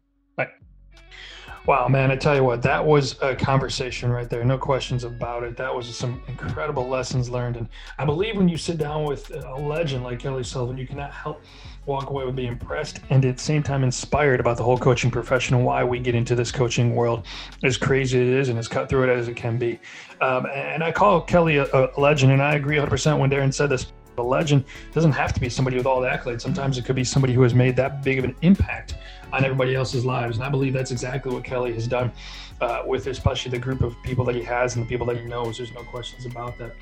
Wow, 1.67 1.89
man, 1.89 2.11
I 2.11 2.15
tell 2.15 2.33
you 2.33 2.45
what, 2.45 2.61
that 2.61 2.85
was 2.85 3.21
a 3.21 3.35
conversation 3.35 4.09
right 4.09 4.29
there. 4.29 4.41
No 4.45 4.57
questions 4.57 5.03
about 5.03 5.43
it. 5.43 5.57
That 5.57 5.75
was 5.75 5.93
some 5.93 6.21
incredible 6.29 6.87
lessons 6.87 7.29
learned. 7.29 7.57
And 7.57 7.67
I 7.97 8.05
believe 8.05 8.37
when 8.37 8.47
you 8.47 8.55
sit 8.55 8.77
down 8.77 9.03
with 9.03 9.29
a 9.31 9.55
legend 9.55 10.05
like 10.05 10.19
Kelly 10.19 10.45
Sullivan, 10.45 10.77
you 10.77 10.87
cannot 10.87 11.11
help 11.11 11.43
walk 11.85 12.09
away 12.09 12.25
with 12.25 12.37
being 12.37 12.53
impressed 12.53 13.01
and 13.09 13.25
at 13.25 13.35
the 13.35 13.43
same 13.43 13.63
time 13.63 13.83
inspired 13.83 14.39
about 14.39 14.55
the 14.55 14.63
whole 14.63 14.77
coaching 14.77 15.11
profession 15.11 15.55
and 15.55 15.65
why 15.65 15.83
we 15.83 15.99
get 15.99 16.15
into 16.15 16.35
this 16.35 16.53
coaching 16.53 16.95
world 16.95 17.25
as 17.63 17.75
crazy 17.75 18.17
as 18.17 18.27
it 18.27 18.33
is 18.33 18.49
and 18.49 18.57
as 18.57 18.69
cut 18.69 18.87
through 18.87 19.03
it 19.03 19.09
as 19.09 19.27
it 19.27 19.35
can 19.35 19.57
be. 19.57 19.77
Um, 20.21 20.45
and 20.45 20.81
I 20.81 20.93
call 20.93 21.19
Kelly 21.19 21.57
a, 21.57 21.65
a 21.73 21.99
legend, 21.99 22.31
and 22.31 22.41
I 22.41 22.55
agree 22.55 22.77
100% 22.77 23.19
when 23.19 23.29
Darren 23.29 23.53
said 23.53 23.67
this. 23.67 23.91
A 24.17 24.23
legend 24.23 24.65
doesn't 24.93 25.11
have 25.11 25.31
to 25.33 25.39
be 25.39 25.47
somebody 25.47 25.77
with 25.77 25.85
all 25.85 26.01
the 26.01 26.07
accolades. 26.07 26.41
Sometimes 26.41 26.77
it 26.77 26.85
could 26.85 26.95
be 26.95 27.03
somebody 27.03 27.33
who 27.33 27.43
has 27.43 27.53
made 27.53 27.75
that 27.75 28.03
big 28.03 28.17
of 28.17 28.25
an 28.25 28.35
impact 28.41 28.95
on 29.31 29.45
everybody 29.45 29.75
else's 29.75 30.05
lives. 30.05 30.37
And 30.37 30.45
I 30.45 30.49
believe 30.49 30.73
that's 30.73 30.91
exactly 30.91 31.31
what 31.31 31.43
Kelly 31.43 31.73
has 31.73 31.87
done 31.87 32.11
uh, 32.59 32.81
with 32.85 33.05
especially 33.07 33.51
the 33.51 33.59
group 33.59 33.81
of 33.81 33.95
people 34.01 34.25
that 34.25 34.35
he 34.35 34.41
has 34.41 34.75
and 34.75 34.83
the 34.83 34.89
people 34.89 35.05
that 35.07 35.17
he 35.17 35.25
knows. 35.25 35.57
There's 35.57 35.73
no 35.73 35.83
questions 35.83 36.25
about 36.25 36.57
that. 36.57 36.73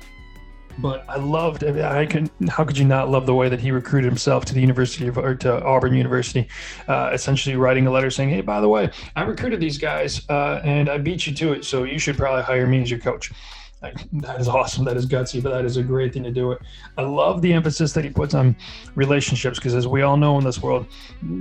But 0.78 1.04
I 1.08 1.16
loved. 1.16 1.64
I 1.64 2.04
can. 2.04 2.30
How 2.48 2.64
could 2.64 2.76
you 2.76 2.84
not 2.84 3.10
love 3.10 3.24
the 3.24 3.34
way 3.34 3.48
that 3.48 3.60
he 3.60 3.70
recruited 3.70 4.10
himself 4.10 4.44
to 4.46 4.54
the 4.54 4.60
University 4.60 5.08
of 5.08 5.16
or 5.16 5.34
to 5.36 5.64
Auburn 5.64 5.94
University, 5.94 6.48
uh, 6.86 7.10
essentially 7.14 7.56
writing 7.56 7.86
a 7.86 7.90
letter 7.90 8.10
saying, 8.10 8.28
"Hey, 8.28 8.42
by 8.42 8.60
the 8.60 8.68
way, 8.68 8.90
I 9.14 9.22
recruited 9.22 9.58
these 9.58 9.78
guys 9.78 10.28
uh, 10.28 10.60
and 10.64 10.90
I 10.90 10.98
beat 10.98 11.26
you 11.26 11.34
to 11.34 11.54
it, 11.54 11.64
so 11.64 11.84
you 11.84 11.98
should 11.98 12.18
probably 12.18 12.42
hire 12.42 12.66
me 12.66 12.82
as 12.82 12.90
your 12.90 13.00
coach." 13.00 13.32
Like, 13.82 13.96
that 14.22 14.40
is 14.40 14.48
awesome. 14.48 14.84
That 14.84 14.96
is 14.96 15.06
gutsy, 15.06 15.42
but 15.42 15.50
that 15.50 15.64
is 15.64 15.76
a 15.76 15.82
great 15.82 16.14
thing 16.14 16.22
to 16.24 16.30
do 16.30 16.52
it. 16.52 16.60
I 16.96 17.02
love 17.02 17.42
the 17.42 17.52
emphasis 17.52 17.92
that 17.92 18.04
he 18.04 18.10
puts 18.10 18.34
on 18.34 18.56
relationships 18.94 19.58
because, 19.58 19.74
as 19.74 19.86
we 19.86 20.02
all 20.02 20.16
know 20.16 20.38
in 20.38 20.44
this 20.44 20.62
world, 20.62 20.86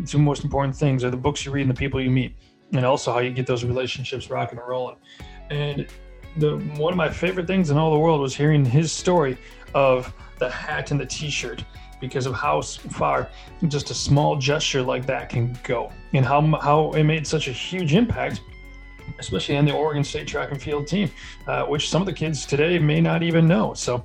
two 0.05 0.19
most 0.19 0.43
important 0.43 0.75
things 0.75 1.03
are 1.03 1.09
the 1.09 1.17
books 1.17 1.45
you 1.45 1.51
read 1.51 1.61
and 1.61 1.69
the 1.69 1.79
people 1.79 2.01
you 2.01 2.11
meet, 2.11 2.35
and 2.73 2.85
also 2.85 3.13
how 3.13 3.19
you 3.19 3.31
get 3.31 3.47
those 3.47 3.63
relationships 3.63 4.29
rocking 4.29 4.59
and 4.59 4.67
rolling. 4.67 4.97
And 5.49 5.87
the 6.37 6.57
one 6.77 6.91
of 6.91 6.97
my 6.97 7.09
favorite 7.09 7.47
things 7.47 7.69
in 7.69 7.77
all 7.77 7.91
the 7.91 7.99
world 7.99 8.19
was 8.19 8.35
hearing 8.35 8.65
his 8.65 8.91
story 8.91 9.37
of 9.73 10.13
the 10.37 10.49
hat 10.49 10.91
and 10.91 10.99
the 10.99 11.05
T-shirt 11.05 11.63
because 12.01 12.25
of 12.25 12.33
how 12.33 12.61
far 12.61 13.29
just 13.69 13.89
a 13.89 13.93
small 13.93 14.35
gesture 14.35 14.81
like 14.81 15.05
that 15.05 15.29
can 15.29 15.57
go, 15.63 15.89
and 16.11 16.25
how 16.25 16.41
how 16.59 16.91
it 16.91 17.03
made 17.03 17.25
such 17.25 17.47
a 17.47 17.53
huge 17.53 17.93
impact 17.93 18.41
especially 19.19 19.57
on 19.57 19.65
the 19.65 19.73
Oregon 19.73 20.03
State 20.03 20.27
track 20.27 20.51
and 20.51 20.61
field 20.61 20.87
team, 20.87 21.09
uh, 21.47 21.65
which 21.65 21.89
some 21.89 22.01
of 22.01 22.05
the 22.05 22.13
kids 22.13 22.45
today 22.45 22.79
may 22.79 23.01
not 23.01 23.23
even 23.23 23.47
know. 23.47 23.73
So, 23.73 24.03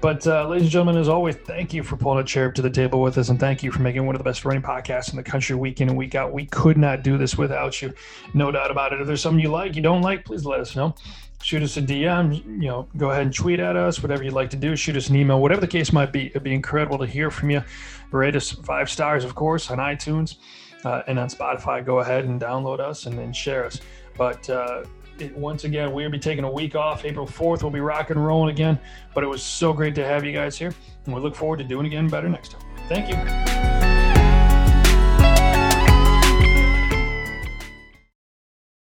but 0.00 0.26
uh, 0.26 0.46
ladies 0.48 0.64
and 0.64 0.70
gentlemen, 0.70 1.00
as 1.00 1.08
always, 1.08 1.36
thank 1.36 1.72
you 1.72 1.82
for 1.82 1.96
pulling 1.96 2.18
a 2.18 2.24
chair 2.24 2.48
up 2.48 2.54
to 2.56 2.62
the 2.62 2.68
table 2.68 3.00
with 3.00 3.16
us, 3.16 3.30
and 3.30 3.40
thank 3.40 3.62
you 3.62 3.72
for 3.72 3.80
making 3.80 4.04
one 4.04 4.14
of 4.14 4.18
the 4.18 4.24
best 4.24 4.44
running 4.44 4.62
podcasts 4.62 5.10
in 5.10 5.16
the 5.16 5.22
country 5.22 5.56
week 5.56 5.80
in 5.80 5.88
and 5.88 5.96
week 5.96 6.14
out. 6.14 6.32
We 6.32 6.46
could 6.46 6.76
not 6.76 7.02
do 7.02 7.16
this 7.16 7.38
without 7.38 7.80
you, 7.80 7.94
no 8.34 8.50
doubt 8.50 8.70
about 8.70 8.92
it. 8.92 9.00
If 9.00 9.06
there's 9.06 9.22
something 9.22 9.40
you 9.40 9.50
like, 9.50 9.76
you 9.76 9.82
don't 9.82 10.02
like, 10.02 10.24
please 10.24 10.44
let 10.44 10.60
us 10.60 10.76
know. 10.76 10.94
Shoot 11.42 11.62
us 11.62 11.76
a 11.76 11.82
DM, 11.82 12.42
you 12.44 12.68
know, 12.68 12.88
go 12.96 13.10
ahead 13.10 13.22
and 13.22 13.34
tweet 13.34 13.60
at 13.60 13.76
us, 13.76 14.02
whatever 14.02 14.22
you'd 14.22 14.32
like 14.32 14.50
to 14.50 14.56
do. 14.56 14.76
Shoot 14.76 14.96
us 14.96 15.08
an 15.10 15.16
email, 15.16 15.40
whatever 15.40 15.60
the 15.60 15.66
case 15.66 15.92
might 15.92 16.12
be. 16.12 16.26
It'd 16.26 16.42
be 16.42 16.54
incredible 16.54 16.98
to 16.98 17.06
hear 17.06 17.30
from 17.30 17.50
you. 17.50 17.62
Rate 18.10 18.36
us 18.36 18.50
five 18.50 18.88
stars, 18.88 19.24
of 19.24 19.34
course, 19.34 19.70
on 19.70 19.78
iTunes 19.78 20.36
uh, 20.84 21.02
and 21.06 21.18
on 21.18 21.28
Spotify. 21.28 21.84
Go 21.84 21.98
ahead 21.98 22.24
and 22.24 22.40
download 22.40 22.80
us 22.80 23.06
and 23.06 23.18
then 23.18 23.32
share 23.32 23.66
us. 23.66 23.80
But 24.16 24.48
uh, 24.50 24.84
it, 25.18 25.36
once 25.36 25.64
again, 25.64 25.92
we'll 25.92 26.10
be 26.10 26.18
taking 26.18 26.44
a 26.44 26.50
week 26.50 26.74
off. 26.74 27.04
April 27.04 27.26
4th, 27.26 27.62
we'll 27.62 27.70
be 27.70 27.80
rock 27.80 28.10
and 28.10 28.24
rolling 28.24 28.50
again. 28.50 28.78
But 29.14 29.24
it 29.24 29.28
was 29.28 29.42
so 29.42 29.72
great 29.72 29.94
to 29.96 30.04
have 30.04 30.24
you 30.24 30.32
guys 30.32 30.58
here. 30.58 30.74
And 31.06 31.14
we 31.14 31.20
look 31.20 31.34
forward 31.34 31.58
to 31.58 31.64
doing 31.64 31.86
again 31.86 32.08
better 32.08 32.28
next 32.28 32.52
time. 32.52 32.62
Thank 32.88 33.08
you. 33.08 33.93